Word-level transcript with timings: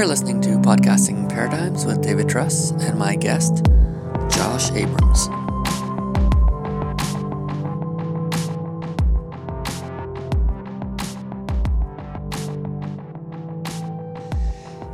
You're 0.00 0.08
listening 0.08 0.40
to 0.40 0.56
Podcasting 0.60 1.28
Paradigms 1.28 1.84
with 1.84 2.00
David 2.00 2.26
Truss 2.26 2.70
and 2.70 2.98
my 2.98 3.16
guest, 3.16 3.66
Josh 4.30 4.70
Abrams. 4.72 5.26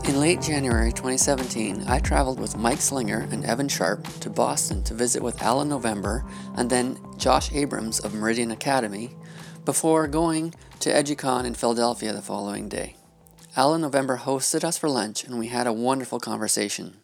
In 0.08 0.18
late 0.18 0.42
January 0.42 0.90
2017, 0.90 1.84
I 1.86 2.00
traveled 2.00 2.40
with 2.40 2.56
Mike 2.56 2.80
Slinger 2.80 3.28
and 3.30 3.44
Evan 3.44 3.68
Sharp 3.68 4.02
to 4.18 4.28
Boston 4.28 4.82
to 4.82 4.94
visit 4.94 5.22
with 5.22 5.40
Alan 5.40 5.68
November 5.68 6.24
and 6.56 6.68
then 6.68 6.98
Josh 7.16 7.52
Abrams 7.52 8.00
of 8.00 8.12
Meridian 8.12 8.50
Academy 8.50 9.14
before 9.64 10.08
going 10.08 10.52
to 10.80 10.90
EduCon 10.90 11.44
in 11.44 11.54
Philadelphia 11.54 12.12
the 12.12 12.22
following 12.22 12.68
day. 12.68 12.96
Alan 13.58 13.80
November 13.80 14.18
hosted 14.18 14.64
us 14.64 14.76
for 14.76 14.90
lunch 14.90 15.24
and 15.24 15.38
we 15.38 15.46
had 15.46 15.66
a 15.66 15.72
wonderful 15.72 16.20
conversation. 16.20 16.98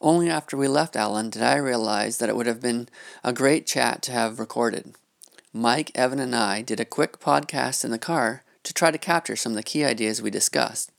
Only 0.00 0.30
after 0.30 0.56
we 0.56 0.68
left 0.68 0.94
Alan 0.94 1.30
did 1.30 1.42
I 1.42 1.56
realize 1.56 2.18
that 2.18 2.28
it 2.28 2.36
would 2.36 2.46
have 2.46 2.60
been 2.60 2.88
a 3.24 3.32
great 3.32 3.66
chat 3.66 4.00
to 4.02 4.12
have 4.12 4.38
recorded. 4.38 4.94
Mike, 5.52 5.90
Evan, 5.96 6.20
and 6.20 6.34
I 6.34 6.62
did 6.62 6.78
a 6.78 6.84
quick 6.84 7.18
podcast 7.18 7.84
in 7.84 7.90
the 7.90 7.98
car 7.98 8.44
to 8.62 8.72
try 8.72 8.92
to 8.92 8.98
capture 8.98 9.34
some 9.34 9.50
of 9.50 9.56
the 9.56 9.64
key 9.64 9.84
ideas 9.84 10.22
we 10.22 10.30
discussed. 10.30 10.92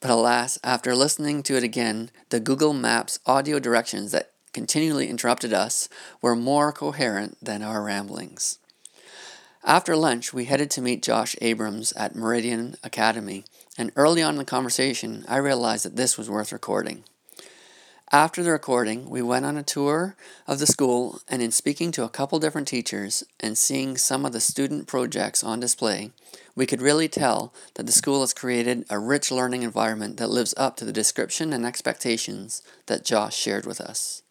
But 0.00 0.10
alas, 0.10 0.58
after 0.62 0.94
listening 0.94 1.42
to 1.44 1.56
it 1.56 1.62
again, 1.62 2.10
the 2.28 2.40
Google 2.40 2.74
Maps 2.74 3.18
audio 3.24 3.58
directions 3.58 4.12
that 4.12 4.32
continually 4.52 5.08
interrupted 5.08 5.54
us 5.54 5.88
were 6.20 6.36
more 6.36 6.70
coherent 6.70 7.38
than 7.42 7.62
our 7.62 7.82
ramblings. 7.82 8.58
After 9.64 9.96
lunch, 9.96 10.34
we 10.34 10.46
headed 10.46 10.70
to 10.72 10.82
meet 10.82 11.02
Josh 11.02 11.34
Abrams 11.40 11.92
at 11.92 12.14
Meridian 12.14 12.76
Academy 12.82 13.44
and 13.78 13.92
early 13.96 14.22
on 14.22 14.34
in 14.34 14.38
the 14.38 14.44
conversation, 14.44 15.24
I 15.28 15.36
realized 15.38 15.84
that 15.84 15.96
this 15.96 16.18
was 16.18 16.28
worth 16.28 16.52
recording. 16.52 17.04
After 18.14 18.42
the 18.42 18.50
recording, 18.50 19.08
we 19.08 19.22
went 19.22 19.46
on 19.46 19.56
a 19.56 19.62
tour 19.62 20.16
of 20.46 20.58
the 20.58 20.66
school, 20.66 21.22
and 21.28 21.40
in 21.40 21.50
speaking 21.50 21.90
to 21.92 22.04
a 22.04 22.10
couple 22.10 22.38
different 22.38 22.68
teachers 22.68 23.24
and 23.40 23.56
seeing 23.56 23.96
some 23.96 24.26
of 24.26 24.32
the 24.32 24.40
student 24.40 24.86
projects 24.86 25.42
on 25.42 25.60
display, 25.60 26.10
we 26.54 26.66
could 26.66 26.82
really 26.82 27.08
tell 27.08 27.54
that 27.74 27.86
the 27.86 27.92
school 27.92 28.20
has 28.20 28.34
created 28.34 28.84
a 28.90 28.98
rich 28.98 29.30
learning 29.30 29.62
environment 29.62 30.18
that 30.18 30.28
lives 30.28 30.52
up 30.58 30.76
to 30.76 30.84
the 30.84 30.92
description 30.92 31.54
and 31.54 31.64
expectations 31.64 32.60
that 32.84 33.02
Josh 33.06 33.34
shared 33.34 33.64
with 33.64 33.80
us. 33.80 34.22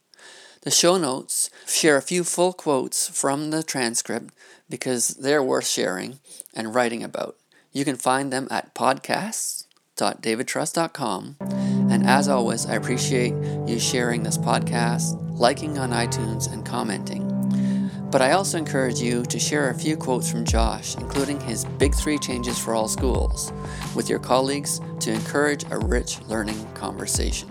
The 0.62 0.69
show 0.69 1.00
notes 1.00 1.50
share 1.66 1.97
a 1.97 2.03
few 2.03 2.23
full 2.23 2.53
quotes 2.53 3.08
from 3.08 3.50
the 3.50 3.64
transcript 3.64 4.31
because 4.69 5.08
they're 5.08 5.42
worth 5.42 5.66
sharing 5.66 6.19
and 6.53 6.75
writing 6.75 7.03
about. 7.03 7.36
You 7.72 7.86
can 7.86 7.95
find 7.95 8.33
them 8.33 8.50
at 8.52 8.75
podcasts.davidtruss.com. 8.75 11.38
And 11.89 12.05
as 12.08 12.28
always, 12.28 12.66
I 12.66 12.75
appreciate 12.75 13.33
you 13.67 13.80
sharing 13.80 14.23
this 14.23 14.38
podcast, 14.38 15.17
liking 15.38 15.78
on 15.78 15.91
iTunes, 15.91 16.52
and 16.52 16.66
commenting. 16.66 17.31
But 18.11 18.22
I 18.22 18.33
also 18.33 18.58
encourage 18.58 19.00
you 19.00 19.23
to 19.23 19.39
share 19.39 19.69
a 19.69 19.73
few 19.73 19.95
quotes 19.95 20.30
from 20.30 20.44
Josh, 20.44 20.95
including 20.95 21.39
his 21.39 21.63
Big 21.63 21.95
Three 21.95 22.17
Changes 22.17 22.59
for 22.59 22.73
All 22.73 22.89
Schools, 22.89 23.53
with 23.95 24.09
your 24.09 24.19
colleagues 24.19 24.81
to 25.00 25.13
encourage 25.13 25.63
a 25.72 25.80
rich 25.80 26.19
learning 26.23 26.73
conversation. 26.73 27.50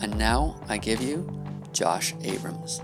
And 0.00 0.18
now 0.18 0.58
I 0.68 0.78
give 0.78 1.02
you 1.02 1.30
Josh 1.72 2.14
Abrams. 2.22 2.80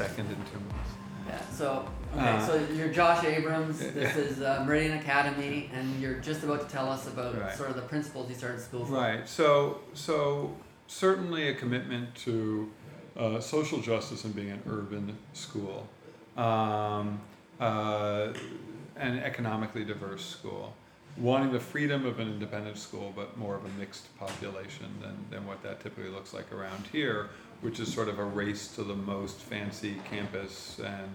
Second 0.00 0.26
in 0.30 0.36
two 0.50 0.60
months. 0.60 0.90
Yeah. 1.28 1.40
So 1.50 1.88
okay. 2.14 2.28
Uh, 2.28 2.46
so 2.46 2.66
you're 2.74 2.88
Josh 2.88 3.24
Abrams. 3.24 3.78
This 3.78 4.16
yeah. 4.16 4.22
is 4.22 4.40
uh, 4.40 4.64
Meridian 4.66 4.98
Academy, 4.98 5.70
and 5.72 6.00
you're 6.00 6.14
just 6.14 6.42
about 6.42 6.60
to 6.66 6.66
tell 6.66 6.90
us 6.90 7.06
about 7.06 7.38
right. 7.38 7.54
sort 7.54 7.70
of 7.70 7.76
the 7.76 7.82
principles 7.82 8.28
you 8.28 8.34
started 8.34 8.60
school 8.60 8.84
for. 8.84 8.94
Right. 8.94 9.28
So 9.28 9.80
so 9.94 10.56
certainly 10.86 11.48
a 11.48 11.54
commitment 11.54 12.14
to 12.26 12.70
uh, 13.16 13.40
social 13.40 13.80
justice 13.80 14.24
and 14.24 14.34
being 14.34 14.50
an 14.50 14.62
urban 14.68 15.16
school, 15.34 15.86
um, 16.36 17.20
uh, 17.60 18.32
an 18.96 19.18
economically 19.18 19.84
diverse 19.84 20.24
school 20.24 20.74
wanting 21.16 21.52
the 21.52 21.60
freedom 21.60 22.06
of 22.06 22.18
an 22.18 22.28
independent 22.28 22.78
school, 22.78 23.12
but 23.14 23.36
more 23.36 23.54
of 23.56 23.64
a 23.64 23.68
mixed 23.78 24.16
population 24.18 24.86
than, 25.00 25.16
than 25.30 25.46
what 25.46 25.62
that 25.62 25.80
typically 25.80 26.10
looks 26.10 26.32
like 26.32 26.50
around 26.52 26.86
here, 26.92 27.28
which 27.60 27.80
is 27.80 27.92
sort 27.92 28.08
of 28.08 28.18
a 28.18 28.24
race 28.24 28.68
to 28.68 28.82
the 28.82 28.94
most 28.94 29.36
fancy 29.36 30.00
campus 30.10 30.80
and 30.84 31.10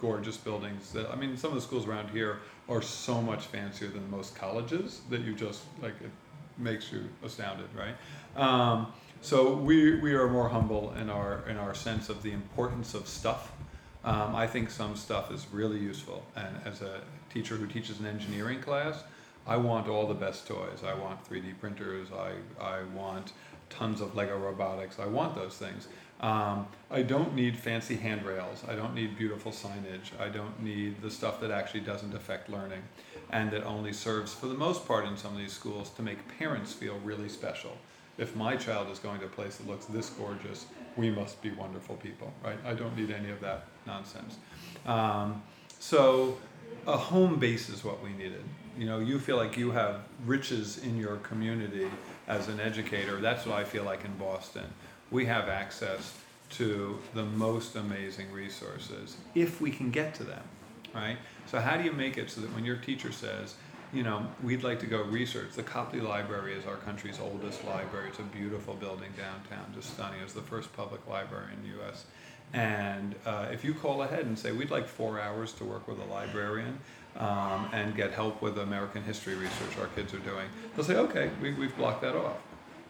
gorgeous 0.00 0.36
buildings. 0.36 0.92
That 0.92 1.10
I 1.10 1.16
mean, 1.16 1.36
some 1.36 1.50
of 1.50 1.56
the 1.56 1.62
schools 1.62 1.86
around 1.86 2.10
here 2.10 2.40
are 2.68 2.82
so 2.82 3.20
much 3.20 3.46
fancier 3.46 3.88
than 3.88 4.10
most 4.10 4.34
colleges 4.34 5.00
that 5.10 5.22
you 5.22 5.34
just 5.34 5.62
like 5.82 5.94
it 6.00 6.10
makes 6.56 6.92
you 6.92 7.08
astounded, 7.24 7.68
right? 7.74 7.94
Um, 8.36 8.92
so 9.20 9.54
we 9.54 9.96
we 9.96 10.14
are 10.14 10.28
more 10.28 10.48
humble 10.48 10.94
in 10.94 11.10
our 11.10 11.46
in 11.48 11.56
our 11.56 11.74
sense 11.74 12.08
of 12.08 12.22
the 12.22 12.32
importance 12.32 12.94
of 12.94 13.08
stuff. 13.08 13.52
Um, 14.04 14.34
I 14.34 14.46
think 14.46 14.70
some 14.70 14.96
stuff 14.96 15.32
is 15.32 15.46
really 15.52 15.78
useful, 15.78 16.24
and 16.36 16.56
as 16.64 16.82
a 16.82 17.00
teacher 17.32 17.56
who 17.56 17.66
teaches 17.66 17.98
an 17.98 18.06
engineering 18.06 18.60
class, 18.60 19.02
I 19.46 19.56
want 19.56 19.88
all 19.88 20.06
the 20.06 20.14
best 20.14 20.46
toys. 20.46 20.82
I 20.86 20.94
want 20.94 21.28
3D 21.28 21.58
printers. 21.58 22.08
I 22.12 22.34
I 22.62 22.82
want 22.94 23.32
tons 23.70 24.00
of 24.00 24.14
Lego 24.14 24.36
robotics. 24.38 24.98
I 24.98 25.06
want 25.06 25.34
those 25.34 25.56
things. 25.56 25.88
Um, 26.20 26.66
I 26.90 27.02
don't 27.02 27.34
need 27.34 27.56
fancy 27.56 27.94
handrails. 27.94 28.64
I 28.68 28.74
don't 28.74 28.94
need 28.94 29.16
beautiful 29.16 29.52
signage. 29.52 30.18
I 30.18 30.28
don't 30.28 30.60
need 30.62 31.00
the 31.00 31.10
stuff 31.10 31.40
that 31.40 31.50
actually 31.50 31.80
doesn't 31.80 32.14
affect 32.14 32.48
learning 32.48 32.82
and 33.30 33.50
that 33.50 33.64
only 33.64 33.92
serves, 33.92 34.32
for 34.32 34.46
the 34.46 34.54
most 34.54 34.86
part, 34.86 35.06
in 35.06 35.16
some 35.16 35.32
of 35.32 35.38
these 35.38 35.52
schools 35.52 35.90
to 35.90 36.02
make 36.02 36.38
parents 36.38 36.72
feel 36.72 36.98
really 37.04 37.28
special. 37.28 37.76
If 38.16 38.34
my 38.34 38.56
child 38.56 38.90
is 38.90 38.98
going 38.98 39.20
to 39.20 39.26
a 39.26 39.28
place 39.28 39.56
that 39.56 39.68
looks 39.68 39.84
this 39.86 40.10
gorgeous, 40.10 40.66
we 40.96 41.10
must 41.10 41.40
be 41.42 41.50
wonderful 41.50 41.96
people, 41.96 42.32
right? 42.42 42.58
I 42.66 42.74
don't 42.74 42.96
need 42.96 43.10
any 43.10 43.30
of 43.30 43.40
that 43.40 43.66
nonsense. 43.86 44.38
Um, 44.86 45.42
so, 45.78 46.38
a 46.86 46.96
home 46.96 47.38
base 47.38 47.68
is 47.68 47.84
what 47.84 48.02
we 48.02 48.10
needed. 48.10 48.42
You 48.76 48.86
know, 48.86 48.98
you 48.98 49.18
feel 49.18 49.36
like 49.36 49.56
you 49.56 49.70
have 49.72 50.00
riches 50.24 50.78
in 50.78 50.96
your 50.96 51.16
community 51.18 51.88
as 52.28 52.48
an 52.48 52.60
educator, 52.60 53.20
that's 53.20 53.46
what 53.46 53.56
I 53.56 53.64
feel 53.64 53.84
like 53.84 54.04
in 54.04 54.16
Boston. 54.16 54.66
We 55.10 55.24
have 55.26 55.48
access 55.48 56.14
to 56.50 56.98
the 57.14 57.24
most 57.24 57.74
amazing 57.74 58.30
resources 58.32 59.16
if 59.34 59.60
we 59.60 59.70
can 59.70 59.90
get 59.90 60.14
to 60.14 60.24
them, 60.24 60.42
right? 60.94 61.16
So 61.46 61.58
how 61.58 61.76
do 61.76 61.84
you 61.84 61.92
make 61.92 62.18
it 62.18 62.30
so 62.30 62.42
that 62.42 62.54
when 62.54 62.64
your 62.64 62.76
teacher 62.76 63.12
says, 63.12 63.54
you 63.92 64.02
know, 64.02 64.26
we'd 64.42 64.62
like 64.62 64.80
to 64.80 64.86
go 64.86 65.02
research. 65.02 65.52
The 65.54 65.62
Copley 65.62 66.00
Library 66.00 66.54
is 66.54 66.66
our 66.66 66.76
country's 66.76 67.18
oldest 67.18 67.64
library. 67.64 68.10
It's 68.10 68.18
a 68.18 68.22
beautiful 68.22 68.74
building 68.74 69.10
downtown, 69.16 69.72
just 69.74 69.94
stunning. 69.94 70.20
It's 70.22 70.34
the 70.34 70.42
first 70.42 70.74
public 70.76 71.06
library 71.08 71.54
in 71.54 71.62
the 71.62 71.78
U.S. 71.78 72.04
And 72.52 73.14
uh, 73.24 73.46
if 73.50 73.64
you 73.64 73.72
call 73.72 74.02
ahead 74.02 74.26
and 74.26 74.38
say, 74.38 74.52
we'd 74.52 74.70
like 74.70 74.86
four 74.86 75.20
hours 75.20 75.52
to 75.54 75.64
work 75.64 75.88
with 75.88 75.98
a 76.00 76.04
librarian, 76.04 76.78
um, 77.16 77.68
and 77.72 77.96
get 77.96 78.12
help 78.12 78.40
with 78.42 78.58
American 78.58 79.02
history 79.02 79.34
research 79.34 79.78
our 79.80 79.88
kids 79.88 80.14
are 80.14 80.18
doing. 80.20 80.48
They'll 80.74 80.84
say, 80.84 80.96
okay, 80.96 81.30
we, 81.42 81.52
we've 81.54 81.76
blocked 81.76 82.02
that 82.02 82.14
off. 82.14 82.36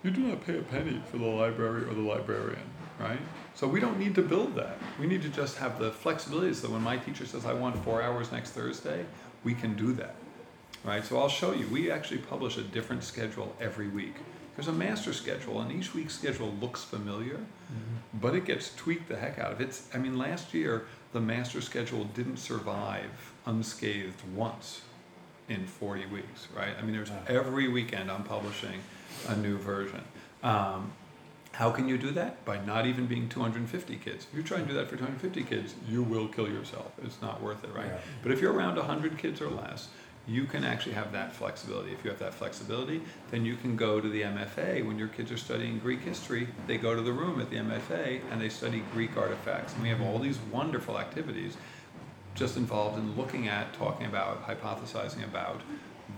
You 0.03 0.11
do 0.11 0.21
not 0.21 0.45
pay 0.47 0.59
a 0.59 0.63
penny 0.63 1.01
for 1.11 1.19
the 1.19 1.27
library 1.27 1.83
or 1.83 1.95
the 1.95 2.01
librarian, 2.01 2.71
right? 3.01 3.19
So 3.55 3.67
we 3.67 3.81
don't 3.81 3.99
need 3.99 4.15
to 4.15 4.23
build 4.23 4.55
that. 4.55 4.79
We 5.01 5.07
need 5.07 5.23
to 5.23 5.29
just 5.29 5.59
have 5.59 5.79
the 5.79 5.91
flexibility 5.91 6.55
so 6.55 6.71
when 6.71 6.83
my 6.83 6.97
teacher 6.99 7.27
says, 7.27 7.45
I 7.45 7.53
want 7.53 7.83
four 7.85 8.03
hours 8.03 8.31
next 8.31 8.51
Thursday, 8.51 9.05
we 9.43 9.55
can 9.55 9.75
do 9.75 9.93
that, 9.95 10.15
right? 10.85 11.05
So 11.05 11.19
I'll 11.19 11.29
show 11.29 11.53
you. 11.53 11.67
We 11.69 11.91
actually 11.91 12.19
publish 12.19 12.59
a 12.59 12.63
different 12.63 13.03
schedule 13.03 13.55
every 13.61 13.89
week. 13.89 14.15
There's 14.55 14.69
a 14.69 14.73
master 14.73 15.13
schedule, 15.13 15.61
and 15.61 15.71
each 15.71 15.95
week's 15.95 16.15
schedule 16.15 16.53
looks 16.61 16.83
familiar, 16.83 17.37
mm-hmm. 17.37 18.19
but 18.21 18.35
it 18.35 18.45
gets 18.45 18.75
tweaked 18.75 19.09
the 19.09 19.17
heck 19.17 19.39
out 19.39 19.53
of 19.53 19.61
it. 19.61 19.81
I 19.95 19.99
mean, 19.99 20.19
last 20.19 20.53
year, 20.53 20.87
the 21.13 21.21
master 21.21 21.61
schedule 21.61 22.05
didn't 22.05 22.39
survive 22.39 23.33
unscathed 23.49 24.23
once 24.37 24.83
in 25.49 25.67
40 25.67 26.07
weeks, 26.07 26.49
right? 26.55 26.75
I 26.79 26.83
mean, 26.83 26.93
there's 26.93 27.11
every 27.27 27.69
weekend 27.69 28.11
I'm 28.11 28.23
publishing 28.23 28.81
a 29.29 29.37
new 29.37 29.57
version. 29.57 30.03
Um, 30.43 30.93
how 31.53 31.71
can 31.71 31.89
you 31.89 31.99
do 31.99 32.11
that? 32.13 32.45
By 32.45 32.65
not 32.65 32.87
even 32.87 33.07
being 33.07 33.29
250 33.29 33.97
kids. 33.97 34.27
If 34.31 34.37
you 34.37 34.43
try 34.45 34.59
and 34.59 34.69
do 34.69 34.75
that 34.75 34.89
for 34.89 34.97
250 34.97 35.43
kids, 35.45 35.75
you 35.89 36.03
will 36.03 36.29
kill 36.29 36.49
yourself. 36.49 36.93
It's 37.03 37.21
not 37.23 37.43
worth 37.43 37.65
it, 37.65 37.75
right? 37.75 37.87
Yeah. 37.87 37.99
But 38.23 38.33
if 38.33 38.41
you're 38.41 38.53
around 38.53 38.77
100 38.77 39.19
kids 39.19 39.41
or 39.41 39.49
less, 39.49 39.89
you 40.29 40.45
can 40.45 40.63
actually 40.63 40.93
have 40.93 41.11
that 41.13 41.33
flexibility. 41.33 41.91
If 41.91 42.05
you 42.05 42.11
have 42.11 42.19
that 42.21 42.35
flexibility, 42.35 43.01
then 43.31 43.47
you 43.47 43.57
can 43.57 43.77
go 43.77 43.99
to 43.99 44.09
the 44.09 44.23
MFA. 44.23 44.87
When 44.87 44.99
your 44.99 45.09
kids 45.09 45.33
are 45.33 45.39
studying 45.39 45.79
Greek 45.79 46.03
history, 46.03 46.49
they 46.67 46.77
go 46.77 46.95
to 46.95 47.01
the 47.01 47.13
room 47.13 47.41
at 47.41 47.49
the 47.49 47.57
MFA 47.57 48.21
and 48.31 48.39
they 48.39 48.51
study 48.51 48.85
Greek 48.93 49.17
artifacts. 49.17 49.73
And 49.73 49.83
we 49.83 49.89
have 49.89 50.03
all 50.03 50.19
these 50.19 50.39
wonderful 50.53 50.99
activities 50.99 51.57
just 52.39 52.57
involved 52.57 52.99
in 52.99 53.17
looking 53.17 53.49
at, 53.49 53.73
talking 53.75 54.07
about, 54.07 54.47
hypothesizing 54.47 55.25
about 55.25 55.61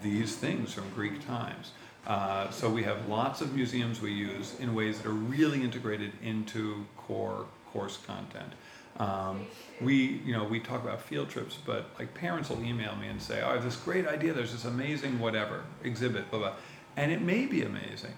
these 0.03 0.37
things 0.37 0.73
from 0.73 0.89
Greek 0.91 1.25
times. 1.27 1.73
Uh, 2.07 2.51
so 2.51 2.69
we 2.69 2.83
have 2.83 3.09
lots 3.09 3.41
of 3.41 3.55
museums 3.55 4.01
we 4.01 4.13
use 4.13 4.59
in 4.61 4.75
ways 4.75 4.99
that 4.99 5.07
are 5.07 5.13
really 5.13 5.63
integrated 5.63 6.13
into 6.23 6.87
core 6.97 7.47
course 7.73 7.99
content. 8.07 8.53
Um, 8.99 9.47
we, 9.81 10.21
you 10.25 10.33
know, 10.33 10.45
we 10.45 10.61
talk 10.61 10.83
about 10.83 11.01
field 11.01 11.31
trips, 11.31 11.57
but 11.65 11.87
like 11.99 12.13
parents 12.15 12.51
will 12.51 12.63
email 12.65 12.97
me 12.97 13.09
and 13.09 13.21
say, 13.21 13.41
"Oh, 13.43 13.51
I 13.51 13.53
have 13.55 13.65
this 13.65 13.77
great 13.77 14.07
idea. 14.07 14.33
There's 14.33 14.53
this 14.53 14.65
amazing 14.65 15.21
whatever 15.21 15.65
exhibit, 15.85 16.31
blah 16.31 16.41
blah," 16.41 16.53
and 16.97 17.13
it 17.13 17.23
may 17.23 17.47
be 17.47 17.63
amazing, 17.63 18.15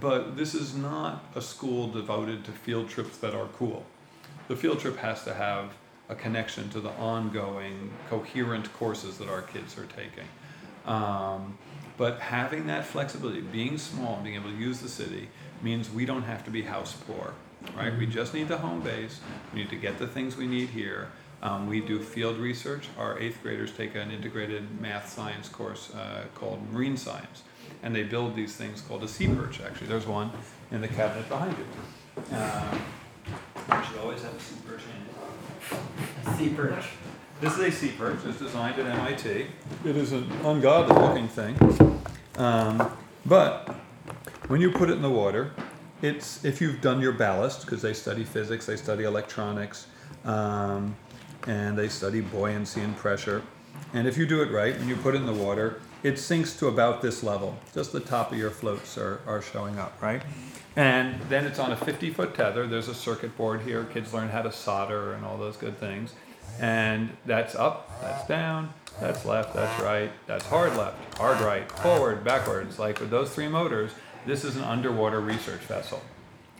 but 0.00 0.36
this 0.36 0.54
is 0.54 0.74
not 0.74 1.24
a 1.34 1.40
school 1.40 1.88
devoted 1.88 2.44
to 2.44 2.52
field 2.52 2.88
trips 2.88 3.16
that 3.18 3.34
are 3.34 3.46
cool. 3.56 3.86
The 4.48 4.56
field 4.56 4.80
trip 4.80 4.96
has 4.98 5.24
to 5.24 5.34
have 5.34 5.72
a 6.08 6.14
connection 6.14 6.70
to 6.70 6.80
the 6.80 6.90
ongoing, 6.90 7.90
coherent 8.08 8.72
courses 8.72 9.18
that 9.18 9.28
our 9.28 9.42
kids 9.42 9.76
are 9.76 9.86
taking. 9.86 10.28
Um, 10.86 11.58
but 11.96 12.20
having 12.20 12.66
that 12.68 12.86
flexibility, 12.86 13.40
being 13.40 13.76
small, 13.76 14.14
and 14.14 14.24
being 14.24 14.36
able 14.36 14.50
to 14.50 14.56
use 14.56 14.80
the 14.80 14.88
city, 14.88 15.28
means 15.62 15.90
we 15.90 16.06
don't 16.06 16.22
have 16.22 16.44
to 16.44 16.50
be 16.50 16.62
house 16.62 16.94
poor, 17.06 17.34
right? 17.76 17.96
We 17.96 18.06
just 18.06 18.32
need 18.32 18.48
the 18.48 18.58
home 18.58 18.80
base. 18.80 19.20
We 19.52 19.60
need 19.60 19.70
to 19.70 19.76
get 19.76 19.98
the 19.98 20.06
things 20.06 20.36
we 20.36 20.46
need 20.46 20.70
here. 20.70 21.10
Um, 21.42 21.66
we 21.66 21.80
do 21.80 22.00
field 22.00 22.38
research. 22.38 22.88
Our 22.98 23.18
eighth 23.18 23.42
graders 23.42 23.72
take 23.72 23.94
an 23.94 24.10
integrated 24.10 24.80
math 24.80 25.12
science 25.12 25.48
course 25.48 25.92
uh, 25.94 26.24
called 26.34 26.72
marine 26.72 26.96
science, 26.96 27.42
and 27.82 27.94
they 27.94 28.02
build 28.04 28.34
these 28.34 28.56
things 28.56 28.80
called 28.80 29.02
a 29.04 29.08
sea 29.08 29.28
perch. 29.28 29.60
Actually, 29.60 29.88
there's 29.88 30.06
one 30.06 30.30
in 30.70 30.80
the 30.80 30.88
cabinet 30.88 31.28
behind 31.28 31.56
you. 31.58 32.36
Um, 32.36 32.80
you 33.26 33.84
should 33.84 33.98
always 33.98 34.22
have 34.22 34.34
a 34.34 34.40
sea 34.40 34.56
perch 34.66 34.80
in 34.80 35.17
Sea 36.36 36.50
perch. 36.50 36.84
This 37.40 37.54
is 37.54 37.60
a 37.60 37.70
sea 37.70 37.92
perch. 37.96 38.18
It's 38.26 38.38
designed 38.38 38.78
at 38.80 38.86
MIT. 38.86 39.46
It 39.84 39.96
is 39.96 40.12
an 40.12 40.30
ungodly 40.44 40.96
looking 40.96 41.28
thing, 41.28 41.56
um, 42.36 42.96
but 43.26 43.74
when 44.48 44.60
you 44.60 44.70
put 44.70 44.90
it 44.90 44.94
in 44.94 45.02
the 45.02 45.10
water, 45.10 45.52
it's 46.02 46.44
if 46.44 46.60
you've 46.60 46.80
done 46.80 47.00
your 47.00 47.12
ballast 47.12 47.64
because 47.64 47.82
they 47.82 47.92
study 47.92 48.24
physics, 48.24 48.66
they 48.66 48.76
study 48.76 49.04
electronics, 49.04 49.86
um, 50.24 50.96
and 51.46 51.76
they 51.76 51.88
study 51.88 52.20
buoyancy 52.20 52.80
and 52.80 52.96
pressure. 52.96 53.42
And 53.94 54.06
if 54.06 54.16
you 54.16 54.26
do 54.26 54.42
it 54.42 54.50
right 54.50 54.74
and 54.74 54.88
you 54.88 54.96
put 54.96 55.14
it 55.14 55.18
in 55.18 55.26
the 55.26 55.32
water, 55.32 55.80
it 56.02 56.18
sinks 56.18 56.56
to 56.58 56.68
about 56.68 57.02
this 57.02 57.22
level. 57.22 57.58
Just 57.74 57.92
the 57.92 58.00
top 58.00 58.32
of 58.32 58.38
your 58.38 58.50
floats 58.50 58.96
are, 58.98 59.20
are 59.26 59.42
showing 59.42 59.78
up, 59.78 60.00
right? 60.00 60.22
And 60.78 61.20
then 61.22 61.44
it's 61.44 61.58
on 61.58 61.72
a 61.72 61.76
50 61.76 62.10
foot 62.10 62.36
tether. 62.36 62.68
There's 62.68 62.86
a 62.86 62.94
circuit 62.94 63.36
board 63.36 63.62
here. 63.62 63.82
Kids 63.82 64.14
learn 64.14 64.28
how 64.28 64.42
to 64.42 64.52
solder 64.52 65.12
and 65.12 65.24
all 65.24 65.36
those 65.36 65.56
good 65.56 65.76
things. 65.76 66.12
And 66.60 67.10
that's 67.26 67.56
up, 67.56 68.00
that's 68.00 68.24
down, 68.28 68.72
that's 69.00 69.24
left, 69.24 69.54
that's 69.54 69.82
right, 69.82 70.12
that's 70.28 70.46
hard 70.46 70.76
left, 70.76 71.18
hard 71.18 71.40
right, 71.40 71.70
forward, 71.80 72.22
backwards. 72.22 72.78
Like 72.78 73.00
with 73.00 73.10
those 73.10 73.30
three 73.30 73.48
motors, 73.48 73.90
this 74.24 74.44
is 74.44 74.54
an 74.54 74.62
underwater 74.62 75.20
research 75.20 75.62
vessel. 75.62 76.00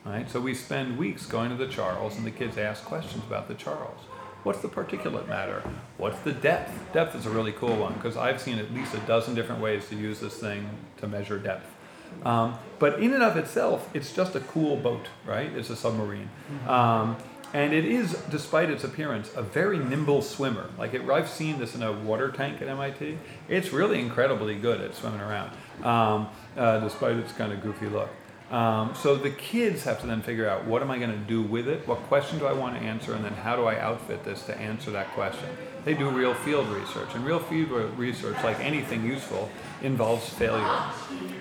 Right? 0.05 0.29
So 0.29 0.41
we 0.41 0.53
spend 0.53 0.99
weeks 0.99 1.25
going 1.25 1.51
to 1.51 1.57
the 1.57 1.69
Charles, 1.69 2.17
and 2.17 2.27
the 2.27 2.33
kids 2.33 2.59
ask 2.59 2.85
questions 2.85 3.23
about 3.23 3.47
the 3.47 3.55
Charles. 3.55 4.01
What's 4.43 4.63
the 4.63 4.69
particulate 4.69 5.29
matter? 5.29 5.63
What's 5.97 6.19
the 6.21 6.33
depth? 6.33 6.93
Depth 6.93 7.15
is 7.15 7.27
a 7.27 7.31
really 7.31 7.53
cool 7.53 7.77
one 7.77 7.95
because 7.95 8.17
I've 8.17 8.41
seen 8.41 8.59
at 8.59 8.75
least 8.75 8.95
a 8.95 9.01
dozen 9.01 9.37
different 9.37 9.61
ways 9.61 9.89
to 9.91 9.97
use 9.97 10.19
this 10.19 10.39
thing 10.39 10.69
to 10.97 11.07
measure 11.07 11.39
depth. 11.39 11.78
Um, 12.25 12.59
but 12.79 13.01
in 13.01 13.13
and 13.13 13.23
of 13.23 13.37
itself, 13.37 13.89
it's 13.95 14.13
just 14.13 14.35
a 14.35 14.41
cool 14.41 14.77
boat, 14.77 15.07
right? 15.27 15.51
It's 15.53 15.71
a 15.71 15.77
submarine. 15.77 16.31
Um, 16.67 17.17
and 17.55 17.73
it 17.73 17.87
is, 17.87 18.13
despite 18.31 18.69
its 18.69 18.85
appearance, 18.85 19.31
a 19.35 19.43
very 19.43 19.79
nimble 19.79 20.21
swimmer. 20.21 20.69
Like 20.79 20.93
it, 20.93 21.09
I've 21.09 21.31
seen 21.31 21.59
this 21.59 21.75
in 21.75 21.83
a 21.83 21.93
water 21.93 22.31
tank 22.31 22.61
at 22.61 22.69
MIT. 22.69 23.19
It's 23.49 23.73
really 23.73 24.01
incredibly 24.01 24.55
good 24.57 24.81
at 24.81 24.95
swimming 24.95 25.21
around, 25.21 25.51
um, 25.83 26.29
uh, 26.57 26.81
despite 26.81 27.17
its 27.17 27.33
kind 27.33 27.53
of 27.53 27.63
goofy 27.63 27.87
look. 27.87 28.11
Um, 28.51 28.95
so 28.95 29.15
the 29.15 29.31
kids 29.31 29.85
have 29.85 30.01
to 30.01 30.07
then 30.07 30.23
figure 30.23 30.49
out 30.49 30.65
what 30.65 30.81
am 30.81 30.91
I 30.91 30.99
going 30.99 31.11
to 31.11 31.17
do 31.19 31.43
with 31.43 31.69
it, 31.69 31.87
what 31.87 31.99
question 32.05 32.39
do 32.39 32.47
I 32.47 32.53
want 32.53 32.77
to 32.77 32.83
answer, 32.83 33.13
and 33.13 33.23
then 33.25 33.35
how 33.35 33.57
do 33.57 33.65
I 33.65 33.79
outfit 33.79 34.25
this 34.25 34.45
to 34.47 34.59
answer 34.59 34.91
that 34.93 35.09
question. 35.09 35.49
They 35.89 35.95
do 35.95 36.11
real 36.11 36.35
field 36.35 36.69
research, 36.69 37.15
and 37.15 37.25
real 37.25 37.39
field 37.39 37.71
research, 37.99 38.37
like 38.45 38.61
anything 38.61 39.07
useful, 39.07 39.49
involves 39.81 40.29
failure. 40.29 40.83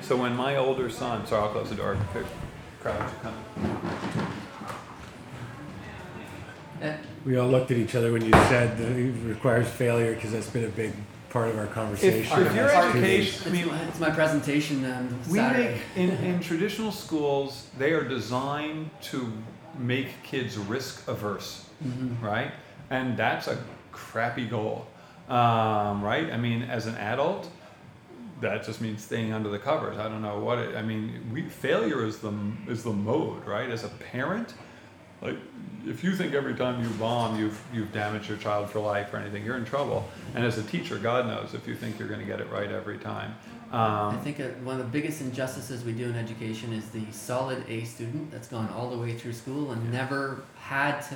So 0.01 0.15
when 0.15 0.37
my 0.37 0.55
older 0.55 0.89
son, 0.89 1.27
sorry, 1.27 1.43
I'll 1.43 1.49
close 1.49 1.67
the 1.67 1.75
door. 1.75 1.97
Crowd, 2.81 3.11
come. 3.21 3.35
We 7.25 7.35
all 7.35 7.49
looked 7.49 7.71
at 7.71 7.77
each 7.77 7.93
other 7.93 8.13
when 8.13 8.23
you 8.23 8.31
said 8.31 8.77
that 8.77 8.87
it 8.89 9.11
requires 9.25 9.67
failure 9.67 10.15
because 10.15 10.31
that's 10.31 10.49
been 10.49 10.63
a 10.63 10.69
big 10.69 10.93
part 11.29 11.49
of 11.49 11.57
our 11.57 11.67
conversation. 11.67 12.21
if 12.21 12.55
your 12.55 12.67
That's 12.69 12.95
education- 12.95 13.27
It's, 13.27 13.47
I 13.47 13.49
mean- 13.49 13.67
my, 13.67 13.81
it's 13.83 13.99
my 13.99 14.11
presentation 14.11 14.85
um, 14.89 15.19
We 15.29 15.39
Saturday. 15.39 15.81
make 15.97 16.09
in, 16.09 16.09
in 16.35 16.39
traditional 16.39 16.93
schools, 16.93 17.67
they 17.77 17.91
are 17.91 18.05
designed 18.07 18.91
to 19.11 19.29
make 19.77 20.23
kids 20.23 20.57
risk 20.57 21.05
averse, 21.09 21.65
Mhm. 21.85 22.21
right? 22.21 22.51
And 22.89 23.17
that's 23.17 23.49
a 23.49 23.57
crappy 23.97 24.45
goal, 24.45 24.87
um, 25.29 26.03
right? 26.03 26.31
I 26.31 26.37
mean, 26.37 26.61
as 26.63 26.85
an 26.85 26.95
adult, 26.95 27.49
that 28.41 28.63
just 28.65 28.79
means 28.81 29.03
staying 29.03 29.33
under 29.33 29.49
the 29.49 29.59
covers. 29.59 29.97
I 29.97 30.03
don't 30.03 30.21
know 30.21 30.39
what 30.39 30.59
it. 30.59 30.75
I 30.75 30.81
mean, 30.83 31.29
we, 31.33 31.41
failure 31.49 32.05
is 32.05 32.19
the 32.19 32.33
is 32.67 32.83
the 32.83 32.93
mode, 32.93 33.45
right? 33.45 33.69
As 33.69 33.83
a 33.83 33.89
parent, 33.89 34.53
like 35.21 35.37
if 35.85 36.03
you 36.03 36.15
think 36.15 36.33
every 36.33 36.53
time 36.53 36.83
you 36.83 36.89
bomb 36.99 37.39
you've 37.39 37.59
you've 37.73 37.91
damaged 37.91 38.29
your 38.29 38.37
child 38.37 38.69
for 38.69 38.79
life 38.79 39.13
or 39.13 39.17
anything, 39.17 39.43
you're 39.43 39.57
in 39.57 39.65
trouble. 39.65 40.07
And 40.35 40.45
as 40.45 40.57
a 40.59 40.63
teacher, 40.63 40.97
God 40.99 41.25
knows 41.25 41.53
if 41.55 41.67
you 41.67 41.75
think 41.75 41.97
you're 41.97 42.07
going 42.07 42.19
to 42.19 42.25
get 42.27 42.39
it 42.39 42.49
right 42.51 42.71
every 42.71 42.99
time. 42.99 43.35
I 43.71 44.09
Um, 44.09 44.21
think 44.21 44.39
uh, 44.39 44.45
one 44.63 44.79
of 44.79 44.85
the 44.85 44.91
biggest 44.97 45.19
injustices 45.19 45.83
we 45.83 45.91
do 45.91 46.05
in 46.05 46.15
education 46.15 46.71
is 46.71 46.85
the 46.91 47.03
solid 47.11 47.65
A 47.67 47.83
student 47.83 48.31
that's 48.31 48.47
gone 48.47 48.69
all 48.75 48.89
the 48.89 48.97
way 48.97 49.13
through 49.19 49.33
school 49.33 49.71
and 49.71 49.91
never 49.91 50.43
had 50.55 51.01
to 51.09 51.15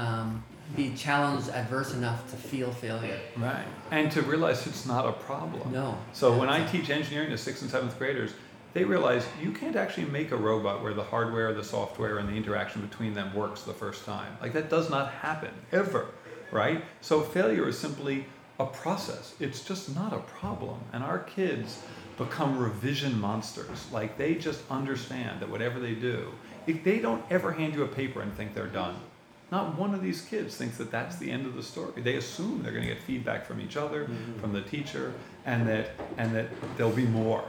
um, 0.00 0.42
be 0.76 0.94
challenged 0.94 1.48
adverse 1.50 1.92
enough 1.92 2.30
to 2.30 2.36
feel 2.36 2.72
failure. 2.72 3.18
Right. 3.36 3.66
And 3.90 4.10
to 4.12 4.22
realize 4.22 4.66
it's 4.66 4.86
not 4.86 5.06
a 5.06 5.12
problem. 5.12 5.72
No. 5.72 5.98
So 6.12 6.36
when 6.36 6.48
I 6.48 6.66
teach 6.66 6.90
engineering 6.90 7.30
to 7.30 7.38
sixth 7.38 7.62
and 7.62 7.70
seventh 7.70 7.98
graders, 7.98 8.32
they 8.72 8.84
realize 8.84 9.24
you 9.40 9.52
can't 9.52 9.76
actually 9.76 10.06
make 10.06 10.32
a 10.32 10.36
robot 10.36 10.82
where 10.82 10.94
the 10.94 11.04
hardware, 11.04 11.52
the 11.52 11.62
software, 11.62 12.18
and 12.18 12.28
the 12.28 12.34
interaction 12.34 12.82
between 12.82 13.14
them 13.14 13.32
works 13.34 13.62
the 13.62 13.72
first 13.72 14.04
time. 14.04 14.36
Like 14.40 14.52
that 14.54 14.68
does 14.68 14.90
not 14.90 15.12
happen 15.12 15.52
ever, 15.70 16.08
right? 16.50 16.82
So 17.00 17.20
failure 17.20 17.68
is 17.68 17.78
simply 17.78 18.26
a 18.58 18.66
process. 18.66 19.34
It's 19.38 19.62
just 19.64 19.94
not 19.94 20.12
a 20.12 20.18
problem. 20.18 20.80
And 20.92 21.04
our 21.04 21.20
kids 21.20 21.82
become 22.16 22.58
revision 22.58 23.20
monsters. 23.20 23.86
Like 23.92 24.18
they 24.18 24.34
just 24.34 24.62
understand 24.70 25.40
that 25.40 25.48
whatever 25.48 25.78
they 25.78 25.94
do, 25.94 26.32
if 26.66 26.82
they 26.82 26.98
don't 26.98 27.24
ever 27.30 27.52
hand 27.52 27.74
you 27.74 27.84
a 27.84 27.88
paper 27.88 28.22
and 28.22 28.32
think 28.34 28.54
they're 28.54 28.66
done. 28.66 28.96
Not 29.54 29.78
one 29.78 29.94
of 29.94 30.02
these 30.02 30.22
kids 30.22 30.56
thinks 30.56 30.78
that 30.78 30.90
that's 30.90 31.14
the 31.14 31.30
end 31.30 31.46
of 31.46 31.54
the 31.54 31.62
story. 31.62 31.92
They 32.02 32.16
assume 32.16 32.64
they're 32.64 32.72
going 32.72 32.88
to 32.88 32.92
get 32.92 33.00
feedback 33.00 33.46
from 33.46 33.60
each 33.60 33.76
other, 33.76 34.06
mm-hmm. 34.06 34.40
from 34.40 34.52
the 34.52 34.62
teacher, 34.62 35.14
and 35.46 35.64
that 35.68 35.90
and 36.18 36.34
that 36.34 36.48
there'll 36.76 36.90
be 36.90 37.06
more. 37.06 37.44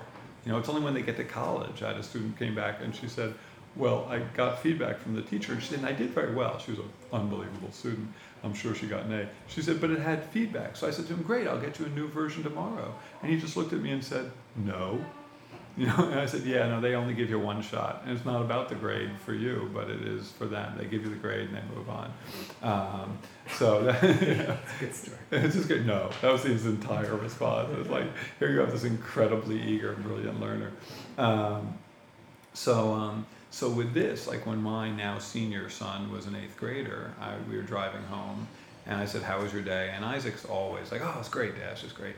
You 0.45 0.51
know, 0.51 0.59
it's 0.59 0.69
only 0.69 0.83
when 0.83 0.93
they 0.93 1.01
get 1.01 1.17
to 1.17 1.23
college. 1.23 1.81
I 1.81 1.87
had 1.87 1.97
a 1.97 2.03
student 2.03 2.37
came 2.37 2.53
back 2.53 2.75
and 2.83 2.95
she 2.95 3.07
said, 3.07 3.33
"Well, 3.75 4.05
I 4.07 4.19
got 4.35 4.61
feedback 4.61 4.99
from 4.99 5.15
the 5.15 5.23
teacher, 5.23 5.53
and 5.53 5.63
she 5.63 5.69
said, 5.69 5.79
and 5.79 5.87
I 5.87 5.93
did 5.93 6.11
very 6.11 6.35
well. 6.35 6.59
She 6.59 6.69
was 6.73 6.79
an 6.81 6.89
unbelievable 7.11 7.71
student. 7.71 8.07
I'm 8.43 8.53
sure 8.53 8.75
she 8.75 8.85
got 8.85 9.05
an 9.05 9.13
A. 9.21 9.27
She 9.47 9.63
said, 9.63 9.81
but 9.81 9.89
it 9.89 9.97
had 9.97 10.23
feedback. 10.25 10.75
So 10.75 10.87
I 10.87 10.91
said 10.91 11.07
to 11.07 11.13
him, 11.15 11.23
"Great, 11.23 11.47
I'll 11.47 11.59
get 11.59 11.79
you 11.79 11.87
a 11.87 11.89
new 11.89 12.07
version 12.07 12.43
tomorrow." 12.43 12.93
And 13.23 13.31
he 13.31 13.39
just 13.39 13.57
looked 13.57 13.73
at 13.73 13.79
me 13.79 13.89
and 13.89 14.03
said, 14.03 14.31
"No." 14.55 15.03
You 15.77 15.87
know, 15.87 16.09
and 16.09 16.19
I 16.19 16.25
said, 16.25 16.43
yeah, 16.43 16.67
no, 16.67 16.79
they 16.79 16.95
only 16.95 17.13
give 17.13 17.29
you 17.29 17.39
one 17.39 17.61
shot. 17.61 18.03
And 18.05 18.15
it's 18.15 18.25
not 18.25 18.41
about 18.41 18.69
the 18.69 18.75
grade 18.75 19.11
for 19.25 19.33
you, 19.33 19.69
but 19.73 19.89
it 19.89 20.01
is 20.01 20.31
for 20.31 20.45
them. 20.45 20.73
They 20.77 20.85
give 20.85 21.03
you 21.03 21.09
the 21.09 21.15
grade 21.15 21.49
and 21.49 21.57
they 21.57 21.75
move 21.75 21.89
on. 21.89 22.13
Um, 22.61 23.17
so 23.51 23.83
that, 23.85 24.01
good 24.79 24.95
story. 24.95 25.17
it's 25.31 25.55
just 25.55 25.67
good. 25.67 25.85
No, 25.85 26.09
that 26.21 26.31
was 26.31 26.43
his 26.43 26.65
entire 26.65 27.15
response. 27.15 27.71
It 27.71 27.77
was 27.77 27.89
like, 27.89 28.07
here 28.39 28.51
you 28.51 28.59
have 28.59 28.71
this 28.71 28.83
incredibly 28.83 29.61
eager, 29.61 29.93
brilliant 29.93 30.39
learner. 30.39 30.71
Um, 31.17 31.77
so, 32.53 32.93
um, 32.93 33.25
so 33.51 33.69
with 33.69 33.93
this, 33.93 34.27
like 34.27 34.45
when 34.45 34.61
my 34.61 34.89
now 34.89 35.17
senior 35.17 35.69
son 35.69 36.11
was 36.11 36.25
an 36.25 36.35
eighth 36.35 36.57
grader, 36.57 37.13
I, 37.19 37.35
we 37.49 37.55
were 37.55 37.63
driving 37.63 38.03
home, 38.03 38.47
and 38.85 38.97
I 38.97 39.05
said, 39.05 39.23
"How 39.23 39.41
was 39.41 39.53
your 39.53 39.61
day?" 39.61 39.91
And 39.95 40.03
Isaac's 40.03 40.43
always 40.43 40.91
like, 40.91 41.01
"Oh, 41.01 41.15
it's 41.19 41.29
great, 41.29 41.55
Dad. 41.55 41.71
It's 41.71 41.81
just 41.81 41.95
great." 41.95 42.15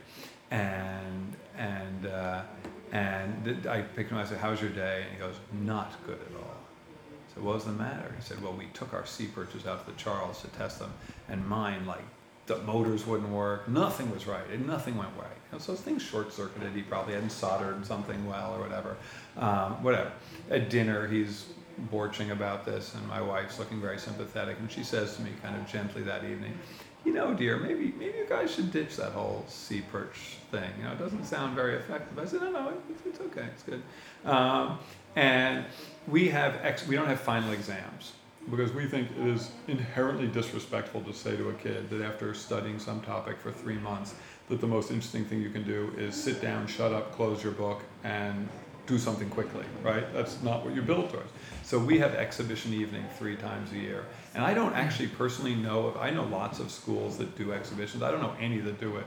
And 0.49 1.35
and 1.55 2.07
uh, 2.07 2.41
and 2.91 3.67
I 3.67 3.81
picked 3.81 4.11
him. 4.11 4.17
up, 4.17 4.25
I 4.25 4.29
said, 4.29 4.39
"How's 4.39 4.61
your 4.61 4.69
day?" 4.69 5.03
And 5.03 5.11
he 5.13 5.19
goes, 5.19 5.35
"Not 5.51 5.93
good 6.05 6.19
at 6.19 6.35
all." 6.35 6.57
I 6.57 7.33
said, 7.33 7.43
"What 7.43 7.55
was 7.55 7.65
the 7.65 7.71
matter?" 7.71 8.13
He 8.17 8.23
said, 8.23 8.41
"Well, 8.41 8.53
we 8.53 8.67
took 8.73 8.93
our 8.93 9.05
sea 9.05 9.27
perches 9.27 9.65
out 9.65 9.85
to 9.85 9.91
the 9.91 9.97
Charles 9.97 10.41
to 10.41 10.47
test 10.47 10.79
them, 10.79 10.93
and 11.29 11.47
mine 11.47 11.85
like 11.85 12.03
the 12.47 12.57
motors 12.59 13.05
wouldn't 13.05 13.29
work. 13.29 13.67
Nothing 13.67 14.09
was 14.09 14.25
right, 14.25 14.49
and 14.51 14.65
nothing 14.65 14.95
went 14.97 15.11
right. 15.17 15.27
You 15.51 15.57
know, 15.57 15.59
so 15.59 15.75
things 15.75 16.01
short 16.01 16.33
circuited. 16.33 16.73
He 16.73 16.81
probably 16.81 17.13
hadn't 17.13 17.31
soldered 17.31 17.85
something 17.85 18.25
well 18.25 18.55
or 18.55 18.61
whatever. 18.61 18.95
Um, 19.37 19.83
whatever. 19.83 20.11
At 20.49 20.69
dinner, 20.69 21.07
he's 21.07 21.47
borching 21.91 22.31
about 22.31 22.65
this, 22.65 22.95
and 22.95 23.05
my 23.07 23.21
wife's 23.21 23.59
looking 23.59 23.81
very 23.81 23.99
sympathetic, 23.99 24.57
and 24.59 24.71
she 24.71 24.83
says 24.83 25.15
to 25.17 25.21
me, 25.21 25.31
kind 25.43 25.55
of 25.55 25.67
gently 25.67 26.03
that 26.03 26.23
evening, 26.23 26.57
"You 27.03 27.13
know, 27.13 27.33
dear, 27.33 27.57
maybe 27.57 27.93
maybe 27.97 28.17
you 28.17 28.25
guys 28.27 28.55
should 28.55 28.71
ditch 28.71 28.95
that 28.95 29.11
whole 29.11 29.45
sea 29.47 29.81
perch 29.91 30.36
thing. 30.51 30.69
You 30.77 30.85
know, 30.85 30.91
it 30.91 30.99
doesn't 30.99 31.25
sound 31.25 31.55
very 31.55 31.75
effective." 31.75 32.17
I 32.17 32.25
said, 32.25 32.41
"No, 32.41 32.51
no, 32.51 32.73
it's, 32.89 33.05
it's 33.05 33.19
okay. 33.19 33.47
It's 33.53 33.63
good." 33.63 33.81
Um, 34.25 34.79
and 35.15 35.65
we 36.07 36.29
have 36.29 36.59
ex- 36.63 36.87
we 36.87 36.95
don't 36.95 37.07
have 37.07 37.19
final 37.19 37.51
exams 37.51 38.13
because 38.49 38.71
we 38.71 38.85
think 38.85 39.09
it 39.19 39.27
is 39.27 39.51
inherently 39.67 40.27
disrespectful 40.27 41.01
to 41.01 41.13
say 41.13 41.35
to 41.35 41.49
a 41.49 41.53
kid 41.55 41.89
that 41.89 42.01
after 42.01 42.33
studying 42.33 42.79
some 42.79 43.01
topic 43.01 43.37
for 43.39 43.51
three 43.51 43.77
months, 43.77 44.15
that 44.49 44.61
the 44.61 44.67
most 44.67 44.89
interesting 44.89 45.25
thing 45.25 45.41
you 45.41 45.49
can 45.49 45.63
do 45.63 45.93
is 45.97 46.15
sit 46.15 46.41
down, 46.41 46.65
shut 46.67 46.93
up, 46.93 47.11
close 47.13 47.43
your 47.43 47.51
book, 47.51 47.81
and 48.03 48.47
do 48.85 48.97
something 48.97 49.29
quickly, 49.29 49.65
right? 49.83 50.13
That's 50.13 50.41
not 50.41 50.63
what 50.63 50.73
you're 50.73 50.83
built 50.83 51.11
towards. 51.11 51.29
So 51.63 51.77
we 51.77 51.99
have 51.99 52.15
exhibition 52.15 52.73
evening 52.73 53.03
three 53.17 53.35
times 53.35 53.73
a 53.73 53.75
year. 53.75 54.05
And 54.33 54.45
I 54.45 54.53
don't 54.53 54.73
actually 54.73 55.09
personally 55.09 55.55
know 55.55 55.87
of, 55.87 55.97
I 55.97 56.09
know 56.09 56.23
lots 56.23 56.59
of 56.59 56.71
schools 56.71 57.17
that 57.17 57.37
do 57.37 57.51
exhibitions. 57.51 58.01
I 58.01 58.11
don't 58.11 58.21
know 58.21 58.35
any 58.39 58.59
that 58.59 58.79
do 58.79 58.95
it 58.95 59.05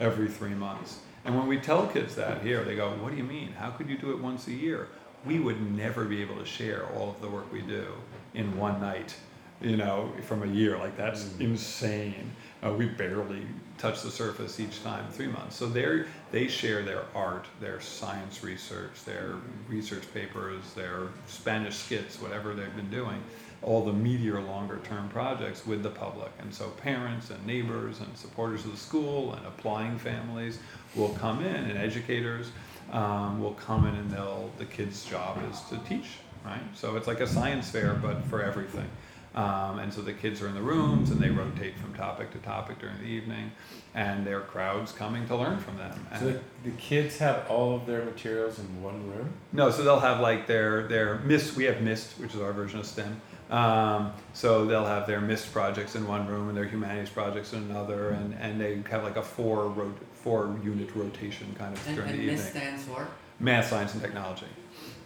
every 0.00 0.28
three 0.28 0.54
months. 0.54 1.00
And 1.24 1.36
when 1.36 1.46
we 1.46 1.58
tell 1.58 1.86
kids 1.86 2.14
that 2.14 2.42
here, 2.42 2.64
they 2.64 2.76
go, 2.76 2.90
What 2.90 3.10
do 3.10 3.16
you 3.16 3.24
mean? 3.24 3.52
How 3.52 3.70
could 3.70 3.88
you 3.88 3.98
do 3.98 4.10
it 4.12 4.20
once 4.20 4.46
a 4.46 4.52
year? 4.52 4.88
We 5.26 5.40
would 5.40 5.60
never 5.76 6.04
be 6.04 6.22
able 6.22 6.36
to 6.36 6.44
share 6.44 6.86
all 6.94 7.10
of 7.10 7.20
the 7.20 7.28
work 7.28 7.52
we 7.52 7.60
do 7.62 7.86
in 8.34 8.56
one 8.56 8.80
night, 8.80 9.16
you 9.60 9.76
know, 9.76 10.12
from 10.22 10.42
a 10.42 10.46
year. 10.46 10.78
Like, 10.78 10.96
that's 10.96 11.24
mm. 11.24 11.40
insane. 11.40 12.30
Uh, 12.64 12.72
we 12.72 12.86
barely 12.86 13.42
touch 13.78 14.02
the 14.02 14.10
surface 14.10 14.58
each 14.58 14.82
time, 14.82 15.06
three 15.10 15.26
months. 15.26 15.56
So 15.56 15.66
they 15.66 16.04
they 16.30 16.48
share 16.48 16.82
their 16.82 17.04
art, 17.14 17.46
their 17.60 17.80
science 17.80 18.42
research, 18.42 19.04
their 19.04 19.34
research 19.68 20.02
papers, 20.12 20.62
their 20.74 21.08
Spanish 21.26 21.76
skits, 21.76 22.20
whatever 22.20 22.54
they've 22.54 22.74
been 22.74 22.90
doing, 22.90 23.22
all 23.62 23.84
the 23.84 23.92
meteor 23.92 24.40
longer 24.40 24.80
term 24.84 25.08
projects 25.08 25.66
with 25.66 25.82
the 25.82 25.90
public. 25.90 26.30
And 26.40 26.52
so 26.54 26.68
parents 26.70 27.30
and 27.30 27.44
neighbors 27.46 28.00
and 28.00 28.16
supporters 28.16 28.64
of 28.64 28.70
the 28.70 28.76
school 28.76 29.32
and 29.34 29.44
applying 29.46 29.98
families 29.98 30.58
will 30.94 31.10
come 31.10 31.44
in, 31.44 31.54
and 31.54 31.78
educators 31.78 32.50
um, 32.92 33.40
will 33.40 33.54
come 33.54 33.86
in, 33.86 33.94
and 33.94 34.10
they'll 34.10 34.50
the 34.58 34.64
kids' 34.64 35.04
job 35.04 35.38
is 35.50 35.60
to 35.62 35.78
teach, 35.88 36.08
right? 36.44 36.62
So 36.74 36.96
it's 36.96 37.06
like 37.06 37.20
a 37.20 37.26
science 37.26 37.68
fair, 37.70 37.94
but 37.94 38.24
for 38.26 38.42
everything. 38.42 38.88
Um, 39.34 39.78
and 39.78 39.92
so 39.92 40.00
the 40.00 40.14
kids 40.14 40.40
are 40.42 40.48
in 40.48 40.54
the 40.54 40.62
rooms 40.62 41.10
and 41.10 41.20
they 41.20 41.30
rotate 41.30 41.78
from 41.78 41.94
topic 41.94 42.32
to 42.32 42.38
topic 42.38 42.80
during 42.80 42.98
the 42.98 43.04
evening, 43.04 43.52
and 43.94 44.26
there 44.26 44.38
are 44.38 44.42
crowds 44.42 44.90
coming 44.90 45.28
to 45.28 45.36
learn 45.36 45.58
from 45.58 45.76
them. 45.76 46.06
And 46.10 46.20
so 46.20 46.26
the, 46.32 46.40
the 46.64 46.76
kids 46.76 47.18
have 47.18 47.46
all 47.48 47.76
of 47.76 47.86
their 47.86 48.04
materials 48.04 48.58
in 48.58 48.82
one 48.82 49.08
room? 49.08 49.32
No, 49.52 49.70
so 49.70 49.84
they'll 49.84 50.00
have 50.00 50.20
like 50.20 50.46
their 50.46 50.88
their 50.88 51.18
MIST. 51.18 51.56
We 51.56 51.64
have 51.64 51.82
MIST, 51.82 52.18
which 52.18 52.34
is 52.34 52.40
our 52.40 52.52
version 52.52 52.80
of 52.80 52.86
STEM. 52.86 53.20
Um, 53.50 54.12
so 54.34 54.66
they'll 54.66 54.84
have 54.84 55.06
their 55.06 55.20
MIST 55.20 55.52
projects 55.52 55.94
in 55.94 56.06
one 56.06 56.26
room 56.26 56.48
and 56.48 56.56
their 56.56 56.66
humanities 56.66 57.08
projects 57.08 57.52
in 57.54 57.62
another, 57.62 58.10
and, 58.10 58.34
and 58.34 58.60
they 58.60 58.82
have 58.90 59.04
like 59.04 59.16
a 59.16 59.22
four 59.22 59.68
rot- 59.68 59.96
four 60.12 60.54
unit 60.62 60.94
rotation 60.94 61.54
kind 61.58 61.74
of 61.74 61.86
and, 61.86 61.96
during 61.96 62.10
and 62.10 62.20
the 62.20 62.26
MIST 62.26 62.48
evening. 62.48 62.62
stands 62.62 62.84
for 62.84 63.08
Math, 63.40 63.68
science, 63.68 63.94
and 63.94 64.02
technology. 64.02 64.46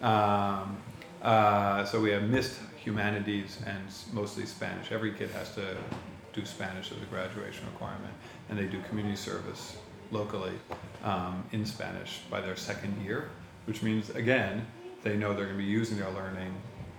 Um, 0.01 0.77
uh, 1.21 1.85
so 1.85 2.01
we 2.01 2.11
have 2.11 2.25
MIST 2.25 2.59
humanities 2.77 3.59
and 3.67 3.83
mostly 4.13 4.45
Spanish. 4.47 4.91
Every 4.91 5.13
kid 5.13 5.31
has 5.31 5.55
to 5.55 5.77
do 6.33 6.45
Spanish 6.45 6.91
as 6.91 6.99
a 7.01 7.07
graduation 7.07 7.67
requirement, 7.67 8.13
and 8.49 8.59
they 8.59 8.65
do 8.65 8.81
community 8.89 9.17
service 9.17 9.77
locally 10.11 10.53
um, 11.05 11.45
in 11.53 11.65
Spanish 11.65 12.21
by 12.31 12.41
their 12.41 12.57
second 12.57 13.01
year, 13.05 13.31
which 13.67 13.83
means 13.83 14.11
again 14.11 14.67
they 15.03 15.17
know 15.17 15.35
they're 15.35 15.47
going 15.47 15.59
to 15.59 15.63
be 15.63 15.71
using 15.71 15.99
their 15.99 16.11
learning 16.11 16.53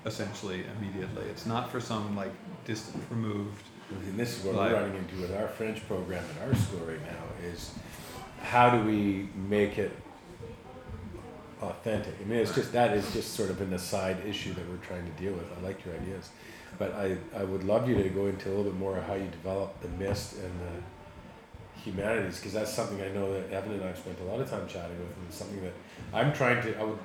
essentially 0.06 0.64
immediately. 0.78 1.24
It's 1.30 1.46
not 1.46 1.72
for 1.72 1.80
some 1.80 2.16
like 2.16 2.32
distant, 2.66 3.04
removed. 3.10 3.64
And 3.90 4.18
this 4.18 4.38
is 4.38 4.44
what 4.44 4.56
we're 4.56 4.74
running 4.74 4.96
into 4.96 5.16
with 5.22 5.36
our 5.36 5.48
French 5.48 5.86
program 5.88 6.24
in 6.24 6.48
our 6.48 6.56
school 6.56 6.80
right 6.80 7.02
now 7.02 7.48
is 7.48 7.72
how 8.42 8.70
do 8.72 8.84
we 8.84 9.30
make 9.36 9.78
it 9.78 9.92
authentic. 11.62 12.14
I 12.20 12.26
mean, 12.26 12.40
it's 12.40 12.54
just 12.54 12.72
that 12.74 12.96
is 12.96 13.12
just 13.14 13.34
sort 13.34 13.50
of 13.50 13.62
an 13.62 13.74
aside 13.74 14.18
issue 14.26 14.54
that 14.54 14.68
we're 14.70 14.78
trying 14.78 15.06
to 15.06 15.12
deal 15.12 15.34
with. 15.34 15.46
I 15.58 15.62
like 15.62 15.86
your 15.86 15.96
ideas, 15.96 16.30
but 16.78 16.94
I, 16.94 17.18
I 17.36 17.44
would 17.44 17.64
love 17.64 17.88
you 17.88 17.96
to 18.02 18.10
go 18.10 18.28
into 18.28 18.50
a 18.50 18.52
little 18.52 18.66
bit 18.66 18.76
more 18.76 18.98
of 18.98 19.04
how 19.06 19.16
you 19.16 19.28
develop 19.28 19.80
the 19.82 19.88
MIST 19.90 20.38
and 20.38 20.52
the 20.60 21.82
humanities 21.82 22.38
because 22.38 22.54
that's 22.54 22.74
something 22.74 23.02
I 23.02 23.10
know 23.10 23.34
that 23.34 23.52
Evan 23.52 23.74
and 23.74 23.84
I 23.84 23.88
have 23.88 23.98
spent 23.98 24.20
a 24.20 24.24
lot 24.24 24.40
of 24.40 24.50
time 24.50 24.68
chatting 24.68 24.98
with, 25.00 25.16
and 25.18 25.28
it's 25.28 25.38
something 25.38 25.62
that 25.62 25.74
I'm 26.14 26.34
trying 26.34 26.62
to. 26.64 26.80
I 26.80 26.84
would. 26.84 27.00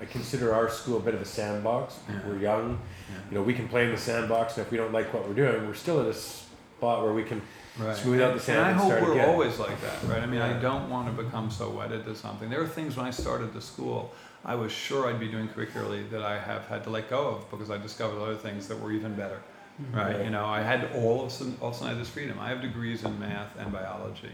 I 0.00 0.04
consider 0.04 0.54
our 0.54 0.70
school 0.70 0.98
a 0.98 1.00
bit 1.00 1.14
of 1.14 1.20
a 1.20 1.24
sandbox. 1.24 1.98
Yeah. 2.08 2.20
We're 2.26 2.38
young, 2.38 2.78
yeah. 3.10 3.16
you 3.30 3.34
know. 3.36 3.42
We 3.42 3.54
can 3.54 3.68
play 3.68 3.84
in 3.84 3.90
the 3.90 3.98
sandbox, 3.98 4.56
and 4.56 4.64
if 4.64 4.70
we 4.70 4.78
don't 4.78 4.92
like 4.92 5.12
what 5.12 5.26
we're 5.28 5.34
doing, 5.34 5.66
we're 5.66 5.74
still 5.74 6.00
at 6.00 6.06
a 6.06 6.14
spot 6.14 7.02
where 7.02 7.12
we 7.12 7.24
can 7.24 7.42
right. 7.78 7.96
smooth 7.96 8.20
out 8.20 8.34
the 8.34 8.40
sand. 8.40 8.58
And 8.58 8.68
I 8.68 8.72
hope 8.72 9.02
we're 9.02 9.12
again. 9.12 9.28
always 9.28 9.58
like 9.58 9.80
that, 9.80 10.04
right? 10.04 10.22
I 10.22 10.26
mean. 10.26 10.40
I 10.40 10.58
don't 10.60 10.88
want 10.88 11.14
to 11.14 11.22
become 11.22 11.50
so 11.50 11.70
wedded 11.70 12.04
to 12.04 12.14
something. 12.14 12.48
There 12.48 12.62
are 12.62 12.68
things 12.68 12.96
when 12.96 13.06
I 13.06 13.10
started 13.10 13.52
the 13.52 13.60
school, 13.60 14.12
I 14.44 14.54
was 14.54 14.72
sure 14.72 15.08
I'd 15.08 15.20
be 15.20 15.28
doing 15.28 15.48
curricularly 15.48 16.08
that 16.10 16.22
I 16.22 16.38
have 16.38 16.66
had 16.66 16.84
to 16.84 16.90
let 16.90 17.10
go 17.10 17.28
of 17.28 17.50
because 17.50 17.70
I 17.70 17.78
discovered 17.78 18.20
other 18.20 18.36
things 18.36 18.68
that 18.68 18.80
were 18.80 18.92
even 18.92 19.14
better, 19.14 19.40
mm-hmm. 19.80 19.96
right? 19.96 20.16
right? 20.16 20.24
You 20.24 20.30
know, 20.30 20.46
I 20.46 20.62
had 20.62 20.90
all 20.94 21.24
of 21.24 21.62
all 21.62 21.70
of 21.70 21.98
this 21.98 22.08
freedom. 22.08 22.38
I 22.38 22.48
have 22.48 22.62
degrees 22.62 23.04
in 23.04 23.18
math 23.18 23.56
and 23.58 23.72
biology, 23.72 24.30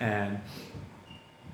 and 0.00 0.40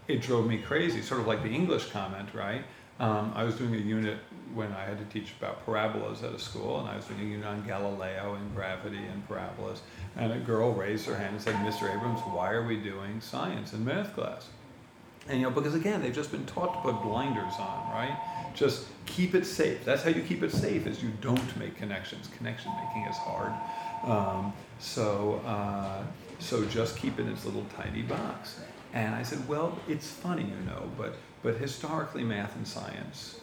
it 0.07 0.21
drove 0.21 0.47
me 0.47 0.59
crazy. 0.59 1.03
Sort 1.03 1.21
of 1.21 1.27
like 1.27 1.43
the 1.43 1.51
English 1.51 1.91
comment, 1.91 2.29
right? 2.35 2.65
Um, 3.01 3.33
I 3.35 3.43
was 3.45 3.57
doing 3.57 3.75
a 3.75 3.79
unit 3.79 4.19
when 4.55 4.73
I 4.73 4.85
had 4.85 4.99
to 4.99 5.05
teach 5.07 5.33
about 5.39 5.67
parabolas 5.67 6.23
at 6.23 6.33
a 6.33 6.39
school, 6.39 6.79
and 6.81 6.89
I 6.89 6.97
was 6.97 7.05
doing 7.07 7.21
a 7.21 7.25
unit 7.25 7.47
on 7.47 7.67
Galileo 7.67 8.35
and 8.35 8.55
gravity 8.55 8.99
and 8.99 9.27
parabolas. 9.29 9.81
And 10.17 10.33
a 10.33 10.39
girl 10.39 10.73
raised 10.73 11.07
her 11.07 11.17
hand 11.17 11.35
and 11.35 11.43
said, 11.43 11.57
Mr. 11.57 11.93
Abrams, 11.93 12.21
why 12.21 12.53
are 12.53 12.65
we 12.65 12.77
doing 12.77 13.21
science 13.21 13.73
in 13.73 13.85
math 13.85 14.15
class? 14.15 14.49
And 15.29 15.41
you 15.41 15.45
know, 15.45 15.51
because 15.51 15.75
again, 15.75 16.03
they've 16.03 16.15
just 16.15 16.31
been 16.31 16.47
taught 16.47 16.75
to 16.75 16.93
put 16.93 17.03
blinders 17.03 17.55
on, 17.59 17.91
right? 17.91 18.17
Just 18.55 18.87
keep 19.07 19.35
it 19.35 19.47
safe. 19.47 19.85
That's 19.85 20.03
how 20.03 20.11
you 20.11 20.23
keep 20.23 20.43
it 20.43 20.53
safe 20.53 20.87
is 20.87 21.03
you 21.03 21.11
don't 21.21 21.57
make 21.59 21.77
connections. 21.77 22.29
Connection 22.37 22.71
making 22.85 23.11
is 23.11 23.17
hard. 23.17 23.53
Um, 24.05 24.53
so, 24.79 25.41
uh, 25.47 26.03
so 26.39 26.65
just 26.67 26.97
keep 26.97 27.19
it 27.19 27.23
in 27.23 27.33
its 27.33 27.45
little 27.45 27.65
tiny 27.77 28.03
box. 28.03 28.61
And 28.93 29.15
I 29.15 29.23
said, 29.23 29.49
well, 29.49 29.77
it's 29.89 30.09
funny, 30.09 30.43
you 30.43 30.67
know, 30.67 30.91
but 30.97 31.17
but 31.45 31.57
historically, 31.57 32.25
math 32.25 32.57
and 32.57 32.67
science 32.67 33.39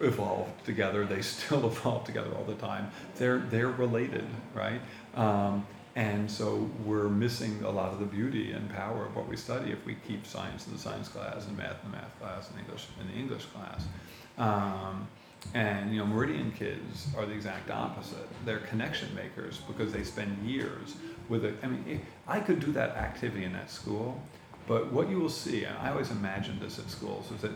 evolved 0.00 0.64
together. 0.64 1.04
They 1.04 1.22
still 1.22 1.66
evolve 1.70 2.04
together 2.04 2.30
all 2.36 2.44
the 2.44 2.54
time. 2.54 2.90
They're 3.16 3.38
they're 3.38 3.68
related, 3.68 4.26
right? 4.54 4.80
Um, 5.14 5.64
and 5.94 6.30
so 6.30 6.70
we're 6.86 7.10
missing 7.10 7.62
a 7.64 7.70
lot 7.70 7.92
of 7.92 8.00
the 8.00 8.06
beauty 8.06 8.52
and 8.52 8.68
power 8.70 9.04
of 9.04 9.14
what 9.14 9.28
we 9.28 9.36
study 9.36 9.70
if 9.70 9.84
we 9.84 9.94
keep 10.08 10.26
science 10.26 10.66
in 10.66 10.72
the 10.72 10.78
science 10.78 11.08
class 11.08 11.46
and 11.46 11.56
math 11.56 11.84
in 11.84 11.90
the 11.90 11.98
math 11.98 12.18
class 12.18 12.48
and 12.50 12.58
English 12.58 12.86
in 12.98 13.06
the 13.06 13.12
English 13.12 13.44
class. 13.46 13.84
Um, 14.38 15.06
and 15.52 15.92
you 15.92 15.98
know, 15.98 16.06
Meridian 16.06 16.52
kids 16.52 17.08
are 17.16 17.26
the 17.26 17.34
exact 17.34 17.70
opposite. 17.70 18.26
They're 18.46 18.60
connection 18.60 19.14
makers 19.14 19.60
because 19.68 19.92
they 19.92 20.04
spend 20.04 20.38
years 20.48 20.94
with 21.28 21.44
it. 21.44 21.56
I 21.62 21.66
mean, 21.66 22.00
I 22.26 22.40
could 22.40 22.60
do 22.60 22.72
that 22.72 22.96
activity 22.96 23.44
in 23.44 23.52
that 23.52 23.70
school, 23.70 24.22
but 24.66 24.92
what 24.92 25.08
you 25.08 25.18
will 25.18 25.28
see, 25.28 25.64
and 25.64 25.76
I 25.78 25.90
always 25.90 26.10
imagined 26.10 26.60
this 26.60 26.78
at 26.78 26.90
schools, 26.90 27.30
is 27.32 27.40
that 27.42 27.52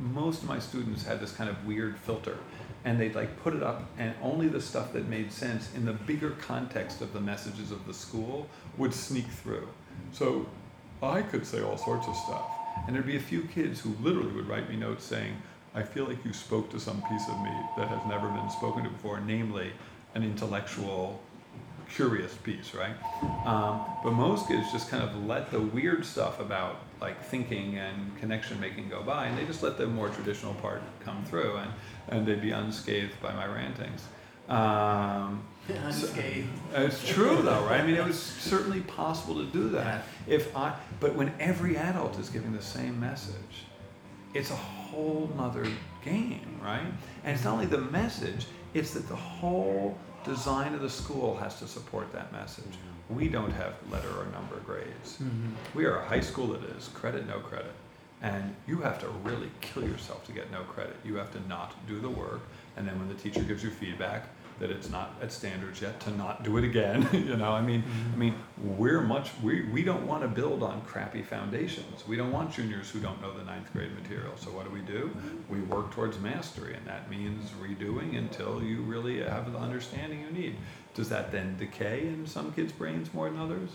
most 0.00 0.42
of 0.42 0.48
my 0.48 0.58
students 0.58 1.04
had 1.04 1.20
this 1.20 1.32
kind 1.32 1.50
of 1.50 1.66
weird 1.66 1.98
filter 1.98 2.38
and 2.84 3.00
they'd 3.00 3.16
like 3.16 3.42
put 3.42 3.54
it 3.54 3.62
up 3.62 3.82
and 3.98 4.14
only 4.22 4.46
the 4.46 4.60
stuff 4.60 4.92
that 4.92 5.08
made 5.08 5.32
sense 5.32 5.74
in 5.74 5.84
the 5.84 5.92
bigger 5.92 6.30
context 6.30 7.00
of 7.00 7.12
the 7.12 7.20
messages 7.20 7.72
of 7.72 7.84
the 7.86 7.92
school 7.92 8.48
would 8.76 8.94
sneak 8.94 9.26
through. 9.26 9.68
So 10.12 10.46
i 11.02 11.22
could 11.22 11.46
say 11.46 11.62
all 11.62 11.76
sorts 11.76 12.08
of 12.08 12.16
stuff 12.16 12.50
and 12.86 12.94
there'd 12.94 13.06
be 13.06 13.16
a 13.16 13.20
few 13.20 13.42
kids 13.42 13.80
who 13.80 13.94
literally 14.00 14.32
would 14.32 14.48
write 14.48 14.68
me 14.68 14.76
notes 14.76 15.04
saying 15.04 15.36
i 15.74 15.82
feel 15.82 16.04
like 16.04 16.24
you 16.24 16.32
spoke 16.32 16.70
to 16.70 16.80
some 16.80 17.00
piece 17.02 17.28
of 17.28 17.40
me 17.40 17.52
that 17.76 17.88
has 17.88 18.04
never 18.06 18.28
been 18.28 18.50
spoken 18.50 18.82
to 18.82 18.90
before 18.90 19.20
namely 19.20 19.70
an 20.14 20.22
intellectual 20.24 21.22
curious 21.90 22.34
piece 22.34 22.74
right 22.74 22.96
um, 23.46 23.84
but 24.04 24.12
most 24.12 24.48
kids 24.48 24.70
just 24.72 24.90
kind 24.90 25.02
of 25.02 25.24
let 25.24 25.50
the 25.50 25.60
weird 25.60 26.04
stuff 26.04 26.40
about 26.40 26.82
like 27.00 27.22
thinking 27.24 27.78
and 27.78 28.16
connection 28.18 28.58
making 28.60 28.88
go 28.88 29.02
by, 29.02 29.26
and 29.26 29.38
they 29.38 29.44
just 29.44 29.62
let 29.62 29.78
the 29.78 29.86
more 29.86 30.08
traditional 30.08 30.54
part 30.54 30.82
come 31.00 31.24
through, 31.24 31.56
and, 31.56 31.70
and 32.08 32.26
they'd 32.26 32.42
be 32.42 32.50
unscathed 32.50 33.20
by 33.20 33.32
my 33.32 33.46
rantings. 33.46 34.04
Um, 34.48 35.44
unscathed. 35.68 36.48
So, 36.72 36.82
it's 36.82 37.08
true 37.08 37.42
though, 37.42 37.64
right? 37.64 37.80
I 37.80 37.86
mean, 37.86 37.96
it 37.96 38.04
was 38.04 38.18
certainly 38.18 38.80
possible 38.80 39.36
to 39.36 39.46
do 39.46 39.68
that 39.70 40.04
if 40.26 40.56
I. 40.56 40.74
But 41.00 41.14
when 41.14 41.32
every 41.38 41.76
adult 41.76 42.18
is 42.18 42.28
giving 42.28 42.52
the 42.52 42.62
same 42.62 42.98
message, 42.98 43.64
it's 44.34 44.50
a 44.50 44.56
whole 44.56 45.30
nother 45.36 45.66
game, 46.04 46.60
right? 46.62 46.86
And 47.24 47.34
it's 47.34 47.44
not 47.44 47.54
only 47.54 47.66
the 47.66 47.78
message; 47.78 48.46
it's 48.74 48.92
that 48.92 49.08
the 49.08 49.16
whole 49.16 49.96
design 50.24 50.74
of 50.74 50.80
the 50.80 50.90
school 50.90 51.36
has 51.36 51.58
to 51.60 51.66
support 51.66 52.12
that 52.12 52.32
message 52.32 52.78
we 53.08 53.28
don't 53.28 53.52
have 53.52 53.74
letter 53.90 54.08
or 54.08 54.26
number 54.26 54.56
grades. 54.66 55.16
Mm-hmm. 55.16 55.52
We 55.74 55.86
are 55.86 56.00
a 56.00 56.04
high 56.04 56.20
school 56.20 56.48
that 56.48 56.62
is 56.76 56.88
credit, 56.88 57.26
no 57.26 57.38
credit. 57.40 57.72
And 58.20 58.54
you 58.66 58.78
have 58.78 58.98
to 59.00 59.08
really 59.22 59.50
kill 59.60 59.84
yourself 59.84 60.26
to 60.26 60.32
get 60.32 60.50
no 60.50 60.62
credit. 60.64 60.96
You 61.04 61.16
have 61.16 61.32
to 61.32 61.48
not 61.48 61.74
do 61.86 62.00
the 62.00 62.10
work. 62.10 62.40
And 62.76 62.86
then 62.86 62.98
when 62.98 63.08
the 63.08 63.14
teacher 63.14 63.42
gives 63.42 63.62
you 63.62 63.70
feedback, 63.70 64.24
that 64.58 64.70
it's 64.70 64.90
not 64.90 65.14
at 65.22 65.30
standards 65.30 65.80
yet 65.80 66.00
to 66.00 66.10
not 66.10 66.42
do 66.42 66.56
it 66.56 66.64
again. 66.64 67.08
you 67.12 67.36
know, 67.36 67.52
I 67.52 67.60
mean, 67.60 67.84
I 68.12 68.16
mean, 68.16 68.34
we're 68.62 69.00
much 69.00 69.30
we 69.42 69.64
we 69.64 69.82
don't 69.82 70.06
want 70.06 70.22
to 70.22 70.28
build 70.28 70.62
on 70.62 70.82
crappy 70.82 71.22
foundations. 71.22 72.06
We 72.06 72.16
don't 72.16 72.32
want 72.32 72.52
juniors 72.52 72.90
who 72.90 73.00
don't 73.00 73.20
know 73.20 73.36
the 73.36 73.44
ninth 73.44 73.72
grade 73.72 73.94
material. 73.94 74.32
So 74.36 74.50
what 74.50 74.64
do 74.64 74.70
we 74.70 74.80
do? 74.80 75.14
We 75.48 75.60
work 75.60 75.92
towards 75.92 76.18
mastery, 76.18 76.74
and 76.74 76.86
that 76.86 77.10
means 77.10 77.50
redoing 77.62 78.18
until 78.18 78.62
you 78.62 78.82
really 78.82 79.22
have 79.22 79.52
the 79.52 79.58
understanding 79.58 80.20
you 80.20 80.30
need. 80.30 80.56
Does 80.94 81.08
that 81.10 81.30
then 81.30 81.56
decay 81.56 82.06
in 82.06 82.26
some 82.26 82.52
kids' 82.52 82.72
brains 82.72 83.14
more 83.14 83.30
than 83.30 83.38
others? 83.38 83.70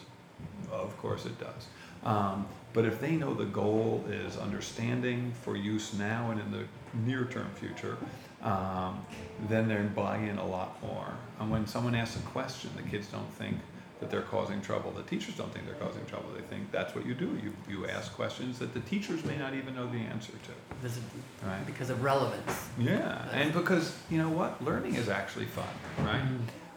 Of 0.71 0.97
course 0.97 1.25
it 1.25 1.39
does. 1.39 1.67
Um, 2.03 2.47
but 2.73 2.85
if 2.85 2.99
they 2.99 3.11
know 3.11 3.33
the 3.33 3.45
goal 3.45 4.03
is 4.09 4.37
understanding 4.37 5.31
for 5.41 5.55
use 5.55 5.93
now 5.93 6.31
and 6.31 6.39
in 6.41 6.51
the 6.51 6.65
near 7.05 7.25
term 7.25 7.49
future, 7.55 7.97
um, 8.43 9.05
then 9.49 9.67
they 9.67 9.75
buy 9.77 10.17
in 10.17 10.37
a 10.37 10.45
lot 10.45 10.81
more. 10.83 11.07
And 11.39 11.49
when 11.49 11.65
someone 11.67 11.95
asks 11.95 12.17
a 12.17 12.23
question, 12.27 12.69
the 12.75 12.83
kids 12.83 13.07
don't 13.07 13.31
think 13.33 13.57
that 13.99 14.09
they're 14.09 14.21
causing 14.21 14.59
trouble. 14.61 14.91
The 14.91 15.03
teachers 15.03 15.35
don't 15.35 15.53
think 15.53 15.65
they're 15.65 15.75
causing 15.75 16.05
trouble. 16.05 16.29
They 16.35 16.41
think 16.41 16.71
that's 16.71 16.93
what 16.93 17.05
you 17.05 17.13
do. 17.13 17.39
You, 17.41 17.53
you 17.69 17.87
ask 17.87 18.11
questions 18.13 18.59
that 18.59 18.73
the 18.73 18.81
teachers 18.81 19.23
may 19.23 19.37
not 19.37 19.53
even 19.53 19.75
know 19.75 19.87
the 19.87 19.97
answer 19.99 20.33
to. 20.33 20.51
This 20.81 20.97
is 20.97 21.03
Right. 21.45 21.65
because 21.65 21.89
of 21.89 22.03
relevance. 22.03 22.67
Yeah, 22.77 23.29
and 23.31 23.53
because 23.53 23.95
you 24.09 24.17
know 24.17 24.29
what, 24.29 24.61
learning 24.63 24.95
is 24.95 25.07
actually 25.09 25.45
fun, 25.45 25.67
right? 25.99 26.21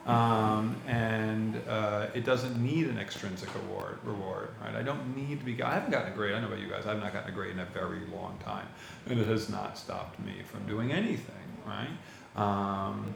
Um, 0.05 0.77
and 0.87 1.61
uh, 1.67 2.07
it 2.13 2.23
doesn't 2.23 2.63
need 2.63 2.87
an 2.87 2.97
extrinsic 2.97 3.49
award 3.55 3.99
reward, 4.05 4.49
right? 4.63 4.73
I 4.75 4.81
don't 4.81 5.15
need 5.17 5.39
to 5.39 5.45
be. 5.45 5.61
I 5.61 5.73
haven't 5.73 5.91
gotten 5.91 6.13
a 6.13 6.15
grade. 6.15 6.33
I 6.33 6.39
know 6.39 6.47
about 6.47 6.59
you 6.59 6.69
guys. 6.69 6.85
I've 6.85 7.01
not 7.01 7.11
gotten 7.11 7.29
a 7.29 7.33
grade 7.33 7.51
in 7.51 7.59
a 7.59 7.65
very 7.65 7.99
long 8.15 8.37
time, 8.41 8.67
and 9.09 9.19
it 9.19 9.27
has 9.27 9.49
not 9.49 9.77
stopped 9.77 10.17
me 10.21 10.43
from 10.49 10.65
doing 10.65 10.93
anything, 10.93 11.35
right? 11.67 11.89
Um, 12.35 13.13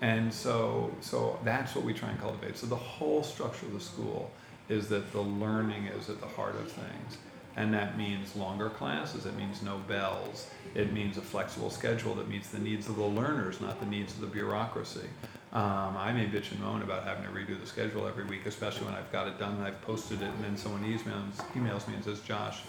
and 0.00 0.32
so, 0.32 0.94
so 1.00 1.38
that's 1.44 1.74
what 1.74 1.84
we 1.84 1.92
try 1.92 2.08
and 2.08 2.18
cultivate. 2.18 2.56
So 2.56 2.66
the 2.66 2.76
whole 2.76 3.22
structure 3.22 3.66
of 3.66 3.74
the 3.74 3.80
school 3.80 4.30
is 4.68 4.88
that 4.88 5.12
the 5.12 5.20
learning 5.20 5.86
is 5.86 6.08
at 6.08 6.20
the 6.20 6.26
heart 6.26 6.54
of 6.54 6.70
things. 6.70 7.18
And 7.56 7.74
that 7.74 7.98
means 7.98 8.36
longer 8.36 8.70
classes, 8.70 9.26
it 9.26 9.36
means 9.36 9.60
no 9.60 9.78
bells, 9.78 10.48
it 10.74 10.92
means 10.92 11.16
a 11.16 11.20
flexible 11.20 11.68
schedule 11.68 12.14
that 12.14 12.28
meets 12.28 12.48
the 12.48 12.60
needs 12.60 12.88
of 12.88 12.96
the 12.96 13.04
learners, 13.04 13.60
not 13.60 13.80
the 13.80 13.86
needs 13.86 14.14
of 14.14 14.20
the 14.20 14.28
bureaucracy. 14.28 15.08
Um, 15.52 15.96
I 15.96 16.12
may 16.12 16.26
bitch 16.26 16.52
and 16.52 16.60
moan 16.60 16.82
about 16.82 17.02
having 17.04 17.24
to 17.24 17.30
redo 17.30 17.60
the 17.60 17.66
schedule 17.66 18.06
every 18.06 18.24
week, 18.24 18.46
especially 18.46 18.86
when 18.86 18.94
I've 18.94 19.10
got 19.10 19.26
it 19.26 19.38
done 19.40 19.56
and 19.56 19.64
I've 19.64 19.82
posted 19.82 20.22
it, 20.22 20.26
and 20.28 20.44
then 20.44 20.56
someone 20.56 20.84
emails, 20.84 21.34
emails 21.54 21.88
me 21.88 21.94
and 21.94 22.04
says, 22.04 22.20
Josh, 22.20 22.60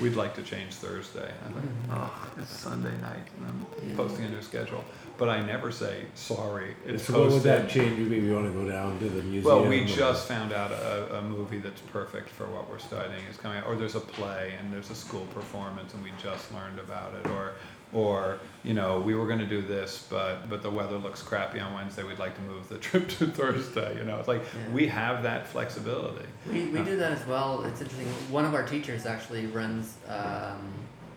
we'd 0.00 0.14
like 0.14 0.34
to 0.34 0.42
change 0.42 0.74
Thursday. 0.74 1.32
I'm 1.46 1.54
like, 1.54 1.64
mm-hmm. 1.64 1.92
oh, 1.94 2.28
it's 2.38 2.50
Sunday 2.50 2.96
night, 3.00 3.26
and 3.38 3.46
I'm 3.46 3.96
posting 3.96 4.26
a 4.26 4.28
new 4.28 4.42
schedule. 4.42 4.84
But 5.18 5.30
I 5.30 5.44
never 5.44 5.72
say, 5.72 6.04
sorry, 6.14 6.76
it's 6.84 7.04
So 7.04 7.20
what 7.20 7.30
would 7.30 7.42
that 7.44 7.62
posted. 7.64 7.82
change? 7.82 7.98
Maybe 7.98 8.28
we 8.28 8.34
want 8.34 8.46
to 8.46 8.52
go 8.52 8.68
down 8.68 8.98
to 8.98 9.08
the 9.08 9.22
museum. 9.22 9.44
Well, 9.44 9.64
we 9.66 9.82
or- 9.82 9.86
just 9.86 10.28
found 10.28 10.52
out 10.52 10.72
a, 10.72 11.16
a 11.16 11.22
movie 11.22 11.58
that's 11.58 11.80
perfect 11.80 12.28
for 12.28 12.44
what 12.46 12.68
we're 12.68 12.78
studying 12.78 13.24
is 13.30 13.36
coming 13.36 13.58
out, 13.58 13.66
or 13.66 13.76
there's 13.76 13.94
a 13.94 14.00
play 14.00 14.54
and 14.58 14.72
there's 14.72 14.90
a 14.90 14.94
school 14.94 15.26
performance 15.34 15.94
and 15.94 16.02
we 16.04 16.10
just 16.22 16.52
learned 16.52 16.78
about 16.78 17.14
it, 17.14 17.26
or, 17.30 17.52
or, 17.92 18.38
you 18.64 18.74
know, 18.74 19.00
we 19.00 19.14
were 19.14 19.26
gonna 19.26 19.46
do 19.46 19.62
this, 19.62 20.06
but, 20.10 20.48
but 20.50 20.62
the 20.62 20.70
weather 20.70 20.96
looks 20.98 21.22
crappy 21.22 21.60
on 21.60 21.72
Wednesday, 21.74 22.02
we'd 22.02 22.18
like 22.18 22.34
to 22.34 22.42
move 22.42 22.68
the 22.68 22.78
trip 22.86 23.08
to 23.08 23.26
Thursday, 23.28 23.96
you 23.96 24.04
know, 24.04 24.18
it's 24.18 24.28
like, 24.28 24.42
Yeah. 24.42 24.74
we 24.74 24.86
have 24.88 25.22
that 25.22 25.46
flexibility. 25.46 26.26
We, 26.50 26.66
we 26.66 26.82
do 26.82 26.96
that 26.96 27.12
as 27.12 27.26
well. 27.26 27.62
It's 27.64 27.80
interesting. 27.80 28.08
One 28.30 28.44
of 28.44 28.54
our 28.54 28.64
teachers 28.66 29.06
actually 29.06 29.46
runs 29.46 29.94
um, 30.08 30.72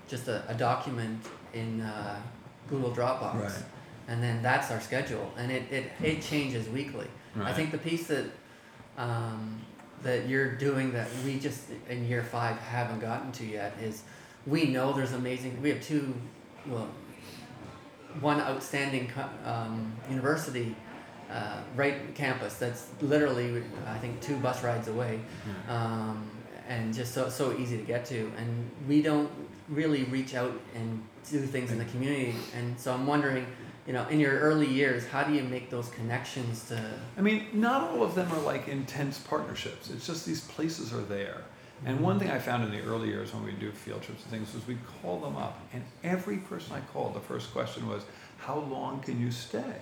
just 0.08 0.28
a, 0.28 0.44
a 0.48 0.54
document 0.54 1.26
in 1.54 1.82
uh, 1.82 2.20
Google 2.70 2.92
Dropbox. 2.92 3.42
Right. 3.42 3.64
And 4.08 4.24
then 4.24 4.42
that's 4.42 4.72
our 4.72 4.80
schedule. 4.82 5.32
And 5.38 5.52
it, 5.52 5.72
it, 5.72 5.92
it 6.02 6.22
changes 6.22 6.68
weekly. 6.70 7.08
I 7.40 7.54
think 7.54 7.72
the 7.72 7.78
piece 7.78 8.08
that 8.08 8.26
um, 8.98 9.62
that 10.04 10.28
you're 10.28 10.52
doing 10.56 10.92
that 10.94 11.08
we 11.24 11.40
just 11.40 11.66
in 11.90 12.08
year 12.08 12.24
five 12.24 12.58
haven't 12.58 13.00
gotten 13.00 13.32
to 13.34 13.46
yet 13.46 13.74
is 13.82 14.04
we 14.48 14.66
know 14.66 14.94
there's 14.94 15.14
amazing. 15.14 15.62
We 15.62 15.70
have 15.70 15.82
two, 15.82 16.14
well, 16.68 16.88
one 18.22 18.40
outstanding 18.42 19.12
um, 19.46 19.94
university 20.10 20.76
uh, 21.32 21.62
right 21.76 22.16
campus 22.16 22.56
that's 22.56 22.88
literally 23.02 23.64
I 23.86 23.98
think 24.00 24.20
two 24.20 24.38
bus 24.38 24.64
rides 24.64 24.88
away, 24.88 25.20
um, 25.68 26.30
and 26.68 26.94
just 26.94 27.14
so 27.14 27.30
so 27.30 27.56
easy 27.58 27.78
to 27.78 27.84
get 27.84 28.06
to. 28.06 28.32
And 28.38 28.72
we 28.88 29.02
don't 29.02 29.30
really 29.68 30.04
reach 30.06 30.34
out 30.34 30.60
and 30.76 31.04
do 31.30 31.40
things 31.46 31.72
in 31.72 31.78
the 31.78 31.86
community. 31.86 32.36
And 32.56 32.80
so 32.80 32.94
I'm 32.94 33.06
wondering, 33.06 33.46
you 33.86 33.94
know, 33.94 34.08
in 34.08 34.20
your 34.20 34.40
early 34.40 34.68
years, 34.68 35.06
how 35.08 35.24
do 35.24 35.34
you 35.34 35.44
make 35.44 35.70
those 35.70 35.90
connections 35.90 36.68
to? 36.70 36.84
I 37.18 37.22
mean, 37.22 37.46
not 37.54 37.90
all 37.90 38.04
of 38.04 38.16
them 38.16 38.32
are 38.32 38.42
like 38.42 38.68
intense 38.68 39.20
partnerships. 39.20 39.90
It's 39.90 40.08
just 40.08 40.26
these 40.26 40.42
places 40.42 40.94
are 40.94 41.02
there. 41.02 41.44
And 41.86 42.02
one 42.02 42.20
thing 42.20 42.30
I 42.30 42.40
found 42.40 42.64
in 42.64 42.72
the 42.72 42.82
early 42.82 43.08
years 43.08 43.34
when 43.34 43.44
we 43.44 43.52
do 43.54 43.72
field 43.72 44.02
trips 44.02 44.24
and 44.24 44.32
things 44.32 44.54
was 44.54 44.68
we'd 44.68 44.80
call 45.02 45.20
them 45.20 45.38
up, 45.38 45.60
and 45.74 45.84
every 46.04 46.38
person 46.38 46.76
I 46.76 46.82
called, 46.92 47.14
the 47.14 47.22
first 47.22 47.52
question 47.54 47.88
was, 47.88 48.04
"How 48.40 48.60
long 48.60 49.00
can 49.00 49.20
you 49.20 49.32
stay?" 49.32 49.76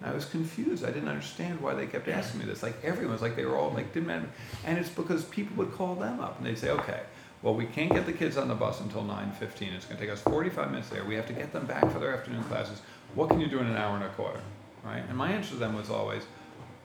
And 0.00 0.10
I 0.10 0.14
was 0.14 0.24
confused. 0.24 0.84
I 0.84 0.90
didn't 0.90 1.08
understand 1.08 1.60
why 1.60 1.74
they 1.74 1.86
kept 1.86 2.08
asking 2.08 2.40
me 2.40 2.46
this. 2.46 2.62
Like 2.62 2.82
everyone 2.82 3.12
was 3.12 3.22
like 3.22 3.36
they 3.36 3.44
were 3.44 3.56
all 3.56 3.70
like 3.70 3.92
didn't 3.92 4.08
matter. 4.08 4.28
And 4.64 4.78
it's 4.78 4.88
because 4.88 5.24
people 5.24 5.56
would 5.56 5.72
call 5.74 5.94
them 5.94 6.20
up 6.20 6.38
and 6.38 6.46
they'd 6.46 6.58
say, 6.58 6.70
"Okay, 6.70 7.02
well 7.42 7.54
we 7.54 7.66
can't 7.66 7.92
get 7.92 8.06
the 8.06 8.12
kids 8.12 8.36
on 8.36 8.48
the 8.48 8.54
bus 8.54 8.80
until 8.80 9.04
9:15. 9.04 9.72
It's 9.74 9.84
going 9.84 9.98
to 9.98 10.04
take 10.04 10.10
us 10.12 10.22
45 10.22 10.70
minutes 10.70 10.88
there. 10.88 11.04
We 11.04 11.14
have 11.14 11.26
to 11.26 11.32
get 11.32 11.52
them 11.52 11.66
back 11.66 11.90
for 11.92 11.98
their 12.00 12.16
afternoon 12.16 12.42
classes. 12.44 12.82
What 13.14 13.28
can 13.28 13.40
you 13.40 13.46
do 13.46 13.60
in 13.60 13.66
an 13.66 13.76
hour 13.76 13.94
and 13.94 14.04
a 14.04 14.08
quarter?" 14.08 14.40
Right? 14.82 15.02
And 15.08 15.16
my 15.16 15.30
answer 15.30 15.50
to 15.50 15.56
them 15.56 15.74
was 15.74 15.90
always, 15.90 16.22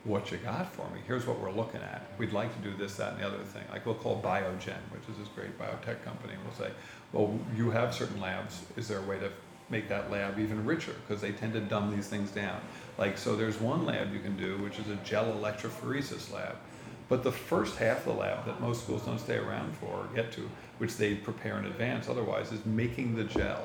what 0.06 0.32
you 0.32 0.38
got 0.38 0.72
for 0.72 0.88
me. 0.92 1.02
Here's 1.08 1.26
what 1.26 1.40
we're 1.40 1.52
looking 1.52 1.82
at. 1.82 2.04
We'd 2.18 2.32
like 2.32 2.56
to 2.56 2.70
do 2.70 2.78
this, 2.78 2.96
that, 2.96 3.14
and 3.14 3.22
the 3.22 3.28
other 3.28 3.44
thing. 3.44 3.64
Like 3.72 3.86
we'll 3.86 3.96
call 3.96 4.22
Biogen, 4.22 4.78
which 4.92 5.02
is 5.10 5.18
this 5.18 5.28
great 5.36 5.58
biotech 5.60 6.04
company, 6.04 6.34
and 6.34 6.44
we'll 6.44 6.54
say, 6.54 6.72
well, 7.12 7.38
you 7.56 7.72
have 7.72 7.94
certain 7.94 8.22
labs. 8.22 8.62
Is 8.78 8.88
there 8.88 9.00
a 9.00 9.02
way 9.02 9.20
to 9.20 9.32
make 9.70 9.90
that 9.90 10.12
lab 10.12 10.38
even 10.38 10.64
richer? 10.64 10.94
Because 11.08 11.22
they 11.22 11.32
tend 11.32 11.54
to 11.54 11.60
dumb 11.60 11.96
these 11.96 12.08
things 12.08 12.30
down. 12.30 12.62
Like, 13.00 13.18
so 13.18 13.36
there's 13.36 13.60
one 13.60 13.86
lab 13.86 14.14
you 14.14 14.20
can 14.20 14.38
do, 14.38 14.58
which 14.60 14.78
is 14.78 14.90
a 14.90 14.96
gel 14.98 15.34
electrophoresis 15.34 16.32
lab. 16.32 16.56
But 17.10 17.24
the 17.24 17.32
first 17.32 17.78
half 17.78 18.00
of 18.00 18.16
the 18.16 18.20
lab 18.22 18.46
that 18.46 18.62
most 18.62 18.84
schools 18.84 19.04
don't 19.06 19.20
stay 19.20 19.38
around 19.38 19.76
for 19.78 19.88
or 19.88 20.08
get 20.16 20.32
to, 20.34 20.50
which 20.78 20.98
they 20.98 21.16
prepare 21.16 21.58
in 21.58 21.66
advance 21.66 22.10
otherwise, 22.10 22.52
is 22.52 22.66
making 22.66 23.16
the 23.16 23.24
gel. 23.24 23.64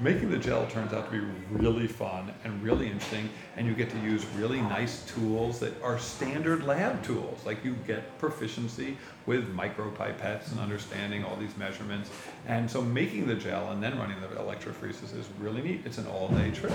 Making 0.00 0.30
the 0.30 0.38
gel 0.38 0.66
turns 0.66 0.94
out 0.94 1.10
to 1.10 1.20
be 1.20 1.26
really 1.50 1.86
fun 1.86 2.32
and 2.44 2.62
really 2.62 2.86
interesting, 2.86 3.28
and 3.56 3.66
you 3.66 3.74
get 3.74 3.90
to 3.90 3.98
use 3.98 4.24
really 4.38 4.62
nice 4.62 5.04
tools 5.04 5.58
that 5.60 5.74
are 5.82 5.98
standard 5.98 6.64
lab 6.64 7.02
tools. 7.02 7.44
Like 7.44 7.62
you 7.62 7.74
get 7.86 8.18
proficiency 8.18 8.96
with 9.26 9.54
micropipettes 9.54 10.52
and 10.52 10.60
understanding 10.60 11.22
all 11.22 11.36
these 11.36 11.54
measurements. 11.58 12.08
And 12.46 12.70
so 12.70 12.80
making 12.80 13.26
the 13.26 13.34
gel 13.34 13.72
and 13.72 13.82
then 13.82 13.98
running 13.98 14.18
the 14.22 14.28
electrophoresis 14.28 15.14
is 15.14 15.28
really 15.38 15.60
neat. 15.60 15.82
It's 15.84 15.98
an 15.98 16.06
all 16.06 16.28
day 16.28 16.50
trip. 16.50 16.72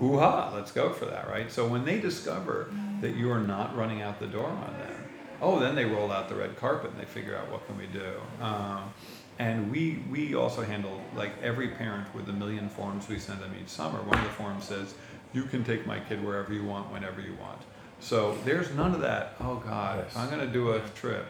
Hoo 0.00 0.18
ha, 0.18 0.50
let's 0.52 0.72
go 0.72 0.92
for 0.92 1.04
that, 1.04 1.28
right? 1.28 1.52
So 1.52 1.68
when 1.68 1.84
they 1.84 2.00
discover 2.00 2.68
that 3.00 3.14
you 3.14 3.30
are 3.30 3.38
not 3.38 3.76
running 3.76 4.02
out 4.02 4.18
the 4.18 4.26
door 4.26 4.48
on 4.48 4.72
them, 4.78 5.04
oh, 5.40 5.60
then 5.60 5.76
they 5.76 5.84
roll 5.84 6.10
out 6.10 6.28
the 6.28 6.34
red 6.34 6.56
carpet 6.56 6.90
and 6.90 7.00
they 7.00 7.04
figure 7.04 7.36
out 7.36 7.48
what 7.52 7.64
can 7.68 7.78
we 7.78 7.86
do. 7.86 8.14
Um, 8.40 8.92
and 9.38 9.70
we 9.70 10.02
we 10.10 10.34
also 10.34 10.62
handle 10.62 11.00
like 11.14 11.32
every 11.42 11.68
parent 11.68 12.12
with 12.14 12.28
a 12.28 12.32
million 12.32 12.68
forms 12.68 13.08
we 13.08 13.18
send 13.18 13.40
them 13.40 13.54
each 13.60 13.68
summer. 13.68 13.98
One 14.02 14.18
of 14.18 14.24
the 14.24 14.30
forms 14.30 14.64
says, 14.64 14.94
"You 15.32 15.44
can 15.44 15.64
take 15.64 15.86
my 15.86 16.00
kid 16.00 16.24
wherever 16.24 16.52
you 16.52 16.64
want, 16.64 16.92
whenever 16.92 17.20
you 17.20 17.34
want." 17.40 17.60
So 18.00 18.36
there's 18.44 18.70
none 18.74 18.94
of 18.94 19.00
that. 19.00 19.34
Oh 19.40 19.56
God, 19.56 20.04
if 20.06 20.16
I'm 20.16 20.28
going 20.30 20.46
to 20.46 20.52
do 20.52 20.72
a 20.72 20.80
trip, 20.94 21.26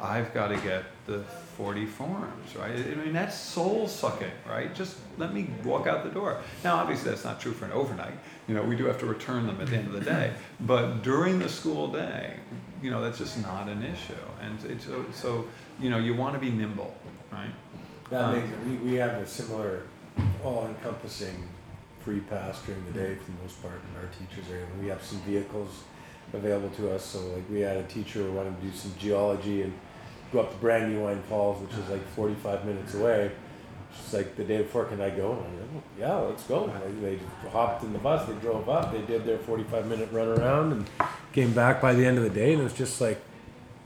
I've 0.00 0.34
got 0.34 0.48
to 0.48 0.56
get 0.56 0.84
the 1.06 1.22
40 1.56 1.86
forms, 1.86 2.56
right? 2.56 2.72
I 2.72 2.94
mean, 2.96 3.12
that's 3.12 3.36
soul 3.36 3.86
sucking, 3.86 4.32
right? 4.48 4.74
Just 4.74 4.96
let 5.16 5.32
me 5.32 5.48
walk 5.64 5.86
out 5.86 6.02
the 6.02 6.10
door. 6.10 6.40
Now, 6.64 6.76
obviously, 6.76 7.10
that's 7.10 7.24
not 7.24 7.40
true 7.40 7.52
for 7.52 7.66
an 7.66 7.72
overnight. 7.72 8.14
You 8.48 8.54
know, 8.54 8.62
we 8.62 8.74
do 8.74 8.86
have 8.86 8.98
to 8.98 9.06
return 9.06 9.46
them 9.46 9.60
at 9.60 9.68
the 9.68 9.76
end 9.76 9.86
of 9.86 9.92
the 9.92 10.00
day. 10.00 10.32
But 10.60 11.02
during 11.02 11.38
the 11.38 11.48
school 11.48 11.88
day, 11.88 12.34
you 12.82 12.90
know, 12.90 13.00
that's 13.00 13.18
just 13.18 13.40
not 13.42 13.68
an 13.68 13.82
issue. 13.84 14.14
And 14.40 14.58
it's, 14.70 14.86
so, 14.86 15.04
so 15.12 15.44
you 15.80 15.90
know, 15.90 15.98
you 15.98 16.14
want 16.14 16.34
to 16.34 16.40
be 16.40 16.50
nimble, 16.50 16.94
right? 17.32 17.50
That 18.10 18.24
Um, 18.24 18.34
makes, 18.34 18.48
we, 18.66 18.90
we 18.90 18.94
have 18.96 19.14
a 19.14 19.26
similar 19.26 19.82
all-encompassing 20.44 21.48
free 22.00 22.20
pass 22.20 22.60
during 22.62 22.84
the 22.86 22.92
day 22.92 23.14
for 23.14 23.30
the 23.30 23.42
most 23.42 23.62
part, 23.62 23.74
and 23.74 23.96
our 24.04 24.10
teachers 24.12 24.50
are, 24.52 24.56
able- 24.58 24.82
we 24.82 24.88
have 24.88 25.02
some 25.02 25.18
vehicles 25.20 25.82
available 26.32 26.70
to 26.70 26.90
us, 26.94 27.04
so 27.04 27.18
like, 27.28 27.44
we 27.50 27.60
had 27.60 27.76
a 27.76 27.84
teacher 27.84 28.20
who 28.24 28.32
wanted 28.32 28.60
to 28.60 28.66
do 28.66 28.72
some 28.76 28.92
geology 28.98 29.62
and 29.62 29.72
go 30.32 30.40
up 30.40 30.50
to 30.50 30.56
Brandywine 30.58 31.22
Falls, 31.28 31.60
which 31.62 31.72
is 31.78 31.88
like 31.90 32.06
forty-five 32.16 32.64
minutes 32.64 32.94
away. 32.94 33.30
She's 33.94 34.14
like, 34.14 34.34
the 34.36 34.44
day 34.44 34.58
before, 34.62 34.86
can 34.86 35.00
I 35.02 35.10
go? 35.10 35.32
And 35.32 35.40
I 35.40 35.44
said, 35.58 35.68
"Well, 35.74 35.82
yeah, 35.98 36.14
let's 36.14 36.42
go. 36.44 36.64
Like, 36.64 37.02
They 37.02 37.18
hopped 37.50 37.84
in 37.84 37.92
the 37.92 37.98
bus, 37.98 38.26
they 38.26 38.34
drove 38.36 38.66
up, 38.70 38.90
they 38.92 39.02
did 39.02 39.26
their 39.26 39.36
forty-five 39.38 39.86
minute 39.86 40.08
run 40.10 40.28
around 40.28 40.72
and 40.72 40.86
came 41.34 41.52
back 41.52 41.80
by 41.82 41.92
the 41.92 42.04
end 42.06 42.16
of 42.16 42.24
the 42.24 42.30
day, 42.30 42.52
and 42.52 42.60
it 42.62 42.64
was 42.64 42.72
just 42.72 43.00
like, 43.00 43.20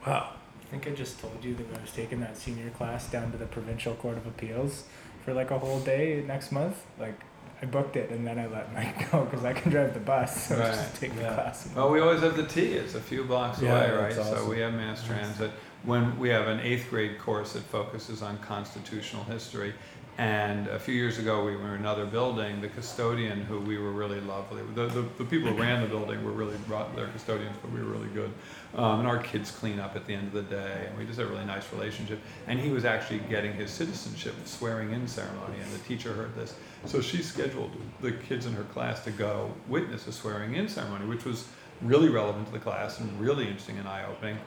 wow. 0.06 0.30
I 0.66 0.70
think 0.70 0.86
I 0.88 0.90
just 0.90 1.20
told 1.20 1.44
you 1.44 1.54
that 1.54 1.78
I 1.78 1.80
was 1.80 1.92
taking 1.92 2.20
that 2.20 2.36
senior 2.36 2.70
class 2.70 3.08
down 3.08 3.30
to 3.32 3.38
the 3.38 3.46
provincial 3.46 3.94
court 3.94 4.16
of 4.16 4.26
appeals 4.26 4.84
for 5.24 5.32
like 5.32 5.50
a 5.52 5.58
whole 5.58 5.80
day 5.80 6.24
next 6.26 6.50
month. 6.50 6.82
Like 6.98 7.20
I 7.62 7.66
booked 7.66 7.96
it 7.96 8.10
and 8.10 8.26
then 8.26 8.38
I 8.38 8.46
let 8.48 8.72
Mike 8.74 9.10
go 9.12 9.24
because 9.24 9.44
I 9.44 9.52
can 9.52 9.70
drive 9.70 9.94
the 9.94 10.00
bus, 10.00 10.48
so 10.48 10.58
Right, 10.58 10.72
just 10.74 10.96
take 10.96 11.14
yeah. 11.14 11.28
the 11.30 11.34
class. 11.34 11.68
Well, 11.74 11.90
we 11.90 12.00
always 12.00 12.20
have 12.22 12.36
the 12.36 12.46
T. 12.46 12.72
It's 12.72 12.94
a 12.96 13.00
few 13.00 13.24
blocks 13.24 13.62
Yeah, 13.62 13.76
away, 13.80 13.96
right? 13.96 14.14
that's 14.14 14.28
So 14.28 14.48
we 14.48 14.58
have 14.58 14.74
mass 14.74 15.04
transit. 15.06 15.52
When 15.84 16.18
we 16.18 16.30
have 16.30 16.48
an 16.48 16.58
eighth 16.60 16.90
grade 16.90 17.18
course 17.20 17.52
that 17.52 17.62
focuses 17.62 18.20
on 18.20 18.38
constitutional 18.38 19.22
history, 19.24 19.72
and 20.18 20.66
a 20.68 20.78
few 20.78 20.94
years 20.94 21.18
ago 21.18 21.44
we 21.44 21.56
were 21.56 21.74
in 21.74 21.80
another 21.80 22.06
building. 22.06 22.60
The 22.62 22.68
custodian, 22.68 23.42
who 23.42 23.60
we 23.60 23.76
were 23.76 23.92
really 23.92 24.20
lovely, 24.20 24.62
the, 24.74 24.86
the, 24.86 25.02
the 25.18 25.24
people 25.24 25.50
who 25.50 25.60
ran 25.60 25.82
the 25.82 25.88
building 25.88 26.24
were 26.24 26.32
really 26.32 26.56
they're 26.94 27.08
custodians, 27.08 27.56
but 27.60 27.70
we 27.70 27.80
were 27.80 27.90
really 27.90 28.08
good. 28.08 28.30
Um, 28.74 29.00
and 29.00 29.08
our 29.08 29.18
kids 29.18 29.50
clean 29.50 29.78
up 29.78 29.94
at 29.94 30.06
the 30.06 30.14
end 30.14 30.28
of 30.28 30.32
the 30.32 30.42
day, 30.42 30.86
and 30.88 30.98
we 30.98 31.04
just 31.04 31.18
had 31.18 31.28
a 31.28 31.30
really 31.30 31.44
nice 31.44 31.70
relationship. 31.72 32.18
And 32.46 32.58
he 32.58 32.70
was 32.70 32.84
actually 32.84 33.18
getting 33.30 33.52
his 33.52 33.70
citizenship 33.70 34.34
swearing 34.44 34.92
in 34.92 35.06
ceremony, 35.06 35.58
and 35.62 35.70
the 35.72 35.78
teacher 35.80 36.14
heard 36.14 36.34
this. 36.34 36.54
So 36.86 37.00
she 37.00 37.22
scheduled 37.22 37.72
the 38.00 38.12
kids 38.12 38.46
in 38.46 38.54
her 38.54 38.64
class 38.64 39.04
to 39.04 39.10
go 39.10 39.52
witness 39.68 40.06
a 40.06 40.12
swearing 40.12 40.54
in 40.54 40.68
ceremony, 40.68 41.06
which 41.06 41.24
was 41.24 41.46
really 41.82 42.08
relevant 42.08 42.46
to 42.46 42.52
the 42.52 42.58
class 42.58 43.00
and 43.00 43.20
really 43.20 43.44
interesting 43.44 43.78
and 43.78 43.86
eye 43.86 44.04
opening. 44.10 44.38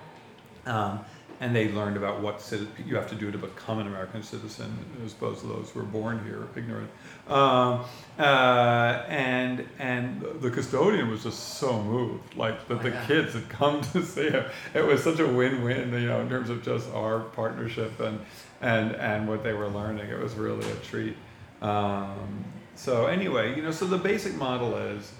Um, 0.65 0.99
and 1.41 1.55
they 1.55 1.71
learned 1.71 1.95
about 1.95 2.21
what 2.21 2.51
you 2.85 2.95
have 2.95 3.09
to 3.09 3.15
do 3.15 3.31
to 3.31 3.37
become 3.37 3.79
an 3.79 3.87
American 3.87 4.21
citizen, 4.21 4.77
as 5.05 5.13
opposed 5.13 5.41
to 5.41 5.47
those 5.47 5.69
who 5.69 5.79
are 5.79 5.83
born 5.83 6.23
here 6.25 6.47
ignorant. 6.55 6.89
Um, 7.27 7.85
uh, 8.17 9.03
and 9.07 9.65
and 9.79 10.21
the 10.41 10.51
custodian 10.51 11.09
was 11.09 11.23
just 11.23 11.57
so 11.57 11.81
moved, 11.81 12.35
like 12.35 12.67
that 12.67 12.79
Oh, 12.79 12.83
the 12.83 12.91
kids 13.07 13.33
had 13.33 13.47
come 13.47 13.81
to 13.93 14.03
see 14.03 14.29
him. 14.29 14.45
It 14.73 14.85
was 14.85 15.03
such 15.03 15.19
a 15.19 15.27
win-win, 15.27 15.93
you 15.93 16.07
know, 16.07 16.19
in 16.19 16.29
terms 16.29 16.49
of 16.49 16.63
just 16.63 16.89
our 16.91 17.21
partnership 17.21 17.99
and 17.99 18.19
and 18.61 18.95
and 18.95 19.27
what 19.27 19.43
they 19.43 19.53
were 19.53 19.69
learning. 19.69 20.09
It 20.09 20.19
was 20.19 20.33
really 20.35 20.69
a 20.69 20.75
treat. 20.77 21.15
Um, 21.61 22.43
so 22.75 23.07
anyway, 23.07 23.55
you 23.55 23.61
know, 23.61 23.71
so 23.71 23.85
the 23.85 23.97
basic 23.97 24.35
model 24.35 24.75
is 24.75 25.11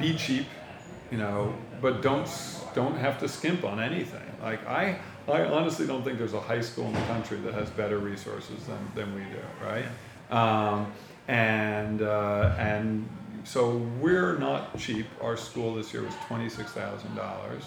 be 0.00 0.14
cheap, 0.16 0.46
you 1.10 1.18
know, 1.18 1.54
but 1.80 2.02
don't 2.02 2.28
don't 2.74 2.96
have 2.96 3.18
to 3.20 3.28
skimp 3.28 3.64
on 3.64 3.80
anything. 3.80 4.22
Like 4.42 4.66
I, 4.66 4.98
I 5.28 5.44
honestly 5.44 5.86
don't 5.86 6.04
think 6.04 6.18
there's 6.18 6.34
a 6.34 6.40
high 6.40 6.60
school 6.60 6.86
in 6.86 6.92
the 6.92 7.00
country 7.02 7.38
that 7.38 7.54
has 7.54 7.70
better 7.70 7.98
resources 7.98 8.64
than, 8.66 8.78
than 8.94 9.14
we 9.14 9.20
do, 9.20 9.40
right? 9.62 9.86
Um, 10.30 10.92
and 11.28 12.02
uh, 12.02 12.54
and 12.58 13.08
so 13.44 13.76
we're 14.00 14.38
not 14.38 14.78
cheap. 14.78 15.06
Our 15.22 15.36
school 15.36 15.74
this 15.74 15.92
year 15.92 16.02
was 16.02 16.14
twenty 16.26 16.48
six 16.48 16.72
thousand 16.72 17.14
dollars. 17.14 17.64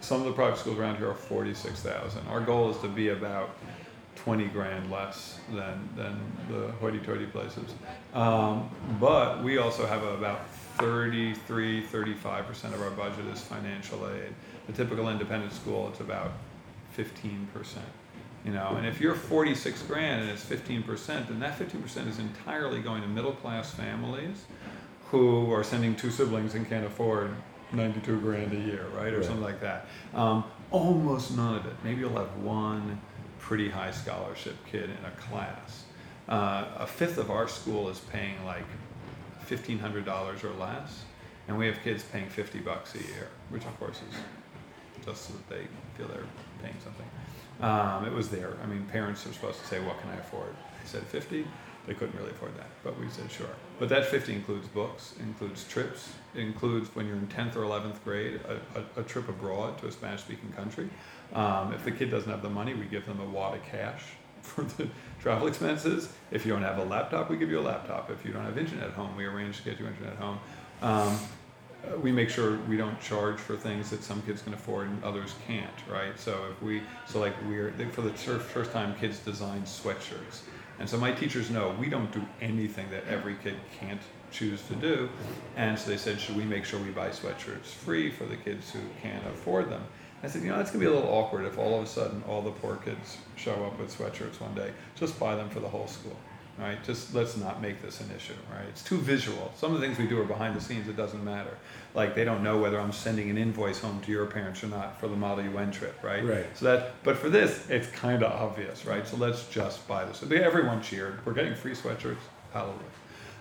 Some 0.00 0.20
of 0.20 0.26
the 0.26 0.32
private 0.32 0.58
schools 0.58 0.78
around 0.78 0.96
here 0.96 1.10
are 1.10 1.14
forty 1.14 1.54
six 1.54 1.80
thousand. 1.80 2.26
Our 2.28 2.40
goal 2.40 2.70
is 2.70 2.78
to 2.78 2.88
be 2.88 3.08
about 3.08 3.56
20 4.16 4.46
grand 4.48 4.90
less 4.90 5.40
than, 5.52 5.88
than 5.96 6.16
the 6.48 6.70
hoity-toity 6.80 7.26
places. 7.26 7.74
Um, 8.14 8.70
but 9.00 9.42
we 9.42 9.58
also 9.58 9.86
have 9.86 10.04
about 10.04 10.48
33, 10.78 11.82
35% 11.84 12.64
of 12.74 12.82
our 12.82 12.90
budget 12.90 13.26
is 13.26 13.40
financial 13.40 14.08
aid. 14.08 14.32
The 14.66 14.72
typical 14.72 15.08
independent 15.08 15.52
school, 15.52 15.88
it's 15.88 16.00
about 16.00 16.32
15%. 16.96 17.06
You 18.44 18.52
know, 18.52 18.74
and 18.76 18.86
if 18.86 19.00
you're 19.00 19.14
46 19.14 19.82
grand 19.82 20.22
and 20.22 20.30
it's 20.30 20.44
15%, 20.44 21.28
then 21.28 21.38
that 21.40 21.58
15% 21.58 22.08
is 22.08 22.18
entirely 22.18 22.80
going 22.80 23.02
to 23.02 23.08
middle-class 23.08 23.72
families 23.72 24.44
who 25.10 25.52
are 25.52 25.62
sending 25.62 25.94
two 25.94 26.10
siblings 26.10 26.54
and 26.54 26.68
can't 26.68 26.84
afford 26.84 27.30
92 27.72 28.20
grand 28.20 28.52
a 28.52 28.56
year, 28.56 28.86
right, 28.96 29.12
or 29.12 29.18
Right. 29.18 29.24
something 29.24 29.42
like 29.44 29.60
that. 29.60 29.86
Um, 30.14 30.44
almost 30.70 31.36
none 31.36 31.54
of 31.54 31.66
it. 31.66 31.74
Maybe 31.84 32.00
you'll 32.00 32.16
have 32.16 32.36
one 32.38 33.00
pretty 33.38 33.68
high 33.70 33.90
scholarship 33.92 34.56
kid 34.66 34.84
in 34.90 35.04
a 35.04 35.10
class. 35.28 35.84
Uh, 36.28 36.64
a 36.78 36.86
fifth 36.86 37.18
of 37.18 37.30
our 37.30 37.46
school 37.46 37.88
is 37.88 37.98
paying 38.00 38.44
like 38.44 38.64
fifteen 39.42 39.78
hundred 39.78 40.04
dollars 40.04 40.44
or 40.44 40.52
less, 40.54 41.04
and 41.48 41.58
we 41.58 41.66
have 41.66 41.80
kids 41.82 42.02
paying 42.04 42.28
fifty 42.28 42.58
bucks 42.58 42.94
a 42.94 42.98
year, 42.98 43.28
which 43.50 43.64
of 43.64 43.78
course 43.78 44.00
is 44.10 44.16
just 45.04 45.26
so 45.26 45.34
that 45.34 45.48
they 45.48 45.66
feel 45.96 46.08
they're 46.08 46.24
paying 46.62 46.76
something. 46.82 47.06
Um, 47.60 48.06
it 48.06 48.12
was 48.12 48.28
there. 48.28 48.56
I 48.62 48.66
mean, 48.66 48.84
parents 48.86 49.26
are 49.26 49.32
supposed 49.32 49.60
to 49.60 49.66
say, 49.66 49.80
"What 49.80 50.00
can 50.00 50.10
I 50.10 50.16
afford?" 50.16 50.54
They 50.80 50.88
said 50.88 51.02
fifty. 51.04 51.46
They 51.86 51.94
couldn't 51.94 52.16
really 52.16 52.30
afford 52.30 52.56
that, 52.58 52.68
but 52.84 52.98
we 52.98 53.08
said 53.08 53.30
sure. 53.30 53.48
But 53.80 53.88
that 53.88 54.06
fifty 54.06 54.32
includes 54.34 54.68
books, 54.68 55.14
includes 55.18 55.64
trips, 55.64 56.12
includes 56.34 56.94
when 56.94 57.08
you're 57.08 57.16
in 57.16 57.26
tenth 57.26 57.56
or 57.56 57.64
eleventh 57.64 58.02
grade, 58.04 58.40
a, 58.46 58.78
a, 58.78 59.00
a 59.00 59.02
trip 59.02 59.28
abroad 59.28 59.78
to 59.78 59.88
a 59.88 59.92
Spanish-speaking 59.92 60.52
country. 60.52 60.88
Um, 61.32 61.72
if 61.72 61.84
the 61.84 61.90
kid 61.90 62.10
doesn't 62.10 62.30
have 62.30 62.42
the 62.42 62.50
money, 62.50 62.74
we 62.74 62.84
give 62.84 63.04
them 63.06 63.20
a 63.20 63.24
wad 63.24 63.56
of 63.56 63.64
cash 63.64 64.04
for 64.42 64.62
the 64.62 64.88
travel 65.22 65.46
expenses. 65.48 66.08
If 66.30 66.44
you 66.44 66.52
don't 66.52 66.62
have 66.62 66.78
a 66.78 66.84
laptop, 66.84 67.30
we 67.30 67.36
give 67.36 67.50
you 67.50 67.60
a 67.60 67.62
laptop. 67.62 68.10
If 68.10 68.24
you 68.24 68.32
don't 68.32 68.44
have 68.44 68.58
internet 68.58 68.88
at 68.88 68.92
home, 68.92 69.16
we 69.16 69.24
arrange 69.24 69.58
to 69.58 69.62
get 69.62 69.78
you 69.78 69.86
internet 69.86 70.12
at 70.12 70.18
home. 70.18 70.38
Um, 70.82 71.18
we 72.00 72.12
make 72.12 72.30
sure 72.30 72.58
we 72.68 72.76
don't 72.76 73.00
charge 73.00 73.38
for 73.38 73.56
things 73.56 73.90
that 73.90 74.02
some 74.02 74.22
kids 74.22 74.42
can 74.42 74.54
afford 74.54 74.88
and 74.88 75.02
others 75.02 75.34
can't, 75.46 75.66
right? 75.90 76.18
So 76.18 76.46
if 76.50 76.62
we, 76.62 76.82
so 77.06 77.18
like 77.18 77.34
we're, 77.46 77.72
for 77.90 78.02
the 78.02 78.12
first 78.12 78.72
time, 78.72 78.94
kids 78.96 79.18
design 79.18 79.62
sweatshirts. 79.62 80.42
And 80.78 80.88
so 80.88 80.96
my 80.96 81.12
teachers 81.12 81.50
know 81.50 81.74
we 81.78 81.88
don't 81.88 82.10
do 82.12 82.24
anything 82.40 82.88
that 82.90 83.06
every 83.08 83.36
kid 83.36 83.54
can't 83.78 84.00
choose 84.30 84.62
to 84.62 84.74
do. 84.74 85.08
And 85.56 85.78
so 85.78 85.90
they 85.90 85.96
said, 85.96 86.20
should 86.20 86.36
we 86.36 86.44
make 86.44 86.64
sure 86.64 86.80
we 86.80 86.90
buy 86.90 87.10
sweatshirts 87.10 87.66
free 87.66 88.10
for 88.10 88.24
the 88.24 88.36
kids 88.36 88.70
who 88.70 88.80
can't 89.00 89.26
afford 89.26 89.70
them? 89.70 89.84
I 90.22 90.28
said, 90.28 90.42
you 90.42 90.50
know, 90.50 90.60
it's 90.60 90.70
gonna 90.70 90.84
be 90.84 90.90
a 90.90 90.92
little 90.94 91.10
awkward 91.10 91.44
if 91.46 91.58
all 91.58 91.78
of 91.78 91.84
a 91.84 91.86
sudden 91.86 92.22
all 92.28 92.42
the 92.42 92.52
poor 92.52 92.76
kids 92.76 93.18
show 93.36 93.52
up 93.64 93.78
with 93.78 93.96
sweatshirts 93.96 94.40
one 94.40 94.54
day. 94.54 94.70
Just 94.94 95.18
buy 95.18 95.34
them 95.34 95.48
for 95.50 95.58
the 95.60 95.68
whole 95.68 95.88
school, 95.88 96.16
right? 96.58 96.82
Just 96.84 97.12
let's 97.12 97.36
not 97.36 97.60
make 97.60 97.82
this 97.82 98.00
an 98.00 98.08
issue, 98.14 98.34
right? 98.52 98.64
It's 98.68 98.84
too 98.84 98.98
visual. 98.98 99.52
Some 99.56 99.74
of 99.74 99.80
the 99.80 99.86
things 99.86 99.98
we 99.98 100.06
do 100.06 100.20
are 100.20 100.24
behind 100.24 100.54
the 100.54 100.60
scenes. 100.60 100.86
It 100.86 100.96
doesn't 100.96 101.24
matter. 101.24 101.56
Like 101.94 102.14
they 102.14 102.24
don't 102.24 102.44
know 102.44 102.58
whether 102.60 102.78
I'm 102.80 102.92
sending 102.92 103.30
an 103.30 103.36
invoice 103.38 103.80
home 103.80 104.00
to 104.02 104.12
your 104.12 104.26
parents 104.26 104.62
or 104.62 104.68
not 104.68 105.00
for 105.00 105.08
the 105.08 105.16
Model 105.16 105.44
UN 105.44 105.72
trip, 105.72 105.98
right? 106.04 106.24
Right. 106.24 106.46
So 106.56 106.66
that, 106.66 107.02
but 107.02 107.16
for 107.16 107.28
this, 107.28 107.68
it's 107.68 107.88
kind 107.88 108.22
of 108.22 108.30
obvious, 108.30 108.86
right? 108.86 109.06
So 109.06 109.16
let's 109.16 109.48
just 109.48 109.86
buy 109.88 110.04
this. 110.04 110.18
So 110.18 110.26
they- 110.26 110.42
everyone 110.42 110.82
cheered. 110.82 111.18
We're 111.26 111.32
getting 111.34 111.56
free 111.56 111.74
sweatshirts. 111.74 112.16
Hallelujah. 112.52 112.78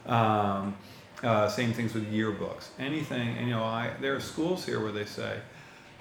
Um, 0.07 0.75
uh, 1.23 1.47
same 1.47 1.73
things 1.73 1.93
with 1.93 2.11
yearbooks. 2.11 2.69
Anything, 2.79 3.37
and 3.37 3.47
you 3.47 3.53
know, 3.53 3.63
I 3.63 3.91
there 4.01 4.15
are 4.15 4.19
schools 4.19 4.65
here 4.65 4.79
where 4.81 4.91
they 4.91 5.05
say, 5.05 5.37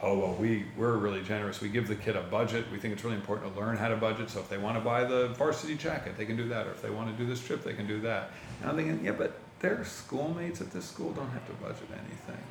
"Oh 0.02 0.18
well, 0.18 0.34
we 0.34 0.64
we're 0.76 0.96
really 0.96 1.22
generous. 1.22 1.60
We 1.60 1.68
give 1.68 1.88
the 1.88 1.96
kid 1.96 2.16
a 2.16 2.22
budget. 2.22 2.66
We 2.72 2.78
think 2.78 2.94
it's 2.94 3.04
really 3.04 3.16
important 3.16 3.54
to 3.54 3.60
learn 3.60 3.76
how 3.76 3.88
to 3.88 3.96
budget. 3.96 4.30
So 4.30 4.40
if 4.40 4.48
they 4.48 4.58
want 4.58 4.76
to 4.76 4.80
buy 4.80 5.04
the 5.04 5.28
varsity 5.28 5.76
jacket, 5.76 6.16
they 6.16 6.26
can 6.26 6.36
do 6.36 6.48
that. 6.48 6.66
Or 6.66 6.70
if 6.70 6.82
they 6.82 6.90
want 6.90 7.10
to 7.10 7.22
do 7.22 7.28
this 7.28 7.44
trip, 7.44 7.62
they 7.64 7.74
can 7.74 7.86
do 7.86 8.00
that." 8.00 8.30
And 8.60 8.70
I'm 8.70 8.76
thinking, 8.76 9.04
yeah, 9.04 9.12
but 9.12 9.38
their 9.60 9.84
schoolmates 9.84 10.60
at 10.60 10.70
this 10.70 10.86
school 10.86 11.12
don't 11.12 11.30
have 11.30 11.46
to 11.46 11.52
budget 11.54 11.88
anything. 11.92 12.42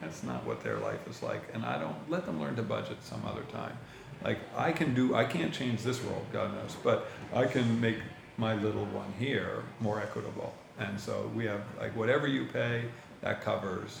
That's 0.00 0.22
not 0.22 0.44
what 0.44 0.62
their 0.62 0.78
life 0.78 1.06
is 1.08 1.22
like, 1.22 1.42
and 1.52 1.64
I 1.64 1.78
don't 1.78 1.96
let 2.08 2.24
them 2.24 2.40
learn 2.40 2.56
to 2.56 2.62
budget 2.62 2.98
some 3.02 3.22
other 3.26 3.42
time. 3.52 3.76
Like 4.24 4.38
I 4.56 4.72
can 4.72 4.94
do, 4.94 5.14
I 5.14 5.24
can't 5.24 5.52
change 5.52 5.82
this 5.82 6.02
world, 6.02 6.24
God 6.32 6.54
knows, 6.54 6.76
but 6.82 7.08
I 7.34 7.46
can 7.46 7.80
make 7.80 7.98
my 8.36 8.54
little 8.54 8.84
one 8.86 9.12
here 9.18 9.64
more 9.80 10.00
equitable. 10.00 10.54
And 10.78 10.98
so 10.98 11.30
we 11.34 11.44
have 11.46 11.62
like 11.78 11.94
whatever 11.96 12.26
you 12.26 12.46
pay, 12.46 12.84
that 13.20 13.42
covers 13.42 14.00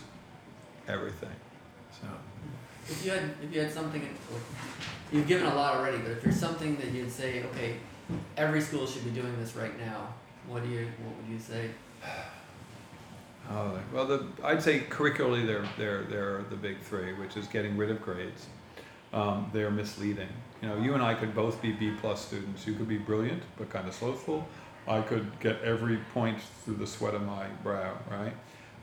everything. 0.86 1.34
So 2.00 2.06
If 2.88 3.04
you 3.04 3.10
had, 3.12 3.22
if 3.42 3.54
you 3.54 3.60
had 3.60 3.72
something, 3.72 4.08
you've 5.12 5.26
given 5.26 5.46
a 5.46 5.54
lot 5.54 5.76
already, 5.76 5.98
but 5.98 6.12
if 6.12 6.22
there's 6.22 6.38
something 6.38 6.76
that 6.76 6.90
you'd 6.90 7.10
say, 7.10 7.42
okay, 7.44 7.76
every 8.36 8.60
school 8.60 8.86
should 8.86 9.04
be 9.04 9.10
doing 9.10 9.38
this 9.38 9.54
right 9.56 9.78
now, 9.78 10.14
what 10.46 10.62
do 10.62 10.70
you, 10.70 10.86
what 11.04 11.16
would 11.16 11.32
you 11.32 11.38
say? 11.38 11.70
Oh, 13.50 13.80
well, 13.94 14.04
the, 14.04 14.26
I'd 14.44 14.62
say 14.62 14.80
curricularly, 14.80 15.46
they're, 15.46 15.66
they're, 15.78 16.02
they're 16.02 16.44
the 16.50 16.56
big 16.56 16.82
three, 16.82 17.14
which 17.14 17.34
is 17.34 17.46
getting 17.46 17.78
rid 17.78 17.90
of 17.90 18.02
grades. 18.02 18.44
Um, 19.14 19.48
they're 19.54 19.70
misleading. 19.70 20.28
You 20.60 20.68
know, 20.68 20.76
you 20.76 20.92
and 20.92 21.02
I 21.02 21.14
could 21.14 21.34
both 21.34 21.62
be 21.62 21.72
B 21.72 21.92
plus 21.98 22.26
students. 22.26 22.66
You 22.66 22.74
could 22.74 22.88
be 22.88 22.98
brilliant, 22.98 23.42
but 23.56 23.70
kind 23.70 23.88
of 23.88 23.94
slothful. 23.94 24.46
I 24.86 25.00
could 25.00 25.30
get 25.40 25.62
every 25.62 25.96
point 26.12 26.38
through 26.64 26.76
the 26.76 26.86
sweat 26.86 27.14
of 27.14 27.22
my 27.22 27.46
brow, 27.62 27.96
right? 28.10 28.34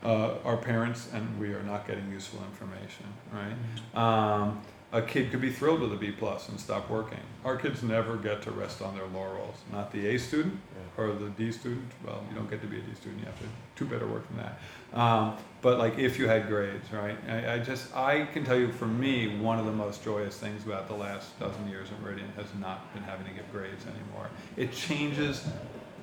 Uh, 0.04 0.34
our 0.44 0.56
parents, 0.56 1.08
and 1.12 1.38
we 1.40 1.48
are 1.48 1.62
not 1.62 1.86
getting 1.86 2.10
useful 2.12 2.40
information, 2.44 3.06
right? 3.32 3.54
Um, 3.94 4.60
a 4.92 5.02
kid 5.02 5.30
could 5.30 5.40
be 5.40 5.50
thrilled 5.50 5.80
with 5.80 5.92
a 5.92 5.96
B 5.96 6.10
plus 6.12 6.48
and 6.48 6.58
stop 6.60 6.88
working. 6.88 7.20
Our 7.44 7.56
kids 7.56 7.82
never 7.82 8.16
get 8.16 8.40
to 8.42 8.50
rest 8.50 8.80
on 8.80 8.94
their 8.94 9.06
laurels. 9.06 9.56
Not 9.72 9.92
the 9.92 10.06
A 10.08 10.18
student 10.18 10.58
or 10.96 11.12
the 11.12 11.28
D 11.30 11.50
student. 11.50 11.90
Well, 12.04 12.22
you 12.30 12.36
don't 12.36 12.48
get 12.48 12.60
to 12.62 12.66
be 12.66 12.78
a 12.78 12.80
D 12.80 12.94
student. 12.94 13.20
You 13.20 13.26
have 13.26 13.38
to 13.40 13.46
do 13.76 13.84
better 13.84 14.06
work 14.06 14.26
than 14.28 14.38
that. 14.38 14.98
Um, 14.98 15.36
but 15.60 15.78
like 15.78 15.98
if 15.98 16.18
you 16.18 16.28
had 16.28 16.46
grades, 16.46 16.90
right? 16.92 17.16
I, 17.28 17.54
I 17.54 17.58
just 17.58 17.94
I 17.94 18.26
can 18.26 18.44
tell 18.44 18.58
you 18.58 18.72
for 18.72 18.86
me 18.86 19.36
one 19.38 19.58
of 19.58 19.66
the 19.66 19.72
most 19.72 20.04
joyous 20.04 20.38
things 20.38 20.64
about 20.64 20.88
the 20.88 20.94
last 20.94 21.38
dozen 21.40 21.68
years 21.68 21.88
at 21.90 22.00
Meridian 22.00 22.32
has 22.36 22.46
not 22.58 22.92
been 22.94 23.02
having 23.02 23.26
to 23.26 23.32
give 23.32 23.50
grades 23.52 23.84
anymore. 23.84 24.30
It 24.56 24.72
changes 24.72 25.44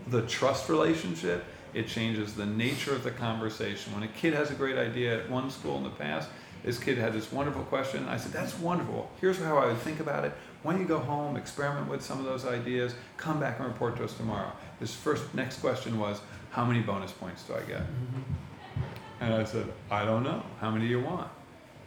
the 0.07 0.23
trust 0.23 0.69
relationship. 0.69 1.45
It 1.73 1.87
changes 1.87 2.35
the 2.35 2.45
nature 2.45 2.93
of 2.93 3.03
the 3.03 3.11
conversation. 3.11 3.93
When 3.93 4.03
a 4.03 4.07
kid 4.07 4.33
has 4.33 4.51
a 4.51 4.53
great 4.53 4.77
idea 4.77 5.19
at 5.19 5.29
one 5.29 5.49
school 5.49 5.77
in 5.77 5.83
the 5.83 5.89
past, 5.89 6.29
this 6.63 6.79
kid 6.79 6.97
had 6.97 7.13
this 7.13 7.31
wonderful 7.31 7.63
question. 7.63 8.07
I 8.07 8.17
said, 8.17 8.31
That's 8.31 8.57
wonderful. 8.59 9.11
Here's 9.19 9.39
how 9.39 9.57
I 9.57 9.65
would 9.65 9.79
think 9.79 9.99
about 9.99 10.23
it. 10.23 10.33
When 10.61 10.79
you 10.79 10.85
go 10.85 10.99
home, 10.99 11.35
experiment 11.35 11.89
with 11.89 12.01
some 12.01 12.19
of 12.19 12.25
those 12.25 12.45
ideas, 12.45 12.95
come 13.17 13.39
back 13.39 13.59
and 13.59 13.67
report 13.67 13.97
to 13.97 14.05
us 14.05 14.13
tomorrow. 14.13 14.51
His 14.79 14.93
first 14.93 15.33
next 15.33 15.59
question 15.59 15.99
was, 15.99 16.21
how 16.51 16.63
many 16.63 16.79
bonus 16.79 17.11
points 17.11 17.43
do 17.43 17.55
I 17.55 17.61
get? 17.61 17.81
Mm-hmm. 17.81 18.21
And 19.21 19.33
I 19.33 19.43
said, 19.43 19.71
I 19.89 20.05
don't 20.05 20.23
know. 20.23 20.43
How 20.59 20.69
many 20.71 20.85
do 20.85 20.91
you 20.91 21.01
want? 21.01 21.29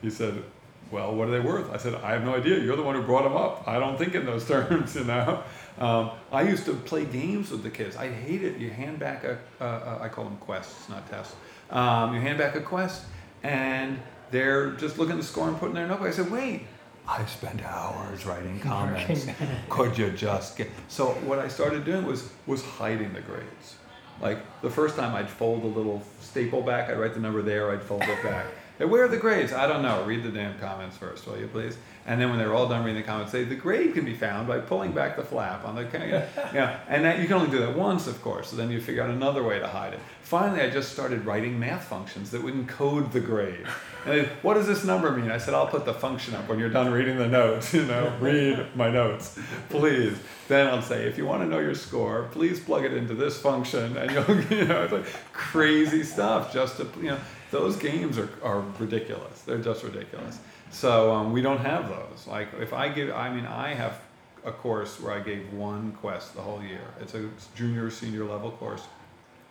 He 0.03 0.11
said, 0.11 0.43
well, 0.91 1.15
what 1.15 1.29
are 1.29 1.31
they 1.31 1.41
worth? 1.41 1.71
I 1.73 1.79
said, 1.79 1.95
I 1.97 2.13
have 2.13 2.25
no 2.25 2.35
idea. 2.35 2.59
You're 2.59 2.77
the 2.77 2.83
one 2.83 2.95
who 2.95 3.03
brought 3.03 3.25
them 3.25 3.37
up. 3.37 3.67
I 3.67 3.79
don't 3.79 3.99
think 3.99 4.15
in 4.15 4.25
those 4.25 4.45
terms, 4.49 4.95
you 4.95 5.05
know. 5.05 5.43
Um, 5.79 6.11
I 6.33 6.43
used 6.43 6.65
to 6.67 6.75
play 6.75 7.05
games 7.05 7.51
with 7.51 7.63
the 7.63 7.71
kids. 7.71 7.97
I 7.97 8.11
hate 8.11 8.43
it. 8.43 8.59
You 8.59 8.71
hand 8.71 8.99
back 8.99 9.25
a, 9.25 9.39
a 9.61 9.99
I 10.03 10.09
call 10.09 10.25
them 10.25 10.37
quests, 10.39 10.89
not 10.89 11.09
tests. 11.11 11.35
Um, 11.71 12.15
you 12.15 12.21
hand 12.21 12.39
back 12.39 12.55
a 12.55 12.61
quest, 12.61 13.05
and 13.43 13.99
they're 14.31 14.73
just 14.73 14.99
looking 14.99 15.13
at 15.13 15.19
the 15.19 15.27
score 15.27 15.49
and 15.49 15.59
putting 15.59 15.75
their 15.75 15.87
notebook. 15.87 16.09
I 16.09 16.13
said, 16.13 16.31
wait, 16.31 16.67
I 17.09 17.25
spent 17.27 17.63
hours 17.63 18.27
writing 18.27 18.59
comments. 18.61 19.27
Could 19.69 19.97
you 19.99 20.11
just 20.11 20.57
get? 20.57 20.71
So 20.89 21.09
what 21.25 21.39
I 21.39 21.49
started 21.49 21.85
doing 21.85 22.05
was 22.05 22.31
was 22.47 22.65
hiding 22.65 23.13
the 23.13 23.21
grades. 23.21 23.77
Like 24.21 24.39
the 24.63 24.71
first 24.71 24.97
time 24.97 25.15
I'd 25.15 25.29
fold 25.29 25.63
a 25.65 25.67
little 25.67 26.03
staple 26.21 26.63
back, 26.63 26.91
I'd 26.91 26.99
write 26.99 27.15
the 27.15 27.21
number 27.21 27.43
there, 27.43 27.71
I'd 27.71 27.83
fold 27.83 28.03
it 28.03 28.23
back. 28.23 28.47
Hey, 28.79 28.85
where 28.85 29.05
are 29.05 29.09
the 29.09 29.17
grades? 29.17 29.55
I 29.55 29.67
don't 29.67 29.81
know. 29.81 30.05
Read 30.05 30.23
the 30.23 30.31
damn 30.31 30.59
comments 30.59 30.99
first, 30.99 31.27
will 31.27 31.39
you 31.39 31.47
please? 31.47 31.79
And 32.07 32.21
then 32.21 32.29
when 32.29 32.39
they're 32.39 32.55
all 32.55 32.69
done 32.69 32.85
reading 32.85 33.01
the 33.01 33.07
comments, 33.07 33.33
say 33.33 33.43
the 33.43 33.55
grade 33.55 33.95
can 33.95 34.05
be 34.05 34.15
found 34.15 34.47
by 34.47 34.59
pulling 34.59 34.93
back 34.93 35.17
the 35.17 35.25
flap 35.25 35.65
on 35.65 35.75
the, 35.75 35.83
yeah. 36.55 36.81
And 36.87 37.03
that 37.05 37.19
you 37.19 37.27
can 37.27 37.39
only 37.39 37.51
do 37.51 37.59
that 37.61 37.75
once, 37.75 38.07
of 38.07 38.21
course. 38.21 38.51
So 38.51 38.57
then 38.57 38.71
you 38.71 38.81
figure 38.81 39.03
out 39.03 39.09
another 39.09 39.43
way 39.43 39.59
to 39.59 39.67
hide 39.67 39.95
it. 39.95 40.01
Finally, 40.21 40.61
I 40.61 40.69
just 40.69 40.93
started 40.93 41.25
writing 41.25 41.59
math 41.59 41.85
functions 41.85 42.31
that 42.33 42.43
would 42.43 42.53
encode 42.53 43.13
the 43.13 43.21
grade. 43.21 43.67
And 44.05 44.13
they, 44.13 44.25
what 44.43 44.55
does 44.55 44.67
this 44.67 44.85
number 44.85 45.11
mean? 45.11 45.31
I 45.31 45.39
said, 45.39 45.55
I'll 45.55 45.67
put 45.67 45.87
the 45.87 45.95
function 45.95 46.35
up 46.35 46.47
when 46.47 46.59
you're 46.59 46.69
done 46.69 46.93
reading 46.93 47.17
the 47.17 47.29
notes. 47.29 47.73
You 47.73 47.87
know, 47.87 48.13
read 48.21 48.77
my 48.77 48.91
notes, 48.91 49.39
please. 49.71 50.19
Then 50.49 50.69
I'll 50.69 50.83
say, 50.83 51.07
if 51.07 51.17
you 51.17 51.25
want 51.25 51.43
to 51.43 51.49
know 51.49 51.61
your 51.61 51.75
score, 51.75 52.29
please 52.31 52.61
plug 52.61 52.85
it 52.85 52.93
into 52.93 53.15
this 53.15 53.41
function, 53.41 53.97
and 53.97 54.11
you'll, 54.11 54.41
you 54.51 54.67
know, 54.67 54.85
it's 54.85 54.93
like 54.93 55.07
crazy 55.33 56.03
stuff 56.03 56.53
just 56.53 56.77
to, 56.77 56.87
you 56.99 57.11
know, 57.11 57.19
those 57.57 57.77
games 57.77 58.19
are, 58.19 58.29
are 58.43 58.61
ridiculous. 58.79 59.43
They're 59.43 59.59
just 59.59 59.83
ridiculous. 59.83 60.39
So 60.71 61.13
um, 61.13 61.33
we 61.33 61.41
don't 61.41 61.61
have 61.61 61.89
those. 61.89 62.27
Like 62.27 62.49
if 62.61 62.73
I 62.73 62.89
give, 62.89 63.11
I 63.15 63.33
mean, 63.33 63.47
I 63.47 63.75
have 63.75 64.01
a 64.45 64.53
course 64.53 65.01
where 65.01 65.13
I 65.13 65.21
gave 65.21 65.53
one 65.53 65.93
quest 65.93 66.35
the 66.35 66.43
whole 66.43 66.63
year. 66.63 66.87
It's 67.01 67.15
a 67.15 67.29
junior, 67.55 67.91
senior 67.91 68.25
level 68.25 68.51
course 68.53 68.83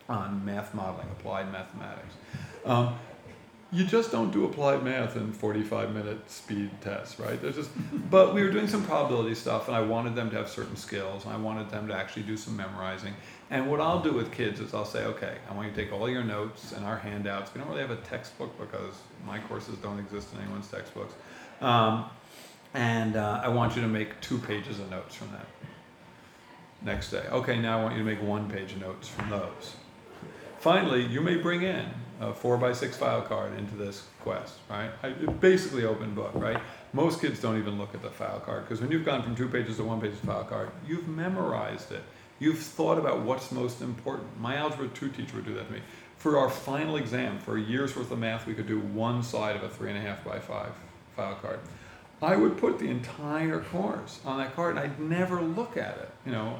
on 0.08 0.44
math 0.44 0.72
modeling, 0.72 1.08
applied 1.18 1.50
mathematics. 1.50 2.14
Um, 2.64 2.96
you 3.72 3.84
just 3.84 4.12
don't 4.12 4.30
do 4.30 4.44
applied 4.44 4.84
math 4.84 5.16
in 5.16 5.32
45 5.32 5.92
minute 5.92 6.30
speed 6.30 6.70
tests, 6.80 7.18
right? 7.18 7.40
There's 7.42 7.56
just, 7.56 7.70
but 8.10 8.34
we 8.34 8.42
were 8.42 8.50
doing 8.50 8.68
some 8.68 8.84
probability 8.84 9.34
stuff, 9.34 9.66
and 9.66 9.76
I 9.76 9.80
wanted 9.80 10.14
them 10.14 10.30
to 10.30 10.36
have 10.36 10.48
certain 10.48 10.76
skills, 10.76 11.24
and 11.24 11.34
I 11.34 11.36
wanted 11.36 11.70
them 11.70 11.88
to 11.88 11.94
actually 11.94 12.22
do 12.22 12.36
some 12.36 12.56
memorizing. 12.56 13.14
And 13.50 13.70
what 13.70 13.80
I'll 13.80 14.02
do 14.02 14.12
with 14.12 14.32
kids 14.32 14.58
is 14.58 14.74
I'll 14.74 14.84
say, 14.84 15.04
okay, 15.04 15.36
I 15.48 15.54
want 15.54 15.68
you 15.68 15.74
to 15.74 15.84
take 15.84 15.92
all 15.92 16.08
your 16.10 16.24
notes 16.24 16.72
and 16.72 16.84
our 16.84 16.96
handouts. 16.96 17.54
We 17.54 17.60
don't 17.60 17.68
really 17.68 17.82
have 17.82 17.92
a 17.92 17.96
textbook 18.02 18.58
because 18.58 18.94
my 19.24 19.38
courses 19.38 19.78
don't 19.78 20.00
exist 20.00 20.32
in 20.34 20.40
anyone's 20.40 20.68
textbooks. 20.68 21.14
Um, 21.60 22.06
and 22.74 23.16
uh, 23.16 23.40
I 23.42 23.48
want 23.48 23.76
you 23.76 23.82
to 23.82 23.88
make 23.88 24.20
two 24.20 24.38
pages 24.38 24.80
of 24.80 24.90
notes 24.90 25.14
from 25.14 25.30
that. 25.30 25.46
Next 26.82 27.10
day, 27.10 27.24
okay, 27.30 27.58
now 27.58 27.78
I 27.78 27.82
want 27.82 27.96
you 27.96 28.00
to 28.00 28.04
make 28.04 28.22
one 28.22 28.50
page 28.50 28.72
of 28.72 28.80
notes 28.80 29.08
from 29.08 29.30
those. 29.30 29.76
Finally, 30.58 31.06
you 31.06 31.20
may 31.20 31.36
bring 31.36 31.62
in 31.62 31.86
a 32.20 32.32
four 32.32 32.56
by 32.56 32.72
six 32.72 32.96
file 32.96 33.22
card 33.22 33.56
into 33.58 33.76
this 33.76 34.04
quest, 34.20 34.54
right? 34.68 34.90
I, 35.02 35.10
basically 35.10 35.84
open 35.84 36.14
book, 36.14 36.32
right? 36.34 36.60
Most 36.92 37.20
kids 37.20 37.40
don't 37.40 37.58
even 37.58 37.78
look 37.78 37.94
at 37.94 38.02
the 38.02 38.10
file 38.10 38.40
card 38.40 38.64
because 38.64 38.80
when 38.80 38.90
you've 38.90 39.04
gone 39.04 39.22
from 39.22 39.36
two 39.36 39.48
pages 39.48 39.76
to 39.76 39.84
one 39.84 40.00
page 40.00 40.14
file 40.14 40.44
card, 40.44 40.70
you've 40.86 41.08
memorized 41.08 41.92
it. 41.92 42.02
You've 42.38 42.58
thought 42.58 42.98
about 42.98 43.20
what's 43.20 43.50
most 43.50 43.80
important. 43.80 44.38
My 44.40 44.56
Algebra 44.56 44.88
2 44.88 45.10
teacher 45.10 45.36
would 45.36 45.46
do 45.46 45.54
that 45.54 45.66
to 45.68 45.72
me. 45.72 45.80
For 46.18 46.38
our 46.38 46.50
final 46.50 46.96
exam, 46.96 47.38
for 47.38 47.56
a 47.56 47.60
year's 47.60 47.96
worth 47.96 48.10
of 48.10 48.18
math, 48.18 48.46
we 48.46 48.54
could 48.54 48.66
do 48.66 48.80
one 48.80 49.22
side 49.22 49.56
of 49.56 49.62
a 49.62 49.68
three 49.68 49.90
and 49.90 49.98
a 49.98 50.00
half 50.00 50.24
by 50.24 50.38
five 50.38 50.72
file 51.14 51.36
card. 51.36 51.60
I 52.22 52.34
would 52.36 52.56
put 52.56 52.78
the 52.78 52.88
entire 52.88 53.60
course 53.60 54.20
on 54.24 54.38
that 54.38 54.56
card, 54.56 54.76
and 54.76 54.80
I'd 54.80 54.98
never 54.98 55.42
look 55.42 55.76
at 55.76 55.98
it, 55.98 56.10
you 56.24 56.32
know. 56.32 56.58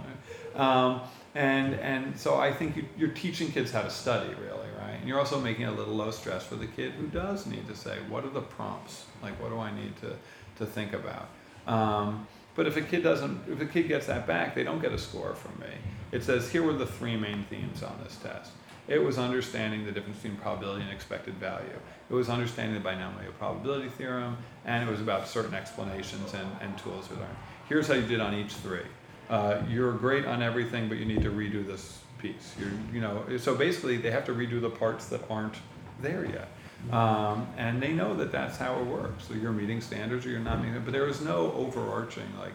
Um, 0.54 1.00
and 1.34 1.74
and 1.74 2.18
so 2.18 2.36
I 2.36 2.52
think 2.52 2.76
you, 2.96 3.06
are 3.06 3.10
teaching 3.10 3.50
kids 3.50 3.70
how 3.70 3.82
to 3.82 3.90
study, 3.90 4.28
really, 4.34 4.68
right? 4.78 4.96
And 4.98 5.08
you're 5.08 5.18
also 5.18 5.40
making 5.40 5.64
it 5.64 5.68
a 5.68 5.72
little 5.72 5.94
low 5.94 6.10
stress 6.10 6.44
for 6.44 6.56
the 6.56 6.66
kid 6.66 6.92
who 6.92 7.06
does 7.06 7.46
need 7.46 7.66
to 7.68 7.74
say, 7.74 7.98
what 8.08 8.24
are 8.24 8.30
the 8.30 8.42
prompts? 8.42 9.06
Like, 9.22 9.40
what 9.40 9.50
do 9.50 9.58
I 9.58 9.74
need 9.74 9.96
to 10.02 10.16
to 10.58 10.66
think 10.66 10.92
about? 10.92 11.28
Um, 11.66 12.26
but 12.56 12.66
if 12.66 12.76
a 12.76 12.82
kid 12.82 13.02
doesn't, 13.02 13.40
if 13.48 13.60
a 13.60 13.66
kid 13.66 13.88
gets 13.88 14.06
that 14.06 14.26
back, 14.26 14.54
they 14.54 14.64
don't 14.64 14.80
get 14.80 14.92
a 14.92 14.98
score 14.98 15.34
from 15.34 15.60
me. 15.60 15.74
It 16.10 16.24
says 16.24 16.50
here 16.50 16.62
were 16.62 16.72
the 16.72 16.86
three 16.86 17.16
main 17.16 17.44
themes 17.50 17.82
on 17.82 17.98
this 18.02 18.16
test. 18.16 18.52
It 18.88 19.02
was 19.02 19.18
understanding 19.18 19.84
the 19.84 19.92
difference 19.92 20.18
between 20.18 20.38
probability 20.38 20.82
and 20.82 20.92
expected 20.92 21.34
value. 21.34 21.78
It 22.08 22.14
was 22.14 22.28
understanding 22.28 22.74
the 22.74 22.80
binomial 22.80 23.32
probability 23.32 23.88
theorem, 23.88 24.36
and 24.64 24.88
it 24.88 24.90
was 24.90 25.00
about 25.00 25.26
certain 25.26 25.54
explanations 25.54 26.34
and, 26.34 26.48
and 26.60 26.78
tools 26.78 27.10
we 27.10 27.16
learned. 27.16 27.36
Here's 27.68 27.88
how 27.88 27.94
you 27.94 28.06
did 28.06 28.20
on 28.20 28.32
each 28.34 28.54
three. 28.54 28.86
Uh, 29.28 29.60
you're 29.68 29.92
great 29.92 30.24
on 30.24 30.40
everything, 30.40 30.88
but 30.88 30.98
you 30.98 31.04
need 31.04 31.22
to 31.22 31.30
redo 31.30 31.66
this 31.66 31.98
piece. 32.18 32.54
You're, 32.58 32.70
you 32.92 33.00
know, 33.00 33.24
so 33.38 33.56
basically 33.56 33.96
they 33.96 34.12
have 34.12 34.24
to 34.26 34.32
redo 34.32 34.60
the 34.60 34.70
parts 34.70 35.06
that 35.06 35.20
aren't 35.28 35.56
there 36.00 36.24
yet. 36.24 36.48
Um, 36.92 37.48
and 37.56 37.82
they 37.82 37.92
know 37.92 38.14
that 38.14 38.30
that's 38.30 38.56
how 38.58 38.78
it 38.78 38.86
works. 38.86 39.26
So 39.26 39.34
you're 39.34 39.52
meeting 39.52 39.80
standards 39.80 40.24
or 40.24 40.30
you're 40.30 40.38
not 40.40 40.62
meeting, 40.64 40.80
but 40.84 40.92
there 40.92 41.04
was 41.04 41.20
no 41.20 41.52
overarching 41.52 42.26
like, 42.38 42.52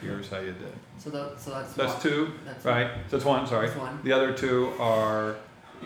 here's 0.00 0.28
how 0.30 0.38
you 0.38 0.52
did. 0.52 0.72
So, 0.98 1.10
that, 1.10 1.40
so 1.40 1.50
that's 1.50 1.74
that's 1.74 1.92
one. 1.94 2.02
two, 2.02 2.32
That's 2.44 2.64
right? 2.64 2.90
So 3.08 3.16
that's 3.16 3.24
one. 3.24 3.46
Sorry. 3.46 3.66
That's 3.66 3.78
one. 3.78 4.00
The 4.04 4.12
other 4.12 4.32
two 4.32 4.72
are 4.78 5.36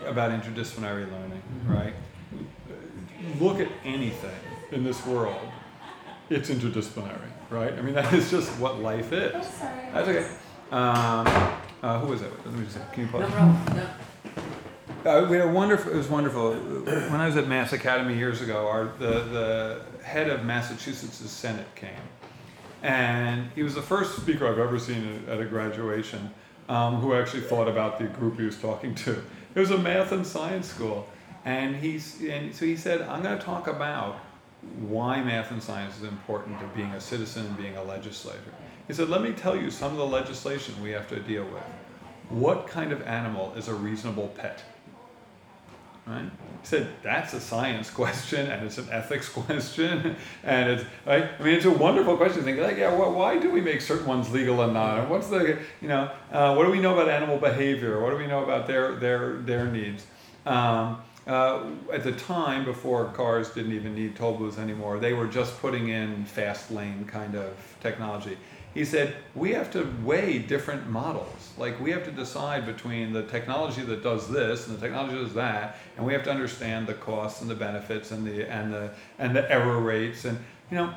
about 0.05 0.31
interdisciplinary 0.31 1.11
learning, 1.11 1.41
Mhm. 1.65 1.75
right? 1.75 1.93
Look 3.39 3.59
at 3.59 3.67
anything 3.83 4.31
in 4.71 4.83
this 4.83 5.05
world, 5.05 5.47
it's 6.29 6.49
interdisciplinary, 6.49 7.29
right? 7.49 7.73
I 7.73 7.81
mean 7.81 7.93
that 7.95 8.11
is 8.13 8.31
just 8.31 8.49
what 8.59 8.79
life 8.79 9.11
is. 9.11 9.35
I'm 9.35 9.43
sorry. 9.43 9.91
That's 9.93 10.07
okay. 10.07 10.27
Um, 10.71 11.57
uh, 11.83 11.99
who 11.99 12.07
was 12.07 12.21
it? 12.21 12.31
Let 12.45 12.55
me 12.55 12.63
just 12.63 12.77
can 12.93 13.05
you 13.05 13.11
No 13.11 13.19
pause? 13.19 13.31
problem. 13.31 13.75
No. 13.75 13.87
Uh, 15.03 15.25
we 15.27 15.35
had 15.35 15.47
a 15.47 15.51
wonderful. 15.51 15.91
It 15.91 15.97
was 15.97 16.09
wonderful. 16.09 16.53
When 16.53 17.15
I 17.15 17.25
was 17.25 17.35
at 17.35 17.47
Mass 17.47 17.73
Academy 17.73 18.15
years 18.15 18.39
ago, 18.41 18.67
our 18.67 18.91
the 18.99 19.23
the 19.23 19.81
head 20.03 20.29
of 20.29 20.45
Massachusetts' 20.45 21.27
Senate 21.31 21.65
came, 21.73 21.89
and 22.83 23.49
he 23.55 23.63
was 23.63 23.73
the 23.73 23.81
first 23.81 24.15
speaker 24.17 24.47
I've 24.47 24.59
ever 24.59 24.77
seen 24.77 25.23
at 25.27 25.39
a 25.39 25.45
graduation 25.45 26.29
um, 26.69 26.97
who 26.97 27.15
actually 27.15 27.41
thought 27.41 27.67
about 27.67 27.97
the 27.97 28.05
group 28.05 28.37
he 28.37 28.45
was 28.45 28.57
talking 28.57 28.93
to. 28.93 29.23
It 29.55 29.59
was 29.59 29.71
a 29.71 29.77
math 29.79 30.11
and 30.11 30.25
science 30.25 30.67
school, 30.67 31.07
and 31.45 31.75
he's 31.75 32.21
and 32.21 32.53
so 32.53 32.65
he 32.65 32.77
said, 32.77 33.01
"I'm 33.01 33.23
going 33.23 33.39
to 33.39 33.43
talk 33.43 33.65
about 33.65 34.19
why 34.81 35.23
math 35.23 35.49
and 35.49 35.63
science 35.63 35.97
is 35.97 36.03
important 36.03 36.59
to 36.59 36.67
being 36.75 36.91
a 36.91 37.01
citizen 37.01 37.47
and 37.47 37.57
being 37.57 37.75
a 37.75 37.83
legislator." 37.83 38.53
He 38.87 38.93
said, 38.93 39.09
"Let 39.09 39.23
me 39.23 39.31
tell 39.31 39.55
you 39.55 39.71
some 39.71 39.93
of 39.93 39.97
the 39.97 40.05
legislation 40.05 40.79
we 40.79 40.91
have 40.91 41.07
to 41.09 41.19
deal 41.19 41.45
with. 41.45 41.63
What 42.29 42.67
kind 42.67 42.91
of 42.91 43.01
animal 43.01 43.51
is 43.57 43.67
a 43.67 43.73
reasonable 43.73 44.27
pet?" 44.27 44.63
Right? 46.11 46.29
He 46.61 46.67
said 46.67 46.87
that's 47.01 47.33
a 47.33 47.39
science 47.39 47.89
question 47.89 48.47
and 48.47 48.65
it's 48.65 48.77
an 48.77 48.87
ethics 48.91 49.29
question 49.39 50.15
and 50.43 50.69
it's 50.69 50.83
right. 51.05 51.29
I 51.39 51.43
mean, 51.43 51.55
it's 51.55 51.65
a 51.65 51.71
wonderful 51.71 52.17
question. 52.17 52.43
Think 52.43 52.59
like, 52.59 52.77
yeah, 52.77 52.93
why 52.93 53.39
do 53.39 53.49
we 53.49 53.61
make 53.61 53.81
certain 53.81 54.05
ones 54.05 54.31
legal 54.31 54.61
and 54.61 54.73
not? 54.73 54.99
And 54.99 55.09
what's 55.09 55.27
the, 55.27 55.59
you 55.81 55.87
know, 55.87 56.11
uh, 56.31 56.53
what 56.55 56.65
do 56.65 56.71
we 56.71 56.79
know 56.79 56.93
about 56.93 57.09
animal 57.09 57.37
behavior? 57.37 58.01
What 58.01 58.11
do 58.11 58.17
we 58.17 58.27
know 58.27 58.43
about 58.43 58.67
their 58.67 58.95
their 58.95 59.37
their 59.37 59.65
needs? 59.65 60.05
Um, 60.45 61.01
uh, 61.27 61.69
at 61.93 62.03
the 62.03 62.13
time, 62.13 62.65
before 62.65 63.05
cars 63.13 63.51
didn't 63.51 63.73
even 63.73 63.93
need 63.93 64.15
toll 64.15 64.33
booths 64.33 64.57
anymore, 64.57 64.97
they 64.97 65.13
were 65.13 65.27
just 65.27 65.59
putting 65.61 65.89
in 65.89 66.25
fast 66.25 66.71
lane 66.71 67.05
kind 67.05 67.35
of 67.35 67.53
technology 67.79 68.37
he 68.73 68.85
said 68.85 69.15
we 69.35 69.51
have 69.51 69.71
to 69.71 69.87
weigh 70.03 70.39
different 70.39 70.89
models. 70.89 71.51
Like 71.57 71.79
we 71.79 71.91
have 71.91 72.05
to 72.05 72.11
decide 72.11 72.65
between 72.65 73.13
the 73.13 73.23
technology 73.23 73.81
that 73.81 74.03
does 74.03 74.29
this 74.29 74.67
and 74.67 74.77
the 74.77 74.81
technology 74.81 75.15
that 75.15 75.23
does 75.23 75.33
that 75.33 75.77
and 75.97 76.05
we 76.05 76.13
have 76.13 76.23
to 76.23 76.31
understand 76.31 76.87
the 76.87 76.93
costs 76.93 77.41
and 77.41 77.49
the 77.49 77.55
benefits 77.55 78.11
and 78.11 78.25
the 78.25 78.49
and 78.49 78.73
the 78.73 78.91
and 79.19 79.35
the 79.35 79.49
error 79.51 79.79
rates. 79.79 80.25
And 80.25 80.37
you 80.69 80.77
know 80.77 80.93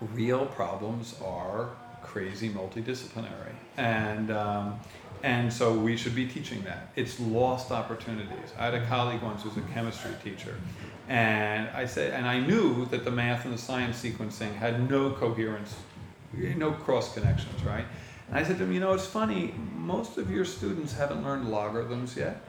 real 0.00 0.46
problems 0.46 1.16
are 1.24 1.70
crazy 2.02 2.50
multidisciplinary. 2.50 3.54
And 3.76 4.30
um, 4.30 4.80
and 5.22 5.52
so 5.52 5.72
we 5.72 5.96
should 5.96 6.14
be 6.14 6.26
teaching 6.26 6.62
that. 6.64 6.90
It's 6.94 7.18
lost 7.18 7.72
opportunities. 7.72 8.52
I 8.58 8.66
had 8.66 8.74
a 8.74 8.86
colleague 8.86 9.22
once 9.22 9.42
who 9.42 9.48
was 9.48 9.58
a 9.58 9.62
chemistry 9.72 10.12
teacher 10.22 10.54
and 11.08 11.68
i 11.68 11.86
said 11.86 12.12
and 12.12 12.26
i 12.26 12.38
knew 12.38 12.84
that 12.86 13.04
the 13.04 13.10
math 13.10 13.44
and 13.44 13.54
the 13.54 13.58
science 13.58 14.02
sequencing 14.02 14.52
had 14.56 14.90
no 14.90 15.10
coherence 15.10 15.76
no 16.36 16.72
cross 16.72 17.14
connections, 17.14 17.62
right? 17.64 17.84
And 18.28 18.38
I 18.38 18.42
said 18.42 18.58
to 18.58 18.64
him, 18.64 18.72
you 18.72 18.80
know, 18.80 18.92
it's 18.92 19.06
funny, 19.06 19.54
most 19.76 20.18
of 20.18 20.30
your 20.30 20.44
students 20.44 20.92
haven't 20.94 21.22
learned 21.24 21.48
logarithms 21.50 22.16
yet 22.16 22.42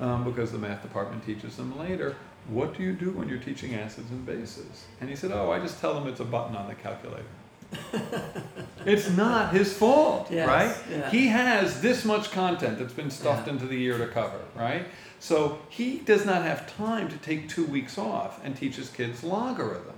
um, 0.00 0.24
because 0.24 0.52
the 0.52 0.58
math 0.58 0.82
department 0.82 1.24
teaches 1.24 1.56
them 1.56 1.78
later. 1.78 2.16
What 2.48 2.76
do 2.76 2.82
you 2.82 2.92
do 2.92 3.10
when 3.12 3.28
you're 3.28 3.38
teaching 3.38 3.74
acids 3.74 4.10
and 4.10 4.26
bases? 4.26 4.84
And 5.00 5.08
he 5.08 5.16
said, 5.16 5.32
oh, 5.32 5.50
I 5.50 5.60
just 5.60 5.80
tell 5.80 5.94
them 5.94 6.06
it's 6.08 6.20
a 6.20 6.24
button 6.24 6.54
on 6.56 6.68
the 6.68 6.74
calculator. 6.74 7.24
it's 8.84 9.08
not 9.10 9.52
his 9.52 9.72
fault, 9.72 10.30
Yes, 10.30 10.46
right? 10.46 10.76
yeah. 10.90 11.10
He 11.10 11.28
has 11.28 11.80
this 11.80 12.04
much 12.04 12.30
content 12.30 12.78
that's 12.78 12.92
been 12.92 13.10
stuffed 13.10 13.46
Yeah. 13.46 13.54
into 13.54 13.66
the 13.66 13.76
year 13.76 13.96
to 13.98 14.06
cover, 14.08 14.40
right? 14.54 14.84
So 15.20 15.58
he 15.70 15.98
does 16.00 16.26
not 16.26 16.42
have 16.42 16.72
time 16.76 17.08
to 17.08 17.16
take 17.16 17.48
two 17.48 17.64
weeks 17.64 17.96
off 17.96 18.44
and 18.44 18.54
teach 18.56 18.76
his 18.76 18.90
kids 18.90 19.24
logarithms, 19.24 19.92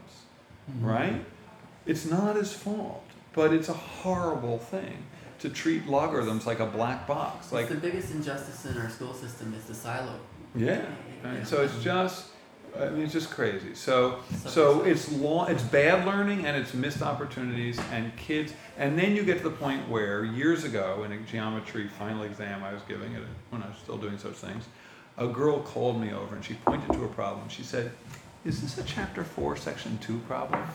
Mm-hmm. 0.71 0.87
right? 0.87 1.25
It's 1.85 2.05
not 2.07 2.35
his 2.37 2.53
fault, 2.53 3.05
but 3.37 3.53
it's 3.53 3.69
a 3.69 3.73
horrible 3.75 4.59
thing 4.59 5.05
to 5.39 5.51
treat 5.51 5.87
logarithms 5.87 6.47
like 6.47 6.59
a 6.59 6.67
black 6.67 7.07
box. 7.07 7.53
Like, 7.53 7.67
It's 7.71 7.75
the 7.75 7.81
biggest 7.81 8.11
injustice 8.11 8.65
in 8.65 8.77
our 8.79 8.89
school 8.89 9.13
system 9.15 9.55
is 9.57 9.65
the 9.67 9.75
silo. 9.75 10.19
yeah. 10.57 10.81
Right? 11.23 11.47
So 11.47 11.63
it's 11.63 11.79
just, 11.83 12.27
I 12.81 12.89
mean, 12.89 13.03
it's 13.03 13.13
just 13.13 13.31
crazy. 13.31 13.75
So, 13.75 14.21
So 14.43 14.49
so 14.49 14.81
it's- 14.83 15.13
law, 15.13 15.47
it's 15.47 15.63
bad 15.63 16.07
learning 16.07 16.47
and 16.47 16.57
it's 16.57 16.73
missed 16.73 17.03
opportunities 17.03 17.79
and 17.93 18.17
kids, 18.17 18.53
and 18.79 18.99
then 18.99 19.15
you 19.15 19.23
get 19.25 19.39
to 19.39 19.45
the 19.45 19.51
point 19.57 19.87
where 19.89 20.25
years 20.25 20.65
ago 20.65 21.03
in 21.05 21.13
a 21.13 21.19
geometry 21.19 21.89
final 21.89 22.23
exam 22.23 22.65
I 22.65 22.73
was 22.73 22.83
giving 22.89 23.13
it 23.13 23.23
when 23.51 23.63
I 23.63 23.69
was 23.69 23.77
still 23.77 23.99
doing 23.99 24.17
such 24.19 24.35
things, 24.35 24.65
a 25.19 25.27
girl 25.27 25.61
called 25.61 26.01
me 26.01 26.13
over 26.13 26.35
and 26.35 26.45
she 26.45 26.55
pointed 26.55 26.91
to 26.95 27.05
a 27.05 27.09
problem. 27.09 27.49
She 27.51 27.63
said, 27.63 27.93
"Is 28.47 28.63
this 28.63 28.79
a 28.79 28.85
chapter 28.85 29.23
four, 29.25 29.57
section 29.57 29.99
two 29.99 30.19
problem?" 30.21 30.63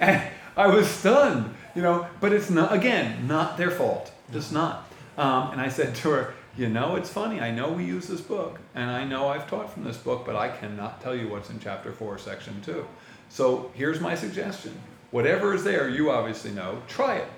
And 0.00 0.20
I 0.56 0.66
was 0.66 0.86
stunned, 0.88 1.54
you 1.74 1.82
know, 1.82 2.06
but 2.20 2.32
it's 2.32 2.50
not, 2.50 2.72
again, 2.72 3.26
not 3.26 3.56
their 3.56 3.70
fault. 3.70 4.12
Just 4.32 4.52
not. 4.52 4.88
Um, 5.16 5.52
and 5.52 5.60
I 5.60 5.68
said 5.68 5.94
to 5.96 6.10
her, 6.10 6.34
you 6.56 6.68
know, 6.68 6.96
it's 6.96 7.08
funny. 7.08 7.40
I 7.40 7.50
know 7.50 7.72
we 7.72 7.84
use 7.84 8.06
this 8.06 8.20
book, 8.20 8.60
and 8.74 8.90
I 8.90 9.04
know 9.04 9.28
I've 9.28 9.48
taught 9.48 9.72
from 9.72 9.84
this 9.84 9.96
book, 9.96 10.24
but 10.26 10.36
I 10.36 10.48
cannot 10.48 11.00
tell 11.00 11.14
you 11.16 11.28
what's 11.28 11.48
in 11.48 11.58
chapter 11.58 11.92
four, 11.92 12.18
section 12.18 12.60
two. 12.62 12.86
So 13.30 13.70
here's 13.74 14.00
my 14.00 14.14
suggestion 14.14 14.78
whatever 15.10 15.54
is 15.54 15.62
there, 15.62 15.88
you 15.88 16.10
obviously 16.10 16.50
know, 16.50 16.82
try 16.88 17.16
it. 17.16 17.28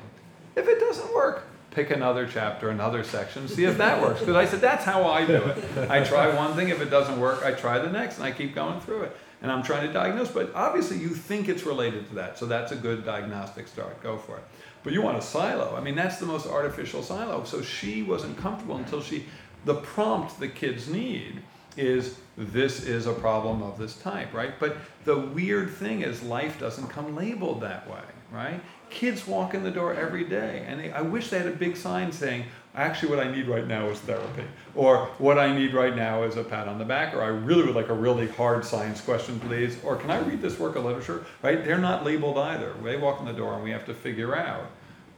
If 0.56 0.68
it 0.68 0.78
doesn't 0.78 1.12
work, 1.12 1.44
pick 1.72 1.90
another 1.90 2.26
chapter, 2.26 2.70
another 2.70 3.02
section, 3.02 3.48
see 3.48 3.64
if 3.64 3.76
that 3.78 4.00
works. 4.00 4.20
Because 4.20 4.36
I 4.36 4.46
said, 4.46 4.60
that's 4.60 4.84
how 4.84 5.04
I 5.04 5.26
do 5.26 5.42
it. 5.42 5.90
I 5.90 6.04
try 6.04 6.32
one 6.34 6.54
thing, 6.54 6.68
if 6.68 6.80
it 6.80 6.88
doesn't 6.88 7.18
work, 7.18 7.44
I 7.44 7.50
try 7.52 7.80
the 7.80 7.90
next, 7.90 8.16
and 8.16 8.24
I 8.24 8.30
keep 8.30 8.54
going 8.54 8.80
through 8.80 9.02
it. 9.02 9.16
And 9.44 9.52
I'm 9.52 9.62
trying 9.62 9.86
to 9.86 9.92
diagnose, 9.92 10.30
but 10.30 10.54
obviously 10.54 10.96
you 10.96 11.10
think 11.10 11.50
it's 11.50 11.64
related 11.64 12.08
to 12.08 12.14
that, 12.14 12.38
so 12.38 12.46
that's 12.46 12.72
a 12.72 12.76
good 12.76 13.04
diagnostic 13.04 13.68
start. 13.68 14.02
Go 14.02 14.16
for 14.16 14.38
it. 14.38 14.44
But 14.82 14.94
you 14.94 15.02
want 15.02 15.18
a 15.18 15.20
silo. 15.20 15.76
I 15.76 15.82
mean, 15.82 15.94
that's 15.94 16.16
the 16.16 16.24
most 16.24 16.46
artificial 16.46 17.02
silo. 17.02 17.44
So 17.44 17.60
she 17.60 18.02
wasn't 18.02 18.38
comfortable 18.38 18.78
until 18.78 19.02
she, 19.02 19.26
the 19.66 19.74
prompt 19.74 20.40
the 20.40 20.48
kids 20.48 20.88
need 20.88 21.42
is 21.76 22.16
this 22.38 22.84
is 22.84 23.06
a 23.06 23.12
problem 23.12 23.62
of 23.62 23.76
this 23.76 23.98
type, 23.98 24.32
right? 24.32 24.58
But 24.58 24.78
the 25.04 25.18
weird 25.18 25.74
thing 25.74 26.00
is 26.00 26.22
life 26.22 26.58
doesn't 26.58 26.86
come 26.88 27.14
labeled 27.14 27.60
that 27.60 27.86
way, 27.86 28.00
right? 28.32 28.62
Kids 28.88 29.26
walk 29.26 29.52
in 29.52 29.62
the 29.62 29.70
door 29.70 29.92
every 29.92 30.24
day, 30.24 30.64
and 30.66 30.80
they, 30.80 30.90
I 30.90 31.02
wish 31.02 31.28
they 31.28 31.36
had 31.36 31.48
a 31.48 31.50
big 31.50 31.76
sign 31.76 32.12
saying, 32.12 32.46
actually, 32.74 33.10
what 33.10 33.24
I 33.24 33.30
need 33.30 33.46
right 33.46 33.66
now 33.66 33.88
is 33.88 33.98
therapy, 34.00 34.44
or 34.74 35.06
what 35.18 35.38
I 35.38 35.54
need 35.56 35.74
right 35.74 35.94
now 35.94 36.22
is 36.24 36.36
a 36.36 36.44
pat 36.44 36.68
on 36.68 36.78
the 36.78 36.84
back, 36.84 37.14
or 37.14 37.22
I 37.22 37.28
really 37.28 37.64
would 37.64 37.74
like 37.74 37.88
a 37.88 37.94
really 37.94 38.28
hard 38.28 38.64
science 38.64 39.00
question, 39.00 39.38
please, 39.40 39.76
or 39.84 39.96
can 39.96 40.10
I 40.10 40.18
read 40.20 40.40
this 40.40 40.58
work 40.58 40.76
of 40.76 40.84
literature, 40.84 41.24
right? 41.42 41.64
They're 41.64 41.78
not 41.78 42.04
labeled 42.04 42.38
either. 42.38 42.74
They 42.82 42.96
walk 42.96 43.20
in 43.20 43.26
the 43.26 43.32
door, 43.32 43.54
and 43.54 43.62
we 43.62 43.70
have 43.70 43.86
to 43.86 43.94
figure 43.94 44.36
out 44.36 44.70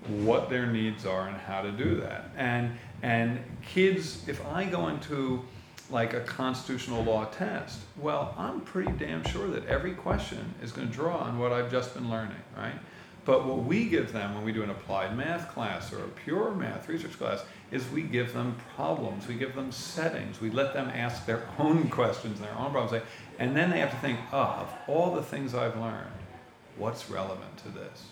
what 0.09 0.49
their 0.49 0.66
needs 0.66 1.05
are 1.05 1.29
and 1.29 1.37
how 1.37 1.62
to 1.62 1.73
do 1.73 2.01
that. 2.01 2.31
And 2.37 2.77
and 3.03 3.40
kids, 3.62 4.27
if 4.29 4.45
I 4.47 4.64
go 4.64 4.88
into 4.88 5.45
like 5.90 6.14
a 6.14 6.21
constitutional 6.21 7.05
law 7.05 7.27
test, 7.27 7.81
well, 7.97 8.35
I'm 8.37 8.61
pretty 8.61 8.92
damn 8.92 9.25
sure 9.25 9.49
that 9.49 9.66
every 9.66 9.92
question 9.92 10.55
is 10.62 10.73
going 10.73 10.88
to 10.88 10.92
draw 10.92 11.19
on 11.19 11.38
what 11.38 11.53
I've 11.53 11.71
just 11.71 11.95
been 11.95 12.11
learning, 12.11 12.37
right? 12.57 12.75
But 13.27 13.45
what 13.45 13.65
we 13.65 13.87
give 13.89 14.12
them 14.12 14.35
when 14.35 14.45
we 14.45 14.53
do 14.53 14.62
an 14.62 14.71
applied 14.71 15.17
math 15.17 15.53
class 15.53 15.93
or 15.93 15.99
a 15.99 16.09
pure 16.09 16.53
math 16.53 16.89
research 16.89 17.19
class 17.19 17.45
is 17.71 17.87
we 17.91 18.03
give 18.03 18.33
them 18.33 18.57
problems, 18.75 19.27
we 19.27 19.35
give 19.35 19.55
them 19.55 19.73
settings, 19.73 20.41
we 20.41 20.49
let 20.49 20.73
them 20.73 20.89
ask 20.89 21.27
their 21.27 21.47
own 21.59 21.91
questions, 21.91 22.41
their 22.41 22.55
own 22.55 22.71
problems, 22.71 23.03
and 23.39 23.55
then 23.55 23.69
they 23.69 23.81
have 23.81 23.91
to 23.91 23.97
think, 23.99 24.19
oh, 24.33 24.39
of 24.39 24.73
all 24.87 25.15
the 25.15 25.23
things 25.23 25.55
I've 25.55 25.77
learned, 25.77 26.12
what's 26.79 27.11
relevant 27.11 27.59
to 27.59 27.69
this? 27.69 28.07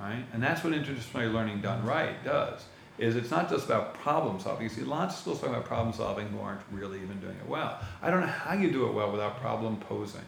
right? 0.00 0.24
And 0.32 0.42
that's 0.42 0.64
what 0.64 0.72
interdisciplinary 0.72 1.32
learning 1.32 1.60
done 1.60 1.84
right 1.84 2.22
does. 2.24 2.64
Is 2.98 3.14
it's 3.14 3.30
not 3.30 3.48
just 3.48 3.66
about 3.66 3.94
problem 3.94 4.40
solving. 4.40 4.64
You 4.64 4.68
see, 4.68 4.82
lots 4.82 5.14
of 5.14 5.20
schools 5.20 5.40
talk 5.40 5.50
about 5.50 5.64
problem 5.64 5.94
solving 5.94 6.28
who 6.28 6.40
aren't 6.40 6.62
really 6.72 7.00
even 7.00 7.20
doing 7.20 7.36
it 7.36 7.48
well. 7.48 7.78
I 8.02 8.10
don't 8.10 8.20
know 8.20 8.26
how 8.26 8.54
you 8.54 8.72
do 8.72 8.88
it 8.88 8.92
well 8.92 9.12
without 9.12 9.40
problem 9.40 9.76
posing, 9.76 10.24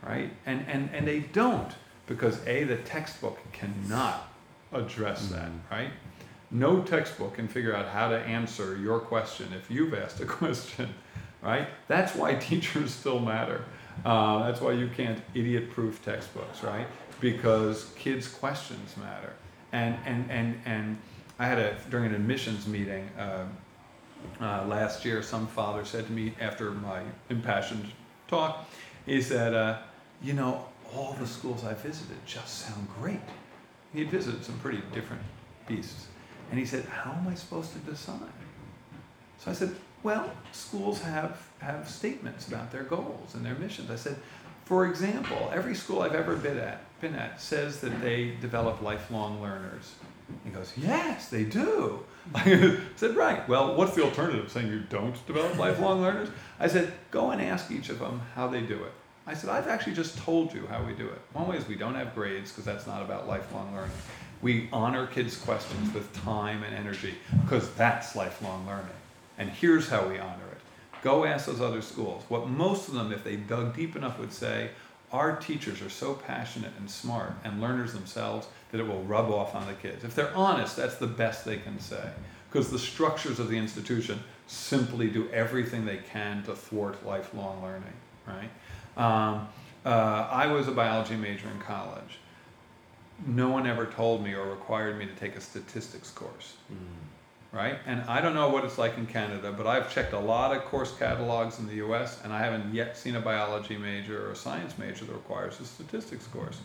right? 0.00 0.30
And 0.46 0.64
and 0.68 0.90
and 0.92 1.08
they 1.08 1.20
don't 1.20 1.72
because 2.12 2.38
a 2.46 2.64
the 2.64 2.76
textbook 2.76 3.38
cannot 3.52 4.28
address 4.72 5.28
that, 5.28 5.50
right? 5.70 5.90
No 6.50 6.82
textbook 6.82 7.34
can 7.34 7.48
figure 7.48 7.74
out 7.74 7.88
how 7.88 8.10
to 8.10 8.18
answer 8.18 8.76
your 8.76 9.00
question 9.00 9.48
if 9.54 9.70
you've 9.70 9.94
asked 9.94 10.20
a 10.20 10.26
question, 10.40 10.92
right? 11.40 11.68
That's 11.88 12.14
why 12.14 12.34
teachers 12.34 12.92
still 12.92 13.18
matter. 13.18 13.64
Uh, 14.04 14.44
that's 14.44 14.60
why 14.60 14.72
you 14.72 14.88
can't 14.88 15.22
idiot-proof 15.34 16.04
textbooks, 16.04 16.62
right? 16.62 16.86
Because 17.20 17.90
kids' 17.96 18.28
questions 18.28 18.94
matter. 18.96 19.32
And 19.72 19.96
and 20.04 20.30
and 20.30 20.60
and 20.66 20.98
I 21.38 21.46
had 21.46 21.58
a 21.58 21.76
during 21.88 22.06
an 22.06 22.14
admissions 22.14 22.66
meeting 22.66 23.08
uh, 23.18 23.46
uh, 24.40 24.66
last 24.66 25.04
year. 25.04 25.22
Some 25.22 25.46
father 25.46 25.84
said 25.86 26.06
to 26.06 26.12
me 26.12 26.34
after 26.40 26.72
my 26.72 27.02
impassioned 27.30 27.86
talk, 28.28 28.68
he 29.06 29.22
said, 29.22 29.54
uh, 29.54 29.78
"You 30.22 30.34
know, 30.34 30.66
all 30.94 31.14
the 31.18 31.26
schools 31.26 31.64
I 31.64 31.74
visited 31.74 32.16
just 32.26 32.66
sound 32.66 32.88
great." 33.00 33.20
He 33.92 34.04
visited 34.04 34.44
some 34.44 34.58
pretty 34.58 34.82
different 34.92 35.22
beasts, 35.66 36.06
and 36.50 36.58
he 36.58 36.64
said, 36.66 36.84
"How 36.86 37.12
am 37.12 37.28
I 37.28 37.34
supposed 37.34 37.72
to 37.72 37.78
decide?" 37.78 38.20
So 39.38 39.50
I 39.50 39.54
said, 39.54 39.74
"Well, 40.02 40.30
schools 40.52 41.02
have 41.02 41.42
have 41.58 41.88
statements 41.88 42.48
about 42.48 42.70
their 42.72 42.84
goals 42.84 43.34
and 43.34 43.44
their 43.44 43.54
missions." 43.54 43.90
I 43.90 43.96
said, 43.96 44.16
"For 44.64 44.86
example, 44.86 45.50
every 45.52 45.74
school 45.74 46.02
I've 46.02 46.14
ever 46.14 46.36
been 46.36 46.58
at 46.58 46.80
been 47.00 47.14
at 47.14 47.40
says 47.40 47.80
that 47.80 48.00
they 48.00 48.36
develop 48.40 48.80
lifelong 48.80 49.42
learners." 49.42 49.94
He 50.44 50.50
goes, 50.50 50.72
"Yes, 50.76 51.28
they 51.28 51.44
do." 51.44 52.04
I 52.34 52.78
said, 52.96 53.16
"Right. 53.16 53.46
Well, 53.48 53.74
what's 53.76 53.94
the 53.94 54.04
alternative? 54.04 54.50
Saying 54.50 54.68
you 54.68 54.80
don't 54.88 55.26
develop 55.26 55.58
lifelong 55.58 56.00
learners?" 56.00 56.28
I 56.60 56.68
said, 56.68 56.92
"Go 57.10 57.30
and 57.30 57.42
ask 57.42 57.70
each 57.70 57.88
of 57.90 57.98
them 57.98 58.22
how 58.34 58.48
they 58.48 58.60
do 58.60 58.82
it." 58.84 58.92
I 59.26 59.34
said, 59.34 59.50
"I've 59.50 59.68
actually 59.68 59.94
just 59.94 60.18
told 60.18 60.52
you 60.52 60.66
how 60.66 60.82
we 60.82 60.94
do 60.94 61.06
it. 61.06 61.20
One 61.32 61.48
way 61.48 61.56
is 61.56 61.66
we 61.68 61.76
don't 61.76 61.94
have 61.94 62.14
grades 62.14 62.50
because 62.50 62.64
that's 62.64 62.86
not 62.86 63.02
about 63.02 63.28
lifelong 63.28 63.74
learning. 63.74 63.96
We 64.40 64.68
honor 64.72 65.06
kids' 65.06 65.36
questions 65.36 65.94
with 65.94 66.12
time 66.24 66.64
and 66.64 66.74
energy 66.74 67.14
because 67.44 67.72
that's 67.74 68.16
lifelong 68.16 68.66
learning. 68.66 68.86
And 69.38 69.48
here's 69.48 69.88
how 69.88 70.08
we 70.08 70.18
honor 70.18 70.48
it. 70.50 70.58
Go 71.02 71.24
ask 71.24 71.46
those 71.46 71.60
other 71.60 71.82
schools. 71.82 72.24
What 72.28 72.48
most 72.48 72.88
of 72.88 72.94
them, 72.94 73.12
if 73.12 73.22
they 73.22 73.36
dug 73.36 73.76
deep 73.76 73.94
enough, 73.94 74.18
would 74.18 74.32
say, 74.32 74.70
our 75.12 75.36
teachers 75.36 75.82
are 75.82 75.90
so 75.90 76.14
passionate 76.14 76.72
and 76.78 76.90
smart 76.90 77.34
and 77.44 77.60
learners 77.60 77.92
themselves 77.92 78.46
that 78.70 78.80
it 78.80 78.86
will 78.86 79.02
rub 79.02 79.30
off 79.30 79.54
on 79.54 79.66
the 79.66 79.74
kids. 79.74 80.04
If 80.04 80.14
they're 80.14 80.34
honest, 80.34 80.76
that's 80.76 80.96
the 80.96 81.06
best 81.06 81.44
they 81.44 81.58
can 81.58 81.78
say. 81.78 82.10
Because 82.50 82.70
the 82.70 82.78
structures 82.78 83.38
of 83.38 83.48
the 83.48 83.56
institution 83.56 84.20
simply 84.46 85.08
do 85.08 85.28
everything 85.30 85.84
they 85.84 85.98
can 86.12 86.42
to 86.44 86.54
thwart 86.54 87.04
lifelong 87.06 87.62
learning, 87.62 87.92
right? 88.26 88.50
Um, 88.96 89.48
uh, 89.84 90.28
I 90.30 90.46
was 90.46 90.68
a 90.68 90.72
biology 90.72 91.16
major 91.16 91.48
in 91.48 91.58
college. 91.58 92.18
No 93.26 93.48
one 93.48 93.66
ever 93.66 93.86
told 93.86 94.22
me 94.22 94.34
or 94.34 94.48
required 94.48 94.98
me 94.98 95.06
to 95.06 95.14
take 95.14 95.36
a 95.36 95.40
statistics 95.40 96.10
course 96.10 96.54
right? 97.52 97.78
And 97.86 98.00
I 98.02 98.20
don't 98.20 98.34
know 98.34 98.48
what 98.48 98.64
it's 98.64 98.78
like 98.78 98.96
in 98.96 99.06
Canada, 99.06 99.52
but 99.56 99.66
I've 99.66 99.92
checked 99.92 100.14
a 100.14 100.18
lot 100.18 100.56
of 100.56 100.64
course 100.64 100.96
catalogs 100.98 101.58
in 101.58 101.66
the 101.68 101.76
US 101.76 102.20
and 102.24 102.32
I 102.32 102.38
haven't 102.38 102.74
yet 102.74 102.96
seen 102.96 103.14
a 103.14 103.20
biology 103.20 103.76
major 103.76 104.26
or 104.26 104.32
a 104.32 104.36
science 104.36 104.78
major 104.78 105.04
that 105.04 105.12
requires 105.12 105.60
a 105.60 105.64
statistics 105.64 106.26
course. 106.26 106.58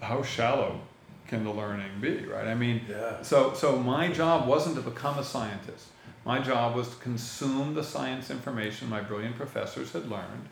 How 0.00 0.22
shallow 0.22 0.80
can 1.28 1.44
the 1.44 1.50
learning 1.50 1.90
be, 2.00 2.24
right? 2.24 2.46
I 2.46 2.54
mean, 2.54 2.82
Yeah. 2.88 3.22
so 3.22 3.52
so 3.52 3.78
my 3.78 4.08
job 4.08 4.46
wasn't 4.46 4.76
to 4.76 4.82
become 4.82 5.18
a 5.18 5.24
scientist. 5.24 5.88
My 6.24 6.38
job 6.40 6.74
was 6.74 6.88
to 6.88 6.96
consume 6.96 7.74
the 7.74 7.84
science 7.84 8.30
information 8.30 8.88
my 8.88 9.00
brilliant 9.00 9.36
professors 9.36 9.92
had 9.92 10.08
learned. 10.10 10.48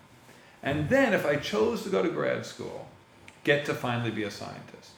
And 0.65 0.89
then 0.89 1.13
if 1.13 1.25
I 1.27 1.37
chose 1.37 1.85
to 1.85 1.91
go 1.91 2.03
to 2.03 2.09
grad 2.09 2.45
school, 2.45 2.89
get 3.45 3.67
to 3.67 3.75
finally 3.75 4.11
be 4.11 4.25
a 4.25 4.31
scientist. 4.31 4.91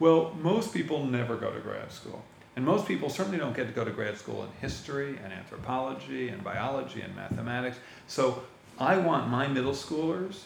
Well, 0.00 0.34
most 0.40 0.74
people 0.74 1.06
never 1.06 1.36
go 1.36 1.52
to 1.52 1.60
grad 1.60 1.90
school. 1.92 2.24
And 2.56 2.66
most 2.66 2.86
people 2.86 3.08
certainly 3.08 3.38
don't 3.38 3.54
get 3.54 3.68
to 3.68 3.72
go 3.72 3.84
to 3.84 3.92
grad 3.92 4.18
school 4.18 4.42
in 4.42 4.48
history 4.60 5.16
and 5.22 5.32
anthropology 5.32 6.28
and 6.28 6.42
biology 6.42 7.00
and 7.00 7.14
mathematics. 7.14 7.78
So 8.08 8.42
I 8.78 8.96
want 8.98 9.28
my 9.28 9.46
middle 9.46 9.72
schoolers, 9.72 10.40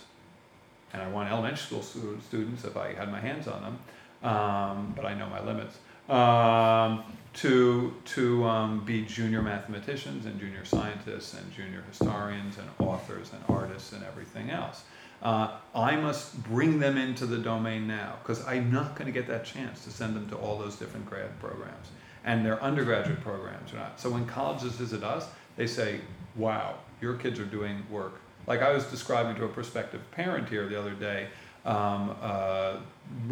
and 0.93 1.01
I 1.01 1.09
want 1.09 1.31
elementary 1.31 1.59
school 1.59 1.83
students 1.83 2.65
if 2.65 2.77
I 2.77 2.93
had 2.93 3.11
my 3.11 3.21
hands 3.21 3.49
on 3.49 3.63
them, 3.63 4.31
um, 4.31 4.93
but 4.95 5.07
I 5.07 5.15
know 5.15 5.27
my 5.29 5.43
limits, 5.43 5.79
um, 6.11 7.05
to, 7.35 7.95
to 8.05 8.45
um, 8.45 8.85
be 8.85 9.05
junior 9.05 9.43
mathematicians 9.43 10.27
and 10.27 10.39
junior 10.39 10.65
scientists 10.65 11.35
and 11.35 11.53
junior 11.53 11.83
historians 11.89 12.59
and 12.59 12.69
authors 12.79 13.33
and 13.33 13.43
artists 13.49 13.93
and 13.93 14.05
everything 14.05 14.51
else. 14.51 14.85
Uh, 15.23 15.57
I 15.75 15.97
must 15.97 16.43
bring 16.43 16.81
them 16.81 16.99
into 16.99 17.27
the 17.27 17.39
domain 17.39 17.87
now 17.87 18.17
because 18.23 18.45
I'm 18.47 18.73
not 18.73 18.97
going 18.97 19.07
to 19.07 19.13
get 19.13 19.29
that 19.29 19.45
chance 19.45 19.85
to 19.85 19.91
send 19.91 20.17
them 20.17 20.29
to 20.31 20.37
all 20.37 20.59
those 20.59 20.77
different 20.77 21.07
grad 21.07 21.39
programs 21.39 21.89
and 22.25 22.45
their 22.45 22.63
undergraduate 22.63 23.21
programs 23.21 23.73
are 23.73 23.77
not. 23.77 24.01
So 24.01 24.11
when 24.11 24.27
colleges 24.27 24.73
visit 24.73 25.03
us, 25.03 25.29
they 25.57 25.67
say, 25.67 26.01
"Wow, 26.37 26.77
your 27.01 27.15
kids 27.15 27.39
are 27.39 27.45
doing 27.45 27.85
work." 27.91 28.21
Like 28.47 28.63
I 28.63 28.73
was 28.73 28.85
describing 28.85 29.37
to 29.37 29.45
a 29.45 29.49
prospective 29.49 30.09
parent 30.11 30.49
here 30.49 30.69
the 30.69 30.79
other 30.79 30.93
day, 30.95 31.29
um, 31.65 32.17
uh, 32.21 32.72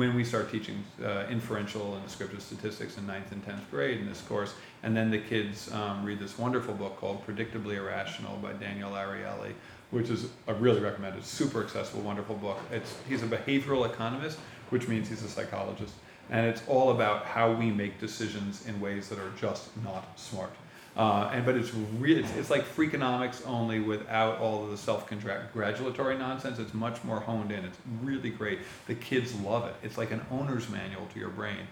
when 0.01 0.15
we 0.15 0.25
start 0.25 0.51
teaching 0.51 0.83
uh, 1.05 1.27
inferential 1.29 1.95
and 1.95 2.03
descriptive 2.03 2.41
statistics 2.41 2.97
in 2.97 3.07
ninth 3.07 3.33
and 3.33 3.45
tenth 3.45 3.71
grade 3.71 4.01
in 4.01 4.09
this 4.09 4.23
course, 4.23 4.55
and 4.83 4.97
then 4.97 5.11
the 5.11 5.19
kids 5.19 5.71
um, 5.73 6.03
read 6.07 6.19
this 6.19 6.39
wonderful 6.39 6.73
book 6.73 6.97
called 6.97 7.23
Predictably 7.27 7.77
Irrational 7.77 8.39
by 8.39 8.55
Daniel 8.55 8.93
Ariely, 8.93 9.53
which 9.91 10.09
is 10.09 10.31
I 10.49 10.53
really 10.53 10.81
recommend. 10.81 11.19
It's 11.19 11.29
super 11.29 11.63
accessible, 11.63 12.01
wonderful 12.01 12.37
book. 12.37 12.59
It's 12.73 12.95
he's 13.11 13.23
a 13.23 13.27
behavioral 13.27 13.85
economist, 13.85 14.39
which 14.71 14.89
means 14.89 15.07
he's 15.11 15.23
a 15.23 15.29
psychologist, 15.29 15.93
and 16.31 16.47
it's 16.47 16.63
all 16.67 16.93
about 16.93 17.27
how 17.27 17.53
we 17.53 17.71
make 17.71 18.01
decisions 18.01 18.67
in 18.67 18.81
ways 18.81 19.11
that 19.11 19.19
are 19.19 19.33
just 19.39 19.69
not 19.85 20.19
smart. 20.19 20.55
Uh, 20.97 21.31
and 21.33 21.47
but 21.47 21.57
it's 21.57 21.73
really 21.99 22.21
it's, 22.21 22.35
it's 22.37 22.51
like 22.51 22.65
Freakonomics 22.65 23.47
only 23.47 23.81
without 23.81 24.39
all 24.39 24.65
of 24.65 24.71
the 24.71 24.77
self-congratulatory 24.77 26.19
nonsense. 26.19 26.59
It's 26.59 26.75
much 26.75 27.03
more 27.05 27.21
honed 27.21 27.53
in. 27.53 27.65
It's 27.65 27.79
really 28.03 28.31
great. 28.31 28.59
The 28.87 28.97
kids 28.97 29.35
love 29.37 29.67
it. 29.67 29.75
It's 29.83 29.97
like 29.97 30.11
an 30.11 30.21
owner's 30.31 30.69
manual 30.69 31.07
to 31.07 31.19
your 31.21 31.31
brain. 31.31 31.69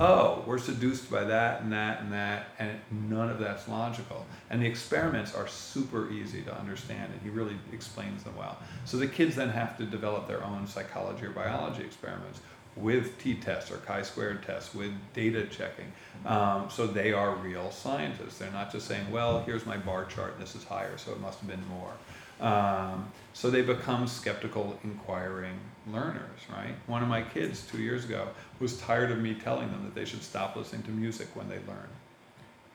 Oh, 0.00 0.44
we're 0.46 0.58
seduced 0.58 1.10
by 1.10 1.24
that 1.24 1.62
and 1.62 1.72
that 1.72 2.02
and 2.02 2.12
that, 2.12 2.50
and 2.60 2.78
none 2.90 3.30
of 3.30 3.40
that's 3.40 3.66
logical. 3.66 4.26
And 4.48 4.62
the 4.62 4.66
experiments 4.66 5.34
are 5.34 5.48
super 5.48 6.08
easy 6.12 6.42
to 6.42 6.56
understand, 6.56 7.12
and 7.12 7.20
he 7.20 7.30
really 7.30 7.56
explains 7.72 8.22
them 8.22 8.36
well. 8.36 8.58
So 8.84 8.96
the 8.96 9.08
kids 9.08 9.34
then 9.34 9.48
have 9.48 9.76
to 9.78 9.84
develop 9.84 10.28
their 10.28 10.44
own 10.44 10.68
psychology 10.68 11.26
or 11.26 11.30
biology 11.30 11.82
experiments 11.82 12.40
with 12.80 13.18
t-tests 13.18 13.70
or 13.70 13.76
chi-squared 13.78 14.42
tests, 14.42 14.74
with 14.74 14.92
data 15.14 15.46
checking. 15.46 15.92
Um, 16.26 16.68
so 16.70 16.86
they 16.86 17.12
are 17.12 17.34
real 17.36 17.70
scientists. 17.70 18.38
They're 18.38 18.50
not 18.50 18.72
just 18.72 18.86
saying, 18.86 19.10
well, 19.10 19.40
here's 19.40 19.66
my 19.66 19.76
bar 19.76 20.04
chart 20.06 20.34
and 20.34 20.42
this 20.42 20.54
is 20.54 20.64
higher, 20.64 20.96
so 20.98 21.12
it 21.12 21.20
must 21.20 21.40
have 21.40 21.48
been 21.48 21.66
more. 21.68 21.92
Um, 22.40 23.10
so 23.32 23.50
they 23.50 23.62
become 23.62 24.06
skeptical, 24.06 24.78
inquiring 24.84 25.58
learners, 25.92 26.40
right? 26.50 26.74
One 26.86 27.02
of 27.02 27.08
my 27.08 27.22
kids 27.22 27.66
two 27.70 27.82
years 27.82 28.04
ago 28.04 28.28
was 28.60 28.78
tired 28.78 29.10
of 29.10 29.18
me 29.18 29.34
telling 29.34 29.70
them 29.70 29.82
that 29.84 29.94
they 29.94 30.04
should 30.04 30.22
stop 30.22 30.54
listening 30.54 30.82
to 30.84 30.90
music 30.90 31.28
when 31.34 31.48
they 31.48 31.56
learn 31.56 31.88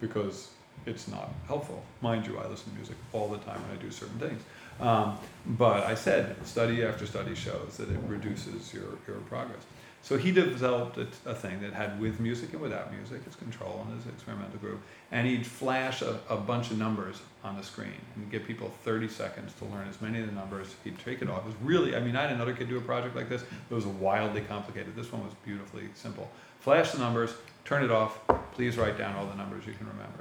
because 0.01 0.49
it's 0.85 1.07
not 1.07 1.29
helpful. 1.47 1.83
Mind 2.01 2.27
you, 2.27 2.37
I 2.37 2.47
listen 2.47 2.71
to 2.71 2.75
music 2.75 2.97
all 3.13 3.29
the 3.29 3.37
time 3.39 3.61
when 3.61 3.77
I 3.77 3.81
do 3.81 3.89
certain 3.89 4.19
things. 4.19 4.41
Um, 4.81 5.17
but 5.45 5.85
I 5.85 5.95
said, 5.95 6.35
study 6.45 6.83
after 6.83 7.05
study 7.05 7.35
shows 7.35 7.77
that 7.77 7.89
it 7.89 7.99
reduces 8.07 8.73
your, 8.73 8.97
your 9.07 9.17
progress. 9.29 9.61
So 10.03 10.17
he 10.17 10.33
developed 10.33 10.97
a, 10.97 11.07
a, 11.25 11.33
thing 11.33 11.61
that 11.61 11.71
had 11.71 11.97
with 11.97 12.19
music 12.19 12.51
and 12.51 12.61
without 12.61 12.93
music, 12.93 13.23
his 13.23 13.37
control 13.37 13.85
and 13.87 13.97
his 13.97 14.05
experimental 14.11 14.59
group. 14.59 14.81
And 15.13 15.25
he'd 15.25 15.47
flash 15.47 16.01
a, 16.01 16.19
a 16.29 16.35
bunch 16.35 16.71
of 16.71 16.77
numbers 16.77 17.21
on 17.41 17.55
the 17.55 17.63
screen 17.63 17.95
and 18.15 18.29
give 18.29 18.45
people 18.45 18.73
30 18.83 19.07
seconds 19.07 19.53
to 19.59 19.65
learn 19.65 19.87
as 19.87 20.01
many 20.01 20.19
of 20.19 20.25
the 20.25 20.33
numbers. 20.33 20.75
He'd 20.83 20.99
take 20.99 21.21
it 21.21 21.29
off. 21.29 21.45
It 21.45 21.45
was 21.45 21.55
really, 21.61 21.95
I 21.95 22.01
mean, 22.01 22.17
I 22.17 22.23
had 22.23 22.31
another 22.31 22.53
kid 22.53 22.67
do 22.67 22.77
a 22.77 22.81
project 22.81 23.15
like 23.15 23.29
this. 23.29 23.43
It 23.43 23.73
was 23.73 23.85
wildly 23.85 24.41
complicated. 24.41 24.93
This 24.93 25.09
one 25.09 25.23
was 25.23 25.33
beautifully 25.45 25.83
simple. 25.93 26.29
Flash 26.59 26.91
the 26.91 26.97
numbers, 26.97 27.33
turn 27.63 27.81
it 27.81 27.89
off. 27.89 28.19
Please 28.51 28.77
write 28.77 28.97
down 28.97 29.15
all 29.15 29.25
the 29.25 29.35
numbers 29.35 29.65
you 29.65 29.73
can 29.73 29.87
remember. 29.87 30.19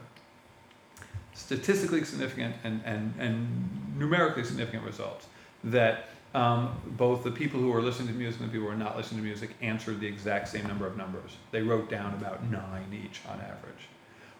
Statistically 1.34 2.04
significant 2.04 2.54
and, 2.62 2.82
and, 2.84 3.14
and 3.18 3.98
numerically 3.98 4.44
significant 4.44 4.84
results 4.84 5.26
that 5.64 6.08
um, 6.34 6.80
both 6.86 7.24
the 7.24 7.30
people 7.30 7.60
who 7.60 7.70
were 7.70 7.82
listening 7.82 8.08
to 8.08 8.14
music 8.14 8.40
and 8.40 8.48
the 8.48 8.52
people 8.52 8.66
who 8.66 8.72
were 8.72 8.78
not 8.78 8.96
listening 8.96 9.20
to 9.20 9.24
music 9.24 9.50
answered 9.60 10.00
the 10.00 10.06
exact 10.06 10.48
same 10.48 10.66
number 10.66 10.86
of 10.86 10.96
numbers. 10.96 11.36
They 11.50 11.62
wrote 11.62 11.90
down 11.90 12.14
about 12.14 12.48
nine 12.50 12.86
each 12.92 13.20
on 13.28 13.40
average. 13.40 13.88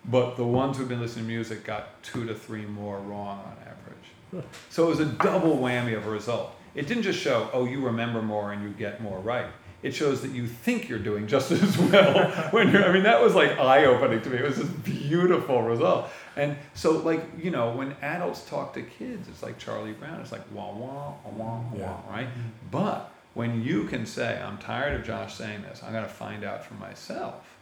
But 0.05 0.37
the 0.37 0.45
ones 0.45 0.79
who've 0.79 0.89
been 0.89 1.01
listening 1.01 1.27
to 1.27 1.31
music 1.31 1.65
got 1.65 2.03
two 2.03 2.27
to 2.27 2.35
three 2.35 2.65
more 2.65 2.99
wrong 2.99 3.39
on 3.45 3.57
average. 3.63 4.47
So 4.71 4.87
it 4.87 4.89
was 4.89 5.01
a 5.01 5.07
double 5.07 5.59
whammy 5.59 5.97
of 5.97 6.07
a 6.07 6.11
result. 6.11 6.57
It 6.75 6.87
didn't 6.87 7.03
just 7.03 7.19
show, 7.19 7.51
oh, 7.53 7.67
you 7.67 7.85
remember 7.85 8.23
more 8.23 8.53
and 8.53 8.63
you 8.63 8.71
get 8.71 9.03
more 9.03 9.19
right 9.21 9.47
it 9.83 9.93
shows 9.93 10.23
that 10.23 10.31
you 10.31 10.47
think 10.47 10.89
you're 10.89 10.99
doing 10.99 11.27
just 11.27 11.51
as 11.53 11.79
well 11.79 12.31
when 12.51 12.71
you're 12.71 12.85
i 12.85 12.93
mean 12.93 13.03
that 13.03 13.21
was 13.21 13.35
like 13.35 13.59
eye-opening 13.59 14.21
to 14.21 14.31
me 14.31 14.39
it 14.39 14.45
was 14.45 14.57
this 14.57 14.69
beautiful 14.69 15.63
result 15.63 16.09
and 16.37 16.57
so 16.75 16.93
like 16.99 17.25
you 17.41 17.51
know 17.51 17.73
when 17.73 17.95
adults 18.03 18.45
talk 18.49 18.73
to 18.73 18.83
kids 18.83 19.29
it's 19.29 19.43
like 19.43 19.59
charlie 19.59 19.93
brown 19.93 20.21
it's 20.21 20.33
like 20.33 20.43
wah 20.53 20.73
wah 20.73 21.15
wah 21.25 21.61
wah 21.61 21.63
yeah. 21.77 21.97
right 22.11 22.29
but 22.71 23.13
when 23.35 23.63
you 23.63 23.85
can 23.85 24.07
say 24.07 24.41
i'm 24.43 24.59
tired 24.59 24.99
of 24.99 25.07
josh 25.07 25.35
saying 25.35 25.63
this 25.63 25.83
i'm 25.83 25.93
going 25.93 26.05
to 26.05 26.11
find 26.11 26.45
out 26.45 26.65
for 26.65 26.75
myself 26.75 27.53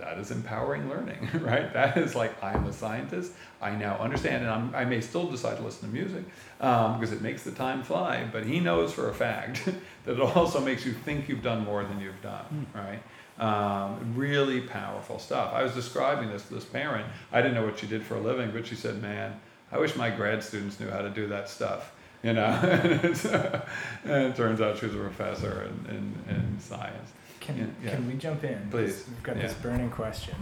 that 0.00 0.18
is 0.18 0.30
empowering 0.30 0.88
learning, 0.88 1.28
right? 1.34 1.72
That 1.72 1.96
is 1.96 2.14
like 2.14 2.42
I'm 2.42 2.64
a 2.66 2.72
scientist. 2.72 3.32
I 3.60 3.70
now 3.70 3.96
understand, 3.98 4.42
and 4.42 4.50
I'm, 4.50 4.74
i 4.74 4.84
may 4.84 5.00
still 5.00 5.30
decide 5.30 5.58
to 5.58 5.62
listen 5.62 5.88
to 5.88 5.94
music 5.94 6.24
um, 6.60 6.98
because 6.98 7.12
it 7.12 7.20
makes 7.20 7.44
the 7.44 7.52
time 7.52 7.82
fly. 7.82 8.26
But 8.30 8.44
he 8.44 8.60
knows 8.60 8.92
for 8.92 9.08
a 9.08 9.14
fact 9.14 9.68
that 10.04 10.12
it 10.12 10.20
also 10.20 10.60
makes 10.60 10.84
you 10.84 10.92
think 10.92 11.28
you've 11.28 11.42
done 11.42 11.64
more 11.64 11.84
than 11.84 12.00
you've 12.00 12.20
done, 12.22 12.66
mm. 12.74 12.78
right? 12.78 13.02
Um, 13.38 14.14
really 14.14 14.60
powerful 14.60 15.18
stuff. 15.18 15.54
I 15.54 15.62
was 15.62 15.72
describing 15.72 16.30
this 16.30 16.46
to 16.48 16.54
this 16.54 16.64
parent. 16.64 17.06
I 17.32 17.40
didn't 17.40 17.54
know 17.54 17.64
what 17.64 17.78
she 17.78 17.86
did 17.86 18.02
for 18.02 18.16
a 18.16 18.20
living, 18.20 18.50
but 18.50 18.66
she 18.66 18.74
said, 18.74 19.00
"Man, 19.00 19.40
I 19.72 19.78
wish 19.78 19.96
my 19.96 20.10
grad 20.10 20.42
students 20.42 20.78
knew 20.78 20.90
how 20.90 21.00
to 21.00 21.10
do 21.10 21.26
that 21.28 21.48
stuff." 21.48 21.92
You 22.22 22.34
know, 22.34 22.42
and 24.04 24.26
it 24.26 24.36
turns 24.36 24.60
out 24.60 24.76
she 24.76 24.86
was 24.86 24.94
a 24.94 24.98
professor 24.98 25.62
in, 25.62 25.96
in, 25.96 26.34
in 26.34 26.60
science. 26.60 27.12
Can, 27.40 27.74
yeah. 27.82 27.94
can 27.94 28.06
we 28.06 28.14
jump 28.14 28.44
in? 28.44 28.68
Please. 28.70 29.04
We've 29.08 29.22
got 29.22 29.36
yeah. 29.36 29.42
this 29.44 29.54
burning 29.54 29.90
question. 29.90 30.34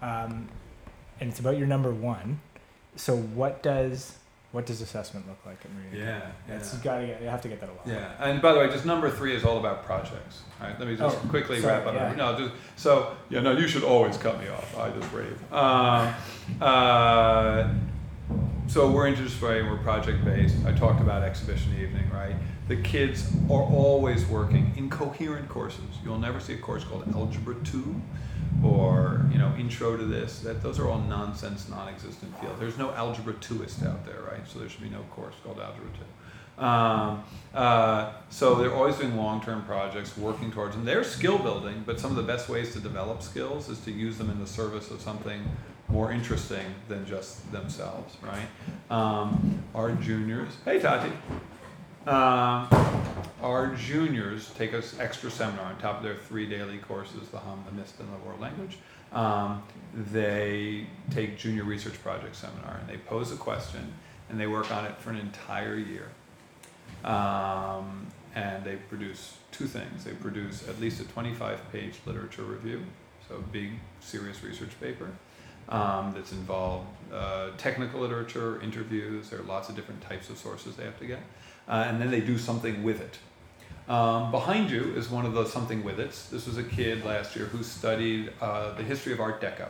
Yeah. 0.00 0.24
Um, 0.24 0.48
and 1.20 1.30
it's 1.30 1.40
about 1.40 1.58
your 1.58 1.66
number 1.66 1.92
one. 1.92 2.40
So 2.94 3.16
what 3.16 3.64
does 3.64 4.16
what 4.52 4.66
does 4.66 4.80
assessment 4.80 5.28
look 5.28 5.38
like 5.44 5.58
at 5.64 5.72
Meridian? 5.72 6.06
Yeah, 6.06 6.30
yeah. 6.48 6.54
you 6.54 6.78
gotta 6.82 7.06
get, 7.06 7.22
you 7.22 7.28
have 7.28 7.42
to 7.42 7.48
get 7.48 7.60
that 7.60 7.68
a 7.68 7.72
lot. 7.72 7.86
Yeah, 7.86 8.12
and 8.18 8.40
by 8.40 8.52
the 8.52 8.58
way, 8.58 8.68
just 8.68 8.86
number 8.86 9.10
three 9.10 9.34
is 9.34 9.44
all 9.44 9.58
about 9.58 9.84
projects. 9.84 10.42
All 10.60 10.68
right, 10.68 10.78
let 10.78 10.88
me 10.88 10.96
just 10.96 11.16
oh, 11.16 11.28
quickly 11.28 11.60
sorry, 11.60 11.78
wrap 11.78 11.86
up. 11.86 11.94
Yeah. 11.94 12.14
No, 12.14 12.38
just 12.38 12.54
so 12.76 13.16
yeah, 13.28 13.40
no, 13.40 13.52
you 13.52 13.68
should 13.68 13.84
always 13.84 14.16
cut 14.16 14.40
me 14.40 14.48
off. 14.48 14.78
I 14.78 14.90
just 14.90 15.12
rave. 15.12 15.52
Um, 15.52 16.14
uh, 16.60 17.74
so 18.66 18.90
we're 18.90 19.10
interdisciplinary, 19.10 19.70
we're 19.70 19.78
project 19.78 20.24
based. 20.24 20.56
I 20.66 20.72
talked 20.72 21.00
about 21.00 21.22
exhibition 21.22 21.72
evening, 21.80 22.10
right? 22.10 22.36
the 22.68 22.76
kids 22.76 23.32
are 23.50 23.62
always 23.62 24.26
working 24.26 24.72
in 24.76 24.90
coherent 24.90 25.48
courses. 25.48 25.80
You'll 26.04 26.18
never 26.18 26.38
see 26.38 26.52
a 26.52 26.58
course 26.58 26.84
called 26.84 27.04
Algebra 27.14 27.56
2 27.64 28.00
or 28.64 29.24
you 29.32 29.38
know 29.38 29.54
intro 29.58 29.96
to 29.96 30.04
this 30.04 30.40
that 30.40 30.62
those 30.62 30.78
are 30.78 30.88
all 30.88 31.00
nonsense 31.00 31.68
non-existent 31.68 32.38
fields. 32.40 32.58
There's 32.58 32.78
no 32.78 32.92
algebra 32.92 33.34
2ist 33.34 33.86
out 33.86 34.04
there 34.04 34.22
right? 34.22 34.46
So 34.46 34.58
there 34.58 34.68
should 34.68 34.82
be 34.82 34.90
no 34.90 35.02
course 35.14 35.34
called 35.44 35.60
algebra 35.60 35.88
2 36.58 36.64
um, 36.64 37.22
uh, 37.54 38.12
so 38.30 38.56
they're 38.56 38.74
always 38.74 38.96
doing 38.96 39.16
long-term 39.16 39.62
projects 39.64 40.16
working 40.18 40.50
towards 40.50 40.74
and 40.74 40.86
they're 40.86 41.04
skill 41.04 41.38
building 41.38 41.84
but 41.86 42.00
some 42.00 42.10
of 42.10 42.16
the 42.16 42.22
best 42.22 42.48
ways 42.48 42.72
to 42.72 42.80
develop 42.80 43.22
skills 43.22 43.68
is 43.68 43.78
to 43.80 43.92
use 43.92 44.18
them 44.18 44.28
in 44.28 44.40
the 44.40 44.46
service 44.46 44.90
of 44.90 45.00
something 45.00 45.40
more 45.86 46.10
interesting 46.10 46.66
than 46.88 47.06
just 47.06 47.50
themselves 47.52 48.16
right? 48.22 48.48
Um, 48.90 49.62
our 49.74 49.92
juniors 49.92 50.50
hey 50.64 50.80
tati 50.80 51.12
um, 52.08 52.68
our 53.42 53.74
juniors 53.76 54.50
take 54.56 54.72
an 54.72 54.82
extra 54.98 55.30
seminar 55.30 55.66
on 55.66 55.78
top 55.78 55.98
of 55.98 56.02
their 56.02 56.16
three 56.16 56.46
daily 56.46 56.78
courses, 56.78 57.28
the 57.28 57.38
Hum, 57.38 57.62
the 57.66 57.72
MIST, 57.72 58.00
and 58.00 58.08
the 58.08 58.26
World 58.26 58.40
Language. 58.40 58.78
Um, 59.12 59.62
they 59.94 60.86
take 61.10 61.38
junior 61.38 61.64
research 61.64 62.02
project 62.02 62.36
seminar 62.36 62.78
and 62.80 62.88
they 62.88 62.98
pose 62.98 63.32
a 63.32 63.36
question 63.36 63.92
and 64.28 64.38
they 64.38 64.46
work 64.46 64.70
on 64.70 64.84
it 64.84 64.96
for 64.98 65.10
an 65.10 65.16
entire 65.16 65.76
year. 65.76 66.08
Um, 67.04 68.06
and 68.34 68.64
they 68.64 68.76
produce 68.76 69.36
two 69.52 69.66
things. 69.66 70.04
They 70.04 70.12
produce 70.12 70.68
at 70.68 70.80
least 70.80 71.00
a 71.00 71.04
25 71.04 71.72
page 71.72 71.94
literature 72.06 72.42
review, 72.42 72.84
so 73.28 73.36
a 73.36 73.40
big, 73.40 73.72
serious 74.00 74.42
research 74.42 74.78
paper 74.80 75.10
um, 75.68 76.12
that's 76.14 76.32
involved 76.32 76.86
uh, 77.12 77.50
technical 77.56 78.00
literature, 78.00 78.60
interviews. 78.62 79.30
There 79.30 79.40
are 79.40 79.44
lots 79.44 79.68
of 79.68 79.76
different 79.76 80.02
types 80.02 80.28
of 80.30 80.38
sources 80.38 80.76
they 80.76 80.84
have 80.84 80.98
to 80.98 81.06
get 81.06 81.20
uh, 81.68 81.84
and 81.86 82.00
then 82.00 82.10
they 82.10 82.20
do 82.20 82.38
something 82.38 82.82
with 82.82 83.00
it. 83.00 83.18
Um, 83.88 84.30
behind 84.30 84.70
you 84.70 84.94
is 84.96 85.08
one 85.08 85.24
of 85.24 85.32
those 85.32 85.52
something 85.52 85.82
with 85.82 85.98
it. 85.98 86.10
This 86.30 86.46
was 86.46 86.58
a 86.58 86.62
kid 86.62 87.04
last 87.04 87.34
year 87.34 87.46
who 87.46 87.62
studied 87.62 88.32
uh, 88.40 88.74
the 88.74 88.82
history 88.82 89.12
of 89.12 89.20
Art 89.20 89.40
Deco 89.40 89.68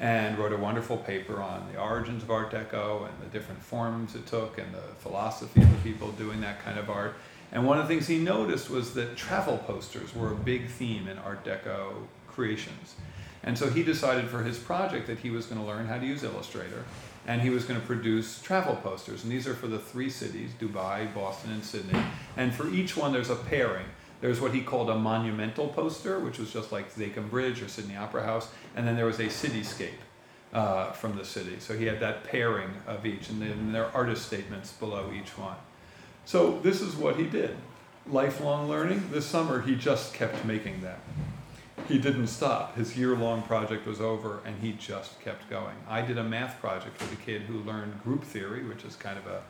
and 0.00 0.36
wrote 0.36 0.52
a 0.52 0.56
wonderful 0.56 0.96
paper 0.96 1.40
on 1.40 1.66
the 1.72 1.80
origins 1.80 2.22
of 2.22 2.30
Art 2.30 2.50
Deco 2.50 3.08
and 3.08 3.14
the 3.22 3.26
different 3.26 3.62
forms 3.62 4.14
it 4.14 4.26
took 4.26 4.58
and 4.58 4.74
the 4.74 4.82
philosophy 4.98 5.62
of 5.62 5.70
the 5.70 5.78
people 5.78 6.10
doing 6.12 6.40
that 6.40 6.62
kind 6.62 6.78
of 6.78 6.90
art. 6.90 7.14
And 7.52 7.66
one 7.66 7.78
of 7.78 7.86
the 7.86 7.94
things 7.94 8.06
he 8.06 8.18
noticed 8.18 8.68
was 8.68 8.94
that 8.94 9.16
travel 9.16 9.58
posters 9.58 10.14
were 10.14 10.32
a 10.32 10.34
big 10.34 10.68
theme 10.68 11.06
in 11.06 11.18
Art 11.18 11.44
Deco 11.44 11.92
creations. 12.26 12.96
And 13.44 13.56
so 13.56 13.70
he 13.70 13.82
decided 13.82 14.28
for 14.28 14.42
his 14.42 14.58
project 14.58 15.06
that 15.06 15.18
he 15.18 15.30
was 15.30 15.46
going 15.46 15.60
to 15.60 15.66
learn 15.66 15.86
how 15.86 15.98
to 15.98 16.06
use 16.06 16.22
Illustrator 16.22 16.84
and 17.26 17.40
he 17.40 17.50
was 17.50 17.64
going 17.64 17.80
to 17.80 17.86
produce 17.86 18.40
travel 18.42 18.76
posters. 18.76 19.22
And 19.22 19.32
these 19.32 19.46
are 19.46 19.54
for 19.54 19.68
the 19.68 19.78
three 19.78 20.10
cities 20.10 20.50
Dubai, 20.60 21.12
Boston, 21.14 21.52
and 21.52 21.64
Sydney. 21.64 22.00
And 22.36 22.52
for 22.54 22.68
each 22.68 22.96
one, 22.96 23.12
there's 23.12 23.30
a 23.30 23.36
pairing. 23.36 23.86
There's 24.20 24.40
what 24.40 24.54
he 24.54 24.60
called 24.60 24.88
a 24.90 24.96
monumental 24.96 25.68
poster, 25.68 26.20
which 26.20 26.38
was 26.38 26.52
just 26.52 26.70
like 26.72 26.94
Zakim 26.94 27.28
Bridge 27.30 27.60
or 27.62 27.68
Sydney 27.68 27.96
Opera 27.96 28.24
House. 28.24 28.48
And 28.76 28.86
then 28.86 28.96
there 28.96 29.06
was 29.06 29.18
a 29.18 29.26
cityscape 29.26 29.90
uh, 30.52 30.92
from 30.92 31.16
the 31.16 31.24
city. 31.24 31.56
So 31.58 31.76
he 31.76 31.86
had 31.86 32.00
that 32.00 32.24
pairing 32.24 32.70
of 32.86 33.06
each, 33.06 33.30
and 33.30 33.42
then 33.42 33.72
there 33.72 33.86
are 33.86 33.92
artist 33.92 34.26
statements 34.26 34.72
below 34.72 35.10
each 35.12 35.36
one. 35.38 35.56
So 36.24 36.60
this 36.60 36.80
is 36.80 36.94
what 36.94 37.16
he 37.16 37.26
did. 37.26 37.56
Lifelong 38.06 38.68
learning. 38.68 39.10
This 39.10 39.26
summer, 39.26 39.62
he 39.62 39.74
just 39.74 40.14
kept 40.14 40.44
making 40.44 40.82
them 40.82 40.98
he 41.92 41.98
didn't 41.98 42.28
stop. 42.28 42.74
His 42.74 42.96
year 42.96 43.14
long 43.14 43.42
project 43.42 43.86
was 43.86 44.00
over 44.00 44.40
and 44.46 44.58
he 44.62 44.72
just 44.72 45.20
kept 45.20 45.50
going. 45.50 45.76
I 45.86 46.00
did 46.00 46.16
a 46.16 46.24
math 46.24 46.58
project 46.58 46.98
with 47.00 47.12
a 47.12 47.16
kid 47.16 47.42
who 47.42 47.58
learned 47.58 48.02
group 48.02 48.24
theory, 48.24 48.64
which 48.64 48.84
is 48.84 48.96
kind 48.96 49.18
of 49.18 49.26
a 49.26 49.42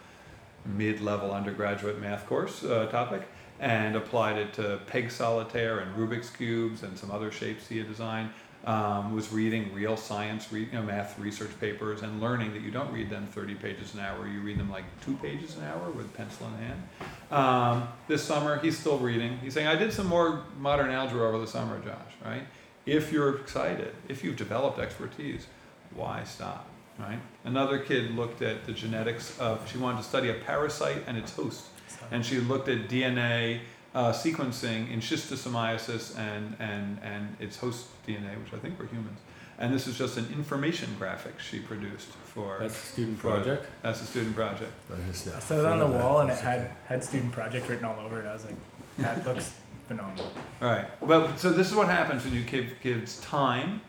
mid 0.67 1.01
level 1.01 1.33
undergraduate 1.33 2.01
math 2.01 2.27
course 2.27 2.65
uh, 2.65 2.87
topic, 2.87 3.23
and 3.61 3.95
applied 3.95 4.39
it 4.39 4.53
to 4.55 4.81
peg 4.89 5.11
solitaire 5.11 5.79
and 5.79 5.97
Rubik's 5.97 6.31
Cubes 6.31 6.83
and 6.83 6.99
some 6.99 7.13
other 7.13 7.31
shapes 7.31 7.69
he 7.69 7.79
had 7.79 7.89
designed 7.89 8.31
um, 8.65 9.15
was 9.15 9.33
reading 9.33 9.73
real 9.75 9.97
science, 9.97 10.49
you 10.53 10.69
know, 10.73 10.83
math 10.83 11.19
research 11.19 11.51
papers, 11.61 12.03
and 12.03 12.21
learning 12.21 12.53
that 12.53 12.63
you 12.63 12.71
don't 12.71 12.93
read 12.93 13.11
them 13.11 13.27
30 13.27 13.55
pages 13.57 13.95
an 13.95 14.01
hour. 14.01 14.27
You 14.29 14.41
read 14.41 14.59
them 14.59 14.71
like 14.71 14.85
two 15.05 15.17
pages 15.17 15.57
an 15.57 15.65
hour 15.65 15.91
with 15.91 16.13
pencil 16.15 16.47
in 16.47 16.67
hand. 16.67 16.83
Um, 17.31 17.89
this 18.07 18.23
summer, 18.23 18.59
he's 18.61 18.79
still 18.79 18.99
reading. 18.99 19.39
He's 19.39 19.55
saying, 19.55 19.67
I 19.67 19.75
did 19.75 19.93
some 19.93 20.07
more 20.07 20.45
modern 20.59 20.91
algebra 20.91 21.27
over 21.27 21.39
the 21.39 21.47
summer, 21.47 21.81
Josh, 21.81 22.13
right? 22.25 22.47
If 22.87 23.13
you're 23.13 23.37
excited, 23.37 23.95
if 24.09 24.23
you've 24.23 24.37
developed 24.37 24.79
expertise, 24.79 25.47
why 25.95 26.23
stop, 26.25 26.67
right? 26.99 27.19
Another 27.45 27.79
kid 27.79 28.13
looked 28.15 28.43
at 28.43 28.65
the 28.65 28.73
genetics 28.73 29.39
of, 29.39 29.69
she 29.71 29.79
wanted 29.79 29.99
to 29.99 30.05
study 30.05 30.31
a 30.31 30.35
parasite 30.35 31.03
and 31.07 31.17
its 31.17 31.35
host. 31.35 31.67
And 32.11 32.25
she 32.25 32.41
looked 32.41 32.69
at 32.69 32.89
DNA 32.89 33.61
uh, 33.95 34.13
sequencing 34.13 34.91
in 34.91 35.01
schistosomiasis 35.01 36.19
and, 36.19 36.57
and, 36.59 36.99
and 37.03 37.37
its 37.39 37.59
host 37.59 37.87
DNA, 38.07 38.43
which 38.43 38.53
I 38.53 38.59
think 38.59 38.79
were 38.79 38.87
humans. 38.87 39.19
And 39.59 39.73
this 39.73 39.87
is 39.87 39.97
just 39.97 40.17
an 40.17 40.27
information 40.33 40.89
graphic 40.99 41.39
she 41.39 41.61
produced 41.61 42.09
for. 42.25 42.57
That's 42.59 42.75
a 42.75 42.87
student 42.87 43.19
for- 43.19 43.31
project. 43.31 43.67
That's 43.83 44.01
a 44.01 44.07
student 44.07 44.35
project. 44.35 44.73
I 44.91 45.11
just 45.11 45.53
I 45.53 45.59
it 45.59 45.65
on 45.65 45.79
the 45.79 45.87
wall 45.87 46.21
and 46.21 46.31
it 46.31 46.39
had 46.39 46.71
had 46.87 47.05
student 47.05 47.33
project 47.33 47.69
written 47.69 47.85
all 47.85 48.01
over 48.01 48.21
it. 48.21 48.27
I 48.27 48.33
was 48.33 48.45
like, 48.45 48.57
that 48.99 49.27
looks 49.27 49.53
phenomenal. 49.87 50.33
All 50.61 50.69
right. 50.69 50.87
Well, 51.03 51.37
so 51.37 51.51
this 51.51 51.69
is 51.71 51.75
what 51.75 51.89
happens 51.89 52.25
when 52.25 52.35
you 52.35 52.43
give 52.43 52.75
kids 52.83 53.21
time, 53.21 53.83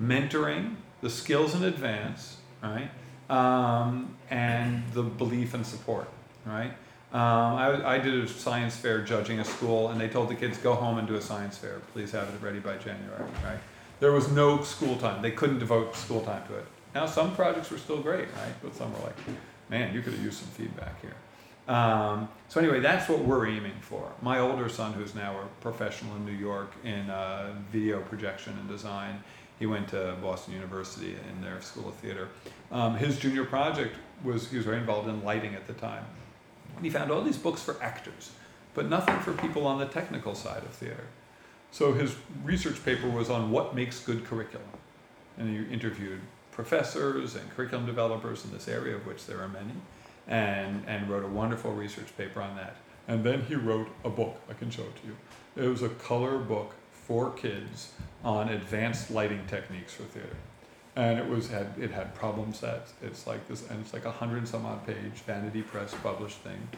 mentoring, 0.00 0.76
the 1.00 1.10
skills 1.10 1.54
in 1.54 1.64
advance, 1.64 2.38
right, 2.62 2.90
um, 3.28 4.16
and 4.30 4.82
the 4.92 5.02
belief 5.02 5.54
and 5.54 5.66
support, 5.66 6.08
right. 6.46 6.72
Um, 7.14 7.54
I, 7.54 7.94
I 7.94 7.98
did 7.98 8.24
a 8.24 8.26
science 8.26 8.76
fair 8.76 9.00
judging 9.00 9.38
a 9.38 9.44
school, 9.44 9.90
and 9.90 10.00
they 10.00 10.08
told 10.08 10.28
the 10.28 10.34
kids 10.34 10.58
go 10.58 10.74
home 10.74 10.98
and 10.98 11.06
do 11.06 11.14
a 11.14 11.22
science 11.22 11.56
fair. 11.56 11.80
Please 11.92 12.10
have 12.10 12.28
it 12.28 12.42
ready 12.42 12.58
by 12.58 12.76
January, 12.76 13.22
right? 13.44 13.58
There 14.00 14.10
was 14.10 14.32
no 14.32 14.62
school 14.62 14.96
time. 14.96 15.22
They 15.22 15.30
couldn't 15.30 15.60
devote 15.60 15.94
school 15.94 16.22
time 16.22 16.44
to 16.48 16.56
it. 16.56 16.66
Now 16.92 17.06
some 17.06 17.32
projects 17.36 17.70
were 17.70 17.78
still 17.78 18.00
great, 18.00 18.26
right? 18.42 18.52
But 18.60 18.74
some 18.74 18.92
were 18.92 18.98
like, 18.98 19.16
man, 19.70 19.94
you 19.94 20.02
could 20.02 20.12
have 20.12 20.24
used 20.24 20.40
some 20.40 20.48
feedback 20.48 21.00
here. 21.00 21.14
Um, 21.72 22.28
so 22.48 22.60
anyway, 22.60 22.80
that's 22.80 23.08
what 23.08 23.20
we're 23.20 23.46
aiming 23.46 23.80
for. 23.80 24.10
My 24.20 24.40
older 24.40 24.68
son, 24.68 24.92
who's 24.92 25.14
now 25.14 25.38
a 25.38 25.46
professional 25.62 26.16
in 26.16 26.26
New 26.26 26.32
York 26.32 26.72
in 26.82 27.08
uh, 27.10 27.54
video 27.70 28.00
projection 28.00 28.54
and 28.58 28.68
design, 28.68 29.22
he 29.60 29.66
went 29.66 29.86
to 29.90 30.16
Boston 30.20 30.54
University 30.54 31.16
in 31.30 31.40
their 31.40 31.60
School 31.62 31.88
of 31.88 31.94
Theater. 31.94 32.28
Um, 32.72 32.96
his 32.96 33.20
junior 33.20 33.44
project 33.44 33.94
was 34.24 34.50
he 34.50 34.56
was 34.56 34.66
very 34.66 34.78
involved 34.78 35.08
in 35.08 35.22
lighting 35.22 35.54
at 35.54 35.68
the 35.68 35.74
time, 35.74 36.04
and 36.76 36.84
he 36.84 36.90
found 36.90 37.10
all 37.10 37.22
these 37.22 37.38
books 37.38 37.62
for 37.62 37.80
actors, 37.82 38.30
but 38.74 38.88
nothing 38.88 39.18
for 39.20 39.32
people 39.32 39.66
on 39.66 39.78
the 39.78 39.86
technical 39.86 40.34
side 40.34 40.62
of 40.62 40.70
theater. 40.70 41.06
So 41.70 41.92
his 41.92 42.14
research 42.44 42.84
paper 42.84 43.08
was 43.08 43.30
on 43.30 43.50
what 43.50 43.74
makes 43.74 44.00
good 44.00 44.24
curriculum, 44.24 44.68
and 45.36 45.48
he 45.48 45.72
interviewed 45.72 46.20
professors 46.52 47.34
and 47.34 47.50
curriculum 47.50 47.84
developers 47.84 48.44
in 48.44 48.52
this 48.52 48.68
area, 48.68 48.94
of 48.94 49.06
which 49.06 49.26
there 49.26 49.40
are 49.40 49.48
many 49.48 49.72
and, 50.28 50.84
and 50.86 51.08
wrote 51.08 51.24
a 51.24 51.28
wonderful 51.28 51.72
research 51.72 52.16
paper 52.16 52.40
on 52.40 52.56
that. 52.56 52.76
And 53.08 53.22
then 53.24 53.42
he 53.42 53.54
wrote 53.54 53.88
a 54.04 54.08
book. 54.08 54.40
I 54.48 54.54
can 54.54 54.70
show 54.70 54.82
it 54.82 54.96
to 55.02 55.06
you. 55.08 55.64
It 55.64 55.68
was 55.68 55.82
a 55.82 55.88
color 55.90 56.38
book 56.38 56.74
for 56.92 57.30
kids 57.32 57.92
on 58.24 58.48
advanced 58.48 59.10
lighting 59.10 59.42
techniques 59.46 59.92
for 59.92 60.04
theater. 60.04 60.36
And 60.96 61.18
it 61.18 61.28
was 61.28 61.48
had 61.50 61.74
it 61.78 61.90
had 61.90 62.14
problem 62.14 62.54
sets. 62.54 62.92
It's 63.02 63.26
like 63.26 63.48
this, 63.48 63.68
and 63.68 63.80
it's 63.80 63.92
like 63.92 64.04
a 64.04 64.12
hundred 64.12 64.38
and 64.38 64.48
some 64.48 64.64
odd 64.64 64.86
page 64.86 65.22
Vanity 65.26 65.62
Press 65.62 65.92
published 66.02 66.38
thing, 66.38 66.68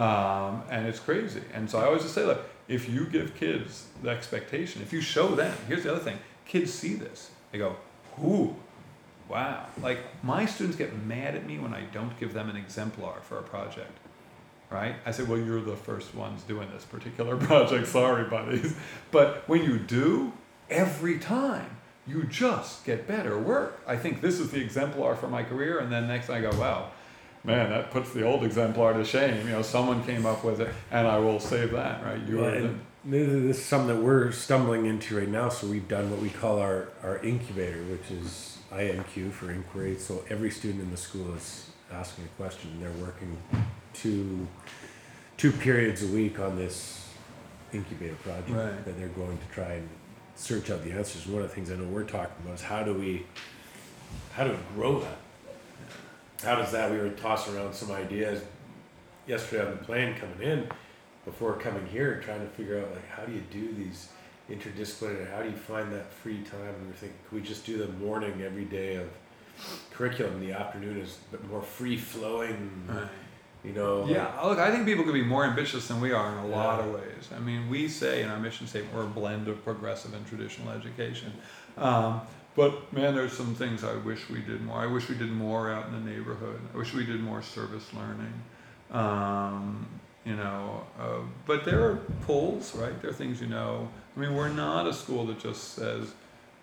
um, 0.00 0.62
and 0.70 0.86
it's 0.86 0.98
crazy. 0.98 1.42
And 1.52 1.68
so 1.68 1.78
I 1.78 1.84
always 1.84 2.02
just 2.02 2.14
say, 2.14 2.24
look, 2.24 2.42
if 2.68 2.88
you 2.88 3.04
give 3.04 3.34
kids 3.34 3.86
the 4.02 4.08
expectation, 4.08 4.80
if 4.80 4.94
you 4.94 5.02
show 5.02 5.34
them, 5.34 5.54
here's 5.68 5.82
the 5.82 5.90
other 5.90 6.00
thing: 6.00 6.18
kids 6.46 6.72
see 6.72 6.94
this, 6.94 7.30
they 7.52 7.58
go, 7.58 7.76
"Ooh, 8.24 8.56
Wow. 9.28 9.66
Like 9.82 9.98
my 10.22 10.46
students 10.46 10.76
get 10.76 10.96
mad 11.04 11.34
at 11.34 11.46
me 11.46 11.58
when 11.58 11.74
I 11.74 11.82
don't 11.92 12.18
give 12.18 12.32
them 12.32 12.48
an 12.48 12.56
exemplar 12.56 13.20
for 13.22 13.38
a 13.38 13.42
project. 13.42 13.90
Right? 14.70 14.96
I 15.04 15.12
said, 15.12 15.28
well, 15.28 15.38
you're 15.38 15.60
the 15.60 15.76
first 15.76 16.12
ones 16.14 16.42
doing 16.42 16.68
this 16.72 16.84
particular 16.84 17.36
project. 17.48 17.86
Sorry, 17.86 18.24
buddies. 18.24 18.74
But 19.12 19.48
when 19.48 19.62
you 19.62 19.78
do, 19.78 20.32
every 20.68 21.18
time 21.18 21.70
you 22.06 22.24
just 22.24 22.84
get 22.84 23.06
better 23.08 23.38
work. 23.38 23.80
I 23.86 23.96
think 23.96 24.20
this 24.20 24.38
is 24.40 24.50
the 24.50 24.60
exemplar 24.60 25.16
for 25.16 25.28
my 25.28 25.42
career. 25.42 25.78
And 25.80 25.90
then 25.90 26.06
next 26.06 26.30
I 26.30 26.40
go, 26.40 26.50
wow, 26.58 26.90
man, 27.44 27.70
that 27.70 27.90
puts 27.90 28.12
the 28.12 28.22
old 28.24 28.44
exemplar 28.44 28.92
to 28.94 29.04
shame. 29.04 29.46
You 29.46 29.52
know, 29.54 29.62
someone 29.62 30.04
came 30.04 30.24
up 30.26 30.44
with 30.44 30.60
it 30.60 30.72
and 30.90 31.06
I 31.06 31.18
will 31.18 31.40
save 31.40 31.72
that, 31.72 32.04
right? 32.04 32.20
You 32.28 32.36
Well, 32.38 32.44
are 32.54 32.60
the, 32.62 32.74
this 33.04 33.58
is 33.58 33.64
something 33.64 33.96
that 33.96 34.02
we're 34.02 34.30
stumbling 34.32 34.86
into 34.86 35.18
right 35.18 35.28
now. 35.28 35.48
So 35.48 35.66
we've 35.66 35.88
done 35.88 36.10
what 36.10 36.20
we 36.20 36.30
call 36.30 36.58
our, 36.58 36.88
our 37.02 37.18
incubator, 37.18 37.82
which 37.84 38.10
is 38.10 38.58
INQ 38.72 39.32
for 39.32 39.50
inquiry. 39.50 39.96
So 39.98 40.24
every 40.28 40.50
student 40.50 40.82
in 40.82 40.90
the 40.90 40.96
school 40.96 41.34
is 41.34 41.70
asking 41.92 42.24
a 42.24 42.28
question. 42.42 42.70
and 42.72 42.82
They're 42.82 43.04
working 43.04 43.36
two 43.94 44.46
two 45.36 45.52
periods 45.52 46.02
a 46.02 46.06
week 46.06 46.40
on 46.40 46.56
this 46.56 47.08
incubator 47.72 48.14
project 48.16 48.48
Right. 48.50 48.84
that 48.86 48.98
they're 48.98 49.08
going 49.08 49.36
to 49.36 49.46
try 49.54 49.72
and 49.74 49.88
search 50.36 50.70
out 50.70 50.84
the 50.84 50.92
answers. 50.92 51.26
One 51.26 51.42
of 51.42 51.48
the 51.48 51.54
things 51.54 51.70
I 51.70 51.76
know 51.76 51.84
we're 51.84 52.04
talking 52.04 52.34
about 52.44 52.54
is 52.54 52.62
how 52.62 52.82
do 52.82 52.94
we 52.94 53.26
how 54.32 54.44
do 54.44 54.50
we 54.50 54.58
grow 54.74 55.00
that? 55.00 55.18
How 56.42 56.56
does 56.56 56.70
that? 56.72 56.90
We 56.90 56.98
were 56.98 57.10
tossing 57.10 57.56
around 57.56 57.74
some 57.74 57.90
ideas 57.90 58.42
yesterday 59.26 59.64
on 59.64 59.70
the 59.72 59.84
plane 59.84 60.14
coming 60.14 60.40
in 60.40 60.68
before 61.24 61.54
coming 61.54 61.86
here, 61.86 62.20
trying 62.24 62.40
to 62.40 62.46
figure 62.48 62.78
out 62.78 62.90
like 62.92 63.08
how 63.08 63.24
do 63.24 63.32
you 63.32 63.42
do 63.50 63.74
these 63.74 64.10
interdisciplinary? 64.50 65.30
How 65.30 65.42
do 65.42 65.48
you 65.48 65.56
find 65.56 65.92
that 65.92 66.12
free 66.12 66.42
time? 66.42 66.60
And 66.60 66.82
we 66.82 66.88
were 66.88 66.94
thinking, 66.94 67.18
could 67.28 67.40
we 67.40 67.46
just 67.46 67.66
do 67.66 67.78
the 67.78 67.88
morning 68.04 68.42
every 68.42 68.64
day 68.64 68.96
of 68.96 69.08
curriculum? 69.90 70.38
The 70.40 70.52
afternoon 70.52 70.98
is 70.98 71.18
a 71.28 71.36
bit 71.36 71.48
more 71.48 71.62
free 71.62 71.96
flowing. 71.96 72.70
right. 72.88 73.08
You 73.66 73.72
know. 73.72 74.02
like- 74.02 74.10
Yeah, 74.10 74.40
look, 74.44 74.58
I 74.58 74.70
think 74.70 74.86
people 74.86 75.04
could 75.04 75.14
be 75.14 75.24
more 75.24 75.44
ambitious 75.44 75.88
than 75.88 76.00
we 76.00 76.12
are 76.12 76.30
in 76.32 76.38
a 76.38 76.46
lot 76.46 76.78
of 76.80 76.94
ways. 76.94 77.28
I 77.34 77.40
mean, 77.40 77.68
we 77.68 77.88
say 77.88 78.22
in 78.22 78.28
our 78.30 78.38
mission 78.38 78.66
statement 78.66 78.94
we're 78.94 79.04
a 79.04 79.08
blend 79.08 79.48
of 79.48 79.64
progressive 79.64 80.14
and 80.14 80.24
traditional 80.26 80.70
education. 80.72 81.32
Um, 81.76 82.20
but 82.54 82.90
man, 82.92 83.14
there's 83.14 83.32
some 83.32 83.54
things 83.54 83.82
I 83.84 83.94
wish 83.96 84.30
we 84.30 84.40
did 84.40 84.62
more. 84.62 84.78
I 84.78 84.86
wish 84.86 85.08
we 85.08 85.16
did 85.16 85.30
more 85.32 85.70
out 85.70 85.86
in 85.88 85.92
the 85.92 86.10
neighborhood. 86.10 86.60
I 86.72 86.76
wish 86.78 86.94
we 86.94 87.04
did 87.04 87.20
more 87.20 87.42
service 87.42 87.86
learning. 87.92 88.32
Um, 88.92 89.86
you 90.24 90.34
know, 90.36 90.84
uh, 90.98 91.18
but 91.46 91.64
there 91.64 91.84
are 91.84 91.96
pulls, 92.26 92.74
right? 92.74 93.00
There 93.00 93.10
are 93.10 93.14
things 93.14 93.40
you 93.40 93.46
know. 93.46 93.88
I 94.16 94.20
mean, 94.20 94.34
we're 94.34 94.48
not 94.48 94.86
a 94.86 94.92
school 94.92 95.26
that 95.26 95.38
just 95.38 95.74
says, 95.74 96.14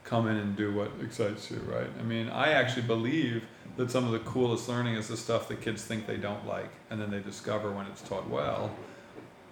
come 0.03 0.27
in 0.27 0.35
and 0.37 0.55
do 0.55 0.73
what 0.73 0.91
excites 1.01 1.49
you, 1.51 1.57
right? 1.59 1.89
I 1.99 2.03
mean, 2.03 2.27
I 2.29 2.51
actually 2.53 2.81
believe 2.83 3.43
that 3.77 3.89
some 3.91 4.05
of 4.05 4.11
the 4.11 4.19
coolest 4.19 4.69
learning 4.69 4.95
is 4.95 5.07
the 5.07 5.17
stuff 5.17 5.47
that 5.47 5.61
kids 5.61 5.83
think 5.83 6.05
they 6.07 6.17
don't 6.17 6.45
like, 6.47 6.69
and 6.89 7.01
then 7.01 7.09
they 7.11 7.19
discover 7.19 7.71
when 7.71 7.85
it's 7.87 8.01
taught 8.01 8.29
well 8.29 8.71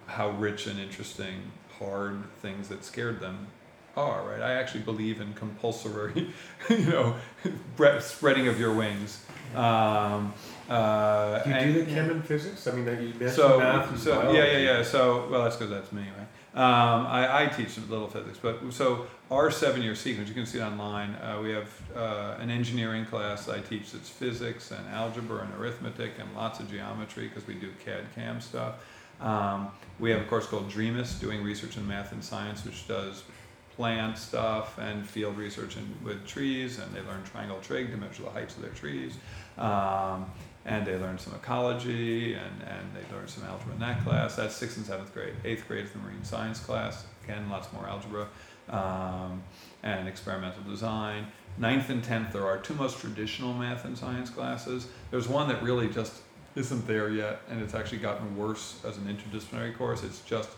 how 0.06 0.30
rich 0.30 0.66
and 0.66 0.78
interesting, 0.78 1.34
hard 1.78 2.22
things 2.40 2.68
that 2.68 2.84
scared 2.84 3.18
them 3.20 3.46
are, 3.96 4.22
right? 4.28 4.42
I 4.42 4.52
actually 4.52 4.80
believe 4.80 5.20
in 5.20 5.32
compulsory, 5.34 6.30
you 6.70 6.78
know, 6.78 7.14
spreading 8.00 8.48
of 8.48 8.58
your 8.60 8.72
wings. 8.74 9.24
Um, 9.54 10.32
uh, 10.68 11.42
Do 11.42 11.50
you 11.50 11.56
and- 11.56 11.74
do 11.74 11.84
the 11.84 11.90
chem 11.90 12.10
and 12.10 12.24
physics? 12.24 12.66
I 12.66 12.72
mean, 12.72 12.84
that 12.86 13.00
you 13.00 13.08
mentioned 13.08 13.32
so, 13.32 13.58
math 13.58 13.90
and 13.90 13.98
so 13.98 14.16
biology. 14.20 14.38
yeah, 14.38 14.44
yeah, 14.44 14.58
yeah. 14.78 14.82
So, 14.82 15.28
well, 15.30 15.44
that's 15.44 15.56
because 15.56 15.70
that's 15.70 15.92
me, 15.92 16.02
right? 16.02 16.28
Um, 16.54 17.06
I, 17.06 17.44
I 17.44 17.46
teach 17.46 17.78
a 17.78 17.80
little 17.80 18.08
physics, 18.08 18.38
but 18.40 18.60
so 18.72 19.06
our 19.32 19.50
seven-year 19.50 19.94
sequence, 19.94 20.28
you 20.28 20.34
can 20.34 20.44
see 20.44 20.58
it 20.58 20.62
online. 20.62 21.14
Uh, 21.14 21.40
we 21.42 21.50
have 21.52 21.70
uh, 21.96 22.36
an 22.38 22.50
engineering 22.50 23.06
class 23.06 23.48
I 23.48 23.60
teach 23.60 23.92
that's 23.92 24.10
physics 24.10 24.70
and 24.70 24.86
algebra 24.88 25.42
and 25.42 25.54
arithmetic 25.54 26.12
and 26.18 26.28
lots 26.36 26.60
of 26.60 26.70
geometry 26.70 27.28
because 27.28 27.46
we 27.46 27.54
do 27.54 27.70
CAD/CAM 27.82 28.42
stuff. 28.42 28.74
Um, 29.22 29.70
we 29.98 30.10
have 30.10 30.20
a 30.20 30.24
course 30.24 30.46
called 30.46 30.68
DREAMIS, 30.68 31.18
doing 31.18 31.42
research 31.42 31.78
in 31.78 31.88
math 31.88 32.12
and 32.12 32.22
science, 32.22 32.62
which 32.64 32.86
does 32.86 33.22
plant 33.74 34.18
stuff 34.18 34.76
and 34.78 35.08
field 35.08 35.38
research 35.38 35.78
in, 35.78 35.94
with 36.04 36.26
trees, 36.26 36.78
and 36.78 36.92
they 36.94 37.00
learn 37.00 37.22
triangle 37.24 37.58
trig 37.62 37.90
to 37.90 37.96
measure 37.96 38.24
the 38.24 38.30
heights 38.30 38.54
of 38.56 38.62
their 38.62 38.72
trees. 38.72 39.14
Um, 39.56 40.30
and 40.66 40.86
they 40.86 40.96
learn 40.96 41.18
some 41.18 41.34
ecology 41.34 42.34
and, 42.34 42.62
and 42.62 42.86
they 42.94 43.16
learn 43.16 43.26
some 43.26 43.44
algebra 43.44 43.72
in 43.72 43.80
that 43.80 44.04
class. 44.04 44.36
That's 44.36 44.54
sixth 44.54 44.76
and 44.76 44.86
seventh 44.86 45.12
grade. 45.14 45.34
Eighth 45.44 45.66
grade 45.66 45.86
is 45.86 45.90
the 45.90 45.98
marine 45.98 46.22
science 46.22 46.60
class. 46.60 47.04
Again, 47.24 47.48
lots 47.48 47.72
more 47.72 47.88
algebra 47.88 48.28
um, 48.72 49.42
and 49.82 50.08
experimental 50.08 50.62
design. 50.64 51.26
Ninth 51.58 51.90
and 51.90 52.02
tenth 52.02 52.34
are 52.34 52.46
our 52.46 52.58
two 52.58 52.74
most 52.74 52.98
traditional 52.98 53.52
math 53.52 53.84
and 53.84 53.96
science 53.96 54.30
classes. 54.30 54.88
There's 55.10 55.28
one 55.28 55.48
that 55.48 55.62
really 55.62 55.88
just 55.88 56.22
isn't 56.56 56.86
there 56.86 57.10
yet, 57.10 57.42
and 57.50 57.62
it's 57.62 57.74
actually 57.74 57.98
gotten 57.98 58.36
worse 58.36 58.80
as 58.84 58.96
an 58.96 59.04
interdisciplinary 59.04 59.76
course. 59.76 60.02
It's 60.02 60.20
just 60.20 60.50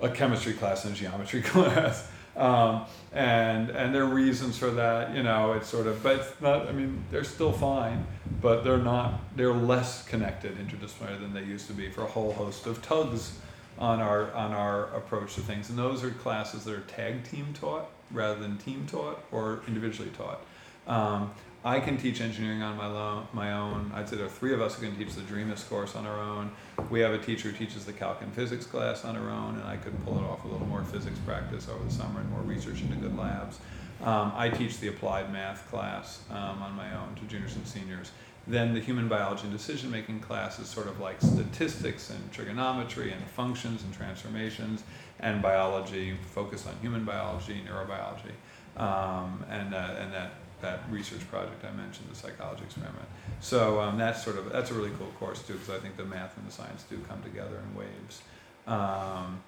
a 0.00 0.08
chemistry 0.08 0.54
class 0.54 0.84
and 0.84 0.94
a 0.94 0.98
geometry 0.98 1.42
class. 1.42 2.08
Um, 2.36 2.86
and 3.12 3.70
and 3.70 3.94
there 3.94 4.04
are 4.04 4.06
reasons 4.06 4.56
for 4.56 4.70
that, 4.70 5.14
you 5.14 5.22
know. 5.22 5.52
It's 5.52 5.68
sort 5.68 5.86
of, 5.86 6.02
but 6.02 6.20
it's 6.20 6.40
not. 6.40 6.68
I 6.68 6.72
mean, 6.72 7.04
they're 7.10 7.24
still 7.24 7.52
fine, 7.52 8.06
but 8.40 8.64
they're 8.64 8.78
not. 8.78 9.20
They're 9.36 9.52
less 9.52 10.06
connected 10.06 10.56
interdisciplinary 10.56 11.20
than 11.20 11.34
they 11.34 11.42
used 11.42 11.66
to 11.66 11.72
be 11.72 11.90
for 11.90 12.02
a 12.02 12.06
whole 12.06 12.32
host 12.32 12.66
of 12.66 12.80
tugs 12.80 13.38
on 13.78 14.00
our 14.00 14.32
on 14.32 14.52
our 14.52 14.94
approach 14.94 15.34
to 15.36 15.40
things. 15.40 15.70
And 15.70 15.78
those 15.78 16.04
are 16.04 16.10
classes 16.10 16.64
that 16.64 16.74
are 16.74 16.80
tag 16.80 17.24
team 17.24 17.54
taught 17.54 17.90
rather 18.10 18.38
than 18.38 18.58
team 18.58 18.86
taught 18.86 19.22
or 19.30 19.62
individually 19.66 20.10
taught. 20.16 20.44
Um, 20.86 21.32
I 21.62 21.78
can 21.78 21.98
teach 21.98 22.22
engineering 22.22 22.62
on 22.62 22.78
my, 22.78 22.86
lo- 22.86 23.28
my 23.34 23.52
own. 23.52 23.92
I'd 23.94 24.08
say 24.08 24.16
there 24.16 24.24
are 24.24 24.30
three 24.30 24.54
of 24.54 24.62
us 24.62 24.76
who 24.76 24.86
can 24.86 24.96
teach 24.96 25.14
the 25.14 25.20
DREAMIS 25.20 25.64
course 25.68 25.94
on 25.94 26.06
our 26.06 26.18
own. 26.18 26.50
We 26.88 27.00
have 27.00 27.12
a 27.12 27.18
teacher 27.18 27.50
who 27.50 27.56
teaches 27.56 27.84
the 27.84 27.92
calc 27.92 28.22
and 28.22 28.32
physics 28.32 28.64
class 28.64 29.04
on 29.04 29.14
her 29.14 29.28
own, 29.28 29.56
and 29.56 29.64
I 29.64 29.76
could 29.76 30.02
pull 30.04 30.16
it 30.16 30.22
off 30.22 30.42
a 30.44 30.48
little 30.48 30.66
more 30.66 30.82
physics 30.84 31.18
practice 31.26 31.68
over 31.68 31.84
the 31.84 31.90
summer 31.90 32.20
and 32.20 32.30
more 32.30 32.40
research 32.40 32.80
into 32.80 32.96
good 32.96 33.16
labs. 33.16 33.58
Um, 34.02 34.32
I 34.34 34.48
teach 34.48 34.80
the 34.80 34.88
applied 34.88 35.30
math 35.30 35.68
class 35.70 36.22
um, 36.30 36.62
on 36.62 36.72
my 36.72 36.96
own 36.96 37.14
to 37.16 37.22
juniors 37.26 37.54
and 37.56 37.66
seniors. 37.66 38.10
Then 38.46 38.74
the 38.74 38.80
human 38.80 39.06
biology 39.08 39.44
and 39.44 39.52
decision 39.52 39.90
making 39.90 40.20
class 40.20 40.58
is 40.58 40.68
sort 40.68 40.86
of 40.86 40.98
like 40.98 41.20
statistics 41.20 42.10
and 42.10 42.32
trigonometry 42.32 43.12
and 43.12 43.22
functions 43.30 43.82
and 43.82 43.94
transformations 43.94 44.82
and 45.20 45.42
biology, 45.42 46.16
focused 46.34 46.66
on 46.66 46.74
human 46.80 47.04
biology, 47.04 47.62
neurobiology, 47.66 48.32
um, 48.80 49.44
and, 49.50 49.74
uh, 49.74 49.94
and 49.98 50.12
that 50.12 50.32
that 50.60 50.80
research 50.90 51.26
project 51.30 51.64
I 51.64 51.72
mentioned, 51.72 52.08
the 52.10 52.14
psychology 52.14 52.64
experiment. 52.64 53.06
So 53.40 53.80
um, 53.80 53.96
that's 53.96 54.22
sort 54.22 54.36
of 54.36 54.50
that's 54.52 54.70
a 54.70 54.74
really 54.74 54.90
cool 54.98 55.12
course 55.18 55.42
too, 55.42 55.54
because 55.54 55.70
I 55.70 55.78
think 55.78 55.96
the 55.96 56.04
math 56.04 56.36
and 56.36 56.46
the 56.46 56.52
science 56.52 56.84
do 56.88 56.98
come 57.08 57.22
together 57.22 57.62
in 57.66 57.78
waves. 57.78 58.22
Um, 58.66 59.40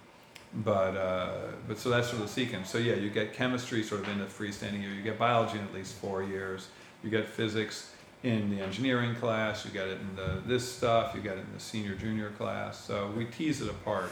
but 0.54 0.96
uh, 0.96 1.34
but 1.68 1.78
so 1.78 1.90
that's 1.90 2.08
sort 2.08 2.22
of 2.22 2.28
the 2.28 2.32
sequence. 2.32 2.70
So 2.70 2.78
yeah, 2.78 2.94
you 2.94 3.10
get 3.10 3.32
chemistry 3.32 3.82
sort 3.82 4.02
of 4.02 4.08
in 4.08 4.18
the 4.18 4.26
freestanding 4.26 4.82
year. 4.82 4.92
You 4.92 5.02
get 5.02 5.18
biology 5.18 5.58
in 5.58 5.64
at 5.64 5.74
least 5.74 5.94
four 5.94 6.22
years. 6.22 6.68
You 7.02 7.10
get 7.10 7.26
physics 7.26 7.91
in 8.22 8.50
the 8.50 8.62
engineering 8.62 9.14
class. 9.16 9.64
You 9.64 9.70
get 9.70 9.88
it 9.88 10.00
in 10.00 10.16
the 10.16 10.42
this 10.46 10.70
stuff. 10.70 11.12
You 11.14 11.20
get 11.20 11.38
it 11.38 11.40
in 11.40 11.52
the 11.54 11.60
senior 11.60 11.94
junior 11.94 12.30
class. 12.30 12.82
So 12.84 13.12
we 13.16 13.24
tease 13.26 13.60
it 13.60 13.68
apart. 13.68 14.10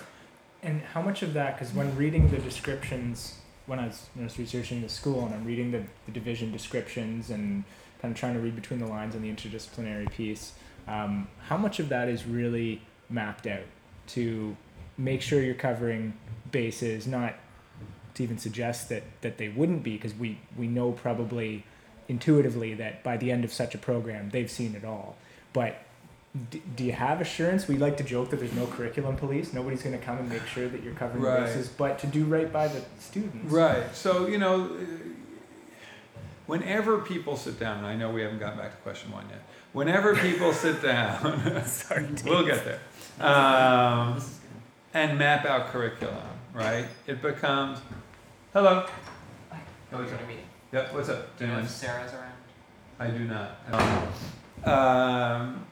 And 0.62 0.82
how 0.82 1.00
much 1.00 1.22
of 1.22 1.32
that? 1.34 1.58
Because 1.58 1.74
when 1.74 1.96
reading 1.96 2.30
the 2.30 2.38
descriptions 2.38 3.40
when 3.70 3.78
I 3.78 3.86
was, 3.86 4.08
when 4.14 4.24
I 4.24 4.26
was 4.26 4.38
researching 4.38 4.82
the 4.82 4.88
school 4.88 5.24
and 5.24 5.32
I'm 5.32 5.44
reading 5.44 5.70
the, 5.70 5.84
the 6.06 6.12
division 6.12 6.50
descriptions 6.50 7.30
and 7.30 7.62
kind 8.02 8.12
of 8.12 8.18
trying 8.18 8.34
to 8.34 8.40
read 8.40 8.56
between 8.56 8.80
the 8.80 8.86
lines 8.86 9.14
on 9.14 9.22
the 9.22 9.30
interdisciplinary 9.30 10.10
piece, 10.10 10.54
um, 10.88 11.28
how 11.46 11.56
much 11.56 11.78
of 11.78 11.88
that 11.90 12.08
is 12.08 12.26
really 12.26 12.82
mapped 13.08 13.46
out 13.46 13.62
to 14.08 14.56
make 14.98 15.22
sure 15.22 15.40
you're 15.40 15.54
covering 15.54 16.14
bases, 16.50 17.06
not 17.06 17.34
to 18.14 18.24
even 18.24 18.38
suggest 18.38 18.88
that, 18.88 19.04
that 19.20 19.38
they 19.38 19.48
wouldn't 19.48 19.84
be, 19.84 19.92
because 19.92 20.14
we, 20.14 20.40
we 20.56 20.66
know 20.66 20.90
probably 20.90 21.64
intuitively 22.10 22.74
that 22.74 23.02
by 23.02 23.16
the 23.16 23.30
end 23.30 23.44
of 23.44 23.52
such 23.52 23.74
a 23.74 23.78
program, 23.78 24.30
they've 24.30 24.50
seen 24.50 24.74
it 24.74 24.84
all. 24.84 25.16
But 25.52 25.78
D- 26.50 26.62
do 26.76 26.84
you 26.84 26.92
have 26.92 27.20
assurance? 27.20 27.66
We 27.66 27.76
like 27.76 27.96
to 27.96 28.04
joke 28.04 28.30
that 28.30 28.38
there's 28.38 28.52
no 28.52 28.66
curriculum 28.66 29.16
police. 29.16 29.52
Nobody's 29.52 29.82
going 29.82 29.98
to 29.98 30.04
come 30.04 30.18
and 30.18 30.28
make 30.28 30.46
sure 30.46 30.68
that 30.68 30.82
you're 30.82 30.94
covering 30.94 31.24
right. 31.24 31.46
bases, 31.46 31.68
but 31.68 31.98
to 32.00 32.06
do 32.06 32.24
right 32.24 32.52
by 32.52 32.68
the 32.68 32.82
students. 33.00 33.52
Right. 33.52 33.92
So 33.94 34.28
you 34.28 34.38
know, 34.38 34.70
whenever 36.46 36.98
people 36.98 37.36
sit 37.36 37.58
down, 37.58 37.78
and 37.78 37.86
I 37.86 37.96
know 37.96 38.10
we 38.10 38.22
haven't 38.22 38.38
gotten 38.38 38.58
back 38.58 38.70
to 38.70 38.76
question 38.82 39.10
one 39.10 39.24
yet. 39.28 39.42
Whenever 39.72 40.14
people 40.14 40.52
sit 40.52 40.80
down, 40.90 41.64
Sorry, 41.64 42.06
we'll 42.24 42.46
get 42.46 42.64
there, 42.64 42.80
um, 43.26 44.22
and 44.94 45.18
map 45.18 45.44
out 45.46 45.68
curriculum. 45.68 46.16
Right. 46.54 46.86
It 47.08 47.22
becomes, 47.22 47.80
hello. 48.52 48.86
Hi. 49.50 49.60
Oh, 49.92 49.98
what's 49.98 50.12
up? 50.12 50.20
Yep. 50.72 50.94
What's 50.94 51.08
up? 51.08 51.36
Do 51.36 51.46
you 51.46 51.52
know 51.52 51.58
if 51.58 51.68
Sarah's 51.68 52.12
around? 52.12 52.32
I 53.00 53.08
do 53.08 53.24
not. 53.24 53.58
Um, 54.64 55.66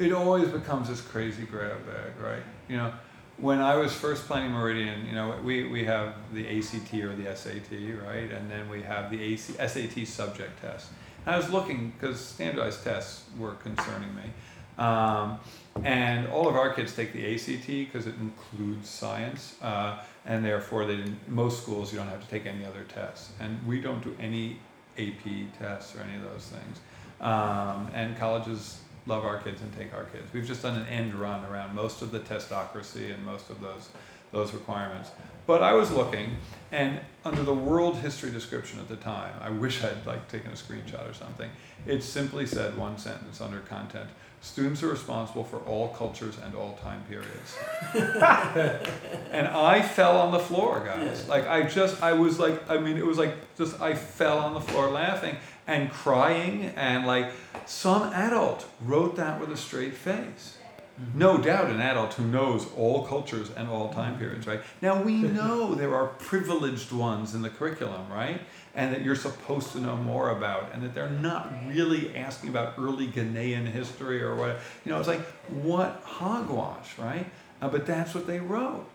it 0.00 0.12
always 0.12 0.48
becomes 0.48 0.88
this 0.88 1.00
crazy 1.00 1.44
grab 1.44 1.86
bag, 1.86 2.18
right? 2.20 2.42
You 2.68 2.78
know, 2.78 2.92
when 3.36 3.60
I 3.60 3.76
was 3.76 3.92
first 3.92 4.26
planning 4.26 4.50
Meridian, 4.50 5.06
you 5.06 5.12
know, 5.12 5.38
we, 5.44 5.68
we 5.68 5.84
have 5.84 6.14
the 6.32 6.58
ACT 6.58 6.92
or 6.94 7.14
the 7.14 7.36
SAT, 7.36 7.70
right? 8.04 8.32
And 8.32 8.50
then 8.50 8.68
we 8.68 8.82
have 8.82 9.12
the 9.12 9.22
AC, 9.22 9.52
SAT 9.52 10.08
subject 10.08 10.60
test. 10.60 10.88
And 11.24 11.36
I 11.36 11.38
was 11.38 11.50
looking 11.50 11.90
because 11.90 12.18
standardized 12.18 12.82
tests 12.82 13.26
were 13.38 13.52
concerning 13.54 14.12
me. 14.16 14.32
Um, 14.80 15.38
and 15.84 16.26
all 16.28 16.48
of 16.48 16.56
our 16.56 16.72
kids 16.72 16.94
take 16.96 17.12
the 17.12 17.34
ACT 17.34 17.66
because 17.66 18.06
it 18.06 18.14
includes 18.20 18.88
science, 18.88 19.56
uh, 19.62 20.02
and 20.26 20.44
therefore 20.44 20.86
they 20.86 20.96
didn't, 20.96 21.28
most 21.28 21.62
schools 21.62 21.92
you 21.92 21.98
don't 21.98 22.08
have 22.08 22.22
to 22.22 22.28
take 22.28 22.46
any 22.46 22.64
other 22.64 22.84
tests, 22.84 23.30
and 23.38 23.64
we 23.66 23.80
don't 23.80 24.02
do 24.02 24.16
any 24.18 24.58
AP 24.98 25.52
tests 25.58 25.94
or 25.94 26.00
any 26.00 26.16
of 26.16 26.22
those 26.22 26.46
things. 26.46 26.80
Um, 27.20 27.88
and 27.94 28.18
colleges 28.18 28.80
love 29.06 29.24
our 29.24 29.38
kids 29.38 29.60
and 29.62 29.72
take 29.76 29.94
our 29.94 30.04
kids. 30.04 30.32
We've 30.32 30.46
just 30.46 30.62
done 30.62 30.76
an 30.76 30.86
end 30.86 31.14
run 31.14 31.44
around 31.44 31.74
most 31.74 32.02
of 32.02 32.10
the 32.10 32.20
testocracy 32.20 33.12
and 33.14 33.24
most 33.24 33.50
of 33.50 33.60
those 33.60 33.90
those 34.32 34.52
requirements. 34.52 35.10
But 35.46 35.62
I 35.62 35.72
was 35.72 35.90
looking, 35.90 36.36
and 36.70 37.00
under 37.24 37.42
the 37.42 37.54
world 37.54 37.96
history 37.96 38.30
description 38.30 38.78
at 38.78 38.88
the 38.88 38.96
time, 38.96 39.34
I 39.40 39.50
wish 39.50 39.82
I'd 39.82 40.06
like 40.06 40.28
taken 40.28 40.52
a 40.52 40.54
screenshot 40.54 41.10
or 41.10 41.14
something. 41.14 41.50
It 41.86 42.02
simply 42.02 42.46
said 42.46 42.76
one 42.76 42.98
sentence 42.98 43.40
under 43.40 43.60
content: 43.60 44.08
students 44.40 44.82
are 44.82 44.88
responsible 44.88 45.44
for 45.44 45.58
all 45.60 45.88
cultures 45.88 46.38
and 46.44 46.54
all 46.54 46.78
time 46.82 47.02
periods. 47.08 47.58
and 49.30 49.46
I 49.46 49.82
fell 49.82 50.18
on 50.18 50.32
the 50.32 50.38
floor, 50.38 50.82
guys. 50.84 51.28
Like 51.28 51.46
I 51.46 51.62
just, 51.62 52.02
I 52.02 52.12
was 52.14 52.38
like, 52.38 52.68
I 52.70 52.78
mean, 52.78 52.96
it 52.96 53.06
was 53.06 53.18
like 53.18 53.34
just 53.56 53.80
I 53.80 53.94
fell 53.94 54.38
on 54.38 54.54
the 54.54 54.60
floor 54.60 54.90
laughing 54.90 55.36
and 55.66 55.90
crying 55.90 56.72
and 56.76 57.06
like 57.06 57.32
some 57.66 58.12
adult 58.12 58.66
wrote 58.80 59.16
that 59.16 59.40
with 59.40 59.52
a 59.52 59.56
straight 59.56 59.94
face. 59.94 60.56
Mm-hmm. 61.00 61.18
No 61.18 61.38
doubt 61.38 61.70
an 61.70 61.80
adult 61.80 62.14
who 62.14 62.26
knows 62.26 62.66
all 62.76 63.06
cultures 63.06 63.50
and 63.56 63.68
all 63.68 63.92
time 63.92 64.18
periods, 64.18 64.46
right? 64.46 64.60
Now 64.82 65.02
we 65.02 65.22
know 65.22 65.74
there 65.74 65.94
are 65.94 66.06
privileged 66.06 66.92
ones 66.92 67.34
in 67.34 67.42
the 67.42 67.50
curriculum, 67.50 68.10
right? 68.10 68.40
And 68.74 68.94
that 68.94 69.02
you're 69.02 69.16
supposed 69.16 69.72
to 69.72 69.80
know 69.80 69.96
more 69.96 70.30
about, 70.30 70.70
and 70.72 70.82
that 70.82 70.94
they're 70.94 71.10
not 71.10 71.52
really 71.66 72.14
asking 72.16 72.50
about 72.50 72.74
early 72.78 73.08
Ghanaian 73.08 73.66
history 73.66 74.22
or 74.22 74.36
what. 74.36 74.60
You 74.84 74.92
know, 74.92 74.98
it's 74.98 75.08
like, 75.08 75.22
what 75.48 76.02
hogwash, 76.04 76.96
right? 76.96 77.26
Uh, 77.60 77.68
but 77.68 77.84
that's 77.84 78.14
what 78.14 78.26
they 78.28 78.38
wrote. 78.38 78.86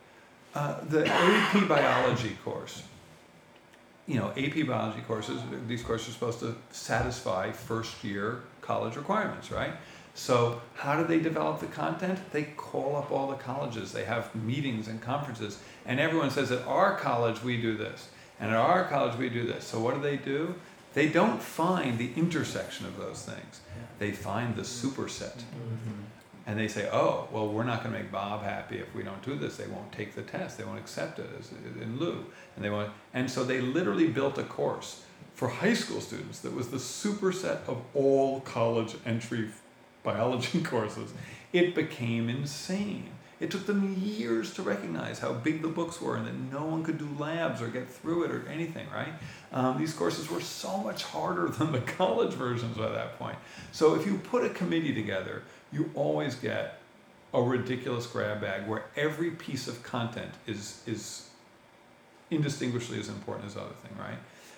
Uh, 0.54 0.80
the 0.86 1.06
AP 1.06 1.68
biology 1.68 2.38
course 2.46 2.84
you 4.08 4.20
know, 4.20 4.32
AP 4.38 4.68
biology 4.68 5.02
courses, 5.02 5.42
these 5.68 5.82
courses 5.82 6.10
are 6.10 6.12
supposed 6.12 6.40
to 6.40 6.56
satisfy 6.72 7.52
first 7.52 8.04
year 8.04 8.44
college 8.62 8.96
requirements, 8.96 9.52
right? 9.52 9.74
So, 10.14 10.62
how 10.76 10.96
do 10.96 11.06
they 11.06 11.20
develop 11.20 11.60
the 11.60 11.66
content? 11.66 12.20
They 12.32 12.44
call 12.44 12.96
up 12.96 13.12
all 13.12 13.28
the 13.28 13.36
colleges. 13.36 13.92
They 13.92 14.06
have 14.06 14.34
meetings 14.34 14.88
and 14.88 15.02
conferences, 15.02 15.60
and 15.86 16.00
everyone 16.00 16.32
says, 16.32 16.52
at 16.52 16.66
our 16.68 16.96
college, 16.98 17.44
we 17.44 17.60
do 17.60 17.76
this, 17.76 18.10
and 18.40 18.52
at 18.52 18.58
our 18.58 18.86
college, 18.86 19.18
we 19.18 19.30
do 19.30 19.46
this. 19.46 19.66
So, 19.66 19.80
what 19.80 19.96
do 19.96 20.02
they 20.02 20.18
do? 20.18 20.56
They 20.94 21.10
don't 21.10 21.42
find 21.42 21.98
the 21.98 22.12
intersection 22.16 22.86
of 22.86 22.98
those 22.98 23.24
things, 23.24 23.62
they 24.00 24.12
find 24.12 24.56
the 24.56 24.64
superset. 24.64 25.38
Mm-hmm 25.38 26.02
and 26.48 26.60
they 26.60 26.68
say, 26.68 26.88
"Oh, 26.92 27.28
well, 27.32 27.48
we're 27.48 27.64
not 27.64 27.84
going 27.84 27.96
to 27.96 28.02
make 28.02 28.12
Bob 28.12 28.44
happy 28.44 28.78
if 28.78 28.94
we 28.94 29.04
don't 29.04 29.22
do 29.24 29.36
this. 29.36 29.58
They 29.58 29.68
won't 29.68 29.92
take 29.92 30.14
the 30.14 30.22
test. 30.22 30.58
They 30.58 30.64
won't 30.64 30.80
accept 30.80 31.20
it 31.20 31.30
as 31.40 31.52
in 31.82 31.98
lieu." 32.00 32.26
And 32.56 32.64
they 32.64 32.70
want, 32.70 32.92
and 33.14 33.30
so 33.30 33.44
they 33.44 33.62
literally 33.62 34.08
built 34.08 34.38
a 34.38 34.44
course 34.44 35.04
for 35.34 35.50
high 35.50 35.74
school 35.74 36.02
students 36.02 36.40
that 36.42 36.54
was 36.54 36.70
the 36.70 36.78
superset 36.78 37.68
of 37.68 37.82
all 37.94 38.42
college 38.42 38.96
entry 39.06 39.50
biology 40.04 40.62
courses. 40.64 41.14
It 41.52 41.74
became 41.74 42.30
insane. 42.30 43.10
It 43.40 43.52
took 43.52 43.66
them 43.66 43.96
years 44.02 44.54
to 44.54 44.62
recognize 44.62 45.20
how 45.20 45.34
big 45.34 45.62
the 45.62 45.68
books 45.68 46.02
were 46.02 46.16
and 46.16 46.26
that 46.26 46.58
no 46.58 46.66
one 46.66 46.84
could 46.84 46.98
do 46.98 47.10
labs 47.20 47.62
or 47.62 47.68
get 47.68 47.90
through 47.90 48.24
it 48.24 48.32
or 48.32 48.48
anything, 48.48 48.88
right? 48.94 49.14
Um, 49.52 49.78
these 49.78 49.94
courses 49.94 50.30
were 50.30 50.40
so 50.40 50.78
much 50.78 51.04
harder 51.04 51.48
than 51.58 51.72
the 51.72 51.82
college 51.82 52.34
versions 52.34 52.78
by 52.78 52.90
that 52.90 53.20
point. 53.20 53.38
So 53.72 53.96
if 53.96 54.06
you 54.06 54.18
put 54.18 54.46
a 54.46 54.50
committee 54.50 54.94
together 54.94 55.44
you 55.76 55.92
always 55.94 56.36
get 56.36 56.80
a 57.34 57.42
ridiculous 57.42 58.08
grab 58.08 58.42
bag 58.42 58.68
where 58.68 58.86
every 58.96 59.32
piece 59.32 59.68
of 59.68 59.84
content 59.84 60.32
is 60.48 60.82
is 60.88 61.30
indistinguishably 62.32 63.00
as 63.00 63.10
important 63.10 63.46
as 63.48 63.58
other 63.58 63.76
thing, 63.84 63.96
right? 64.00 64.18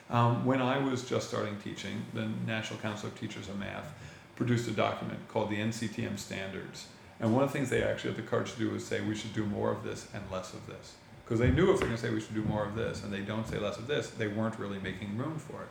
Um, 0.09 0.45
when 0.45 0.61
I 0.61 0.77
was 0.77 1.03
just 1.03 1.27
starting 1.27 1.57
teaching, 1.61 2.05
the 2.13 2.29
National 2.45 2.79
Council 2.79 3.09
of 3.09 3.19
Teachers 3.19 3.49
of 3.49 3.59
Math 3.59 3.93
produced 4.37 4.67
a 4.69 4.71
document 4.71 5.19
called 5.27 5.49
the 5.49 5.57
NCTM 5.57 6.17
Standards. 6.17 6.87
And 7.19 7.33
one 7.33 7.43
of 7.43 7.51
the 7.51 7.57
things 7.57 7.69
they 7.69 7.83
actually 7.83 8.13
had 8.13 8.23
the 8.23 8.27
courage 8.27 8.53
to 8.53 8.59
do 8.59 8.69
was 8.69 8.85
say 8.85 9.01
we 9.01 9.15
should 9.15 9.33
do 9.33 9.45
more 9.45 9.71
of 9.71 9.83
this 9.83 10.07
and 10.13 10.23
less 10.31 10.53
of 10.53 10.67
this. 10.67 10.95
Because 11.23 11.39
they 11.39 11.51
knew 11.51 11.73
if 11.73 11.79
they're 11.79 11.87
going 11.87 11.99
to 11.99 12.01
say 12.01 12.13
we 12.13 12.21
should 12.21 12.35
do 12.35 12.43
more 12.43 12.63
of 12.63 12.75
this 12.75 13.03
and 13.03 13.11
they 13.11 13.19
don't 13.19 13.47
say 13.47 13.59
less 13.59 13.77
of 13.77 13.87
this, 13.87 14.11
they 14.11 14.27
weren't 14.27 14.57
really 14.59 14.79
making 14.79 15.17
room 15.17 15.37
for 15.37 15.63
it. 15.63 15.67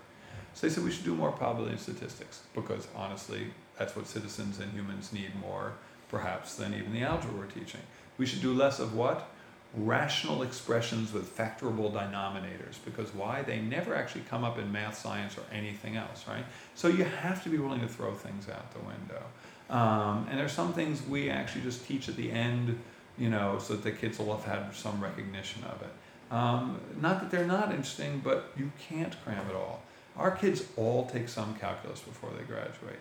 So 0.55 0.67
they 0.67 0.73
said 0.73 0.85
we 0.85 0.91
should 0.91 1.05
do 1.05 1.15
more 1.15 1.33
probability 1.33 1.73
and 1.73 1.81
statistics 1.81 2.43
because 2.55 2.89
honestly, 2.97 3.49
that's 3.79 3.95
what 3.95 4.07
citizens 4.07 4.59
and 4.59 4.73
humans 4.73 5.13
need 5.13 5.31
more, 5.41 5.75
perhaps, 6.09 6.57
than 6.57 6.75
even 6.75 6.93
the 6.93 7.03
algebra 7.03 7.39
we're 7.39 7.47
teaching. 7.47 7.81
We 8.19 8.27
should 8.27 8.43
do 8.43 8.53
less 8.53 8.79
of 8.79 8.95
what? 8.95 9.29
Rational 9.75 10.43
expressions 10.43 11.13
with 11.13 11.37
factorable 11.37 11.93
denominators. 11.93 12.77
Because 12.85 13.15
why? 13.15 13.43
They 13.43 13.61
never 13.61 13.95
actually 13.95 14.23
come 14.29 14.45
up 14.45 14.59
in 14.59 14.73
math, 14.73 14.97
science, 14.97 15.37
or 15.37 15.43
anything 15.53 15.97
else, 15.97 16.25
right? 16.27 16.45
So 16.75 16.89
you 16.89 17.05
have 17.05 17.43
to 17.45 17.51
be 17.51 17.59
willing 17.59 17.81
to 17.81 17.89
throw 17.89 18.15
things 18.15 18.49
out 18.49 18.73
the 18.73 18.81
window. 18.81 19.23
Um, 19.69 20.27
and 20.31 20.39
there's 20.39 20.53
some 20.53 20.73
things 20.73 21.03
we 21.03 21.29
actually 21.31 21.63
just 21.63 21.87
teach 21.87 22.09
at 22.09 22.17
the 22.17 22.31
end, 22.31 22.79
you 23.19 23.29
know, 23.29 23.59
so 23.59 23.75
that 23.75 23.83
the 23.83 23.93
kids 23.93 24.19
will 24.19 24.37
have 24.37 24.45
had 24.45 24.75
some 24.75 25.03
recognition 25.03 25.65
of 25.65 25.83
it. 25.83 25.91
Um, 26.31 26.81
not 27.01 27.21
that 27.21 27.31
they're 27.31 27.47
not 27.47 27.71
interesting, 27.71 28.21
but 28.23 28.53
you 28.57 28.73
can't 28.89 29.15
cram 29.25 29.49
it 29.49 29.55
all. 29.55 29.83
Our 30.17 30.31
kids 30.31 30.65
all 30.77 31.07
take 31.07 31.29
some 31.29 31.55
calculus 31.55 32.01
before 32.01 32.31
they 32.37 32.45
graduate. 32.45 32.99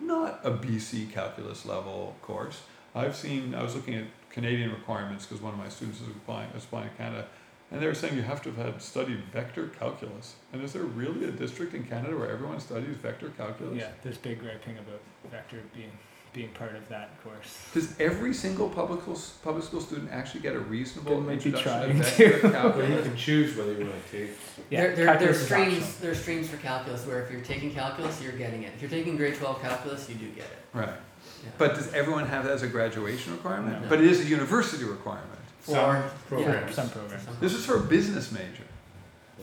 Not 0.00 0.40
a 0.44 0.50
BC 0.50 1.12
calculus 1.12 1.64
level 1.64 2.16
course. 2.22 2.62
I've 2.94 3.16
seen, 3.16 3.54
I 3.54 3.62
was 3.62 3.74
looking 3.74 3.94
at 3.94 4.04
Canadian 4.30 4.70
requirements 4.70 5.26
because 5.26 5.42
one 5.42 5.52
of 5.52 5.58
my 5.58 5.68
students 5.68 6.00
is 6.00 6.08
applying, 6.08 6.50
is 6.50 6.64
applying 6.64 6.90
to 6.90 6.94
Canada, 6.96 7.26
and 7.70 7.82
they 7.82 7.86
were 7.86 7.94
saying 7.94 8.16
you 8.16 8.22
have 8.22 8.42
to 8.42 8.52
have 8.52 8.74
had 8.74 8.82
studied 8.82 9.22
vector 9.32 9.68
calculus. 9.68 10.36
And 10.52 10.62
is 10.62 10.72
there 10.72 10.82
really 10.82 11.24
a 11.24 11.30
district 11.30 11.74
in 11.74 11.84
Canada 11.84 12.16
where 12.16 12.30
everyone 12.30 12.60
studies 12.60 12.96
vector 12.96 13.30
calculus? 13.30 13.78
Yeah, 13.78 13.90
there's 14.02 14.18
big 14.18 14.40
griping 14.40 14.78
about 14.78 15.00
vector 15.30 15.62
being 15.74 15.90
being 16.36 16.50
part 16.50 16.76
of 16.76 16.86
that 16.90 17.08
course. 17.24 17.66
Does 17.72 17.98
every 17.98 18.34
single 18.34 18.68
public 18.68 19.00
school, 19.00 19.18
public 19.42 19.64
school 19.64 19.80
student 19.80 20.10
actually 20.12 20.40
get 20.40 20.54
a 20.54 20.58
reasonable 20.58 21.22
They 21.22 21.32
introduction 21.32 21.72
to 21.72 21.78
trying 21.78 22.02
vector 22.02 22.40
to. 22.40 22.48
Well, 22.78 22.90
you 22.90 23.02
can 23.02 23.16
choose 23.16 23.56
whether 23.56 23.72
you 23.72 23.86
want 23.86 24.06
to 24.10 24.12
take. 24.12 24.36
Yeah, 24.68 24.82
there, 24.82 24.96
there, 24.96 25.06
calculus 25.06 25.36
there's 25.38 25.46
streams. 25.46 25.72
optional. 25.78 25.92
There's 26.02 26.20
streams 26.20 26.48
for 26.50 26.58
calculus 26.58 27.06
where 27.06 27.22
if 27.22 27.32
you're 27.32 27.40
taking 27.40 27.72
calculus, 27.72 28.22
you're 28.22 28.32
getting 28.32 28.64
it. 28.64 28.72
If 28.74 28.82
you're 28.82 28.90
taking 28.90 29.16
grade 29.16 29.34
12 29.34 29.62
calculus, 29.62 30.10
you 30.10 30.16
do 30.16 30.28
get 30.28 30.44
it. 30.44 30.58
Right. 30.74 30.88
Yeah. 30.88 31.50
But 31.56 31.74
does 31.74 31.92
everyone 31.94 32.26
have 32.26 32.44
that 32.44 32.52
as 32.52 32.62
a 32.62 32.68
graduation 32.68 33.32
requirement? 33.32 33.82
No. 33.82 33.88
But 33.88 34.00
it 34.00 34.06
is 34.06 34.20
a 34.20 34.24
university 34.24 34.84
requirement. 34.84 35.35
For- 35.66 35.72
Some 35.72 35.94
yeah, 35.96 36.10
programs. 36.28 36.74
Some 36.74 36.90
programs. 36.90 37.24
This 37.40 37.52
is 37.54 37.66
for 37.66 37.76
a 37.76 37.80
business 37.80 38.30
major. 38.32 38.62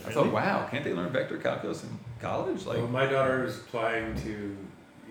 I 0.07 0.11
thought, 0.11 0.31
wow, 0.31 0.67
can't 0.71 0.83
they 0.83 0.93
learn 0.93 1.11
vector 1.11 1.37
calculus 1.37 1.83
in 1.83 1.89
college? 2.19 2.65
Like, 2.65 2.77
Well, 2.77 2.87
my 2.87 3.05
daughter 3.05 3.45
is 3.45 3.57
applying 3.57 4.15
to 4.21 4.57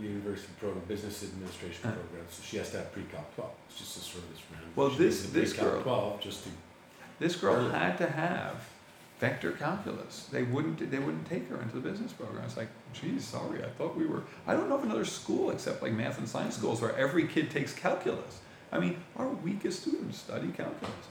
university 0.01 0.53
program, 0.59 0.83
business 0.89 1.23
administration 1.23 1.83
Huh. 1.85 1.93
program, 1.93 2.25
so 2.31 2.43
she 2.43 2.57
has 2.57 2.71
to 2.71 2.79
have 2.79 2.93
pre-calc 2.93 3.35
twelve. 3.37 3.53
It's 3.69 3.79
just 3.79 3.97
a 3.99 4.01
sort 4.01 4.25
of 4.25 4.31
this 4.31 4.41
random. 4.51 4.71
Well, 4.75 4.91
she 4.91 4.97
this- 4.99 5.21
needs 5.23 5.37
a 5.37 5.41
this 5.41 5.51
pre-calc 5.53 5.73
girl- 5.75 5.83
Twelve, 5.83 6.21
just 6.21 6.45
to, 6.45 6.51
this 7.21 7.37
girl 7.37 7.57
Really? 7.57 7.71
had 7.73 7.99
to 7.99 8.07
have 8.11 8.57
vector 9.21 9.53
calculus. 9.53 10.27
They 10.33 10.43
wouldn't. 10.43 10.91
They 10.91 10.99
wouldn't 10.99 11.29
take 11.29 11.49
her 11.51 11.61
into 11.63 11.75
the 11.77 11.89
business 11.89 12.13
program. 12.13 12.43
It's 12.45 12.57
like, 12.57 12.69
geez, 12.95 13.25
sorry. 13.25 13.63
I 13.63 13.69
thought 13.69 13.97
we 13.97 14.07
were. 14.07 14.23
I 14.49 14.55
don't 14.55 14.69
know 14.69 14.77
of 14.79 14.83
another 14.85 15.05
school 15.05 15.51
except 15.51 15.81
like 15.83 15.93
math 15.93 16.19
and 16.19 16.29
science 16.29 16.57
schools 16.57 16.81
where 16.81 16.97
every 16.97 17.29
kid 17.29 17.51
takes 17.51 17.73
calculus. 17.73 18.41
I 18.73 18.79
mean, 18.79 18.97
our 19.17 19.29
weakest 19.29 19.83
students 19.83 20.19
study 20.19 20.49
calculus. 20.49 21.07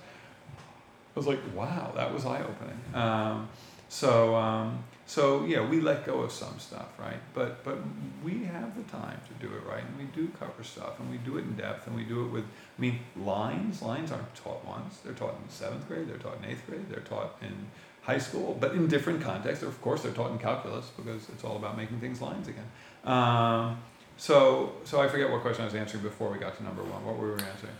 I 1.16 1.20
was 1.20 1.28
like, 1.28 1.39
wow, 1.55 1.91
that 1.95 2.14
was 2.14 2.26
eye 2.26 2.41
opening. 2.41 2.80
Um, 2.93 3.49
so, 3.89 4.36
um, 4.36 4.84
so 5.05 5.43
yeah, 5.43 5.68
we 5.68 5.82
let 5.82 6.05
go 6.05 6.22
of 6.22 6.32
some 6.32 6.57
stuff, 6.57 6.97
right? 6.97 7.20
But 7.34 7.64
but 7.66 7.78
we 8.24 8.45
have 8.45 8.78
the 8.78 8.89
time 8.89 9.20
to 9.28 9.45
do 9.45 9.53
it 9.53 9.64
right, 9.70 9.84
and 9.84 9.97
we 9.97 10.05
do 10.16 10.32
cover 10.39 10.64
stuff, 10.64 10.99
and 11.01 11.12
we 11.12 11.18
do 11.18 11.38
it 11.38 11.41
in 11.41 11.55
depth, 11.55 11.88
and 11.88 11.95
we 11.95 12.03
do 12.03 12.26
it 12.26 12.30
with. 12.30 12.45
I 12.45 12.82
mean, 12.82 12.99
lines 13.18 13.82
lines 13.82 14.12
aren't 14.14 14.34
taught 14.34 14.66
once; 14.66 14.99
they're 14.99 15.14
taught 15.14 15.36
in 15.43 15.49
seventh 15.49 15.88
grade, 15.89 16.07
they're 16.07 16.18
taught 16.18 16.38
in 16.41 16.49
eighth 16.49 16.66
grade, 16.66 16.89
they're 16.89 17.01
taught 17.01 17.36
in 17.41 17.68
high 18.03 18.18
school, 18.18 18.57
but 18.59 18.72
in 18.72 18.88
different 18.88 19.22
contexts. 19.22 19.64
Of 19.64 19.82
course, 19.82 20.03
they're 20.03 20.14
taught 20.14 20.32
in 20.32 20.39
calculus 20.39 20.89
because 20.95 21.28
it's 21.28 21.43
all 21.43 21.57
about 21.57 21.76
making 21.76 21.99
things 21.99 22.22
lines 22.22 22.47
again. 22.47 22.72
Um, 23.03 23.82
so 24.22 24.74
so 24.84 25.01
I 25.01 25.07
forget 25.07 25.32
what 25.32 25.41
question 25.41 25.63
I 25.63 25.65
was 25.65 25.74
answering 25.74 26.03
before 26.03 26.30
we 26.30 26.38
got 26.38 26.55
to 26.57 26.63
number 26.63 26.84
one. 26.84 27.03
What 27.03 27.17
were 27.17 27.34
we 27.34 27.41
answering? 27.41 27.74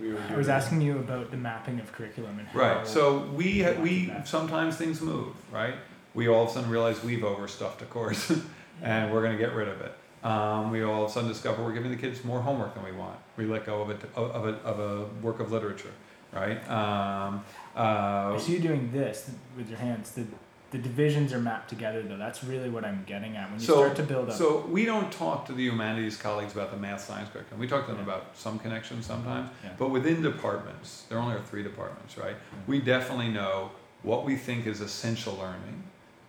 we 0.00 0.12
were. 0.12 0.20
I 0.30 0.36
was 0.36 0.48
asking 0.48 0.80
you 0.80 0.98
about 0.98 1.32
the 1.32 1.36
mapping 1.36 1.80
of 1.80 1.90
curriculum 1.90 2.38
and 2.38 2.46
how. 2.46 2.58
Right. 2.58 2.86
So 2.86 3.24
we 3.34 3.62
ha- 3.62 3.80
we 3.80 4.12
sometimes 4.24 4.76
things 4.76 5.00
move, 5.00 5.34
right? 5.52 5.74
We 6.14 6.28
all 6.28 6.44
of 6.44 6.50
a 6.50 6.52
sudden 6.52 6.70
realize 6.70 7.02
we've 7.02 7.24
overstuffed 7.24 7.82
a 7.82 7.86
course, 7.86 8.30
and 8.82 9.12
we're 9.12 9.22
going 9.22 9.36
to 9.36 9.38
get 9.38 9.54
rid 9.54 9.66
of 9.66 9.80
it. 9.80 9.92
Um, 10.24 10.70
we 10.70 10.82
all 10.82 11.04
of 11.04 11.10
a 11.10 11.12
sudden 11.12 11.28
discover 11.28 11.64
we're 11.64 11.72
giving 11.72 11.90
the 11.90 11.96
kids 11.96 12.24
more 12.24 12.40
homework 12.40 12.74
than 12.74 12.84
we 12.84 12.92
want. 12.92 13.18
We 13.36 13.46
let 13.46 13.66
go 13.66 13.82
of 13.82 13.90
it 13.90 14.00
of 14.14 14.46
a 14.46 14.54
of 14.64 14.78
a 14.78 15.04
work 15.20 15.40
of 15.40 15.50
literature, 15.50 15.92
right? 16.32 16.58
Um, 16.70 17.44
uh, 17.76 18.34
I 18.34 18.38
see 18.38 18.52
you 18.52 18.60
doing 18.60 18.92
this 18.92 19.30
with 19.56 19.68
your 19.68 19.78
hands. 19.78 20.12
The 20.12 20.26
the 20.70 20.78
divisions 20.78 21.32
are 21.32 21.40
mapped 21.40 21.68
together 21.70 22.02
though. 22.02 22.16
That's 22.18 22.44
really 22.44 22.68
what 22.68 22.84
I'm 22.84 23.02
getting 23.06 23.36
at. 23.36 23.50
When 23.50 23.58
you 23.60 23.66
So- 23.66 23.76
start 23.76 23.96
to 23.96 24.02
build 24.02 24.28
up. 24.28 24.34
So 24.36 24.66
we 24.68 24.84
don't 24.84 25.10
talk 25.10 25.46
to 25.46 25.52
the 25.52 25.62
humanities 25.64 26.16
colleagues 26.16 26.52
about 26.52 26.70
the 26.70 26.76
math 26.76 27.00
science 27.00 27.30
curriculum. 27.32 27.58
We 27.60 27.66
talk 27.66 27.86
to 27.86 27.92
them 27.92 27.98
Yeah. 28.06 28.12
about 28.14 28.26
some 28.36 28.58
connections 28.58 29.06
sometimes, 29.06 29.48
Yeah. 29.64 29.70
but 29.78 29.88
within 29.90 30.20
departments, 30.22 31.04
there 31.08 31.18
only 31.18 31.34
are 31.36 31.40
three 31.40 31.62
departments, 31.62 32.18
right? 32.18 32.36
We 32.66 32.80
definitely 32.80 33.28
know 33.28 33.70
what 34.02 34.24
we 34.24 34.36
think 34.36 34.66
is 34.66 34.80
essential 34.80 35.34
learning, 35.36 35.82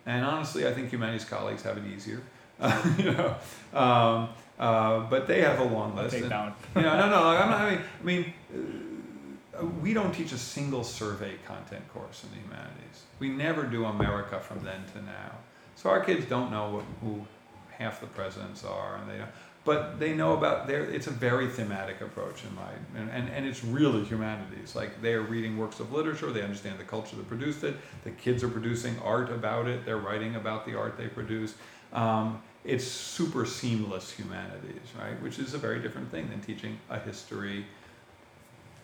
and 0.06 0.26
honestly, 0.26 0.66
I 0.68 0.72
think 0.74 0.90
humanities 0.90 1.26
colleagues 1.26 1.64
have 1.64 1.78
it 1.78 1.84
easier. 1.86 2.22
you 2.98 3.12
know, 3.12 3.36
um, 3.74 4.30
uh, 4.60 5.00
but 5.10 5.28
they 5.28 5.42
have 5.42 5.60
a 5.60 5.64
long 5.64 5.94
I'll 5.98 6.04
list. 6.04 6.16
take 6.16 6.24
and- 6.24 6.32
that 6.32 6.44
one. 6.44 6.54
you 6.76 6.82
know, 6.82 6.98
no, 7.00 7.10
no. 7.10 7.24
I'm 7.30 7.50
not, 7.50 7.62
I 7.62 7.70
mean, 7.70 7.82
I 8.02 8.04
mean, 8.04 8.34
we 9.82 9.94
don't 9.94 10.14
teach 10.14 10.32
a 10.32 10.38
single 10.38 10.84
survey 10.84 11.36
content 11.46 11.88
course 11.94 12.24
in 12.24 12.30
the 12.32 12.46
humanities. 12.46 13.04
We 13.20 13.30
never 13.30 13.64
do 13.64 13.86
America 13.86 14.40
from 14.40 14.64
then 14.64 14.84
to 14.94 15.02
now. 15.02 15.32
So 15.76 15.90
our 15.90 16.04
kids 16.04 16.26
don't 16.26 16.52
know 16.52 16.84
who 17.02 17.26
half 17.78 18.02
the 18.02 18.08
presidents 18.08 18.64
are, 18.64 18.98
and 18.98 19.10
they 19.10 19.18
don't. 19.18 19.30
But 19.66 20.00
they 20.00 20.14
know 20.14 20.34
about 20.34 20.68
their. 20.68 20.84
It's 20.86 21.08
a 21.08 21.12
very 21.12 21.48
thematic 21.48 22.02
approach 22.02 22.44
in 22.44 22.56
my, 22.56 22.70
and, 22.96 23.10
and, 23.12 23.30
and 23.30 23.46
it's 23.46 23.64
really 23.64 24.04
humanities. 24.04 24.76
Like 24.76 25.02
they 25.02 25.14
are 25.14 25.22
reading 25.22 25.58
works 25.58 25.80
of 25.80 25.92
literature. 25.92 26.32
They 26.32 26.42
understand 26.42 26.80
the 26.80 26.86
culture 26.86 27.16
that 27.18 27.28
produced 27.28 27.64
it. 27.64 27.76
The 28.04 28.12
kids 28.12 28.44
are 28.44 28.50
producing 28.50 28.98
art 29.00 29.30
about 29.32 29.68
it. 29.68 29.86
They're 29.86 29.98
writing 29.98 30.36
about 30.36 30.66
the 30.66 30.78
art 30.78 30.98
they 30.98 31.08
produced. 31.08 31.56
Um, 31.94 32.42
it's 32.64 32.86
super 32.86 33.46
seamless 33.46 34.12
humanities, 34.12 34.82
right? 35.00 35.22
Which 35.22 35.40
is 35.40 35.54
a 35.54 35.58
very 35.58 35.82
different 35.82 36.12
thing 36.12 36.30
than 36.30 36.42
teaching 36.42 36.78
a 36.90 37.00
history 37.00 37.66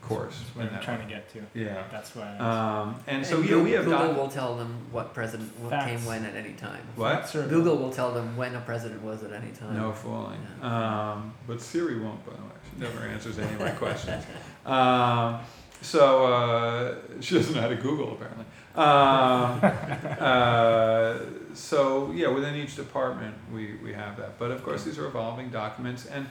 course. 0.07 0.37
That's 0.39 0.55
what 0.55 0.67
in 0.67 0.75
I'm 0.75 0.81
trying 0.81 0.99
way. 0.99 1.05
to 1.05 1.09
get 1.09 1.29
to. 1.33 1.41
Yeah. 1.59 1.83
That's 1.91 2.15
why. 2.15 2.37
Um, 2.37 2.95
and 3.07 3.25
so 3.25 3.37
And 3.39 3.49
yeah, 3.49 3.61
we 3.61 3.71
have 3.71 3.85
Google 3.85 4.07
doc- 4.07 4.17
will 4.17 4.27
tell 4.29 4.55
them 4.55 4.77
what 4.91 5.13
president 5.13 5.51
Facts. 5.69 5.85
came 5.85 6.05
when 6.05 6.25
at 6.25 6.35
any 6.35 6.53
time. 6.53 6.81
what? 6.95 7.29
Sure. 7.29 7.47
Google 7.47 7.77
will 7.77 7.91
tell 7.91 8.11
them 8.13 8.37
when 8.37 8.55
a 8.55 8.61
president 8.61 9.01
was 9.03 9.23
at 9.23 9.31
any 9.33 9.51
time. 9.51 9.75
No 9.77 9.91
fooling. 9.91 10.39
Yeah. 10.61 11.11
Um, 11.13 11.33
but 11.47 11.61
Siri 11.61 11.99
won't, 11.99 12.25
by 12.25 12.33
the 12.33 12.41
way. 12.43 12.49
She 12.73 12.79
never 12.81 13.05
answers 13.13 13.39
any 13.39 13.53
of 13.53 13.59
my 13.59 13.71
questions. 13.71 14.23
Um, 14.65 15.39
so 15.81 16.25
uh, 16.33 16.95
she 17.21 17.35
doesn't 17.35 17.53
know 17.53 17.61
how 17.61 17.67
to 17.67 17.75
Google 17.75 18.13
apparently. 18.13 18.45
Um, 18.75 19.59
uh, 20.19 21.19
so 21.53 22.11
yeah, 22.13 22.27
within 22.27 22.55
each 22.55 22.75
department 22.75 23.35
we, 23.53 23.75
we 23.83 23.93
have 23.93 24.17
that. 24.17 24.37
But 24.39 24.51
of 24.51 24.63
course 24.63 24.83
these 24.83 24.97
are 24.97 25.05
evolving 25.07 25.49
documents, 25.49 26.05
and 26.05 26.27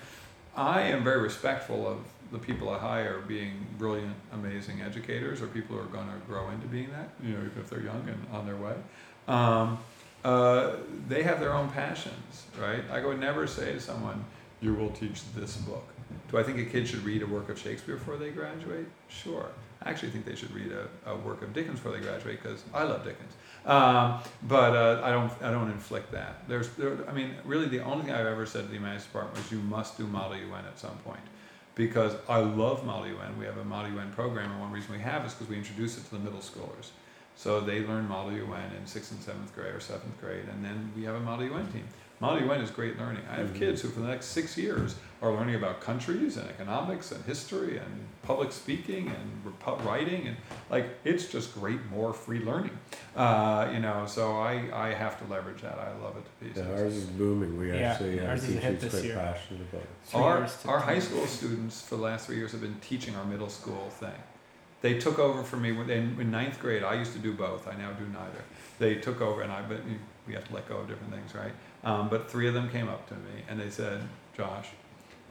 I 0.57 0.83
am 0.83 1.03
very 1.05 1.21
respectful 1.21 1.87
of 1.87 1.99
the 2.35 2.41
people 2.41 2.69
I 2.69 2.79
hire 2.79 3.21
being 3.29 3.65
brilliant, 3.79 4.15
amazing 4.33 4.83
educators, 4.83 5.41
or 5.41 5.47
people 5.47 5.77
who 5.77 5.83
are 5.83 5.87
going 5.87 6.09
to 6.09 6.27
grow 6.27 6.51
into 6.51 6.67
being 6.67 6.91
that. 6.91 7.11
You 7.23 7.35
know, 7.35 7.39
even 7.39 7.53
if 7.59 7.71
they're 7.71 7.81
young 7.81 8.07
and 8.09 8.27
on 8.33 8.45
their 8.45 8.57
way. 8.57 8.75
Um, 9.29 9.79
uh, 10.25 10.77
they 11.09 11.23
have 11.23 11.39
their 11.39 11.53
own 11.55 11.71
passions, 11.71 12.47
right? 12.61 12.83
I 12.91 13.05
would 13.05 13.21
never 13.21 13.47
say 13.47 13.73
to 13.73 13.81
someone, 13.81 14.25
"You 14.61 14.75
will 14.75 14.91
teach 14.91 15.23
this 15.35 15.57
book." 15.57 15.87
Do 16.31 16.39
I 16.39 16.43
think 16.43 16.59
a 16.59 16.65
kid 16.65 16.89
should 16.89 17.05
read 17.05 17.23
a 17.23 17.27
work 17.27 17.49
of 17.49 17.59
Shakespeare 17.59 17.97
before 17.97 18.17
they 18.17 18.31
graduate? 18.31 18.87
Sure. 19.09 19.47
I 19.83 19.91
actually 19.91 20.11
think 20.11 20.25
they 20.25 20.35
should 20.35 20.53
read 20.53 20.73
a, 20.73 21.11
a 21.11 21.17
work 21.17 21.43
of 21.43 21.53
Dickens 21.53 21.79
before 21.79 21.93
they 21.93 22.01
graduate 22.01 22.43
because 22.43 22.65
I 22.73 22.83
love 22.85 23.05
Dickens. 23.05 23.35
Um, 23.67 24.21
but 24.43 24.75
uh, 24.75 25.03
I 25.05 25.11
don't 25.11 25.31
I 25.41 25.51
don't 25.53 25.71
inflict 25.71 26.11
that. 26.13 26.49
There's 26.49 26.69
there, 26.71 26.99
I 27.09 27.13
mean 27.13 27.35
really 27.45 27.69
the 27.69 27.81
only 27.81 28.05
thing 28.05 28.15
I've 28.15 28.27
ever 28.27 28.45
said 28.45 28.63
to 28.63 28.69
the 28.69 28.75
humanities 28.75 29.05
department 29.05 29.37
was 29.37 29.53
you 29.53 29.59
must 29.59 29.97
do 29.97 30.07
Model 30.07 30.37
UN 30.37 30.65
at 30.65 30.79
some 30.79 30.97
point 30.99 31.21
because 31.75 32.15
I 32.29 32.39
love 32.39 32.85
UN. 32.85 33.39
We 33.39 33.45
have 33.47 33.59
a 33.59 33.65
UN 33.65 34.13
program, 34.13 34.51
and 34.51 34.61
one 34.61 34.71
reason 34.71 34.93
we 34.93 35.01
have 35.01 35.25
is 35.27 35.35
because 35.35 35.49
we 35.49 35.57
introduce 35.57 35.99
it 35.99 36.05
to 36.05 36.11
the 36.13 36.19
middle 36.19 36.41
schoolers. 36.41 36.91
So 37.37 37.61
they 37.61 37.81
learn 37.81 38.07
UN 38.31 38.71
in 38.79 38.87
sixth 38.87 39.11
and 39.11 39.21
seventh 39.21 39.55
grade 39.55 39.75
or 39.75 39.81
seventh 39.81 40.21
grade, 40.21 40.45
and 40.51 40.65
then 40.65 40.93
we 40.97 41.03
have 41.05 41.17
a 41.17 41.21
UN 41.43 41.67
team. 41.73 41.85
Model 42.25 42.49
UN 42.49 42.63
is 42.63 42.71
great 42.71 42.99
learning. 42.99 43.23
I 43.31 43.35
have 43.35 43.53
kids 43.53 43.83
who, 43.83 43.89
for 43.89 44.01
the 44.01 44.09
next 44.09 44.27
six 44.27 44.57
years, 44.57 44.95
are 45.21 45.31
learning 45.31 45.57
about 45.57 45.83
countries 45.83 46.39
and 46.39 46.49
economics 46.49 47.13
and 47.13 47.23
history 47.27 47.77
and 47.77 48.07
public 48.23 48.51
speaking 48.51 49.09
and 49.09 49.45
repu- 49.45 49.85
writing 49.85 50.29
and 50.29 50.37
like 50.71 50.87
it's 51.05 51.27
just 51.27 51.53
great, 51.55 51.85
more 51.91 52.15
free 52.15 52.39
learning. 52.39 52.71
Uh, 53.15 53.71
you 53.75 53.79
know, 53.79 54.07
so 54.07 54.39
I, 54.41 54.71
I 54.73 54.95
have 54.95 55.19
to 55.23 55.31
leverage 55.31 55.61
that. 55.61 55.77
I 55.79 55.93
love 56.03 56.17
it 56.17 56.25
to 56.25 56.47
pieces. 56.47 56.67
Yeah, 56.67 56.83
ours 56.83 56.95
is 56.95 57.05
booming. 57.05 57.59
We 57.59 57.69
Yeah, 57.69 57.93
actually 57.93 58.17
have 58.17 58.31
ours 58.31 58.45
a 58.45 58.47
is 58.47 58.51
a 58.51 58.55
teacher 58.55 58.61
hit 58.69 58.73
who's 58.73 58.83
this 58.83 58.93
quite 58.93 59.05
year. 59.05 59.15
passionate 59.17 59.63
about 59.71 59.83
it. 59.83 60.15
Our 60.67 60.73
our 60.73 60.81
high 60.81 61.01
school 61.01 61.27
students 61.27 61.83
for 61.83 61.97
the 61.97 62.03
last 62.03 62.27
three 62.27 62.37
years 62.37 62.53
have 62.53 62.63
been 62.63 62.81
teaching 62.81 63.15
our 63.17 63.27
middle 63.27 63.51
school 63.51 63.91
thing. 63.91 64.21
They 64.81 64.99
took 64.99 65.19
over 65.19 65.43
for 65.43 65.59
me 65.59 65.73
when 65.73 65.91
in, 65.91 66.19
in 66.19 66.31
ninth 66.31 66.59
grade. 66.59 66.83
I 66.85 66.95
used 66.95 67.13
to 67.13 67.19
do 67.19 67.35
both. 67.35 67.69
I 67.69 67.75
now 67.77 67.93
do 67.93 68.07
neither. 68.07 68.43
They 68.79 68.95
took 68.95 69.21
over, 69.21 69.43
and 69.43 69.53
I 69.53 69.61
but 69.63 69.81
we 70.27 70.33
have 70.33 70.47
to 70.49 70.55
let 70.55 70.67
go 70.67 70.79
of 70.79 70.89
different 70.89 71.13
things, 71.13 71.35
right? 71.35 71.53
Um, 71.85 72.09
but 72.09 72.31
three 72.31 72.49
of 72.49 72.55
them 72.55 72.71
came 72.71 72.89
up 72.89 73.07
to 73.09 73.15
me 73.15 73.43
and 73.49 73.61
they 73.61 73.71
said, 73.71 74.01
Josh, 74.37 74.69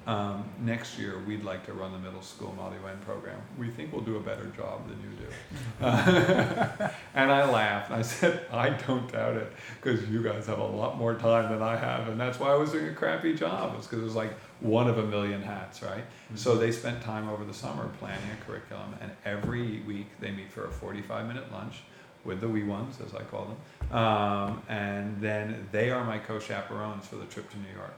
um, 0.06 0.44
next 0.60 1.00
year 1.00 1.20
we'd 1.26 1.44
like 1.44 1.66
to 1.66 1.74
run 1.74 1.94
the 1.94 2.00
middle 2.00 2.22
school 2.22 2.54
UN 2.58 2.98
program. 3.00 3.40
We 3.58 3.70
think 3.70 3.94
we'll 3.94 4.02
do 4.02 4.18
a 4.18 4.20
better 4.20 4.46
job 4.48 4.88
than 4.88 5.00
you 5.00 5.18
do. 5.18 5.86
Uh, 5.86 6.90
and 7.16 7.32
I 7.32 7.50
laughed. 7.50 7.92
I 7.92 8.02
said, 8.02 8.46
I 8.52 8.70
don't 8.70 9.10
doubt 9.12 9.38
it 9.38 9.52
because 9.82 10.08
you 10.10 10.22
guys 10.22 10.46
have 10.48 10.60
a 10.60 10.66
lot 10.66 10.98
more 10.98 11.16
time 11.16 11.52
than 11.52 11.62
I 11.62 11.78
have. 11.78 12.10
And 12.10 12.20
that's 12.20 12.40
why 12.40 12.50
I 12.50 12.56
was 12.56 12.72
doing 12.72 12.88
a 12.88 12.94
crappy 12.94 13.34
job, 13.34 13.76
was 13.76 13.88
because 13.88 14.02
it 14.02 14.06
was 14.06 14.16
like 14.16 14.34
one 14.60 14.90
of 14.90 14.98
a 14.98 15.06
million 15.06 15.42
hats, 15.42 15.82
right? 15.82 16.04
So 16.36 16.56
they 16.56 16.72
spent 16.72 17.02
time 17.02 17.30
over 17.30 17.46
the 17.46 17.54
summer 17.54 17.90
planning 18.00 18.30
a 18.32 18.46
curriculum. 18.46 18.96
And 19.00 19.12
every 19.24 19.82
week 19.84 20.08
they 20.20 20.32
meet 20.32 20.52
for 20.52 20.66
a 20.66 20.72
45 20.72 21.28
minute 21.28 21.52
lunch 21.52 21.84
with 22.26 22.42
the 22.42 22.48
wee 22.48 22.64
ones, 22.64 22.98
as 23.06 23.14
I 23.14 23.24
call 23.24 23.46
them. 23.46 23.98
Um, 23.98 24.62
and 24.70 25.20
then 25.22 25.68
they 25.72 25.92
are 25.92 26.04
my 26.04 26.18
co 26.20 26.40
chaperones 26.40 27.06
for 27.08 27.16
the 27.18 27.26
trip 27.26 27.50
to 27.52 27.58
New 27.58 27.74
York. 27.76 27.94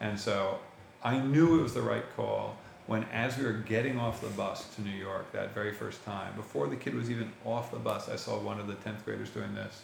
And 0.00 0.18
so 0.18 0.58
I 1.02 1.18
knew 1.18 1.58
it 1.58 1.62
was 1.62 1.74
the 1.74 1.82
right 1.82 2.04
call 2.16 2.56
when, 2.86 3.04
as 3.04 3.38
we 3.38 3.44
were 3.44 3.52
getting 3.52 3.98
off 3.98 4.20
the 4.20 4.28
bus 4.28 4.66
to 4.76 4.82
New 4.82 4.90
York 4.96 5.32
that 5.32 5.54
very 5.54 5.72
first 5.72 6.04
time, 6.04 6.34
before 6.36 6.66
the 6.68 6.76
kid 6.76 6.94
was 6.94 7.10
even 7.10 7.32
off 7.44 7.70
the 7.70 7.78
bus, 7.78 8.08
I 8.08 8.16
saw 8.16 8.38
one 8.38 8.60
of 8.60 8.66
the 8.66 8.74
10th 8.74 9.04
graders 9.04 9.30
doing 9.30 9.54
this. 9.54 9.82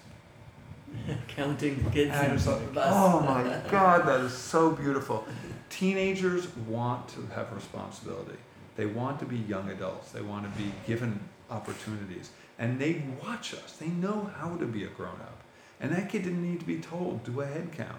Counting 1.28 1.82
the 1.82 1.90
kids 1.90 2.10
And 2.12 2.30
I 2.30 2.32
was 2.32 2.44
the 2.44 2.52
like, 2.52 2.74
bus. 2.74 2.92
oh 2.94 3.20
my 3.20 3.60
God, 3.70 4.06
that 4.06 4.20
is 4.20 4.32
so 4.32 4.70
beautiful. 4.70 5.24
Teenagers 5.70 6.48
want 6.66 7.08
to 7.08 7.26
have 7.34 7.52
responsibility. 7.54 8.36
They 8.76 8.86
want 8.86 9.18
to 9.20 9.24
be 9.24 9.36
young 9.36 9.70
adults. 9.70 10.10
They 10.12 10.20
want 10.22 10.44
to 10.52 10.58
be 10.60 10.72
given 10.86 11.20
opportunities. 11.50 12.30
And 12.60 12.78
they 12.78 13.02
watch 13.24 13.54
us. 13.54 13.72
They 13.80 13.88
know 13.88 14.30
how 14.38 14.56
to 14.56 14.66
be 14.66 14.84
a 14.84 14.88
grown 14.88 15.20
up. 15.20 15.40
And 15.80 15.90
that 15.92 16.10
kid 16.10 16.24
didn't 16.24 16.48
need 16.48 16.60
to 16.60 16.66
be 16.66 16.78
told, 16.78 17.24
do 17.24 17.40
a 17.40 17.46
head 17.46 17.72
count. 17.72 17.98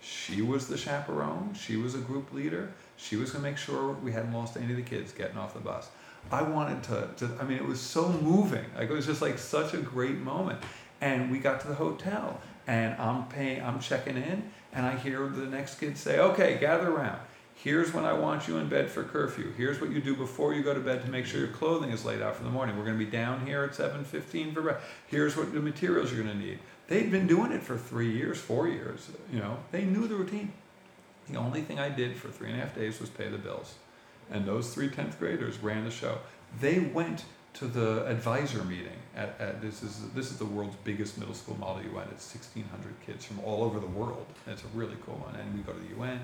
She 0.00 0.40
was 0.40 0.68
the 0.68 0.78
chaperone. 0.78 1.54
She 1.54 1.76
was 1.76 1.96
a 1.96 1.98
group 1.98 2.32
leader. 2.32 2.72
She 2.96 3.16
was 3.16 3.32
going 3.32 3.44
to 3.44 3.50
make 3.50 3.58
sure 3.58 3.92
we 3.94 4.12
hadn't 4.12 4.32
lost 4.32 4.56
any 4.56 4.70
of 4.70 4.76
the 4.76 4.82
kids 4.82 5.12
getting 5.12 5.36
off 5.36 5.54
the 5.54 5.60
bus. 5.60 5.88
I 6.30 6.42
wanted 6.42 6.84
to, 6.84 7.08
to, 7.16 7.36
I 7.40 7.44
mean, 7.44 7.58
it 7.58 7.66
was 7.66 7.80
so 7.80 8.08
moving. 8.08 8.64
Like, 8.76 8.88
it 8.88 8.92
was 8.92 9.06
just 9.06 9.22
like 9.22 9.38
such 9.38 9.74
a 9.74 9.78
great 9.78 10.18
moment. 10.18 10.60
And 11.00 11.30
we 11.30 11.38
got 11.40 11.60
to 11.62 11.68
the 11.68 11.74
hotel 11.74 12.40
and 12.66 12.94
I'm 13.00 13.26
paying, 13.26 13.62
I'm 13.62 13.80
checking 13.80 14.16
in 14.16 14.50
and 14.72 14.86
I 14.86 14.96
hear 14.96 15.26
the 15.28 15.46
next 15.46 15.80
kid 15.80 15.98
say, 15.98 16.20
okay, 16.20 16.58
gather 16.58 16.90
around. 16.90 17.20
Here's 17.58 17.94
when 17.94 18.04
I 18.04 18.12
want 18.12 18.46
you 18.46 18.58
in 18.58 18.68
bed 18.68 18.90
for 18.90 19.02
curfew. 19.02 19.50
Here's 19.56 19.80
what 19.80 19.90
you 19.90 20.00
do 20.00 20.14
before 20.14 20.52
you 20.52 20.62
go 20.62 20.74
to 20.74 20.80
bed 20.80 21.02
to 21.04 21.10
make 21.10 21.24
sure 21.24 21.40
your 21.40 21.48
clothing 21.48 21.90
is 21.90 22.04
laid 22.04 22.20
out 22.20 22.36
for 22.36 22.44
the 22.44 22.50
morning. 22.50 22.76
We're 22.76 22.84
going 22.84 22.98
to 22.98 23.04
be 23.04 23.10
down 23.10 23.46
here 23.46 23.64
at 23.64 23.70
7:15 23.70 24.52
for 24.52 24.60
breakfast. 24.60 24.86
Here's 25.06 25.36
what 25.36 25.52
the 25.52 25.60
materials 25.60 26.12
you're 26.12 26.22
going 26.22 26.38
to 26.38 26.44
need. 26.44 26.58
They'd 26.86 27.10
been 27.10 27.26
doing 27.26 27.52
it 27.52 27.62
for 27.62 27.78
three 27.78 28.12
years, 28.12 28.38
four 28.38 28.68
years. 28.68 29.08
You 29.32 29.38
know, 29.40 29.56
they 29.72 29.84
knew 29.84 30.06
the 30.06 30.16
routine. 30.16 30.52
The 31.30 31.36
only 31.38 31.62
thing 31.62 31.80
I 31.80 31.88
did 31.88 32.16
for 32.16 32.28
three 32.28 32.50
and 32.50 32.58
a 32.58 32.60
half 32.60 32.74
days 32.74 33.00
was 33.00 33.08
pay 33.08 33.28
the 33.28 33.38
bills, 33.38 33.74
and 34.30 34.44
those 34.44 34.72
three 34.72 34.88
10th 34.88 35.18
graders 35.18 35.58
ran 35.58 35.84
the 35.84 35.90
show. 35.90 36.18
They 36.60 36.78
went 36.78 37.24
to 37.54 37.66
the 37.66 38.06
advisor 38.06 38.62
meeting 38.64 38.98
at, 39.16 39.34
at 39.40 39.62
this 39.62 39.82
is 39.82 40.10
this 40.14 40.30
is 40.30 40.36
the 40.36 40.44
world's 40.44 40.76
biggest 40.84 41.16
middle 41.16 41.34
school 41.34 41.56
model 41.58 41.82
UN. 41.82 42.06
It's 42.12 42.34
1,600 42.34 42.94
kids 43.04 43.24
from 43.24 43.40
all 43.40 43.64
over 43.64 43.80
the 43.80 43.86
world. 43.86 44.26
It's 44.46 44.62
a 44.62 44.68
really 44.74 44.96
cool 45.06 45.14
one. 45.14 45.34
And 45.36 45.54
we 45.54 45.62
go 45.62 45.72
to 45.72 45.78
the 45.78 46.00
UN, 46.00 46.20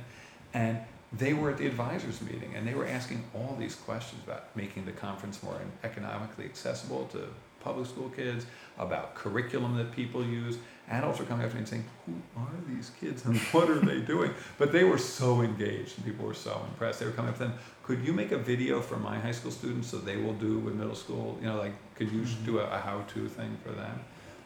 and 0.52 0.78
they 1.18 1.34
were 1.34 1.50
at 1.50 1.58
the 1.58 1.66
advisors 1.66 2.20
meeting 2.22 2.54
and 2.56 2.66
they 2.66 2.74
were 2.74 2.86
asking 2.86 3.24
all 3.34 3.56
these 3.58 3.74
questions 3.74 4.22
about 4.24 4.54
making 4.56 4.84
the 4.84 4.92
conference 4.92 5.42
more 5.42 5.60
economically 5.84 6.44
accessible 6.44 7.06
to 7.12 7.28
public 7.62 7.86
school 7.86 8.08
kids, 8.10 8.46
about 8.78 9.14
curriculum 9.14 9.76
that 9.76 9.92
people 9.92 10.24
use. 10.24 10.58
Adults 10.88 11.20
were 11.20 11.24
coming 11.24 11.44
up 11.44 11.50
to 11.50 11.56
me 11.56 11.60
and 11.60 11.68
saying, 11.68 11.84
Who 12.06 12.14
are 12.36 12.50
these 12.68 12.90
kids 13.00 13.24
and 13.24 13.36
what 13.52 13.70
are 13.70 13.78
they 13.78 14.00
doing? 14.00 14.32
But 14.58 14.72
they 14.72 14.84
were 14.84 14.98
so 14.98 15.42
engaged 15.42 15.96
and 15.96 16.04
people 16.04 16.26
were 16.26 16.34
so 16.34 16.60
impressed. 16.68 17.00
They 17.00 17.06
were 17.06 17.12
coming 17.12 17.30
up 17.30 17.38
to 17.38 17.44
them, 17.44 17.54
Could 17.84 18.04
you 18.04 18.12
make 18.12 18.32
a 18.32 18.38
video 18.38 18.80
for 18.80 18.96
my 18.96 19.18
high 19.18 19.32
school 19.32 19.52
students 19.52 19.88
so 19.88 19.98
they 19.98 20.16
will 20.16 20.34
do 20.34 20.58
with 20.58 20.74
middle 20.74 20.94
school? 20.94 21.38
You 21.40 21.48
know, 21.48 21.58
like, 21.58 21.74
could 21.94 22.10
you 22.10 22.24
do 22.44 22.58
a, 22.58 22.64
a 22.64 22.78
how 22.78 23.04
to 23.14 23.28
thing 23.28 23.56
for 23.62 23.70
them? 23.72 24.00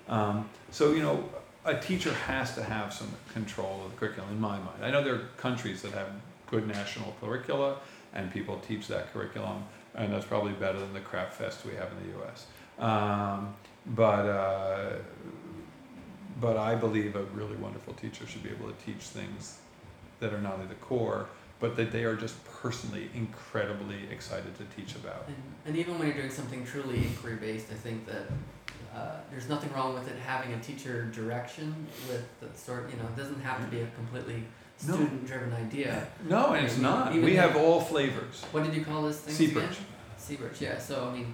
Um, 0.09 0.49
so, 0.71 0.93
you 0.93 1.03
know, 1.03 1.29
a 1.65 1.77
teacher 1.77 2.13
has 2.13 2.55
to 2.55 2.63
have 2.63 2.93
some 2.93 3.09
control 3.33 3.83
of 3.85 3.91
the 3.91 3.97
curriculum 3.97 4.31
in 4.31 4.41
my 4.41 4.59
mind. 4.59 4.85
I 4.85 4.91
know 4.91 5.03
there 5.03 5.15
are 5.15 5.29
countries 5.37 5.83
that 5.83 5.93
have 5.93 6.11
good 6.47 6.67
national 6.67 7.15
curricula 7.21 7.79
and 8.15 8.33
people 8.33 8.59
teach 8.67 8.89
that 8.89 9.13
curriculum, 9.13 9.65
and 9.95 10.13
that's 10.13 10.25
probably 10.25 10.53
better 10.53 10.79
than 10.79 10.93
the 10.93 11.01
crap 11.01 11.33
fest 11.33 11.65
we 11.65 11.75
have 11.75 11.91
in 11.93 12.11
the 12.11 12.19
US. 12.21 12.47
Um, 12.79 13.55
but, 13.87 14.27
uh, 14.27 14.93
but 16.41 16.57
I 16.57 16.75
believe 16.75 17.17
a 17.17 17.23
really 17.25 17.57
wonderful 17.57 17.95
teacher 17.95 18.27
should 18.27 18.43
be 18.43 18.51
able 18.51 18.69
to 18.69 18.85
teach 18.85 19.03
things 19.03 19.59
that 20.21 20.33
are 20.33 20.41
not 20.41 20.55
only 20.55 20.67
the 20.67 20.75
core, 20.77 21.29
but 21.61 21.77
that 21.77 21.91
they 21.91 22.05
are 22.05 22.17
just 22.17 22.37
personally 22.45 23.11
incredibly 23.15 24.09
excited 24.11 24.55
to 24.59 24.65
teach 24.77 24.95
about. 24.95 25.25
And, 25.27 25.37
and 25.67 25.77
even 25.77 25.99
when 25.99 26.09
you're 26.09 26.17
doing 26.17 26.31
something 26.31 26.65
truly 26.65 26.99
inquiry 26.99 27.37
based, 27.37 27.71
I 27.71 27.75
think 27.75 28.07
that 28.07 28.27
uh, 28.95 29.21
there's 29.31 29.49
nothing 29.49 29.73
wrong 29.73 29.95
with 29.95 30.09
it 30.09 30.17
having 30.19 30.53
a 30.53 30.61
teacher 30.61 31.05
direction 31.07 31.87
with 32.09 32.25
the 32.41 32.59
sort. 32.59 32.91
You 32.91 32.97
know, 32.97 33.05
it 33.05 33.17
doesn't 33.17 33.41
have 33.43 33.63
to 33.63 33.71
be 33.71 33.81
a 33.81 33.87
completely 33.89 34.45
No. 34.87 34.95
student 34.95 35.27
driven 35.27 35.53
idea. 35.55 36.07
No, 36.29 36.53
and 36.53 36.67
it's 36.67 36.79
not. 36.79 37.13
even 37.13 37.25
We 37.25 37.33
the- 37.33 37.37
have 37.39 37.57
all 37.57 37.81
flavors. 37.81 38.43
What 38.53 38.65
did 38.65 38.75
you 38.75 38.85
call 38.85 39.03
this 39.03 39.19
thing? 39.21 39.35
Seabirds. 39.35 39.79
Seabirds, 40.19 40.61
yeah. 40.61 40.79
So 40.79 41.09
I 41.11 41.13
mean, 41.17 41.33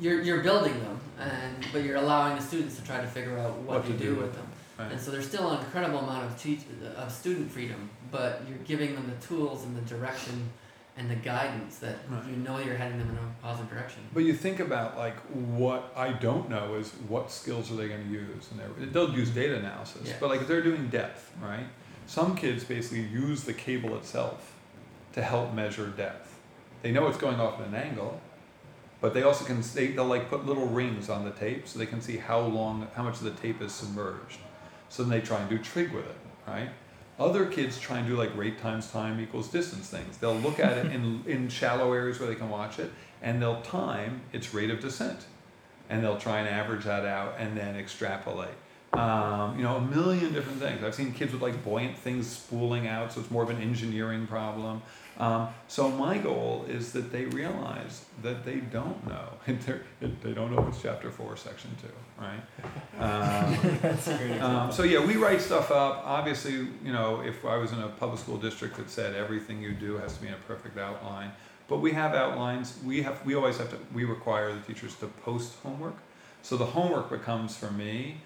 you're 0.00 0.20
you're 0.22 0.42
building 0.42 0.78
them, 0.80 0.98
and 1.18 1.64
but 1.72 1.84
you're 1.84 1.96
allowing 1.96 2.36
the 2.36 2.42
students 2.42 2.76
to 2.76 2.84
try 2.84 3.00
to 3.00 3.06
figure 3.06 3.38
out 3.38 3.52
what, 3.58 3.78
What 3.78 3.86
to 3.86 3.92
do 3.92 4.14
do. 4.14 4.20
with 4.20 4.34
them. 4.34 4.46
Right. 4.78 4.92
And 4.92 5.00
so 5.00 5.10
there's 5.10 5.26
still 5.26 5.50
an 5.50 5.64
incredible 5.64 6.00
amount 6.00 6.24
of 6.30 6.38
teach 6.40 6.60
of 6.96 7.10
student 7.10 7.50
freedom, 7.50 7.88
but 8.10 8.42
you're 8.48 8.58
giving 8.58 8.94
them 8.94 9.10
the 9.10 9.26
tools 9.26 9.64
and 9.64 9.74
the 9.76 9.80
direction 9.82 10.50
and 10.98 11.10
the 11.10 11.14
guidance 11.14 11.76
that 11.78 11.96
Right. 12.10 12.26
you 12.26 12.36
know 12.36 12.58
you're 12.58 12.74
heading 12.76 12.98
them 12.98 13.08
in 13.10 13.16
a 13.16 13.42
positive 13.42 13.70
direction. 13.70 14.02
But 14.12 14.24
you 14.24 14.34
think 14.34 14.60
about 14.60 14.98
like 14.98 15.16
what 15.32 15.92
I 15.96 16.12
don't 16.12 16.48
know 16.50 16.74
is 16.74 16.90
what 17.08 17.30
skills 17.30 17.70
are 17.70 17.76
they 17.76 17.88
going 17.88 18.04
to 18.04 18.10
use, 18.10 18.48
and 18.50 18.92
they'll 18.92 19.12
use 19.14 19.30
data 19.30 19.56
analysis. 19.56 20.02
Yeah. 20.08 20.14
But 20.20 20.30
like 20.30 20.40
if 20.42 20.48
they're 20.48 20.62
doing 20.62 20.88
depth, 20.88 21.32
right? 21.42 21.66
Some 22.06 22.36
kids 22.36 22.62
basically 22.62 23.02
use 23.02 23.44
the 23.44 23.52
cable 23.52 23.96
itself 23.96 24.54
to 25.12 25.22
help 25.22 25.52
measure 25.52 25.88
depth. 25.88 26.38
They 26.82 26.92
know 26.92 27.08
it's 27.08 27.18
going 27.18 27.40
off 27.40 27.60
at 27.60 27.66
an 27.66 27.74
angle, 27.74 28.20
but 29.00 29.12
they 29.12 29.22
also 29.22 29.44
can 29.44 29.62
they, 29.74 29.88
they'll 29.88 30.04
like 30.04 30.30
put 30.30 30.46
little 30.46 30.66
rings 30.66 31.10
on 31.10 31.24
the 31.24 31.32
tape 31.32 31.66
so 31.66 31.78
they 31.78 31.86
can 31.86 32.00
see 32.00 32.16
how 32.16 32.40
long, 32.40 32.86
how 32.94 33.02
much 33.02 33.14
of 33.16 33.24
the 33.24 33.32
tape 33.32 33.60
is 33.60 33.72
submerged. 33.72 34.38
So 34.88 35.02
then 35.02 35.10
they 35.10 35.20
try 35.20 35.40
and 35.40 35.50
do 35.50 35.58
trig 35.58 35.92
with 35.92 36.06
it, 36.06 36.16
right? 36.46 36.70
Other 37.18 37.46
kids 37.46 37.80
try 37.80 37.98
and 37.98 38.06
do 38.06 38.14
like 38.14 38.34
rate 38.36 38.58
times 38.58 38.90
time 38.90 39.20
equals 39.20 39.48
distance 39.48 39.88
things. 39.88 40.18
They'll 40.18 40.36
look 40.36 40.60
at 40.60 40.78
it 40.78 40.92
in, 40.92 41.24
in 41.26 41.48
shallow 41.48 41.92
areas 41.92 42.20
where 42.20 42.28
they 42.28 42.34
can 42.34 42.50
watch 42.50 42.78
it, 42.78 42.92
and 43.20 43.42
they'll 43.42 43.62
time 43.62 44.20
its 44.32 44.54
rate 44.54 44.70
of 44.70 44.80
descent. 44.80 45.26
And 45.88 46.04
they'll 46.04 46.18
try 46.18 46.40
and 46.40 46.48
average 46.48 46.84
that 46.84 47.04
out 47.04 47.34
and 47.38 47.56
then 47.56 47.76
extrapolate. 47.76 48.54
Um, 48.92 49.56
you 49.58 49.62
know, 49.62 49.76
a 49.76 49.80
million 49.80 50.32
different 50.32 50.58
things. 50.58 50.82
I've 50.82 50.94
seen 50.94 51.12
kids 51.12 51.32
with 51.32 51.42
like 51.42 51.62
buoyant 51.62 51.98
things 51.98 52.26
spooling 52.26 52.86
out, 52.86 53.12
so 53.12 53.20
it's 53.20 53.30
more 53.30 53.42
of 53.42 53.50
an 53.50 53.60
engineering 53.60 54.26
problem. 54.26 54.80
Um, 55.18 55.48
so 55.66 55.90
my 55.90 56.18
goal 56.18 56.66
is 56.68 56.92
that 56.92 57.10
they 57.10 57.24
realize 57.26 58.04
that 58.22 58.44
they 58.44 58.56
don't 58.56 59.06
know. 59.06 59.28
They 60.22 60.32
don't 60.32 60.54
know 60.54 60.66
it's 60.68 60.82
chapter 60.82 61.10
four, 61.10 61.36
section 61.36 61.70
two, 61.80 61.88
right? 62.18 62.40
Um, 62.98 64.40
um, 64.42 64.72
so 64.72 64.82
yeah, 64.82 65.04
we 65.04 65.16
write 65.16 65.40
stuff 65.40 65.70
up. 65.70 66.02
Obviously, 66.04 66.52
you 66.52 66.92
know, 66.92 67.22
if 67.22 67.44
I 67.44 67.56
was 67.56 67.72
in 67.72 67.80
a 67.80 67.88
public 67.88 68.20
school 68.20 68.36
district 68.36 68.76
that 68.76 68.90
said 68.90 69.14
everything 69.14 69.62
you 69.62 69.72
do 69.72 69.96
has 69.98 70.14
to 70.16 70.20
be 70.20 70.28
in 70.28 70.34
a 70.34 70.38
perfect 70.48 70.78
outline, 70.78 71.32
but 71.68 71.78
we 71.78 71.92
have 71.92 72.14
outlines. 72.14 72.78
We 72.84 73.02
have, 73.02 73.24
we 73.24 73.34
always 73.34 73.56
have 73.58 73.70
to. 73.70 73.78
We 73.94 74.04
require 74.04 74.52
the 74.52 74.60
teachers 74.60 74.94
to 74.96 75.06
post 75.06 75.54
homework. 75.62 75.96
So 76.42 76.56
the 76.56 76.66
homework 76.66 77.10
becomes 77.10 77.56
for 77.56 77.70
me 77.70 78.18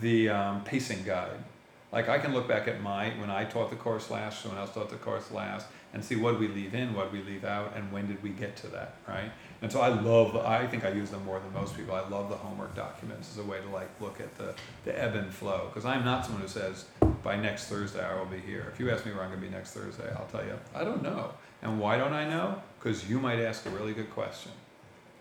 the 0.00 0.28
um, 0.28 0.64
pacing 0.64 1.04
guide. 1.04 1.44
Like 1.92 2.08
I 2.08 2.18
can 2.18 2.34
look 2.34 2.46
back 2.46 2.68
at 2.68 2.82
my 2.82 3.10
when 3.18 3.30
I 3.30 3.44
taught 3.44 3.70
the 3.70 3.76
course 3.76 4.10
last, 4.10 4.42
someone 4.42 4.60
else 4.60 4.74
taught 4.74 4.90
the 4.90 4.96
course 4.96 5.30
last, 5.30 5.66
and 5.94 6.04
see 6.04 6.16
what 6.16 6.38
we 6.38 6.48
leave 6.48 6.74
in, 6.74 6.94
what 6.94 7.12
we 7.12 7.22
leave 7.22 7.44
out, 7.44 7.72
and 7.74 7.90
when 7.90 8.06
did 8.06 8.22
we 8.22 8.30
get 8.30 8.56
to 8.56 8.66
that, 8.68 8.96
right? 9.06 9.30
And 9.62 9.72
so 9.72 9.80
I 9.80 9.88
love. 9.88 10.36
I 10.36 10.66
think 10.66 10.84
I 10.84 10.90
use 10.90 11.10
them 11.10 11.24
more 11.24 11.40
than 11.40 11.52
most 11.52 11.76
people. 11.76 11.94
I 11.94 12.06
love 12.08 12.28
the 12.28 12.36
homework 12.36 12.74
documents 12.76 13.30
as 13.32 13.38
a 13.38 13.42
way 13.42 13.58
to 13.60 13.68
like 13.70 13.88
look 14.00 14.20
at 14.20 14.36
the 14.36 14.54
the 14.84 15.02
ebb 15.02 15.14
and 15.14 15.32
flow 15.32 15.68
because 15.68 15.86
I'm 15.86 16.04
not 16.04 16.24
someone 16.24 16.42
who 16.42 16.48
says 16.48 16.84
by 17.22 17.36
next 17.36 17.66
Thursday 17.66 18.04
I 18.04 18.18
will 18.18 18.26
be 18.26 18.38
here. 18.38 18.70
If 18.72 18.78
you 18.78 18.90
ask 18.90 19.06
me 19.06 19.12
where 19.12 19.22
I'm 19.22 19.30
going 19.30 19.40
to 19.40 19.46
be 19.46 19.52
next 19.52 19.72
Thursday, 19.72 20.08
I'll 20.16 20.26
tell 20.26 20.44
you 20.44 20.58
I 20.74 20.84
don't 20.84 21.02
know. 21.02 21.32
And 21.62 21.80
why 21.80 21.96
don't 21.96 22.12
I 22.12 22.28
know? 22.28 22.62
Because 22.78 23.08
you 23.08 23.18
might 23.18 23.40
ask 23.40 23.66
a 23.66 23.70
really 23.70 23.92
good 23.92 24.10
question, 24.10 24.52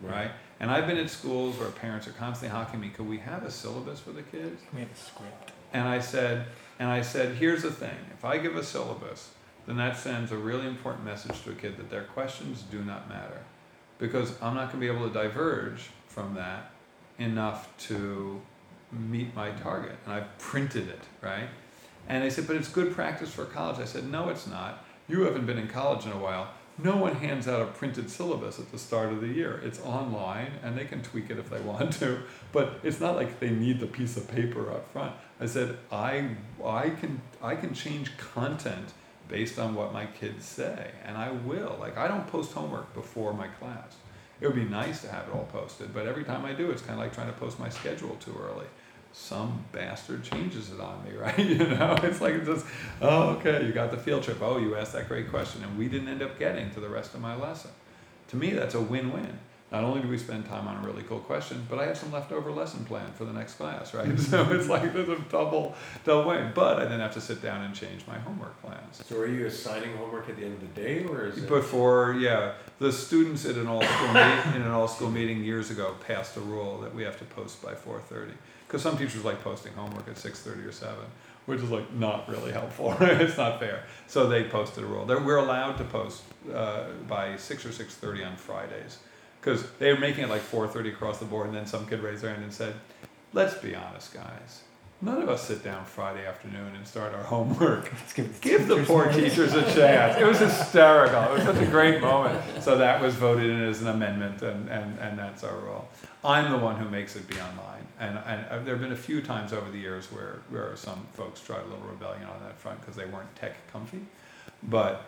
right? 0.02 0.32
And 0.60 0.72
I've 0.72 0.88
been 0.88 0.98
at 0.98 1.10
schools 1.10 1.58
where 1.58 1.70
parents 1.70 2.08
are 2.08 2.12
constantly 2.12 2.56
hawking 2.58 2.80
me, 2.80 2.90
could 2.90 3.08
we 3.08 3.20
have 3.20 3.44
a 3.44 3.52
syllabus 3.52 4.00
for 4.00 4.12
the 4.12 4.24
kids? 4.24 4.62
We 4.74 4.82
have 4.82 4.92
a 4.92 4.96
script. 4.96 5.52
And 5.74 5.88
I 5.88 6.00
said, 6.00 6.46
and 6.80 6.90
I 6.90 7.02
said, 7.02 7.36
here's 7.36 7.64
the 7.64 7.72
thing: 7.72 7.98
if 8.14 8.24
I 8.24 8.38
give 8.38 8.56
a 8.56 8.64
syllabus, 8.64 9.32
then 9.66 9.78
that 9.78 9.98
sends 9.98 10.32
a 10.32 10.38
really 10.38 10.66
important 10.66 11.06
message 11.06 11.44
to 11.44 11.52
a 11.52 11.56
kid 11.56 11.78
that 11.78 11.90
their 11.90 12.04
questions 12.04 12.64
do 12.72 12.82
not 12.84 13.10
matter, 13.10 13.44
because 14.00 14.42
I'm 14.42 14.56
not 14.56 14.72
going 14.72 14.82
to 14.82 14.88
be 14.88 14.88
able 14.88 15.08
to 15.08 15.14
diverge 15.14 15.90
from 16.08 16.36
that 16.36 16.72
enough 17.20 17.76
to 17.88 18.42
meet 18.92 19.36
my 19.36 19.52
target. 19.52 19.98
And 20.06 20.14
I 20.14 20.22
printed 20.38 20.88
it, 20.88 21.02
right? 21.22 21.50
And 22.08 22.24
they 22.24 22.30
said, 22.30 22.48
but 22.48 22.56
it's 22.56 22.70
good 22.70 22.94
practice 22.94 23.32
for 23.32 23.44
college. 23.44 23.80
I 23.80 23.86
said, 23.86 24.10
no, 24.10 24.30
it's 24.30 24.48
not. 24.48 24.86
You 25.10 25.24
haven't 25.24 25.46
been 25.46 25.58
in 25.58 25.68
college 25.68 26.06
in 26.06 26.14
a 26.14 26.18
while. 26.18 26.48
No 26.80 26.96
one 26.96 27.16
hands 27.16 27.48
out 27.48 27.62
a 27.62 27.66
printed 27.66 28.08
syllabus 28.10 28.60
at 28.60 28.72
the 28.72 28.78
start 28.78 29.12
of 29.12 29.20
the 29.22 29.28
year. 29.28 29.60
It's 29.64 29.80
online 29.82 30.52
and 30.62 30.78
they 30.78 30.86
can 30.86 31.02
tweak 31.02 31.32
it 31.32 31.40
if 31.40 31.50
they 31.50 31.60
want 31.60 31.94
to, 31.94 32.22
but 32.52 32.80
it's 32.84 33.00
not 33.00 33.16
like 33.16 33.40
they 33.40 33.50
need 33.50 33.80
the 33.80 33.88
piece 33.88 34.16
of 34.16 34.28
paper 34.28 34.72
up 34.72 34.92
front. 34.92 35.14
I 35.40 35.48
said, 35.48 35.78
I, 35.92 36.36
I, 36.64 36.92
can, 36.92 37.22
I 37.42 37.56
can 37.56 37.74
change 37.74 38.16
content 38.18 38.94
based 39.28 39.58
on 39.58 39.74
what 39.74 39.92
my 39.92 40.06
kids 40.06 40.46
say, 40.46 40.92
and 41.04 41.18
I 41.18 41.32
will. 41.32 41.78
Like, 41.80 41.98
I 41.98 42.08
don't 42.08 42.28
post 42.28 42.54
homework 42.54 42.94
before 42.94 43.34
my 43.34 43.48
class. 43.48 43.96
It 44.40 44.46
would 44.46 44.56
be 44.56 44.64
nice 44.64 45.02
to 45.02 45.12
have 45.12 45.28
it 45.28 45.34
all 45.34 45.48
posted, 45.52 45.96
but 45.96 46.06
every 46.06 46.24
time 46.24 46.46
I 46.46 46.54
do, 46.54 46.70
it's 46.70 46.84
kind 46.84 46.94
of 46.94 47.00
like 47.00 47.14
trying 47.14 47.28
to 47.28 47.40
post 47.40 47.60
my 47.60 47.70
schedule 47.70 48.16
too 48.18 48.36
early 48.40 48.68
some 49.18 49.66
bastard 49.72 50.24
changes 50.24 50.72
it 50.72 50.80
on 50.80 51.04
me, 51.04 51.12
right? 51.18 51.38
You 51.40 51.58
know, 51.58 51.98
it's 52.04 52.22
like 52.22 52.36
it's 52.36 52.48
just, 52.48 52.66
oh, 53.02 53.30
okay, 53.32 53.66
you 53.66 53.74
got 53.74 53.92
the 53.92 53.98
field 53.98 54.24
trip. 54.24 54.38
Oh, 54.42 54.58
you 54.58 54.76
asked 54.76 54.94
that 54.94 55.08
great 55.08 55.30
question, 55.30 55.64
and 55.64 55.78
we 55.78 55.88
didn't 55.88 56.08
end 56.08 56.22
up 56.22 56.38
getting 56.38 56.70
to 56.72 56.80
the 56.80 56.90
rest 56.90 57.14
of 57.14 57.22
my 57.22 57.36
lesson. 57.36 57.72
To 58.30 58.36
me, 58.36 58.52
that's 58.52 58.76
a 58.76 58.82
win-win. 58.82 59.40
Not 59.70 59.84
only 59.84 60.00
do 60.00 60.08
we 60.08 60.18
spend 60.18 60.46
time 60.46 60.66
on 60.66 60.82
a 60.82 60.88
really 60.88 61.04
cool 61.04 61.20
question, 61.20 61.66
but 61.70 61.78
I 61.78 61.88
have 61.88 61.98
some 61.98 62.14
leftover 62.14 62.52
lesson 62.52 62.86
plan 62.86 63.12
for 63.16 63.26
the 63.26 63.34
next 63.34 63.56
class, 63.56 63.94
right? 63.94 64.18
so 64.20 64.50
it's 64.52 64.70
like 64.70 64.94
there's 64.94 65.10
a 65.10 65.20
double, 65.30 65.76
double 66.06 66.30
win. 66.30 66.52
But 66.56 66.80
I 66.80 66.86
then 66.86 67.02
have 67.02 67.14
to 67.16 67.22
sit 67.22 67.42
down 67.42 67.66
and 67.66 67.76
change 67.76 68.08
my 68.08 68.18
homework 68.18 68.62
plans. 68.62 69.02
So 69.06 69.18
are 69.18 69.28
you 69.28 69.46
assigning 69.46 69.98
homework 69.98 70.30
at 70.30 70.38
the 70.38 70.46
end 70.46 70.54
of 70.54 70.62
the 70.62 70.82
day, 70.82 71.04
or 71.04 71.26
is 71.26 71.38
it? 71.38 71.50
Before, 71.50 72.16
yeah, 72.18 72.54
the 72.80 72.94
students 72.94 73.46
at 73.46 73.56
an 73.56 73.68
all-school 73.68 74.08
meet, 74.14 74.56
in 74.56 74.62
an 74.62 74.72
all-school 74.72 75.12
meeting 75.12 75.44
years 75.44 75.70
ago 75.70 75.96
passed 76.08 76.38
a 76.38 76.42
rule 76.42 76.80
that 76.80 76.96
we 76.96 77.04
have 77.04 77.18
to 77.20 77.26
post 77.26 77.62
by 77.62 77.74
4:30 77.74 78.32
because 78.68 78.82
some 78.82 78.98
teachers 78.98 79.24
like 79.24 79.42
posting 79.44 79.74
homework 79.74 80.08
at 80.08 80.16
6.30 80.16 80.68
or 80.68 80.72
7 80.72 80.96
which 81.46 81.62
is 81.62 81.70
like 81.70 81.92
not 81.94 82.28
really 82.28 82.52
helpful 82.52 82.96
it's 83.02 83.38
not 83.38 83.60
fair 83.60 83.84
so 84.08 84.28
they 84.28 84.44
posted 84.44 84.84
a 84.84 84.88
rule 84.88 85.06
They're, 85.06 85.22
we're 85.22 85.38
allowed 85.38 85.78
to 85.78 85.84
post 85.86 86.24
uh, 86.54 86.86
by 87.08 87.36
6 87.38 87.66
or 87.66 87.70
6.30 87.70 88.28
on 88.28 88.36
fridays 88.36 89.00
because 89.40 89.70
they 89.80 89.94
were 89.94 90.00
making 90.00 90.26
it 90.26 90.30
like 90.30 90.42
4.30 90.42 90.94
across 90.94 91.20
the 91.20 91.26
board 91.26 91.48
and 91.48 91.56
then 91.56 91.66
some 91.66 91.88
kid 91.88 92.02
raised 92.02 92.24
their 92.24 92.32
hand 92.32 92.44
and 92.44 92.54
said 92.54 92.74
let's 93.34 93.56
be 93.56 93.76
honest 93.76 94.14
guys 94.14 94.62
None 95.00 95.22
of 95.22 95.30
us 95.30 95.44
sit 95.44 95.64
down 95.64 95.86
Friday 95.86 96.26
afternoon 96.26 96.76
and 96.76 96.88
start 96.88 97.14
our 97.14 97.22
homework. 97.22 97.92
give, 98.16 98.42
give 98.42 98.68
the 98.68 98.84
poor 98.84 99.12
teachers 99.12 99.54
a 99.54 99.62
chance. 99.74 100.20
It 100.20 100.26
was 100.26 100.40
hysterical. 100.40 101.22
It 101.22 101.34
was 101.34 101.44
such 101.44 101.62
a 101.62 101.68
great 101.68 102.02
moment. 102.02 102.64
So 102.64 102.80
that 102.80 103.00
was 103.00 103.14
voted 103.14 103.48
in 103.48 103.62
as 103.62 103.80
an 103.82 103.90
amendment, 103.90 104.42
and, 104.42 104.68
and, 104.70 104.98
and 104.98 105.20
that's 105.20 105.44
our 105.44 105.56
rule. 105.56 105.88
I'm 106.28 106.52
the 106.52 106.58
one 106.58 106.76
who 106.76 106.90
makes 106.90 107.16
it 107.16 107.28
be 107.28 107.36
online. 107.36 107.88
And, 108.00 108.20
and 108.26 108.46
uh, 108.48 108.60
there 108.64 108.76
have 108.76 108.82
been 108.82 108.92
a 108.92 108.96
few 108.96 109.22
times 109.22 109.54
over 109.54 109.72
the 109.72 109.78
years 109.80 110.12
where, 110.12 110.42
where 110.50 110.76
some 110.76 111.08
folks 111.14 111.40
tried 111.42 111.62
a 111.62 111.68
little 111.68 111.88
rebellion 111.90 112.26
on 112.26 112.40
that 112.44 112.58
front 112.60 112.80
because 112.82 112.96
they 112.96 113.06
weren't 113.06 113.34
tech 113.36 113.56
comfy. 113.72 114.02
But 114.62 115.06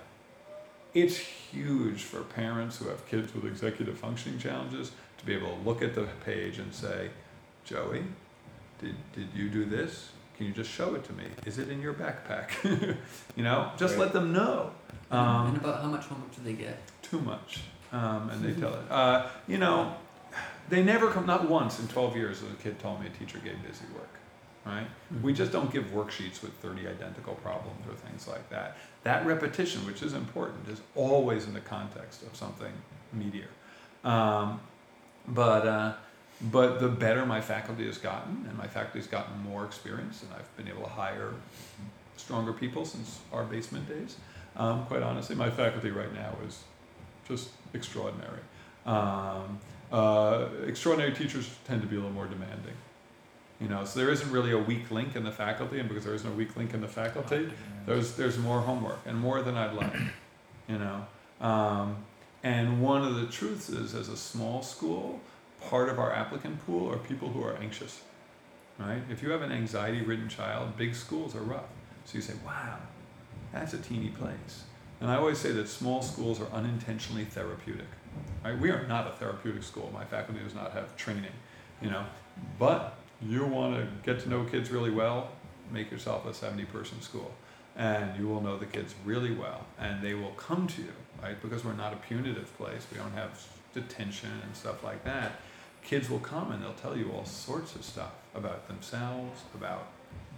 it's 0.93 1.17
huge 1.17 2.03
for 2.03 2.21
parents 2.21 2.77
who 2.77 2.87
have 2.87 3.05
kids 3.07 3.33
with 3.35 3.45
executive 3.45 3.97
functioning 3.97 4.39
challenges 4.39 4.91
to 5.19 5.25
be 5.25 5.33
able 5.35 5.49
to 5.55 5.61
look 5.63 5.81
at 5.83 5.93
the 5.93 6.07
page 6.25 6.57
and 6.57 6.73
say, 6.73 7.09
Joey, 7.65 8.03
did, 8.81 8.95
did 9.13 9.27
you 9.35 9.49
do 9.49 9.65
this? 9.65 10.09
Can 10.37 10.47
you 10.47 10.53
just 10.53 10.71
show 10.71 10.95
it 10.95 11.03
to 11.03 11.13
me? 11.13 11.25
Is 11.45 11.57
it 11.59 11.69
in 11.69 11.81
your 11.81 11.93
backpack? 11.93 12.51
you 13.35 13.43
know, 13.43 13.71
just 13.77 13.95
Right. 13.95 14.03
let 14.05 14.13
them 14.13 14.31
know. 14.31 14.71
and 15.11 15.19
Um, 15.19 15.55
about 15.57 15.81
how 15.81 15.89
much 15.89 16.05
homework 16.05 16.33
do 16.35 16.41
they 16.43 16.53
get? 16.53 16.79
too 17.03 17.19
much, 17.19 17.61
um, 17.91 18.29
and 18.29 18.41
they 18.43 18.53
tell 18.61 18.73
it. 18.73 18.89
Uh, 18.89 19.27
you 19.47 19.57
know, 19.57 19.93
they 20.69 20.83
never 20.83 21.09
come. 21.09 21.25
Not 21.25 21.49
once 21.49 21.79
in 21.79 21.87
12 21.87 22.15
years 22.15 22.39
has 22.41 22.51
a 22.51 22.55
kid 22.55 22.79
told 22.79 23.01
me 23.01 23.07
a 23.07 23.09
teacher 23.09 23.39
gave 23.39 23.61
busy 23.63 23.85
work. 23.93 24.09
Right? 24.65 24.87
We 25.23 25.33
just 25.33 25.51
don't 25.51 25.71
give 25.71 25.85
worksheets 25.85 26.41
with 26.41 26.53
30 26.61 26.87
identical 26.87 27.33
problems 27.35 27.79
or 27.87 27.95
things 27.95 28.27
like 28.27 28.49
that. 28.49 28.77
That 29.03 29.25
repetition, 29.25 29.85
which 29.85 30.03
is 30.03 30.13
important, 30.13 30.67
is 30.67 30.81
always 30.95 31.45
in 31.45 31.53
the 31.53 31.61
context 31.61 32.21
of 32.23 32.35
something 32.35 32.71
meatier. 33.17 33.47
Um, 34.07 34.59
but 35.27 35.67
uh, 35.67 35.93
but 36.51 36.79
the 36.79 36.87
better 36.87 37.25
my 37.25 37.41
faculty 37.41 37.85
has 37.85 37.97
gotten, 37.97 38.45
and 38.47 38.57
my 38.57 38.67
faculty 38.67 38.99
has 38.99 39.07
gotten 39.07 39.37
more 39.39 39.65
experience, 39.65 40.23
and 40.23 40.31
I've 40.33 40.55
been 40.55 40.67
able 40.67 40.83
to 40.83 40.89
hire 40.89 41.33
stronger 42.15 42.53
people 42.53 42.85
since 42.85 43.19
our 43.33 43.43
basement 43.43 43.87
days. 43.87 44.17
Um, 44.55 44.85
quite 44.85 45.03
honestly, 45.03 45.35
my 45.35 45.49
faculty 45.49 45.91
right 45.91 46.13
now 46.13 46.35
is 46.47 46.63
just 47.27 47.49
extraordinary. 47.73 48.39
Um, 48.85 49.59
uh, 49.91 50.47
extraordinary 50.67 51.13
teachers 51.13 51.49
tend 51.65 51.81
to 51.81 51.87
be 51.87 51.95
a 51.95 51.99
little 51.99 52.13
more 52.13 52.27
demanding. 52.27 52.75
You 53.59 53.67
know, 53.67 53.83
so 53.83 53.99
there 53.99 54.09
isn't 54.09 54.31
really 54.31 54.51
a 54.51 54.57
weak 54.57 54.89
link 54.89 55.15
in 55.15 55.23
the 55.23 55.31
faculty, 55.31 55.79
and 55.79 55.89
because 55.89 56.05
there 56.05 56.13
isn't 56.13 56.29
a 56.29 56.33
weak 56.33 56.55
link 56.55 56.73
in 56.73 56.79
the 56.79 56.87
faculty, 56.87 57.51
there's 57.85 58.15
there's 58.15 58.37
more 58.37 58.61
homework 58.61 58.99
and 59.05 59.17
more 59.19 59.41
than 59.41 59.57
I'd 59.57 59.73
like. 59.73 59.99
You 60.67 60.77
know, 60.77 61.05
um, 61.41 61.97
and 62.43 62.81
one 62.81 63.03
of 63.03 63.15
the 63.15 63.25
truths 63.25 63.69
is, 63.69 63.95
as 63.95 64.07
a 64.07 64.15
small 64.15 64.61
school, 64.61 65.19
part 65.67 65.89
of 65.89 65.99
our 65.99 66.13
applicant 66.13 66.65
pool 66.65 66.89
are 66.89 66.97
people 66.97 67.29
who 67.29 67.43
are 67.43 67.57
anxious. 67.57 68.01
Right? 68.77 69.01
If 69.09 69.21
you 69.21 69.31
have 69.31 69.41
an 69.41 69.51
anxiety-ridden 69.51 70.29
child, 70.29 70.77
big 70.77 70.95
schools 70.95 71.35
are 71.35 71.41
rough. 71.41 71.67
So 72.05 72.15
you 72.15 72.21
say, 72.21 72.35
"Wow, 72.45 72.77
that's 73.51 73.73
a 73.73 73.77
teeny 73.77 74.09
place." 74.09 74.63
And 75.01 75.11
I 75.11 75.15
always 75.15 75.37
say 75.37 75.51
that 75.51 75.67
small 75.67 76.01
schools 76.01 76.39
are 76.39 76.47
unintentionally 76.53 77.25
therapeutic. 77.25 77.87
Right? 78.43 78.57
We 78.57 78.69
are 78.71 78.85
not 78.87 79.07
a 79.07 79.11
therapeutic 79.11 79.63
school. 79.63 79.89
My 79.93 80.05
faculty 80.05 80.41
does 80.43 80.55
not 80.55 80.71
have 80.73 80.95
training, 80.95 81.31
you 81.81 81.89
know. 81.89 82.05
But 82.57 82.95
you 83.21 83.45
want 83.45 83.75
to 83.75 83.87
get 84.03 84.21
to 84.23 84.29
know 84.29 84.43
kids 84.45 84.71
really 84.71 84.91
well, 84.91 85.31
make 85.71 85.91
yourself 85.91 86.25
a 86.25 86.33
70 86.33 86.65
person 86.65 87.01
school. 87.01 87.31
And 87.75 88.17
you 88.19 88.27
will 88.27 88.41
know 88.41 88.57
the 88.57 88.65
kids 88.65 88.95
really 89.05 89.33
well. 89.33 89.65
And 89.79 90.01
they 90.01 90.13
will 90.13 90.31
come 90.31 90.67
to 90.67 90.81
you, 90.81 90.93
right? 91.21 91.41
Because 91.41 91.63
we're 91.63 91.73
not 91.73 91.93
a 91.93 91.97
punitive 91.97 92.55
place. 92.57 92.85
We 92.91 92.97
don't 92.97 93.13
have 93.13 93.45
detention 93.73 94.31
and 94.43 94.55
stuff 94.55 94.83
like 94.83 95.03
that. 95.05 95.33
Kids 95.83 96.09
will 96.09 96.19
come 96.19 96.51
and 96.51 96.61
they'll 96.61 96.73
tell 96.73 96.97
you 96.97 97.11
all 97.11 97.25
sorts 97.25 97.75
of 97.75 97.83
stuff 97.83 98.11
about 98.35 98.67
themselves, 98.67 99.41
about 99.55 99.87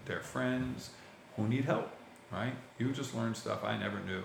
their 0.05 0.19
friends, 0.19 0.91
who 1.35 1.47
need 1.47 1.65
help, 1.65 1.89
right? 2.31 2.53
You 2.77 2.91
just 2.91 3.15
learn 3.15 3.33
stuff 3.33 3.63
I 3.63 3.77
never 3.77 3.99
knew 3.99 4.23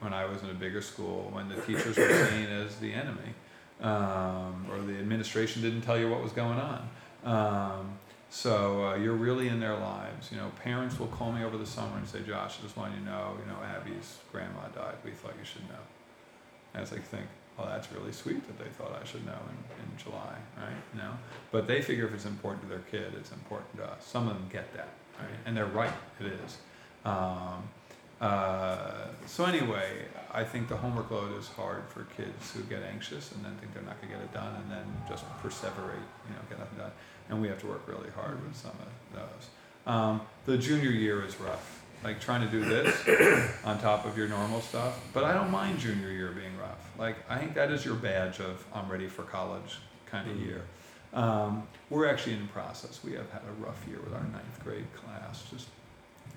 when 0.00 0.12
I 0.12 0.24
was 0.26 0.42
in 0.42 0.50
a 0.50 0.54
bigger 0.54 0.82
school, 0.82 1.30
when 1.32 1.48
the 1.48 1.56
teachers 1.56 1.96
were 1.96 2.26
seen 2.30 2.46
as 2.46 2.76
the 2.76 2.92
enemy, 2.92 3.34
um, 3.80 4.66
or 4.70 4.80
the 4.80 4.98
administration 4.98 5.62
didn't 5.62 5.82
tell 5.82 5.98
you 5.98 6.10
what 6.10 6.22
was 6.22 6.32
going 6.32 6.58
on. 6.58 6.88
Um, 7.24 7.98
so 8.30 8.86
uh, 8.86 8.94
you're 8.96 9.14
really 9.14 9.48
in 9.48 9.60
their 9.60 9.76
lives. 9.76 10.30
You 10.32 10.38
know, 10.38 10.50
parents 10.62 10.98
will 10.98 11.08
call 11.08 11.32
me 11.32 11.44
over 11.44 11.58
the 11.58 11.66
summer 11.66 11.96
and 11.96 12.08
say, 12.08 12.20
"Josh, 12.26 12.56
I 12.58 12.62
just 12.62 12.76
want 12.76 12.94
you 12.94 13.00
to 13.00 13.04
know, 13.04 13.36
you 13.38 13.52
know, 13.52 13.58
Abby's 13.62 14.18
grandma 14.32 14.68
died. 14.74 14.94
We 15.04 15.10
thought 15.10 15.34
you 15.38 15.44
should 15.44 15.68
know." 15.68 15.84
And 16.74 16.90
like, 16.90 17.04
think, 17.04 17.26
well, 17.58 17.66
that's 17.66 17.92
really 17.92 18.12
sweet 18.12 18.46
that 18.46 18.58
they 18.58 18.70
thought 18.70 18.98
I 19.00 19.04
should 19.06 19.26
know 19.26 19.32
in, 19.32 19.84
in 19.84 19.98
July, 20.02 20.36
right? 20.56 20.76
You 20.94 21.00
know, 21.00 21.12
but 21.50 21.66
they 21.66 21.82
figure 21.82 22.06
if 22.06 22.14
it's 22.14 22.24
important 22.24 22.62
to 22.62 22.68
their 22.68 22.84
kid, 22.90 23.12
it's 23.18 23.32
important 23.32 23.76
to 23.76 23.84
us. 23.84 24.06
Some 24.06 24.26
of 24.28 24.34
them 24.34 24.48
get 24.50 24.72
that, 24.74 24.88
right? 25.18 25.28
And 25.44 25.56
they're 25.56 25.66
right. 25.66 25.92
It 26.18 26.26
is. 26.26 26.56
Um, 27.04 27.68
uh, 28.22 29.08
so 29.26 29.44
anyway, 29.44 30.06
I 30.32 30.44
think 30.44 30.68
the 30.68 30.76
homework 30.76 31.10
load 31.10 31.36
is 31.38 31.48
hard 31.48 31.82
for 31.88 32.04
kids 32.16 32.52
who 32.54 32.62
get 32.62 32.82
anxious 32.84 33.32
and 33.32 33.44
then 33.44 33.56
think 33.56 33.74
they're 33.74 33.82
not 33.82 34.00
going 34.00 34.12
to 34.12 34.18
get 34.18 34.24
it 34.24 34.32
done 34.32 34.54
and 34.54 34.70
then 34.70 34.84
just 35.08 35.24
perseverate, 35.42 36.06
you 36.28 36.34
know, 36.34 36.40
get 36.48 36.60
nothing 36.60 36.78
done. 36.78 36.92
And 37.28 37.42
we 37.42 37.48
have 37.48 37.58
to 37.62 37.66
work 37.66 37.82
really 37.88 38.10
hard 38.10 38.42
with 38.46 38.56
some 38.56 38.70
of 38.70 39.18
those. 39.18 39.48
Um, 39.92 40.20
the 40.46 40.56
junior 40.56 40.90
year 40.90 41.24
is 41.24 41.40
rough, 41.40 41.82
like 42.04 42.20
trying 42.20 42.42
to 42.42 42.48
do 42.48 42.64
this 42.64 43.58
on 43.64 43.80
top 43.80 44.06
of 44.06 44.16
your 44.16 44.28
normal 44.28 44.60
stuff. 44.60 45.04
But 45.12 45.24
I 45.24 45.34
don't 45.34 45.50
mind 45.50 45.80
junior 45.80 46.10
year 46.10 46.30
being 46.30 46.56
rough. 46.56 46.90
Like 46.96 47.16
I 47.28 47.38
think 47.38 47.54
that 47.54 47.72
is 47.72 47.84
your 47.84 47.96
badge 47.96 48.38
of 48.38 48.64
I'm 48.72 48.88
ready 48.88 49.08
for 49.08 49.24
college 49.24 49.78
kind 50.06 50.30
of 50.30 50.36
year. 50.38 50.62
Um, 51.12 51.66
we're 51.90 52.06
actually 52.06 52.34
in 52.34 52.46
process. 52.48 53.00
We 53.02 53.12
have 53.14 53.30
had 53.32 53.42
a 53.42 53.64
rough 53.64 53.84
year 53.88 53.98
with 54.02 54.14
our 54.14 54.22
ninth 54.22 54.62
grade 54.62 54.86
class. 54.94 55.42
Just 55.50 55.66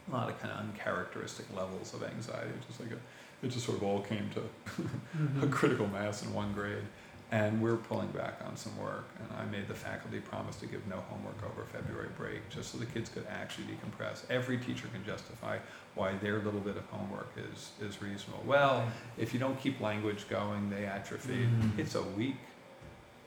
a 0.08 0.12
lot 0.16 0.30
of 0.30 0.39
kind 0.39 0.53
of 0.53 0.60
uncharacteristic 0.60 1.45
levels 1.56 1.93
of 1.93 2.03
anxiety. 2.03 2.51
Just 2.68 2.80
like 2.80 2.91
a, 2.91 3.45
it 3.45 3.49
just 3.49 3.66
sort 3.66 3.78
of 3.78 3.84
all 3.84 4.01
came 4.01 4.30
to 4.32 5.41
a 5.43 5.47
critical 5.47 5.88
mass 5.88 6.24
in 6.24 6.34
one 6.34 6.53
grade. 6.53 6.84
and 7.32 7.60
we're 7.62 7.76
pulling 7.76 8.08
back 8.10 8.39
on 8.47 8.56
some 8.56 8.78
work. 8.78 9.06
And 9.20 9.28
I 9.39 9.45
made 9.45 9.68
the 9.68 9.74
faculty 9.74 10.20
promise 10.20 10.56
to 10.58 10.68
give 10.68 10.86
no 10.88 10.97
homework 11.10 11.38
over 11.43 11.66
February 11.66 12.10
break, 12.18 12.47
just 12.49 12.72
so 12.72 12.78
the 12.78 12.86
kids 12.86 13.10
could 13.10 13.26
actually 13.30 13.66
decompress. 13.66 14.24
Every 14.30 14.58
teacher 14.60 14.88
can 14.93 15.03
justify 15.03 15.58
why 15.95 16.14
their 16.22 16.38
little 16.39 16.60
bit 16.62 16.78
of 16.78 16.86
homework 16.86 17.32
is, 17.51 17.72
is 17.82 18.01
reasonable. 18.01 18.43
Well, 18.45 18.88
if 19.18 19.34
you 19.34 19.39
don't 19.39 19.60
keep 19.60 19.82
language 19.82 20.30
going, 20.30 20.70
they 20.70 20.86
atrophy. 20.86 21.47
Mhm. 21.47 21.80
It's 21.80 21.95
a 21.95 22.03
week. 22.03 22.36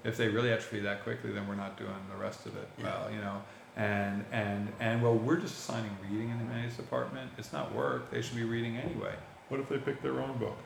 If 0.05 0.17
they 0.17 0.29
really 0.29 0.53
atrophy 0.53 0.81
that 0.81 1.03
quickly, 1.03 1.33
then 1.33 1.49
we're 1.49 1.57
not 1.57 1.77
doing 1.77 1.91
the 2.09 2.17
rest 2.17 2.47
of 2.47 2.57
it 2.57 2.69
Yeah. 2.79 2.85
well, 2.85 3.11
you 3.13 3.21
know. 3.21 3.43
And 3.79 4.25
and 4.33 4.73
and 4.81 5.01
well, 5.01 5.15
we're 5.15 5.37
just 5.37 5.57
assigning 5.57 5.97
reading 6.03 6.31
in 6.31 6.39
the 6.39 6.45
humanities 6.45 6.77
department. 6.77 7.31
It's 7.39 7.53
not 7.53 7.73
work. 7.73 8.11
They 8.11 8.21
should 8.21 8.37
be 8.37 8.43
reading 8.43 8.77
anyway. 8.77 9.15
What 9.49 9.61
if 9.61 9.69
they 9.69 9.79
pick 9.79 10.03
their 10.03 10.21
own 10.21 10.37
book? 10.37 10.59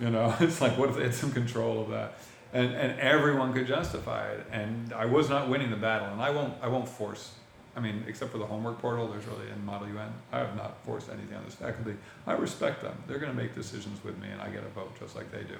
You 0.00 0.10
know, 0.10 0.34
it's 0.40 0.60
like 0.60 0.78
what 0.78 0.88
if 0.88 0.96
they 0.96 1.02
had 1.02 1.14
some 1.14 1.32
control 1.32 1.82
of 1.82 1.90
that? 1.90 2.14
And 2.52 2.72
and 2.72 3.00
everyone 3.00 3.52
could 3.52 3.66
justify 3.66 4.30
it. 4.30 4.46
And 4.52 4.92
I 4.92 5.06
was 5.06 5.28
not 5.28 5.48
winning 5.48 5.70
the 5.70 5.76
battle, 5.76 6.08
and 6.12 6.22
I 6.22 6.30
won't 6.30 6.54
I 6.62 6.68
won't 6.68 6.88
force. 6.88 7.32
I 7.74 7.80
mean, 7.80 8.04
except 8.06 8.30
for 8.30 8.38
the 8.38 8.46
homework 8.46 8.78
portal, 8.80 9.08
there's 9.08 9.26
really 9.26 9.50
in 9.50 9.64
Model 9.64 9.88
UN. 9.88 10.12
I 10.30 10.38
have 10.38 10.54
not 10.54 10.84
forced 10.84 11.08
anything 11.08 11.36
on 11.36 11.44
this 11.44 11.54
faculty. 11.54 11.96
I 12.26 12.34
respect 12.34 12.82
them. 12.82 12.94
They're 13.08 13.18
going 13.18 13.34
to 13.34 13.36
make 13.36 13.54
decisions 13.54 14.04
with 14.04 14.18
me, 14.18 14.28
and 14.30 14.42
I 14.42 14.50
get 14.50 14.62
a 14.62 14.68
vote 14.68 14.92
just 15.00 15.16
like 15.16 15.32
they 15.32 15.42
do. 15.42 15.56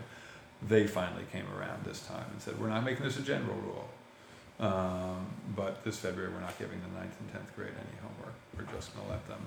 They 0.69 0.87
finally 0.87 1.25
came 1.33 1.47
around 1.57 1.85
this 1.85 2.07
time 2.07 2.27
and 2.31 2.41
said, 2.41 2.61
"We're 2.61 2.69
not 2.69 2.85
making 2.85 3.05
this 3.05 3.19
a 3.19 3.23
general 3.23 3.57
rule." 3.57 3.89
Um, 4.63 5.27
but 5.57 5.85
this 5.85 5.99
February, 5.99 6.33
we're 6.33 6.41
not 6.41 6.57
giving 6.59 6.81
the 6.81 6.99
ninth 6.99 7.15
and 7.21 7.33
tenth 7.33 7.55
grade 7.57 7.73
any 7.77 8.01
homework. 8.01 8.35
We're 8.57 8.73
just 8.75 8.97
gonna 8.97 9.11
let 9.11 9.27
them. 9.29 9.41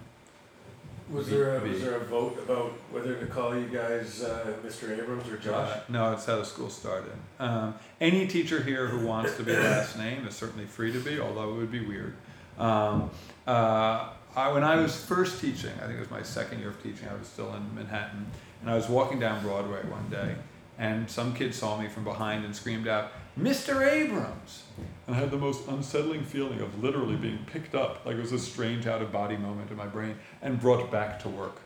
Was 1.09 1.29
there 1.29 1.57
a, 1.57 1.61
was 1.61 1.81
there 1.81 1.95
a 1.95 2.03
vote 2.03 2.39
about 2.43 2.71
whether 2.91 3.15
to 3.15 3.25
call 3.27 3.55
you 3.55 3.67
guys 3.67 4.23
uh, 4.23 4.53
Mr. 4.65 4.97
Abrams 4.97 5.29
or 5.29 5.37
Josh? 5.37 5.71
Uh, 5.71 5.79
no, 5.87 6.11
it's 6.13 6.25
how 6.25 6.37
the 6.37 6.45
school 6.45 6.69
started. 6.69 7.13
Um, 7.39 7.75
any 8.01 8.27
teacher 8.27 8.61
here 8.61 8.87
who 8.87 9.05
wants 9.05 9.37
to 9.37 9.43
be 9.43 9.53
last 9.55 9.97
name 9.97 10.27
is 10.27 10.35
certainly 10.35 10.65
free 10.65 10.91
to 10.91 10.99
be, 10.99 11.19
although 11.19 11.51
it 11.51 11.57
would 11.57 11.71
be 11.71 11.85
weird. 11.85 12.15
Um, 12.57 13.11
uh, 13.47 14.09
I, 14.35 14.51
when 14.51 14.63
I 14.63 14.75
was 14.77 15.01
first 15.01 15.39
teaching, 15.39 15.71
I 15.81 15.85
think 15.85 15.97
it 15.97 15.99
was 15.99 16.11
my 16.11 16.23
second 16.23 16.59
year 16.59 16.69
of 16.69 16.83
teaching, 16.83 17.07
I 17.07 17.13
was 17.13 17.27
still 17.27 17.53
in 17.53 17.73
Manhattan, 17.75 18.25
and 18.61 18.69
I 18.69 18.75
was 18.75 18.89
walking 18.89 19.19
down 19.19 19.41
Broadway 19.43 19.83
one 19.83 20.09
day, 20.09 20.35
and 20.77 21.09
some 21.09 21.33
kid 21.33 21.53
saw 21.53 21.79
me 21.79 21.87
from 21.87 22.03
behind 22.03 22.43
and 22.43 22.53
screamed 22.55 22.87
out, 22.87 23.11
Mr. 23.39 23.87
Abrams! 23.87 24.63
And 25.07 25.15
I 25.15 25.19
had 25.19 25.31
the 25.31 25.37
most 25.37 25.67
unsettling 25.67 26.23
feeling 26.23 26.61
of 26.61 26.83
literally 26.83 27.15
being 27.15 27.39
picked 27.45 27.75
up, 27.75 28.05
like 28.05 28.15
it 28.15 28.21
was 28.21 28.31
a 28.31 28.39
strange 28.39 28.87
out 28.87 29.01
of 29.01 29.11
body 29.11 29.37
moment 29.37 29.69
in 29.69 29.77
my 29.77 29.85
brain, 29.85 30.15
and 30.41 30.59
brought 30.59 30.91
back 30.91 31.19
to 31.21 31.29
work. 31.29 31.57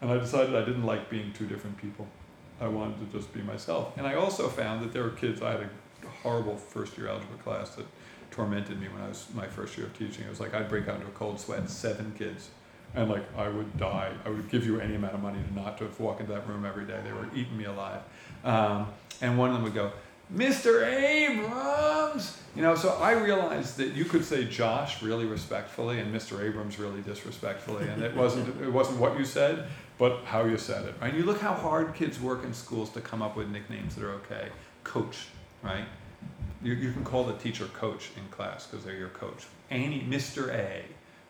And 0.00 0.10
I 0.10 0.18
decided 0.18 0.54
I 0.54 0.64
didn't 0.64 0.84
like 0.84 1.10
being 1.10 1.32
two 1.32 1.46
different 1.46 1.76
people. 1.78 2.06
I 2.60 2.68
wanted 2.68 2.98
to 3.00 3.18
just 3.18 3.32
be 3.32 3.42
myself. 3.42 3.96
And 3.96 4.06
I 4.06 4.14
also 4.14 4.48
found 4.48 4.82
that 4.82 4.92
there 4.92 5.02
were 5.02 5.10
kids, 5.10 5.42
I 5.42 5.52
had 5.52 5.60
a 5.62 5.68
horrible 6.22 6.56
first 6.56 6.96
year 6.96 7.08
algebra 7.08 7.38
class 7.38 7.70
that 7.70 7.86
tormented 8.30 8.80
me 8.80 8.88
when 8.88 9.02
I 9.02 9.08
was 9.08 9.26
my 9.34 9.46
first 9.46 9.76
year 9.76 9.86
of 9.86 9.98
teaching. 9.98 10.24
It 10.24 10.30
was 10.30 10.40
like 10.40 10.54
I'd 10.54 10.68
break 10.68 10.88
out 10.88 10.96
into 10.96 11.06
a 11.06 11.12
cold 11.12 11.40
sweat, 11.40 11.68
seven 11.68 12.12
kids. 12.16 12.50
And 12.94 13.10
like 13.10 13.24
I 13.36 13.48
would 13.48 13.76
die. 13.76 14.12
I 14.24 14.28
would 14.28 14.48
give 14.50 14.64
you 14.64 14.80
any 14.80 14.94
amount 14.94 15.14
of 15.14 15.22
money 15.22 15.38
to 15.42 15.54
not 15.54 15.78
to 15.78 15.88
walk 15.98 16.20
into 16.20 16.32
that 16.32 16.46
room 16.48 16.64
every 16.64 16.84
day. 16.84 17.00
They 17.04 17.12
were 17.12 17.26
eating 17.34 17.56
me 17.56 17.64
alive. 17.64 18.02
Um, 18.44 18.88
and 19.20 19.36
one 19.38 19.50
of 19.50 19.56
them 19.56 19.64
would 19.64 19.74
go, 19.74 19.92
Mr. 20.32 20.86
Abrams! 20.86 22.40
You 22.56 22.62
know, 22.62 22.76
so 22.76 22.90
I 23.00 23.12
realized 23.12 23.76
that 23.78 23.94
you 23.94 24.04
could 24.04 24.24
say 24.24 24.44
Josh 24.44 25.02
really 25.02 25.26
respectfully 25.26 25.98
and 25.98 26.14
Mr. 26.14 26.42
Abrams 26.44 26.78
really 26.78 27.00
disrespectfully. 27.02 27.88
And 27.88 28.02
it 28.02 28.14
wasn't 28.14 28.60
it 28.62 28.72
wasn't 28.72 29.00
what 29.00 29.18
you 29.18 29.24
said, 29.24 29.66
but 29.98 30.24
how 30.24 30.44
you 30.44 30.56
said 30.56 30.86
it. 30.86 30.94
Right? 31.00 31.12
You 31.12 31.24
look 31.24 31.40
how 31.40 31.52
hard 31.52 31.94
kids 31.94 32.20
work 32.20 32.44
in 32.44 32.54
schools 32.54 32.90
to 32.90 33.00
come 33.00 33.22
up 33.22 33.36
with 33.36 33.48
nicknames 33.48 33.96
that 33.96 34.04
are 34.04 34.12
okay. 34.12 34.48
Coach, 34.84 35.26
right? 35.62 35.86
You, 36.62 36.74
you 36.74 36.92
can 36.92 37.04
call 37.04 37.24
the 37.24 37.34
teacher 37.34 37.66
coach 37.66 38.10
in 38.16 38.26
class 38.30 38.66
because 38.66 38.84
they're 38.84 38.96
your 38.96 39.10
coach. 39.10 39.46
Any 39.70 40.00
Mr. 40.00 40.48
A, 40.54 40.84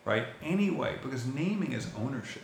right? 0.05 0.25
Anyway, 0.43 0.97
because 1.01 1.25
naming 1.25 1.73
is 1.73 1.87
ownership, 1.97 2.43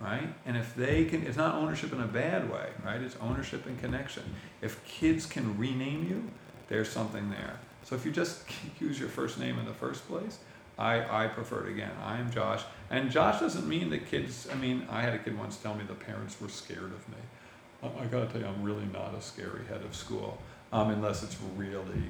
right? 0.00 0.28
And 0.44 0.56
if 0.56 0.74
they 0.74 1.04
can, 1.04 1.26
it's 1.26 1.36
not 1.36 1.54
ownership 1.54 1.92
in 1.92 2.00
a 2.00 2.06
bad 2.06 2.50
way, 2.50 2.68
right? 2.84 3.00
It's 3.00 3.16
ownership 3.20 3.66
and 3.66 3.78
connection. 3.80 4.22
If 4.60 4.84
kids 4.84 5.26
can 5.26 5.56
rename 5.58 6.06
you, 6.08 6.24
there's 6.68 6.88
something 6.88 7.30
there. 7.30 7.58
So 7.84 7.94
if 7.94 8.04
you 8.04 8.12
just 8.12 8.44
use 8.80 8.98
your 8.98 9.08
first 9.08 9.38
name 9.38 9.58
in 9.58 9.66
the 9.66 9.74
first 9.74 10.06
place, 10.08 10.38
I, 10.78 11.24
I 11.24 11.28
prefer 11.28 11.66
it 11.66 11.70
again. 11.70 11.92
I 12.02 12.18
am 12.18 12.30
Josh. 12.30 12.62
And 12.90 13.10
Josh 13.10 13.40
doesn't 13.40 13.68
mean 13.68 13.90
that 13.90 14.08
kids, 14.08 14.48
I 14.50 14.56
mean, 14.56 14.86
I 14.90 15.02
had 15.02 15.14
a 15.14 15.18
kid 15.18 15.38
once 15.38 15.56
tell 15.56 15.74
me 15.74 15.84
the 15.86 15.94
parents 15.94 16.40
were 16.40 16.48
scared 16.48 16.92
of 16.92 17.08
me. 17.08 17.16
I, 17.82 18.02
I 18.02 18.06
gotta 18.06 18.26
tell 18.26 18.40
you, 18.40 18.46
I'm 18.46 18.62
really 18.62 18.86
not 18.92 19.14
a 19.14 19.22
scary 19.22 19.64
head 19.66 19.82
of 19.82 19.94
school, 19.94 20.38
um, 20.72 20.90
unless 20.90 21.22
it's 21.22 21.36
really 21.56 22.02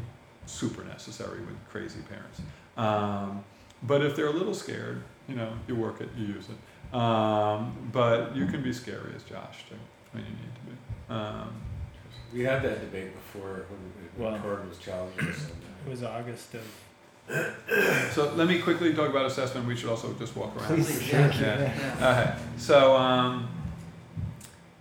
super 0.46 0.84
necessary 0.84 1.40
with 1.40 1.56
crazy 1.68 2.00
parents. 2.08 2.40
Um, 2.76 3.44
but 3.82 4.02
if 4.02 4.16
they're 4.16 4.28
a 4.28 4.32
little 4.32 4.54
scared, 4.54 5.02
you 5.28 5.34
know, 5.34 5.52
you 5.68 5.74
work 5.74 6.00
it, 6.00 6.08
you 6.16 6.26
use 6.26 6.48
it. 6.48 6.56
Um, 6.94 7.76
but 7.92 8.36
you 8.36 8.46
can 8.46 8.62
be 8.62 8.72
scary 8.72 9.12
as 9.16 9.22
Josh 9.24 9.64
too, 9.68 9.74
when 10.12 10.22
you 10.24 10.30
need 10.30 10.54
to 10.54 10.60
be. 10.70 11.14
Um, 11.14 11.52
We 12.32 12.42
had 12.44 12.62
that 12.62 12.80
debate 12.80 13.12
before 13.14 13.66
when, 13.68 14.24
when 14.24 14.32
Well- 14.32 14.40
Cord 14.42 14.68
was 14.68 14.78
challenging 14.78 15.28
us. 15.28 15.48
It 15.86 15.90
was 15.90 16.02
August 16.02 16.54
of. 16.54 16.62
so 18.12 18.32
let 18.36 18.46
me 18.48 18.60
quickly 18.60 18.94
talk 18.94 19.08
about 19.10 19.26
assessment. 19.26 19.66
We 19.66 19.76
should 19.76 19.88
also 19.90 20.12
just 20.14 20.36
walk 20.36 20.56
around. 20.56 20.66
Please, 20.76 21.02
Thank 21.10 21.34
you. 21.36 21.40
Yeah. 21.46 21.96
Okay. 22.00 22.42
So 22.58 22.96
um, 22.96 23.48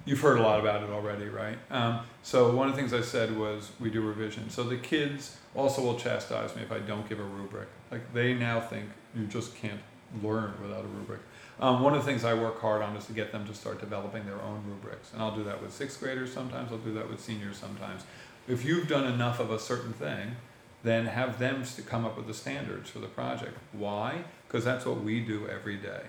you've 0.05 0.19
heard 0.19 0.37
a 0.39 0.41
lot 0.41 0.59
about 0.59 0.83
it 0.83 0.89
already, 0.89 1.25
right? 1.25 1.57
Um, 1.71 2.01
so 2.21 2.53
one 2.55 2.67
of 2.69 2.75
the 2.75 2.81
things 2.81 2.93
I 2.93 3.01
said 3.01 3.37
was 3.37 3.71
we 3.79 3.89
do 3.89 4.01
revision. 4.01 4.49
So 4.49 4.63
the 4.63 4.77
kids 4.77 5.37
also 5.55 5.81
will 5.81 5.97
chastise 5.97 6.55
me 6.55 6.61
if 6.61 6.71
I 6.71 6.79
don't 6.79 7.07
give 7.09 7.19
a 7.19 7.23
rubric. 7.23 7.67
Like 7.91 8.13
they 8.13 8.33
now 8.33 8.59
think 8.59 8.85
you 9.15 9.25
just 9.25 9.55
can't 9.55 9.81
learn 10.21 10.53
without 10.61 10.83
a 10.85 10.87
rubric. 10.87 11.19
Um, 11.59 11.81
one 11.81 11.93
of 11.93 12.03
the 12.03 12.05
things 12.11 12.25
I 12.25 12.33
work 12.33 12.59
hard 12.61 12.81
on 12.81 12.95
is 12.95 13.05
to 13.05 13.13
get 13.13 13.31
them 13.31 13.45
to 13.47 13.53
start 13.53 13.79
developing 13.79 14.25
their 14.25 14.41
own 14.41 14.63
rubrics, 14.67 15.11
and 15.13 15.21
I'll 15.21 15.35
do 15.35 15.43
that 15.43 15.61
with 15.61 15.71
sixth 15.73 15.99
graders 15.99 16.33
sometimes. 16.33 16.71
I'll 16.71 16.77
do 16.79 16.93
that 16.95 17.09
with 17.09 17.19
seniors 17.19 17.57
sometimes. 17.57 18.03
If 18.47 18.65
you've 18.65 18.87
done 18.87 19.05
enough 19.05 19.39
of 19.39 19.51
a 19.51 19.59
certain 19.59 19.93
thing, 19.93 20.35
then 20.83 21.05
have 21.05 21.39
them 21.39 21.61
s- 21.61 21.79
come 21.87 22.03
up 22.05 22.17
with 22.17 22.27
the 22.27 22.33
standards 22.33 22.89
for 22.89 22.99
the 22.99 23.07
project. 23.07 23.57
Why? 23.71 24.23
Because 24.47 24.65
that's 24.65 24.85
what 24.85 25.01
we 25.01 25.21
do 25.21 25.47
every 25.47 25.77
day. 25.77 26.01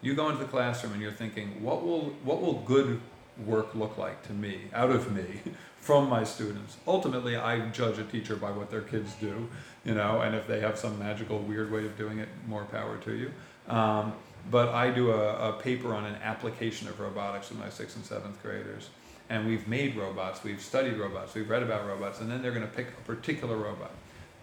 You 0.00 0.14
go 0.14 0.28
into 0.28 0.42
the 0.42 0.48
classroom 0.48 0.92
and 0.94 1.02
you're 1.02 1.12
thinking, 1.12 1.62
what 1.62 1.84
will 1.84 2.10
what 2.24 2.40
will 2.40 2.54
good 2.60 3.00
work 3.46 3.74
look 3.74 3.96
like 3.98 4.26
to 4.26 4.32
me, 4.32 4.62
out 4.74 4.90
of 4.90 5.12
me, 5.14 5.40
from 5.80 6.08
my 6.08 6.24
students? 6.24 6.76
Ultimately, 6.86 7.36
I 7.36 7.68
judge 7.70 7.98
a 7.98 8.04
teacher 8.04 8.34
by 8.36 8.50
what 8.50 8.70
their 8.70 8.80
kids 8.80 9.14
do, 9.20 9.48
you 9.84 9.94
know, 9.94 10.20
and 10.22 10.34
if 10.34 10.46
they 10.48 10.60
have 10.60 10.76
some 10.78 10.98
magical 10.98 11.38
weird 11.40 11.70
way 11.70 11.84
of 11.86 11.96
doing 11.96 12.18
it, 12.18 12.28
more 12.48 12.64
power 12.64 12.96
to 12.98 13.14
you. 13.14 13.32
Um, 13.72 14.14
but 14.50 14.68
I 14.68 14.90
do 14.90 15.12
a, 15.12 15.50
a 15.50 15.52
paper 15.54 15.94
on 15.94 16.04
an 16.04 16.16
application 16.22 16.88
of 16.88 17.00
robotics 17.00 17.50
with 17.50 17.58
my 17.58 17.68
sixth 17.68 17.96
and 17.96 18.04
seventh 18.04 18.42
graders. 18.42 18.90
And 19.30 19.46
we've 19.46 19.68
made 19.68 19.94
robots, 19.94 20.42
we've 20.42 20.60
studied 20.60 20.96
robots, 20.96 21.34
we've 21.34 21.50
read 21.50 21.62
about 21.62 21.86
robots, 21.86 22.20
and 22.20 22.30
then 22.30 22.40
they're 22.40 22.52
going 22.52 22.66
to 22.66 22.72
pick 22.72 22.88
a 22.88 23.02
particular 23.02 23.56
robot 23.56 23.90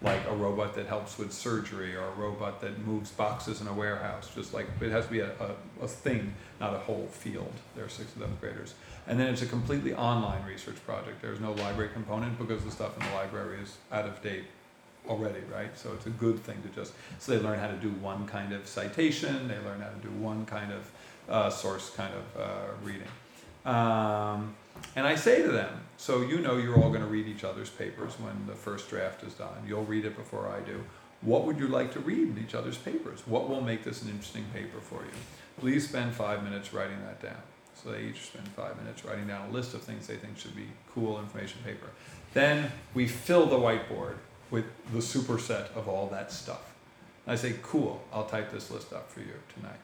like 0.01 0.21
a 0.27 0.35
robot 0.35 0.75
that 0.75 0.85
helps 0.85 1.17
with 1.17 1.31
surgery 1.31 1.95
or 1.95 2.07
a 2.07 2.11
robot 2.11 2.61
that 2.61 2.85
moves 2.85 3.11
boxes 3.11 3.61
in 3.61 3.67
a 3.67 3.73
warehouse. 3.73 4.29
Just 4.35 4.53
like 4.53 4.67
it 4.81 4.91
has 4.91 5.05
to 5.05 5.11
be 5.11 5.19
a, 5.19 5.31
a, 5.39 5.83
a 5.83 5.87
thing, 5.87 6.33
not 6.59 6.73
a 6.73 6.79
whole 6.79 7.07
field. 7.07 7.53
They're 7.75 7.89
sixth 7.89 8.15
and 8.15 8.23
seventh 8.23 8.41
graders. 8.41 8.75
And 9.07 9.19
then 9.19 9.31
it's 9.31 9.41
a 9.41 9.47
completely 9.47 9.93
online 9.93 10.45
research 10.45 10.83
project. 10.85 11.21
There's 11.21 11.39
no 11.39 11.53
library 11.53 11.91
component 11.93 12.37
because 12.37 12.63
the 12.63 12.71
stuff 12.71 12.97
in 12.99 13.07
the 13.07 13.13
library 13.13 13.59
is 13.61 13.77
out 13.91 14.05
of 14.05 14.21
date 14.21 14.45
already, 15.09 15.41
right? 15.53 15.77
So 15.77 15.93
it's 15.93 16.05
a 16.05 16.11
good 16.11 16.39
thing 16.39 16.61
to 16.63 16.69
just, 16.69 16.93
so 17.19 17.31
they 17.37 17.43
learn 17.43 17.59
how 17.59 17.67
to 17.67 17.77
do 17.77 17.89
one 17.89 18.25
kind 18.27 18.53
of 18.53 18.67
citation, 18.67 19.47
they 19.47 19.57
learn 19.59 19.81
how 19.81 19.89
to 19.89 20.01
do 20.01 20.09
one 20.09 20.45
kind 20.45 20.71
of 20.71 20.91
uh, 21.29 21.49
source 21.49 21.89
kind 21.91 22.13
of 22.13 22.41
uh, 22.41 22.49
reading. 22.83 23.07
Um, 23.65 24.55
and 24.95 25.07
I 25.07 25.15
say 25.15 25.41
to 25.41 25.51
them, 25.51 25.81
so 25.97 26.21
you 26.21 26.39
know 26.39 26.57
you're 26.57 26.75
all 26.75 26.89
going 26.89 27.01
to 27.01 27.07
read 27.07 27.27
each 27.27 27.43
other's 27.43 27.69
papers 27.69 28.13
when 28.19 28.45
the 28.47 28.53
first 28.53 28.89
draft 28.89 29.23
is 29.23 29.33
done. 29.33 29.55
You'll 29.67 29.85
read 29.85 30.05
it 30.05 30.15
before 30.15 30.47
I 30.47 30.59
do. 30.59 30.83
What 31.21 31.45
would 31.45 31.57
you 31.57 31.67
like 31.67 31.91
to 31.93 31.99
read 31.99 32.27
in 32.27 32.43
each 32.43 32.53
other's 32.53 32.77
papers? 32.77 33.23
What 33.25 33.49
will 33.49 33.61
make 33.61 33.83
this 33.83 34.01
an 34.01 34.09
interesting 34.09 34.45
paper 34.53 34.79
for 34.79 35.01
you? 35.01 35.11
Please 35.59 35.87
spend 35.87 36.13
five 36.13 36.43
minutes 36.43 36.73
writing 36.73 36.99
that 37.05 37.21
down. 37.21 37.41
So 37.73 37.91
they 37.91 38.03
each 38.03 38.21
spend 38.21 38.47
five 38.49 38.77
minutes 38.77 39.03
writing 39.05 39.27
down 39.27 39.49
a 39.49 39.51
list 39.51 39.73
of 39.73 39.81
things 39.81 40.07
they 40.07 40.15
think 40.17 40.37
should 40.37 40.55
be 40.55 40.67
cool 40.93 41.19
information 41.19 41.59
paper. 41.63 41.87
Then 42.33 42.71
we 42.93 43.07
fill 43.07 43.45
the 43.45 43.57
whiteboard 43.57 44.15
with 44.51 44.65
the 44.91 44.99
superset 44.99 45.75
of 45.75 45.87
all 45.87 46.07
that 46.07 46.31
stuff. 46.31 46.73
And 47.25 47.33
I 47.33 47.35
say, 47.35 47.55
cool, 47.61 48.03
I'll 48.13 48.25
type 48.25 48.51
this 48.51 48.69
list 48.69 48.93
up 48.93 49.09
for 49.09 49.21
you 49.21 49.33
tonight. 49.55 49.79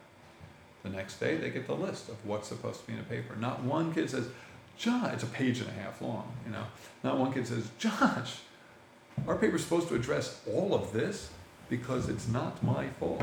The 0.82 0.90
next 0.90 1.18
day, 1.20 1.36
they 1.36 1.50
get 1.50 1.66
the 1.66 1.74
list 1.74 2.08
of 2.08 2.16
what's 2.24 2.48
supposed 2.48 2.80
to 2.80 2.86
be 2.86 2.94
in 2.94 3.00
a 3.00 3.04
paper. 3.04 3.36
Not 3.36 3.62
one 3.62 3.92
kid 3.94 4.10
says, 4.10 4.28
Josh, 4.76 5.12
it's 5.14 5.22
a 5.22 5.26
page 5.26 5.60
and 5.60 5.68
a 5.68 5.72
half 5.72 6.00
long, 6.00 6.32
you 6.44 6.52
know. 6.52 6.64
Not 7.04 7.18
one 7.18 7.32
kid 7.32 7.46
says, 7.46 7.68
Josh, 7.78 8.38
our 9.28 9.36
paper's 9.36 9.62
supposed 9.62 9.88
to 9.88 9.94
address 9.94 10.40
all 10.52 10.74
of 10.74 10.92
this 10.92 11.30
because 11.68 12.08
it's 12.08 12.28
not 12.28 12.62
my 12.62 12.88
fault. 13.00 13.22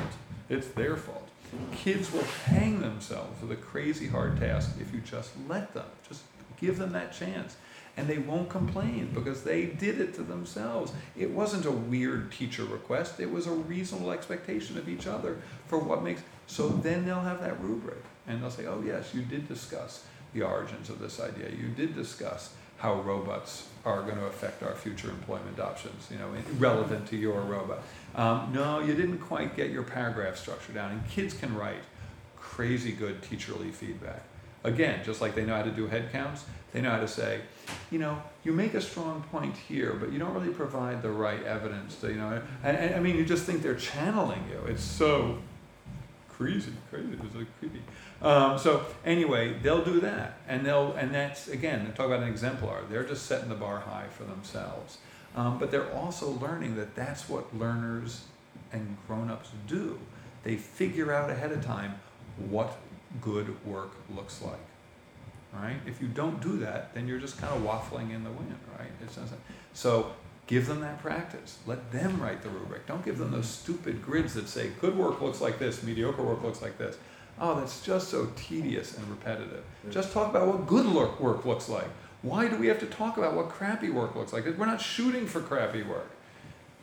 It's 0.49 0.67
their 0.69 0.95
fault. 0.95 1.27
Kids 1.75 2.11
will 2.11 2.23
hang 2.45 2.79
themselves 2.81 3.41
with 3.41 3.51
a 3.51 3.55
crazy 3.55 4.07
hard 4.07 4.39
task 4.39 4.71
if 4.79 4.93
you 4.93 5.01
just 5.01 5.31
let 5.47 5.73
them. 5.73 5.85
Just 6.07 6.21
give 6.59 6.77
them 6.77 6.91
that 6.93 7.11
chance. 7.11 7.57
And 7.99 8.07
they 8.07 8.17
won't 8.17 8.47
complain 8.47 9.11
because 9.13 9.43
they 9.43 9.65
did 9.65 9.99
it 9.99 10.13
to 10.13 10.23
themselves. 10.23 10.93
It 11.17 11.29
wasn't 11.31 11.65
a 11.65 11.71
weird 11.71 12.31
teacher 12.31 12.63
request, 12.63 13.19
it 13.19 13.29
was 13.29 13.45
a 13.45 13.51
reasonable 13.51 14.11
expectation 14.11 14.77
of 14.77 14.87
each 14.87 15.05
other 15.05 15.39
for 15.67 15.79
what 15.79 16.01
makes. 16.01 16.21
So 16.47 16.69
then 16.69 17.05
they'll 17.05 17.19
have 17.19 17.41
that 17.41 17.61
rubric 17.61 18.01
and 18.25 18.41
they'll 18.41 18.51
say, 18.51 18.67
oh, 18.67 18.81
yes, 18.85 19.13
you 19.13 19.21
did 19.23 19.49
discuss 19.49 20.05
the 20.33 20.43
origins 20.43 20.89
of 20.89 20.99
this 20.99 21.19
idea. 21.19 21.49
You 21.49 21.67
did 21.67 21.93
discuss 21.93 22.53
how 22.77 23.01
robots 23.01 23.67
are 23.83 24.03
going 24.03 24.15
to 24.15 24.25
affect 24.27 24.63
our 24.63 24.75
future 24.75 25.09
employment 25.09 25.59
options, 25.59 26.07
you 26.09 26.17
know, 26.17 26.31
relevant 26.57 27.05
to 27.07 27.17
your 27.17 27.41
robot. 27.41 27.81
Um, 28.15 28.51
no, 28.53 28.79
you 28.79 28.93
didn't 28.93 29.17
quite 29.17 29.57
get 29.57 29.71
your 29.71 29.83
paragraph 29.83 30.37
structure 30.37 30.71
down. 30.71 30.93
And 30.93 31.09
kids 31.09 31.33
can 31.33 31.53
write 31.53 31.83
crazy 32.37 32.93
good 32.93 33.21
teacherly 33.21 33.73
feedback. 33.73 34.23
Again, 34.63 35.01
just 35.05 35.21
like 35.21 35.35
they 35.35 35.45
know 35.45 35.55
how 35.55 35.63
to 35.63 35.71
do 35.71 35.87
head 35.87 36.11
counts, 36.11 36.45
they 36.73 36.81
know 36.81 36.91
how 36.91 36.99
to 36.99 37.07
say, 37.07 37.41
you 37.89 37.99
know, 37.99 38.21
you 38.43 38.51
make 38.51 38.73
a 38.73 38.81
strong 38.81 39.23
point 39.31 39.55
here, 39.55 39.93
but 39.93 40.11
you 40.11 40.19
don't 40.19 40.33
really 40.33 40.53
provide 40.53 41.01
the 41.01 41.09
right 41.09 41.43
evidence 41.43 41.95
to, 42.01 42.09
you 42.09 42.15
know, 42.15 42.41
and, 42.63 42.77
and 42.77 42.95
I 42.95 42.99
mean, 42.99 43.15
you 43.15 43.25
just 43.25 43.45
think 43.45 43.61
they're 43.61 43.75
channeling 43.75 44.43
you. 44.51 44.59
It's 44.71 44.83
so 44.83 45.39
crazy, 46.29 46.73
crazy, 46.89 47.17
it's 47.23 47.35
like 47.35 47.59
creepy. 47.59 47.81
Um, 48.21 48.57
so 48.57 48.85
anyway, 49.05 49.57
they'll 49.61 49.83
do 49.83 49.99
that, 50.01 50.39
and 50.47 50.65
they'll, 50.65 50.93
and 50.93 51.13
that's 51.13 51.47
again, 51.47 51.91
talk 51.95 52.07
about 52.07 52.23
an 52.23 52.29
exemplar. 52.29 52.83
They're 52.89 53.03
just 53.03 53.25
setting 53.25 53.49
the 53.49 53.55
bar 53.55 53.79
high 53.79 54.07
for 54.09 54.23
themselves, 54.23 54.99
um, 55.35 55.57
but 55.57 55.71
they're 55.71 55.91
also 55.93 56.31
learning 56.31 56.75
that 56.75 56.95
that's 56.95 57.27
what 57.27 57.57
learners 57.57 58.25
and 58.71 58.97
grown-ups 59.07 59.49
do. 59.67 59.99
They 60.43 60.55
figure 60.55 61.13
out 61.13 61.29
ahead 61.29 61.51
of 61.51 61.63
time 61.63 61.99
what 62.49 62.77
good 63.21 63.65
work 63.65 63.91
looks 64.15 64.41
like. 64.41 64.59
Right? 65.53 65.77
If 65.87 65.99
you 66.01 66.07
don't 66.07 66.41
do 66.41 66.57
that, 66.59 66.93
then 66.93 67.07
you're 67.07 67.19
just 67.19 67.39
kind 67.39 67.53
of 67.53 67.63
waffling 67.63 68.13
in 68.13 68.23
the 68.23 68.29
wind, 68.29 68.55
right? 68.77 68.91
It's 69.01 69.17
so 69.73 70.11
give 70.45 70.67
them 70.67 70.81
that 70.81 71.01
practice. 71.01 71.57
Let 71.65 71.91
them 71.91 72.21
write 72.21 72.43
the 72.43 72.49
rubric. 72.49 72.85
Don't 72.85 73.03
give 73.03 73.17
them 73.17 73.31
those 73.31 73.47
stupid 73.47 74.03
grids 74.03 74.35
that 74.35 74.47
say 74.47 74.69
good 74.79 74.95
work 74.95 75.21
looks 75.21 75.41
like 75.41 75.57
this, 75.57 75.81
mediocre 75.81 76.23
work 76.23 76.43
looks 76.43 76.61
like 76.61 76.77
this. 76.77 76.97
Oh, 77.39 77.59
that's 77.59 77.83
just 77.83 78.09
so 78.09 78.27
tedious 78.35 78.97
and 78.97 79.07
repetitive. 79.09 79.63
Just 79.89 80.11
talk 80.11 80.29
about 80.29 80.47
what 80.47 80.67
good 80.67 80.85
work 80.93 81.45
looks 81.45 81.69
like. 81.69 81.87
Why 82.21 82.47
do 82.47 82.57
we 82.57 82.67
have 82.67 82.79
to 82.79 82.85
talk 82.85 83.17
about 83.17 83.33
what 83.33 83.49
crappy 83.49 83.89
work 83.89 84.15
looks 84.15 84.33
like? 84.33 84.45
We're 84.45 84.65
not 84.65 84.81
shooting 84.81 85.25
for 85.25 85.39
crappy 85.39 85.83
work. 85.83 86.09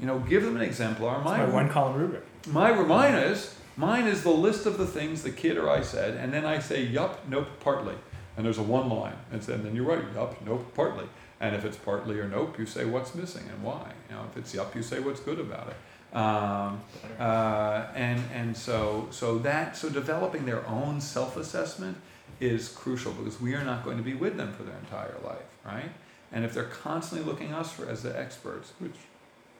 You 0.00 0.06
know, 0.06 0.18
give 0.20 0.42
them 0.42 0.56
an 0.56 0.62
exemplar. 0.62 1.22
My, 1.22 1.38
my 1.38 1.44
one 1.46 1.68
column 1.68 1.98
rubric. 1.98 2.22
My 2.48 2.72
mine 2.72 3.14
is 3.14 3.54
Mine 3.76 4.06
is 4.06 4.22
the 4.22 4.30
list 4.30 4.64
of 4.64 4.78
the 4.78 4.86
things 4.86 5.22
the 5.22 5.30
kid 5.30 5.58
or 5.58 5.68
I 5.68 5.82
said, 5.82 6.16
and 6.16 6.32
then 6.32 6.46
I 6.46 6.60
say 6.60 6.82
yup, 6.82 7.28
nope, 7.28 7.48
partly. 7.60 7.94
And 8.36 8.44
there's 8.44 8.58
a 8.58 8.62
one 8.62 8.88
line. 8.88 9.16
And 9.30 9.42
then 9.42 9.76
you 9.76 9.84
write 9.84 10.02
yup, 10.14 10.40
nope, 10.44 10.72
partly. 10.74 11.06
And 11.40 11.54
if 11.54 11.64
it's 11.64 11.76
partly 11.76 12.18
or 12.18 12.26
nope, 12.26 12.58
you 12.58 12.64
say 12.64 12.86
what's 12.86 13.14
missing 13.14 13.44
and 13.52 13.62
why. 13.62 13.92
You 14.08 14.16
know, 14.16 14.24
if 14.30 14.36
it's 14.38 14.54
yup, 14.54 14.74
you 14.74 14.82
say 14.82 15.00
what's 15.00 15.20
good 15.20 15.38
about 15.38 15.68
it. 15.68 16.16
Um, 16.16 16.80
uh, 17.18 17.88
and 17.94 18.22
and 18.32 18.56
so 18.56 19.08
so 19.10 19.38
that 19.38 19.76
so 19.76 19.90
developing 19.90 20.46
their 20.46 20.66
own 20.66 21.00
self-assessment 21.00 21.98
is 22.40 22.68
crucial 22.68 23.12
because 23.12 23.38
we 23.40 23.54
are 23.54 23.64
not 23.64 23.84
going 23.84 23.98
to 23.98 24.02
be 24.02 24.14
with 24.14 24.38
them 24.38 24.52
for 24.54 24.62
their 24.62 24.76
entire 24.78 25.16
life, 25.24 25.44
right? 25.64 25.90
And 26.32 26.44
if 26.44 26.54
they're 26.54 26.64
constantly 26.64 27.26
looking 27.26 27.52
us 27.52 27.72
for 27.72 27.86
as 27.86 28.02
the 28.02 28.18
experts, 28.18 28.72
which 28.78 28.94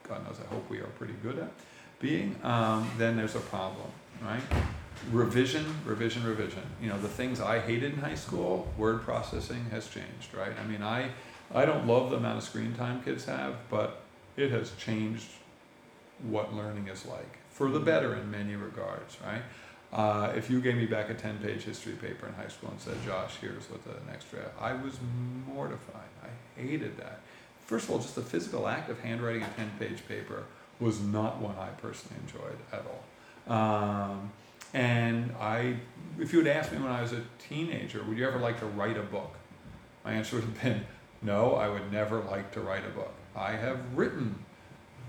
God 0.08 0.24
knows 0.26 0.36
I 0.42 0.54
hope 0.54 0.68
we 0.70 0.78
are 0.78 0.86
pretty 0.98 1.14
good 1.22 1.38
at 1.38 1.50
being, 2.00 2.36
um, 2.42 2.90
then 2.96 3.16
there's 3.16 3.34
a 3.34 3.40
problem 3.40 3.90
right? 4.22 4.42
Revision, 5.10 5.64
revision, 5.84 6.24
revision. 6.24 6.62
You 6.80 6.88
know, 6.88 6.98
the 6.98 7.08
things 7.08 7.40
I 7.40 7.60
hated 7.60 7.94
in 7.94 7.98
high 8.00 8.14
school, 8.14 8.72
word 8.76 9.02
processing 9.02 9.66
has 9.70 9.88
changed, 9.88 10.34
right? 10.34 10.52
I 10.58 10.66
mean, 10.66 10.82
I, 10.82 11.10
I 11.54 11.64
don't 11.64 11.86
love 11.86 12.10
the 12.10 12.16
amount 12.16 12.38
of 12.38 12.44
screen 12.44 12.74
time 12.74 13.02
kids 13.02 13.24
have, 13.26 13.54
but 13.70 14.02
it 14.36 14.50
has 14.50 14.72
changed 14.78 15.28
what 16.22 16.54
learning 16.54 16.88
is 16.88 17.04
like 17.06 17.38
for 17.50 17.70
the 17.70 17.80
better 17.80 18.14
in 18.14 18.30
many 18.30 18.56
regards, 18.56 19.16
right? 19.24 19.42
Uh, 19.92 20.32
if 20.36 20.50
you 20.50 20.60
gave 20.60 20.76
me 20.76 20.86
back 20.86 21.08
a 21.08 21.14
10 21.14 21.38
page 21.38 21.62
history 21.62 21.92
paper 21.92 22.26
in 22.26 22.34
high 22.34 22.48
school 22.48 22.70
and 22.70 22.80
said, 22.80 22.96
Josh, 23.04 23.36
here's 23.40 23.70
what 23.70 23.82
the 23.84 24.10
next 24.10 24.30
draft, 24.30 24.50
I 24.60 24.72
was 24.72 24.98
mortified. 25.46 26.08
I 26.22 26.60
hated 26.60 26.98
that. 26.98 27.20
First 27.60 27.86
of 27.86 27.92
all, 27.92 27.98
just 27.98 28.14
the 28.14 28.22
physical 28.22 28.68
act 28.68 28.90
of 28.90 29.00
handwriting 29.00 29.42
a 29.42 29.48
10 29.56 29.70
page 29.78 30.06
paper 30.06 30.44
was 30.80 31.00
not 31.00 31.40
one 31.40 31.56
I 31.58 31.68
personally 31.80 32.16
enjoyed 32.26 32.58
at 32.72 32.80
all. 32.80 33.04
Um, 33.46 34.32
and 34.74 35.34
I, 35.40 35.76
if 36.18 36.32
you 36.32 36.44
had 36.44 36.48
asked 36.48 36.72
me 36.72 36.78
when 36.78 36.90
I 36.90 37.02
was 37.02 37.12
a 37.12 37.22
teenager, 37.38 38.02
would 38.02 38.18
you 38.18 38.26
ever 38.26 38.38
like 38.38 38.58
to 38.60 38.66
write 38.66 38.96
a 38.96 39.02
book? 39.02 39.34
My 40.04 40.12
answer 40.12 40.36
would 40.36 40.44
have 40.44 40.62
been, 40.62 40.84
no, 41.22 41.54
I 41.54 41.68
would 41.68 41.92
never 41.92 42.20
like 42.20 42.52
to 42.52 42.60
write 42.60 42.84
a 42.84 42.90
book. 42.90 43.12
I 43.34 43.52
have 43.52 43.78
written 43.94 44.44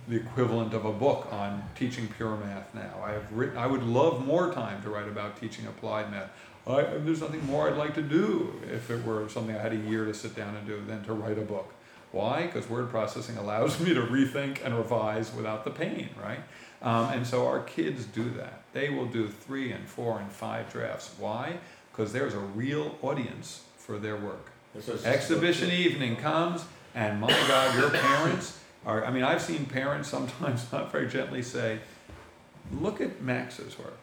the 0.07 0.15
equivalent 0.15 0.73
of 0.73 0.85
a 0.85 0.93
book 0.93 1.27
on 1.31 1.63
teaching 1.75 2.07
pure 2.07 2.37
math 2.37 2.73
now. 2.73 2.93
I 3.03 3.11
have 3.11 3.31
written, 3.31 3.57
I 3.57 3.67
would 3.67 3.83
love 3.83 4.25
more 4.25 4.53
time 4.53 4.81
to 4.83 4.89
write 4.89 5.07
about 5.07 5.39
teaching 5.39 5.67
applied 5.67 6.11
math. 6.11 6.29
I, 6.65 6.83
there's 6.83 7.21
nothing 7.21 7.45
more 7.45 7.69
I'd 7.69 7.77
like 7.77 7.93
to 7.95 8.01
do 8.01 8.53
if 8.71 8.89
it 8.89 9.05
were 9.05 9.27
something 9.29 9.55
I 9.55 9.61
had 9.61 9.73
a 9.73 9.77
year 9.77 10.05
to 10.05 10.13
sit 10.13 10.35
down 10.35 10.55
and 10.55 10.65
do 10.65 10.81
than 10.85 11.03
to 11.05 11.13
write 11.13 11.37
a 11.37 11.41
book. 11.41 11.73
Why? 12.11 12.45
Because 12.45 12.69
word 12.69 12.89
processing 12.89 13.37
allows 13.37 13.79
me 13.81 13.93
to 13.93 14.01
rethink 14.01 14.65
and 14.65 14.77
revise 14.77 15.33
without 15.33 15.65
the 15.65 15.71
pain, 15.71 16.09
right? 16.21 16.39
Um, 16.81 17.09
and 17.09 17.25
so 17.25 17.47
our 17.47 17.61
kids 17.61 18.05
do 18.05 18.29
that. 18.31 18.61
They 18.73 18.89
will 18.89 19.07
do 19.07 19.27
three 19.27 19.71
and 19.71 19.87
four 19.87 20.19
and 20.19 20.31
five 20.31 20.71
drafts. 20.71 21.11
Why? 21.17 21.57
Because 21.91 22.13
there's 22.13 22.33
a 22.33 22.39
real 22.39 22.97
audience 23.01 23.63
for 23.77 23.97
their 23.97 24.15
work. 24.15 24.51
Exhibition 25.05 25.71
evening 25.71 26.17
comes, 26.17 26.63
and 26.93 27.19
my 27.19 27.29
God, 27.29 27.75
your 27.79 27.89
parents 27.89 28.59
are. 28.85 29.03
I 29.03 29.09
mean, 29.09 29.23
I've 29.23 29.41
seen 29.41 29.65
parents 29.65 30.07
sometimes 30.07 30.71
not 30.71 30.91
very 30.91 31.07
gently 31.07 31.41
say, 31.41 31.79
Look 32.79 33.01
at 33.01 33.21
Max's 33.21 33.79
work. 33.79 33.97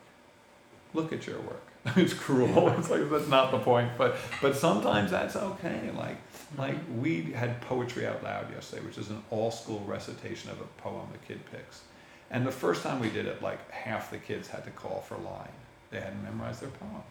Look 0.95 1.13
at 1.13 1.27
your 1.27 1.39
work. 1.41 1.63
it's 1.97 2.15
cruel. 2.15 2.71
It's 2.71 2.89
like 2.89 3.11
that's 3.11 3.29
not 3.29 3.51
the 3.51 3.59
point, 3.59 3.91
but 3.99 4.17
but 4.41 4.57
sometimes 4.57 5.11
that's 5.11 5.37
okay. 5.37 5.91
Like 5.95 6.17
like 6.57 6.77
we 6.99 7.33
had 7.33 7.61
poetry 7.61 8.07
out 8.07 8.23
loud 8.25 8.51
yesterday, 8.51 8.85
which 8.87 8.97
is 8.97 9.11
an 9.11 9.23
all 9.31 9.51
school 9.51 9.85
recitation 9.87 10.51
of 10.51 10.61
a 10.61 10.65
poem 10.81 11.07
a 11.15 11.27
kid 11.27 11.41
picks. 11.53 11.83
And 12.31 12.47
the 12.47 12.53
first 12.53 12.83
time 12.83 13.01
we 13.01 13.11
did 13.11 13.27
it, 13.27 13.43
like 13.43 13.71
half 13.71 14.11
the 14.11 14.19
kids 14.19 14.49
had 14.49 14.65
to 14.65 14.71
call 14.71 15.01
for 15.01 15.17
line. 15.17 15.49
They 15.91 16.01
hadn't 16.01 16.23
memorized 16.23 16.63
their 16.63 16.71
poem. 16.71 17.03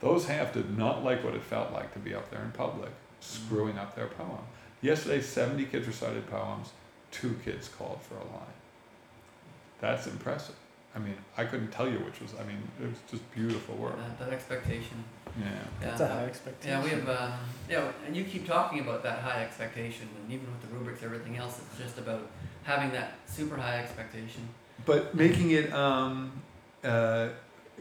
Those 0.00 0.26
half 0.26 0.52
did 0.52 0.76
not 0.76 1.04
like 1.04 1.22
what 1.22 1.34
it 1.34 1.42
felt 1.42 1.72
like 1.72 1.92
to 1.92 1.98
be 1.98 2.14
up 2.14 2.30
there 2.30 2.42
in 2.42 2.50
public, 2.52 2.90
screwing 3.20 3.78
up 3.78 3.94
their 3.94 4.08
poem. 4.08 4.40
Yesterday, 4.80 5.20
70 5.20 5.66
kids 5.66 5.86
recited 5.86 6.26
poems, 6.28 6.70
two 7.10 7.38
kids 7.44 7.68
called 7.68 8.00
for 8.02 8.14
a 8.14 8.24
line. 8.24 8.56
That's 9.80 10.06
impressive. 10.06 10.56
I 10.94 10.98
mean, 10.98 11.16
I 11.36 11.44
couldn't 11.44 11.70
tell 11.70 11.88
you 11.88 11.98
which 11.98 12.20
was, 12.20 12.34
I 12.38 12.44
mean, 12.44 12.58
it 12.80 12.86
was 12.86 12.98
just 13.10 13.32
beautiful 13.32 13.76
work. 13.76 13.96
That, 13.96 14.18
that 14.18 14.32
expectation. 14.32 15.04
Yeah. 15.38 15.46
That's 15.80 16.00
a 16.00 16.08
high 16.08 16.24
expectation. 16.24 16.78
Yeah, 16.78 16.84
we 16.84 16.90
have, 16.90 17.08
uh, 17.08 17.30
yeah, 17.68 17.90
and 18.06 18.14
you 18.14 18.24
keep 18.24 18.46
talking 18.46 18.80
about 18.80 19.02
that 19.04 19.20
high 19.20 19.42
expectation, 19.42 20.08
and 20.20 20.32
even 20.32 20.46
with 20.46 20.68
the 20.68 20.76
rubrics, 20.76 21.02
everything 21.02 21.38
else, 21.38 21.60
it's 21.60 21.78
just 21.78 21.98
about 21.98 22.28
having 22.62 22.90
that 22.92 23.14
super 23.26 23.56
high 23.56 23.78
expectation. 23.78 24.48
But 24.84 25.14
making 25.14 25.52
it 25.52 25.72
um, 25.72 26.32
uh, 26.82 27.28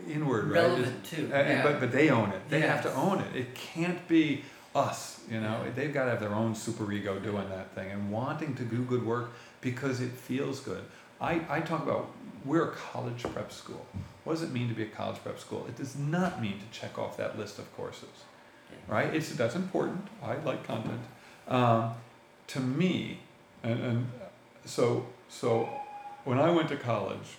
inward, 0.10 0.46
right? 0.46 0.64
Relevant 0.64 1.04
too. 1.04 1.30
Uh, 1.32 1.38
yeah. 1.38 1.64
But 1.64 1.80
but 1.80 1.92
they 1.92 2.10
own 2.10 2.30
it. 2.32 2.42
They 2.50 2.60
yes. 2.60 2.70
have 2.70 2.84
to 2.84 2.94
own 2.94 3.20
it. 3.20 3.36
It 3.36 3.56
can't 3.56 4.08
be 4.08 4.44
us. 4.76 5.22
You 5.30 5.40
know, 5.40 5.62
yeah. 5.64 5.72
they've 5.76 5.94
got 5.94 6.06
to 6.06 6.12
have 6.12 6.20
their 6.20 6.34
own 6.34 6.56
super 6.56 6.92
ego 6.92 7.20
doing 7.20 7.50
that 7.50 7.74
thing 7.76 7.92
and 7.92 8.12
wanting 8.12 8.56
to 8.56 8.64
do 8.64 8.84
good 8.84 9.06
work 9.06 9.32
because 9.62 10.02
it 10.02 10.12
feels 10.12 10.60
good. 10.60 10.84
I, 11.20 11.42
I 11.50 11.60
talk 11.62 11.84
about 11.84 12.12
we're 12.46 12.70
a 12.70 12.72
college 12.72 13.24
prep 13.24 13.52
school. 13.52 13.86
What 14.24 14.34
does 14.34 14.44
it 14.44 14.52
mean 14.52 14.70
to 14.70 14.74
be 14.74 14.84
a 14.84 14.88
college 14.88 15.18
prep 15.24 15.40
school? 15.40 15.66
It 15.68 15.76
does 15.76 15.96
not 15.96 16.42
mean 16.42 16.60
to 16.60 16.80
check 16.80 16.98
off 16.98 17.18
that 17.18 17.38
list 17.38 17.60
of 17.60 17.76
courses, 17.76 18.10
right? 18.88 19.14
It's 19.14 19.30
that's 19.34 19.56
important. 19.56 20.08
I 20.24 20.38
like 20.38 20.64
content. 20.64 21.02
Um, 21.48 21.94
to 22.48 22.60
me, 22.60 23.20
and, 23.64 23.80
and 23.84 24.12
so 24.66 25.06
so 25.30 25.70
when 26.24 26.40
I 26.40 26.52
went 26.52 26.70
to 26.70 26.78
college, 26.78 27.38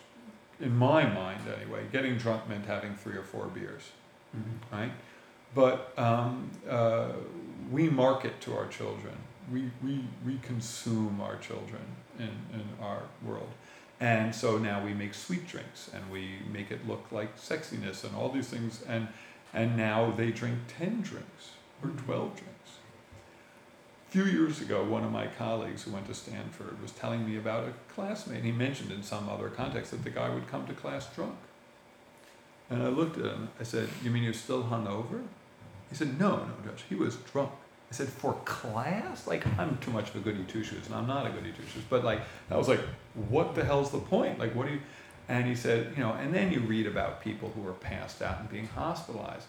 in 0.61 0.77
my 0.77 1.05
mind 1.05 1.41
anyway, 1.57 1.85
getting 1.93 2.17
drunk 2.17 2.49
meant 2.49 2.67
having 2.67 2.95
three 2.95 3.17
or 3.17 3.23
four 3.23 3.47
beers, 3.47 3.91
mm-hmm. 4.37 4.75
right? 4.75 4.93
But 5.55 5.93
um, 5.99 6.51
uh, 6.69 7.11
we 7.71 7.91
market 7.91 8.41
to 8.43 8.57
our 8.57 8.67
children. 8.69 9.15
We, 9.53 9.71
we, 9.83 10.05
we 10.25 10.39
consume 10.43 11.21
our 11.21 11.37
children 11.37 11.83
in, 12.19 12.31
in 12.55 12.65
our 12.81 13.03
world. 13.25 13.51
And 14.01 14.35
so 14.35 14.59
now 14.59 14.83
we 14.83 14.95
make 14.95 15.15
sweet 15.15 15.47
drinks 15.47 15.91
and 15.95 16.11
we 16.11 16.39
make 16.51 16.71
it 16.71 16.89
look 16.89 17.05
like 17.13 17.37
sexiness 17.39 18.05
and 18.05 18.17
all 18.17 18.31
these 18.31 18.49
things. 18.49 18.83
And, 18.89 19.09
and 19.53 19.77
now 19.77 20.13
they 20.17 20.31
drink 20.31 20.59
10 20.79 21.03
drinks 21.03 21.51
or 21.83 21.91
12 21.91 22.37
drinks 22.37 22.52
few 24.13 24.25
years 24.25 24.61
ago, 24.61 24.85
one 24.85 25.05
of 25.05 25.11
my 25.11 25.27
colleagues 25.27 25.85
who 25.85 25.91
went 25.91 26.07
to 26.07 26.13
Stanford 26.13 26.83
was 26.83 26.93
telling 26.93 27.27
me 27.27 27.39
about 27.39 27.67
a 27.67 27.73
classmate. 27.95 28.45
He 28.45 28.53
mentioned 28.53 28.93
in 28.93 29.03
some 29.03 29.27
other 29.27 29.49
context 29.49 29.91
that 29.91 30.05
the 30.05 30.11
guy 30.11 30.29
would 30.29 30.47
come 30.49 30.67
to 30.67 30.75
class 30.75 31.09
drunk. 31.15 31.35
And 32.69 32.83
I 32.83 32.89
looked 32.89 33.17
at 33.17 33.25
him. 33.25 33.49
I 33.59 33.63
said, 33.63 33.89
You 34.05 34.11
mean 34.11 34.23
you're 34.23 34.35
still 34.35 34.65
hungover? 34.65 35.23
He 35.89 35.97
said, 35.97 36.21
No, 36.21 36.37
no, 36.37 36.53
Josh. 36.71 36.85
He 36.91 36.95
was 36.95 37.17
drunk. 37.17 37.53
I 37.91 37.95
said, 37.95 38.09
for 38.09 38.35
class? 38.45 39.27
Like, 39.27 39.47
I'm 39.59 39.79
too 39.79 39.91
much 39.91 40.11
of 40.11 40.17
a 40.17 40.21
goody 40.21 40.45
two 40.45 40.63
shoes, 40.63 40.87
and 40.87 40.95
I'm 40.95 41.07
not 41.07 41.27
a 41.27 41.31
goody 41.31 41.53
two 41.53 41.63
shoes. 41.73 41.85
But 41.89 42.05
like, 42.05 42.21
I 42.51 42.57
was 42.57 42.69
like, 42.69 42.81
what 43.29 43.55
the 43.55 43.65
hell's 43.65 43.93
the 43.93 43.99
point? 43.99 44.39
Like, 44.39 44.55
what 44.55 44.67
do 44.67 44.75
you? 44.75 44.81
And 45.29 45.47
he 45.47 45.55
said, 45.55 45.93
you 45.97 46.03
know, 46.03 46.13
and 46.13 46.35
then 46.35 46.53
you 46.53 46.61
read 46.61 46.87
about 46.87 47.23
people 47.23 47.51
who 47.55 47.67
are 47.67 47.75
passed 47.75 48.21
out 48.21 48.41
and 48.41 48.51
being 48.51 48.67
hospitalized. 48.67 49.47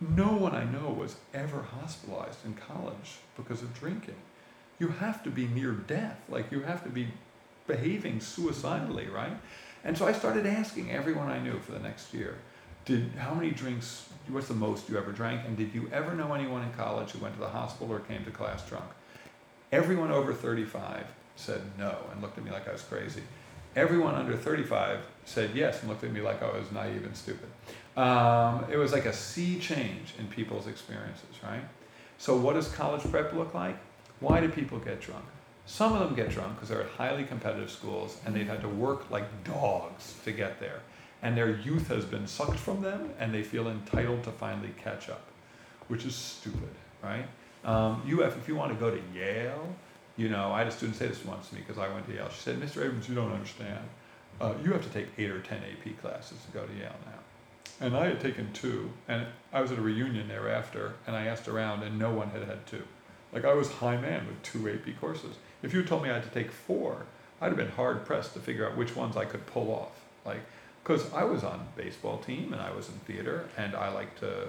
No 0.00 0.32
one 0.32 0.54
I 0.54 0.64
know 0.64 0.90
was 0.90 1.16
ever 1.34 1.62
hospitalized 1.62 2.44
in 2.44 2.54
college 2.54 3.18
because 3.36 3.62
of 3.62 3.78
drinking. 3.78 4.16
You 4.78 4.88
have 4.88 5.22
to 5.24 5.30
be 5.30 5.46
near 5.46 5.72
death. 5.72 6.18
Like, 6.28 6.50
you 6.50 6.60
have 6.60 6.82
to 6.84 6.90
be 6.90 7.08
behaving 7.66 8.20
suicidally, 8.20 9.08
right? 9.08 9.36
And 9.84 9.96
so 9.96 10.06
I 10.06 10.12
started 10.12 10.46
asking 10.46 10.90
everyone 10.90 11.30
I 11.30 11.38
knew 11.38 11.58
for 11.58 11.72
the 11.72 11.78
next 11.78 12.14
year, 12.14 12.38
did 12.84 13.10
how 13.18 13.34
many 13.34 13.50
drinks 13.50 14.08
what's 14.28 14.48
the 14.48 14.54
most 14.54 14.88
you 14.88 14.96
ever 14.96 15.12
drank 15.12 15.42
and 15.46 15.56
did 15.56 15.74
you 15.74 15.88
ever 15.92 16.14
know 16.14 16.32
anyone 16.32 16.62
in 16.62 16.72
college 16.72 17.10
who 17.10 17.18
went 17.18 17.34
to 17.34 17.40
the 17.40 17.48
hospital 17.48 17.92
or 17.92 18.00
came 18.00 18.24
to 18.24 18.30
class 18.30 18.66
drunk 18.68 18.84
everyone 19.72 20.10
over 20.10 20.32
35 20.32 21.04
said 21.36 21.60
no 21.78 21.96
and 22.12 22.22
looked 22.22 22.38
at 22.38 22.44
me 22.44 22.50
like 22.50 22.68
i 22.68 22.72
was 22.72 22.82
crazy 22.82 23.22
everyone 23.76 24.14
under 24.14 24.36
35 24.36 25.00
said 25.24 25.50
yes 25.54 25.80
and 25.80 25.88
looked 25.88 26.04
at 26.04 26.12
me 26.12 26.20
like 26.20 26.42
i 26.42 26.50
was 26.50 26.70
naive 26.72 27.04
and 27.04 27.16
stupid 27.16 27.48
um, 27.96 28.64
it 28.70 28.76
was 28.76 28.92
like 28.92 29.04
a 29.04 29.12
sea 29.12 29.58
change 29.58 30.14
in 30.18 30.26
people's 30.28 30.66
experiences 30.66 31.36
right 31.42 31.64
so 32.18 32.36
what 32.36 32.54
does 32.54 32.68
college 32.68 33.02
prep 33.10 33.32
look 33.32 33.52
like 33.54 33.76
why 34.20 34.40
do 34.40 34.48
people 34.48 34.78
get 34.78 35.00
drunk 35.00 35.24
some 35.66 35.92
of 35.92 36.00
them 36.00 36.14
get 36.14 36.30
drunk 36.30 36.54
because 36.54 36.68
they're 36.68 36.82
at 36.82 36.88
highly 36.90 37.24
competitive 37.24 37.70
schools 37.70 38.18
and 38.24 38.34
they've 38.34 38.48
had 38.48 38.60
to 38.60 38.68
work 38.68 39.10
like 39.10 39.44
dogs 39.44 40.14
to 40.24 40.32
get 40.32 40.58
there 40.60 40.80
and 41.22 41.36
their 41.36 41.50
youth 41.50 41.88
has 41.88 42.04
been 42.04 42.26
sucked 42.26 42.58
from 42.58 42.80
them, 42.80 43.10
and 43.18 43.32
they 43.32 43.42
feel 43.42 43.68
entitled 43.68 44.24
to 44.24 44.30
finally 44.30 44.72
catch 44.82 45.08
up, 45.08 45.22
which 45.88 46.04
is 46.04 46.14
stupid, 46.14 46.70
right? 47.02 47.26
Um, 47.64 48.02
have, 48.08 48.36
if 48.38 48.48
you 48.48 48.56
want 48.56 48.72
to 48.72 48.78
go 48.78 48.90
to 48.90 49.00
Yale, 49.14 49.74
you 50.16 50.28
know, 50.28 50.50
I 50.50 50.58
had 50.58 50.68
a 50.68 50.70
student 50.70 50.96
say 50.96 51.06
this 51.06 51.24
once 51.24 51.48
to 51.50 51.54
me 51.54 51.60
because 51.60 51.78
I 51.78 51.92
went 51.92 52.06
to 52.06 52.14
Yale. 52.14 52.28
She 52.30 52.40
said, 52.40 52.60
"Mr. 52.60 52.84
Abrams, 52.84 53.08
you 53.08 53.14
don't 53.14 53.32
understand. 53.32 53.84
Uh, 54.40 54.54
you 54.64 54.72
have 54.72 54.82
to 54.82 54.88
take 54.90 55.08
eight 55.18 55.30
or 55.30 55.40
ten 55.40 55.58
AP 55.58 56.00
classes 56.00 56.38
to 56.46 56.52
go 56.52 56.66
to 56.66 56.72
Yale 56.72 56.94
now." 57.06 57.86
And 57.86 57.96
I 57.96 58.06
had 58.06 58.20
taken 58.20 58.52
two, 58.52 58.90
and 59.08 59.26
I 59.52 59.60
was 59.60 59.72
at 59.72 59.78
a 59.78 59.82
reunion 59.82 60.28
thereafter, 60.28 60.94
and 61.06 61.16
I 61.16 61.26
asked 61.26 61.48
around, 61.48 61.82
and 61.82 61.98
no 61.98 62.10
one 62.10 62.30
had 62.30 62.44
had 62.44 62.66
two. 62.66 62.82
Like 63.32 63.44
I 63.44 63.54
was 63.54 63.70
high 63.70 63.96
man 63.96 64.26
with 64.26 64.42
two 64.42 64.68
AP 64.68 65.00
courses. 65.00 65.36
If 65.62 65.72
you 65.72 65.82
told 65.82 66.02
me 66.02 66.10
I 66.10 66.14
had 66.14 66.24
to 66.24 66.30
take 66.30 66.50
four, 66.50 67.06
I'd 67.40 67.48
have 67.48 67.56
been 67.56 67.70
hard 67.70 68.04
pressed 68.04 68.34
to 68.34 68.40
figure 68.40 68.68
out 68.68 68.76
which 68.76 68.96
ones 68.96 69.16
I 69.16 69.24
could 69.24 69.46
pull 69.46 69.72
off. 69.72 69.92
Like 70.24 70.40
because 70.82 71.12
I 71.12 71.24
was 71.24 71.44
on 71.44 71.68
baseball 71.76 72.18
team 72.18 72.52
and 72.52 72.60
I 72.60 72.72
was 72.72 72.88
in 72.88 72.94
theater 73.00 73.48
and 73.56 73.74
I 73.74 73.90
like 73.90 74.18
to 74.20 74.48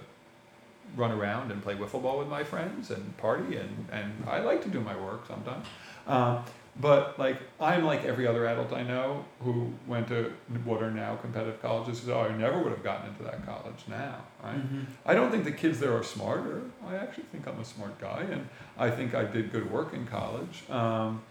run 0.96 1.12
around 1.12 1.52
and 1.52 1.62
play 1.62 1.76
wiffle 1.76 2.02
ball 2.02 2.20
with 2.20 2.28
my 2.28 2.44
friends 2.44 2.92
and 2.92 3.16
party 3.18 3.58
and, 3.58 3.88
and 3.92 4.12
I 4.28 4.40
like 4.40 4.64
to 4.64 4.70
do 4.70 4.82
my 4.82 5.00
work 5.00 5.28
sometimes. 5.28 5.68
Um, 6.08 6.44
but 6.80 7.20
like 7.20 7.38
I'm 7.60 7.84
like 7.84 8.06
every 8.06 8.26
other 8.26 8.46
adult 8.48 8.72
I 8.72 8.84
know 8.84 9.26
who 9.42 9.74
went 9.88 10.08
to 10.08 10.32
what 10.64 10.82
are 10.82 10.92
now 10.92 11.16
competitive 11.18 11.62
colleges. 11.62 12.08
"Oh, 12.08 12.22
I 12.22 12.36
never 12.36 12.60
would 12.60 12.72
have 12.72 12.84
gotten 12.84 13.10
into 13.10 13.24
that 13.24 13.46
college 13.46 13.84
now." 13.88 14.22
Right? 14.44 14.58
Mm-hmm. 14.58 14.84
I 15.06 15.14
don't 15.14 15.32
think 15.32 15.44
the 15.44 15.52
kids 15.52 15.80
there 15.80 15.96
are 15.96 16.04
smarter. 16.04 16.62
I 16.88 16.96
actually 16.96 17.26
think 17.32 17.48
I'm 17.48 17.60
a 17.60 17.66
smart 17.66 18.00
guy, 18.00 18.26
and 18.32 18.48
I 18.78 18.90
think 18.90 19.14
I 19.14 19.26
did 19.26 19.52
good 19.52 19.70
work 19.72 19.94
in 19.94 20.08
college. 20.08 20.64
Um, 20.70 21.22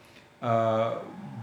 uh, 0.43 0.99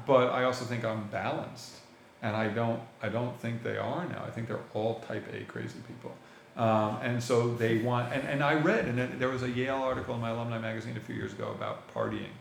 but 0.06 0.30
I 0.30 0.44
also 0.44 0.66
think 0.66 0.84
I'm 0.86 1.08
balanced 1.08 1.78
and 2.22 2.36
I 2.36 2.48
don't 2.48 2.82
I 3.02 3.10
don't 3.10 3.40
think 3.40 3.64
they 3.64 3.78
are 3.78 4.08
now. 4.08 4.24
I 4.26 4.32
think 4.32 4.48
they're 4.48 4.60
all 4.74 5.00
type 5.02 5.26
A 5.34 5.44
crazy 5.46 5.80
people. 5.88 6.16
Um, 6.56 6.98
and 7.04 7.22
so 7.22 7.54
they 7.54 7.80
want 7.80 8.14
and, 8.14 8.28
and 8.28 8.44
I 8.44 8.56
read 8.56 8.86
and 8.86 9.20
there 9.20 9.30
was 9.30 9.44
a 9.44 9.50
Yale 9.50 9.76
article 9.76 10.16
in 10.16 10.22
my 10.22 10.32
alumni 10.32 10.58
magazine 10.58 10.98
a 10.98 11.00
few 11.00 11.16
years 11.16 11.34
ago 11.34 11.52
about 11.52 11.94
partying 11.94 12.34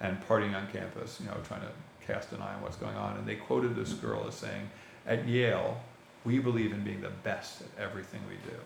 and 0.00 0.18
partying 0.28 0.54
on 0.54 0.66
campus, 0.68 1.18
you 1.20 1.26
know, 1.26 1.36
trying 1.46 1.62
to 1.62 1.70
cast 2.06 2.32
an 2.32 2.40
eye 2.40 2.54
on 2.54 2.62
what's 2.62 2.76
going 2.76 2.96
on. 2.96 3.16
And 3.16 3.26
they 3.26 3.36
quoted 3.36 3.74
this 3.74 3.92
girl 3.92 4.26
as 4.28 4.34
saying, 4.34 4.70
At 5.06 5.26
Yale, 5.26 5.80
we 6.24 6.38
believe 6.38 6.72
in 6.72 6.82
being 6.82 7.00
the 7.00 7.10
best 7.10 7.62
at 7.62 7.82
everything 7.82 8.20
we 8.28 8.36
do. 8.48 8.56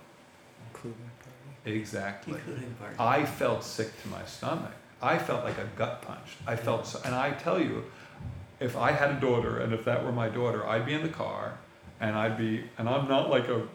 Including 0.73 1.11
party. 1.19 1.79
Exactly. 1.79 2.35
Including 2.35 2.75
party. 2.75 2.97
I 2.99 3.25
felt 3.25 3.65
sick 3.65 3.91
to 4.03 4.09
my 4.09 4.25
stomach. 4.25 4.73
I 5.03 5.19
felt 5.19 5.45
like 5.45 5.59
a 5.59 5.69
gut 5.77 6.03
punch. 6.03 6.37
I 6.47 6.57
felt 6.57 6.87
so, 6.87 7.01
and 7.05 7.15
I 7.15 7.31
tell 7.31 7.61
you, 7.61 7.85
if 8.59 8.77
I 8.77 8.93
had 8.93 9.11
a 9.11 9.21
daughter 9.21 9.59
and 9.59 9.73
if 9.73 9.85
that 9.87 10.05
were 10.05 10.13
my 10.13 10.29
daughter, 10.29 10.67
I'd 10.67 10.85
be 10.85 10.93
in 10.93 11.03
the 11.03 11.09
car 11.09 11.59
and 12.01 12.15
I'd 12.15 12.37
be, 12.37 12.65
and 12.77 12.89
I'm 12.89 13.09
not 13.09 13.31
like 13.31 13.49
a 13.49 13.67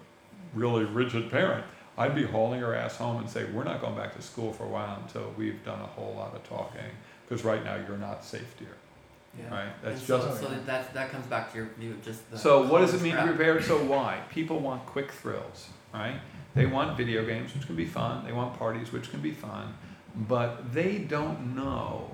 really 0.54 0.86
rigid 0.86 1.32
parent. 1.32 1.66
I'd 1.98 2.14
be 2.14 2.24
hauling 2.24 2.60
her 2.60 2.76
ass 2.76 2.98
home 2.98 3.18
and 3.18 3.30
say, 3.30 3.46
we're 3.46 3.64
not 3.64 3.82
going 3.82 3.96
back 3.96 4.16
to 4.16 4.22
school 4.22 4.54
for 4.54 4.66
a 4.66 4.68
while 4.68 5.00
until 5.02 5.34
we've 5.38 5.64
done 5.64 5.80
a 5.80 5.86
whole 5.86 6.14
lot 6.16 6.36
of 6.36 6.48
talking 6.48 6.92
because 7.28 7.44
right 7.44 7.64
now 7.64 7.76
you're 7.88 7.98
not 7.98 8.24
safe, 8.24 8.56
dear. 8.58 8.68
Yeah. 9.38 9.54
Right. 9.54 9.70
That's 9.84 10.00
and 10.00 10.08
just. 10.08 10.40
So, 10.40 10.48
so 10.48 10.54
that 10.66 10.94
that 10.94 11.12
comes 11.12 11.26
back 11.28 11.52
to 11.52 11.58
your 11.58 11.68
view 11.78 11.92
of 11.92 12.04
just 12.04 12.30
the. 12.32 12.38
So 12.38 12.68
what 12.68 12.80
does 12.80 12.94
it 12.94 13.02
mean 13.02 13.16
to 13.16 13.24
be 13.24 13.30
prepared? 13.30 13.64
So 13.64 13.78
why 13.84 14.22
people 14.30 14.60
want 14.60 14.86
quick 14.86 15.12
thrills, 15.12 15.70
right? 15.94 16.20
They 16.54 16.66
want 16.66 16.96
video 16.96 17.26
games, 17.26 17.54
which 17.54 17.66
can 17.66 17.76
be 17.76 17.86
fun. 17.86 18.24
They 18.26 18.32
want 18.32 18.58
parties, 18.58 18.94
which 18.94 19.12
can 19.12 19.20
be 19.20 19.32
fun, 19.32 19.74
but 20.16 20.74
they 20.74 21.00
don't 21.00 21.54
know 21.54 22.12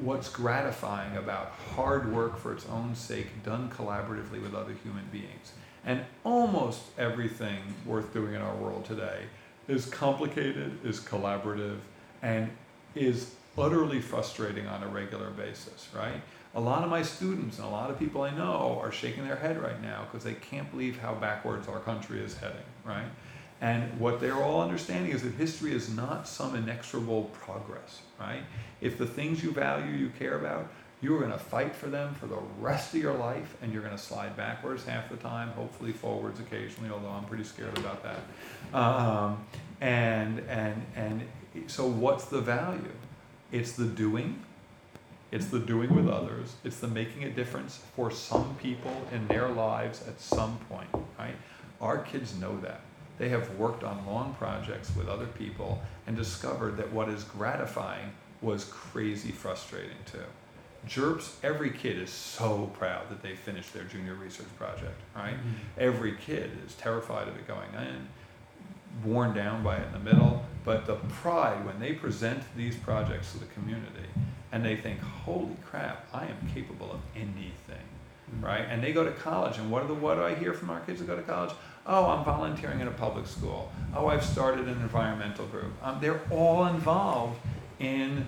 what's 0.00 0.28
gratifying 0.28 1.16
about 1.16 1.52
hard 1.74 2.12
work 2.12 2.36
for 2.38 2.52
its 2.52 2.66
own 2.66 2.94
sake 2.94 3.42
done 3.44 3.70
collaboratively 3.70 4.42
with 4.42 4.54
other 4.54 4.74
human 4.82 5.04
beings. 5.12 5.52
And 5.84 6.04
almost 6.24 6.82
everything 6.98 7.58
worth 7.84 8.12
doing 8.12 8.34
in 8.34 8.42
our 8.42 8.54
world 8.56 8.84
today 8.84 9.22
is 9.68 9.86
complicated, 9.86 10.78
is 10.84 11.00
collaborative, 11.00 11.78
and 12.22 12.50
is 12.94 13.34
utterly 13.58 14.00
frustrating 14.00 14.66
on 14.66 14.82
a 14.82 14.88
regular 14.88 15.30
basis, 15.30 15.88
right? 15.94 16.20
A 16.54 16.60
lot 16.60 16.84
of 16.84 16.90
my 16.90 17.02
students 17.02 17.58
and 17.58 17.66
a 17.66 17.70
lot 17.70 17.90
of 17.90 17.98
people 17.98 18.22
I 18.22 18.30
know 18.30 18.78
are 18.82 18.92
shaking 18.92 19.26
their 19.26 19.36
head 19.36 19.60
right 19.60 19.80
now 19.82 20.04
because 20.04 20.24
they 20.24 20.34
can't 20.34 20.70
believe 20.70 20.98
how 20.98 21.14
backwards 21.14 21.68
our 21.68 21.80
country 21.80 22.20
is 22.20 22.36
heading, 22.36 22.56
right? 22.84 23.08
And 23.60 23.98
what 23.98 24.20
they're 24.20 24.42
all 24.42 24.60
understanding 24.60 25.12
is 25.12 25.22
that 25.22 25.34
history 25.34 25.72
is 25.72 25.88
not 25.88 26.28
some 26.28 26.54
inexorable 26.54 27.24
progress, 27.32 28.00
right? 28.20 28.42
If 28.80 28.98
the 28.98 29.06
things 29.06 29.42
you 29.42 29.50
value, 29.50 29.92
you 29.92 30.10
care 30.18 30.38
about, 30.38 30.68
you're 31.00 31.18
going 31.18 31.32
to 31.32 31.38
fight 31.38 31.74
for 31.74 31.88
them 31.88 32.14
for 32.14 32.26
the 32.26 32.38
rest 32.58 32.94
of 32.94 33.00
your 33.00 33.14
life, 33.14 33.56
and 33.62 33.72
you're 33.72 33.82
going 33.82 33.96
to 33.96 34.02
slide 34.02 34.36
backwards 34.36 34.84
half 34.84 35.08
the 35.10 35.16
time, 35.16 35.48
hopefully 35.50 35.92
forwards 35.92 36.40
occasionally, 36.40 36.90
although 36.90 37.10
I'm 37.10 37.24
pretty 37.24 37.44
scared 37.44 37.76
about 37.78 38.02
that. 38.02 38.78
Um, 38.78 39.44
and 39.80 40.40
and 40.48 40.82
and 40.96 41.22
so, 41.66 41.86
what's 41.86 42.26
the 42.26 42.40
value? 42.40 42.80
It's 43.52 43.72
the 43.72 43.84
doing. 43.84 44.42
It's 45.30 45.46
the 45.46 45.58
doing 45.58 45.94
with 45.94 46.08
others. 46.08 46.54
It's 46.64 46.78
the 46.78 46.88
making 46.88 47.24
a 47.24 47.30
difference 47.30 47.80
for 47.94 48.10
some 48.10 48.56
people 48.56 49.06
in 49.12 49.26
their 49.28 49.48
lives 49.48 50.06
at 50.06 50.20
some 50.20 50.58
point, 50.68 50.88
right? 51.18 51.34
Our 51.80 51.98
kids 51.98 52.34
know 52.38 52.58
that. 52.60 52.80
They 53.18 53.28
have 53.30 53.56
worked 53.56 53.82
on 53.82 54.06
long 54.06 54.34
projects 54.34 54.94
with 54.94 55.08
other 55.08 55.26
people 55.26 55.82
and 56.06 56.16
discovered 56.16 56.76
that 56.76 56.92
what 56.92 57.08
is 57.08 57.24
gratifying 57.24 58.12
was 58.42 58.64
crazy 58.64 59.32
frustrating 59.32 59.96
too. 60.04 60.24
JERPs, 60.86 61.32
every 61.42 61.70
kid 61.70 61.98
is 61.98 62.10
so 62.10 62.70
proud 62.78 63.08
that 63.10 63.22
they 63.22 63.34
finished 63.34 63.72
their 63.72 63.84
junior 63.84 64.14
research 64.14 64.54
project, 64.56 65.00
right? 65.16 65.34
Mm-hmm. 65.34 65.78
Every 65.78 66.16
kid 66.16 66.50
is 66.64 66.74
terrified 66.74 67.26
of 67.26 67.36
it 67.36 67.48
going 67.48 67.72
in, 67.74 68.06
worn 69.04 69.34
down 69.34 69.62
by 69.62 69.76
it 69.76 69.86
in 69.86 69.92
the 69.92 70.10
middle, 70.10 70.44
but 70.64 70.86
the 70.86 70.94
pride 70.94 71.64
when 71.66 71.78
they 71.78 71.92
present 71.92 72.42
these 72.56 72.76
projects 72.76 73.32
to 73.32 73.38
the 73.38 73.46
community 73.46 74.08
and 74.52 74.64
they 74.64 74.76
think, 74.76 75.00
holy 75.00 75.56
crap, 75.64 76.06
I 76.12 76.24
am 76.24 76.36
capable 76.54 76.90
of 76.92 77.00
anything, 77.14 77.86
mm-hmm. 78.30 78.44
right? 78.44 78.66
And 78.68 78.82
they 78.82 78.92
go 78.92 79.04
to 79.04 79.12
college, 79.12 79.58
and 79.58 79.70
what, 79.70 79.82
are 79.82 79.88
the, 79.88 79.94
what 79.94 80.14
do 80.14 80.22
I 80.22 80.34
hear 80.34 80.52
from 80.52 80.70
our 80.70 80.80
kids 80.80 81.00
that 81.00 81.06
go 81.06 81.16
to 81.16 81.22
college? 81.22 81.52
Oh, 81.86 82.06
I'm 82.06 82.24
volunteering 82.24 82.80
in 82.80 82.88
a 82.88 82.92
public 82.92 83.26
school. 83.26 83.70
Oh, 83.94 84.06
I've 84.06 84.24
started 84.24 84.66
an 84.66 84.80
environmental 84.80 85.46
group. 85.46 85.72
Um, 85.82 85.98
they're 86.00 86.20
all 86.30 86.66
involved 86.66 87.38
in, 87.78 88.26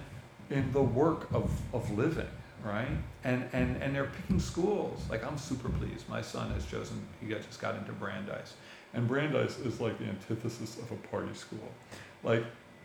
in 0.50 0.72
the 0.72 0.82
work 0.82 1.28
of, 1.32 1.50
of 1.72 1.90
living, 1.96 2.28
right? 2.64 2.86
And, 3.24 3.48
and, 3.52 3.82
and 3.82 3.94
they're 3.94 4.10
picking 4.16 4.38
schools. 4.38 5.02
Like, 5.10 5.26
I'm 5.26 5.38
super 5.38 5.70
pleased. 5.70 6.08
My 6.08 6.22
son 6.22 6.52
has 6.52 6.66
chosen, 6.66 7.04
he 7.20 7.28
just 7.28 7.60
got 7.60 7.74
into 7.74 7.92
Brandeis. 7.92 8.54
And 8.94 9.06
Brandeis 9.06 9.58
is 9.58 9.80
like 9.80 9.98
the 9.98 10.06
antithesis 10.06 10.78
of 10.78 10.90
a 10.90 10.96
party 11.08 11.34
school. 11.34 11.68
Like, 12.22 12.44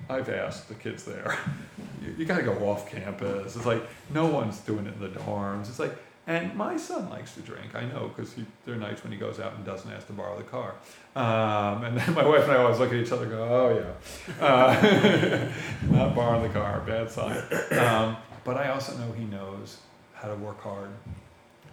I've 0.09 0.29
asked 0.29 0.67
the 0.67 0.75
kids 0.75 1.05
there, 1.05 1.37
you, 2.03 2.15
you 2.17 2.25
got 2.25 2.37
to 2.37 2.43
go 2.43 2.53
off 2.69 2.89
campus. 2.89 3.55
It's 3.55 3.65
like 3.65 3.83
no 4.13 4.25
one's 4.25 4.59
doing 4.59 4.85
it 4.85 4.93
in 4.95 4.99
the 4.99 5.19
dorms. 5.19 5.69
It's 5.69 5.79
like 5.79 5.97
and 6.25 6.55
my 6.55 6.77
son 6.77 7.09
likes 7.09 7.33
to 7.33 7.41
drink, 7.41 7.75
I 7.75 7.83
know, 7.83 8.09
because 8.15 8.33
there 8.65 8.75
are 8.75 8.77
nights 8.77 9.03
when 9.03 9.11
he 9.11 9.19
goes 9.19 9.41
out 9.41 9.55
and 9.55 9.65
doesn't 9.65 9.91
ask 9.91 10.07
to 10.07 10.13
borrow 10.13 10.37
the 10.37 10.43
car. 10.43 10.75
Um, 11.17 11.83
and 11.83 11.97
then 11.97 12.13
my 12.15 12.25
wife 12.25 12.43
and 12.43 12.53
I 12.53 12.57
always 12.57 12.79
look 12.79 12.89
at 12.91 12.95
each 12.95 13.11
other 13.11 13.23
and 13.23 13.31
go, 13.31 13.43
oh, 13.43 13.95
yeah. 14.39 14.45
Uh, 14.45 15.51
not 15.91 16.15
borrowing 16.15 16.43
the 16.43 16.49
car, 16.57 16.79
bad 16.87 17.11
sign. 17.11 17.37
Um, 17.77 18.15
but 18.45 18.55
I 18.55 18.69
also 18.69 18.95
know 18.97 19.11
he 19.11 19.25
knows 19.25 19.79
how 20.13 20.29
to 20.29 20.35
work 20.35 20.61
hard 20.61 20.91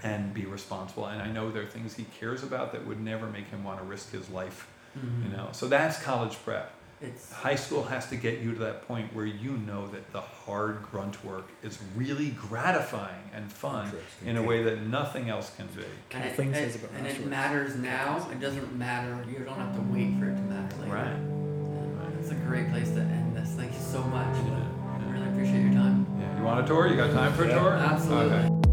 and 0.02 0.32
be 0.34 0.44
responsible. 0.46 1.06
And 1.06 1.20
I 1.22 1.30
know 1.30 1.50
there 1.50 1.62
are 1.62 1.66
things 1.66 1.94
he 1.94 2.04
cares 2.18 2.42
about 2.42 2.72
that 2.72 2.86
would 2.86 3.00
never 3.00 3.26
make 3.26 3.48
him 3.48 3.64
want 3.64 3.78
to 3.78 3.84
risk 3.84 4.10
his 4.12 4.28
life. 4.30 4.68
Mm-hmm. 4.98 5.30
You 5.30 5.36
know, 5.36 5.48
so 5.52 5.68
that's 5.68 6.02
college 6.02 6.36
prep. 6.44 6.72
It's 7.02 7.32
high 7.32 7.54
school 7.54 7.84
has 7.84 8.08
to 8.10 8.16
get 8.16 8.40
you 8.40 8.52
to 8.52 8.58
that 8.60 8.86
point 8.86 9.14
where 9.14 9.24
you 9.24 9.52
know 9.52 9.86
that 9.86 10.12
the 10.12 10.20
hard 10.20 10.82
grunt 10.82 11.24
work 11.24 11.48
is 11.62 11.78
really 11.96 12.30
gratifying 12.32 13.30
and 13.34 13.50
fun 13.50 13.90
in 14.26 14.36
a 14.36 14.42
way 14.42 14.62
that 14.64 14.82
nothing 14.82 15.30
else 15.30 15.50
can 15.56 15.66
be. 15.68 15.82
and 16.10 16.24
it, 16.24 16.28
Kathleen 16.28 16.52
it- 16.52 16.74
about 16.76 16.90
and 16.98 17.06
it 17.06 17.26
matters 17.26 17.74
now. 17.76 18.28
It 18.30 18.38
doesn't 18.38 18.76
matter. 18.76 19.24
You 19.30 19.38
don't 19.44 19.56
have 19.56 19.74
to 19.76 19.80
wait 19.90 20.18
for 20.18 20.28
it 20.28 20.34
to 20.36 20.42
matter 20.42 20.76
later. 20.76 20.92
Right. 20.92 21.06
And 21.06 22.18
It's 22.20 22.32
a 22.32 22.34
great 22.34 22.70
place 22.70 22.90
to 22.90 23.00
end 23.00 23.34
this. 23.34 23.48
Thank 23.52 23.72
you 23.72 23.80
so 23.80 24.02
much. 24.02 24.36
Yeah, 24.36 24.62
I 25.08 25.10
really 25.10 25.28
appreciate 25.30 25.62
your 25.62 25.72
time. 25.72 26.06
Yeah. 26.20 26.36
You 26.38 26.44
want 26.44 26.62
a 26.62 26.66
tour? 26.68 26.86
You 26.86 26.96
got 26.96 27.12
time 27.12 27.32
for 27.32 27.44
a 27.44 27.48
Yeah. 27.48 27.58
tour? 27.60 27.72
Absolutely. 27.72 28.36
Okay. 28.36 28.69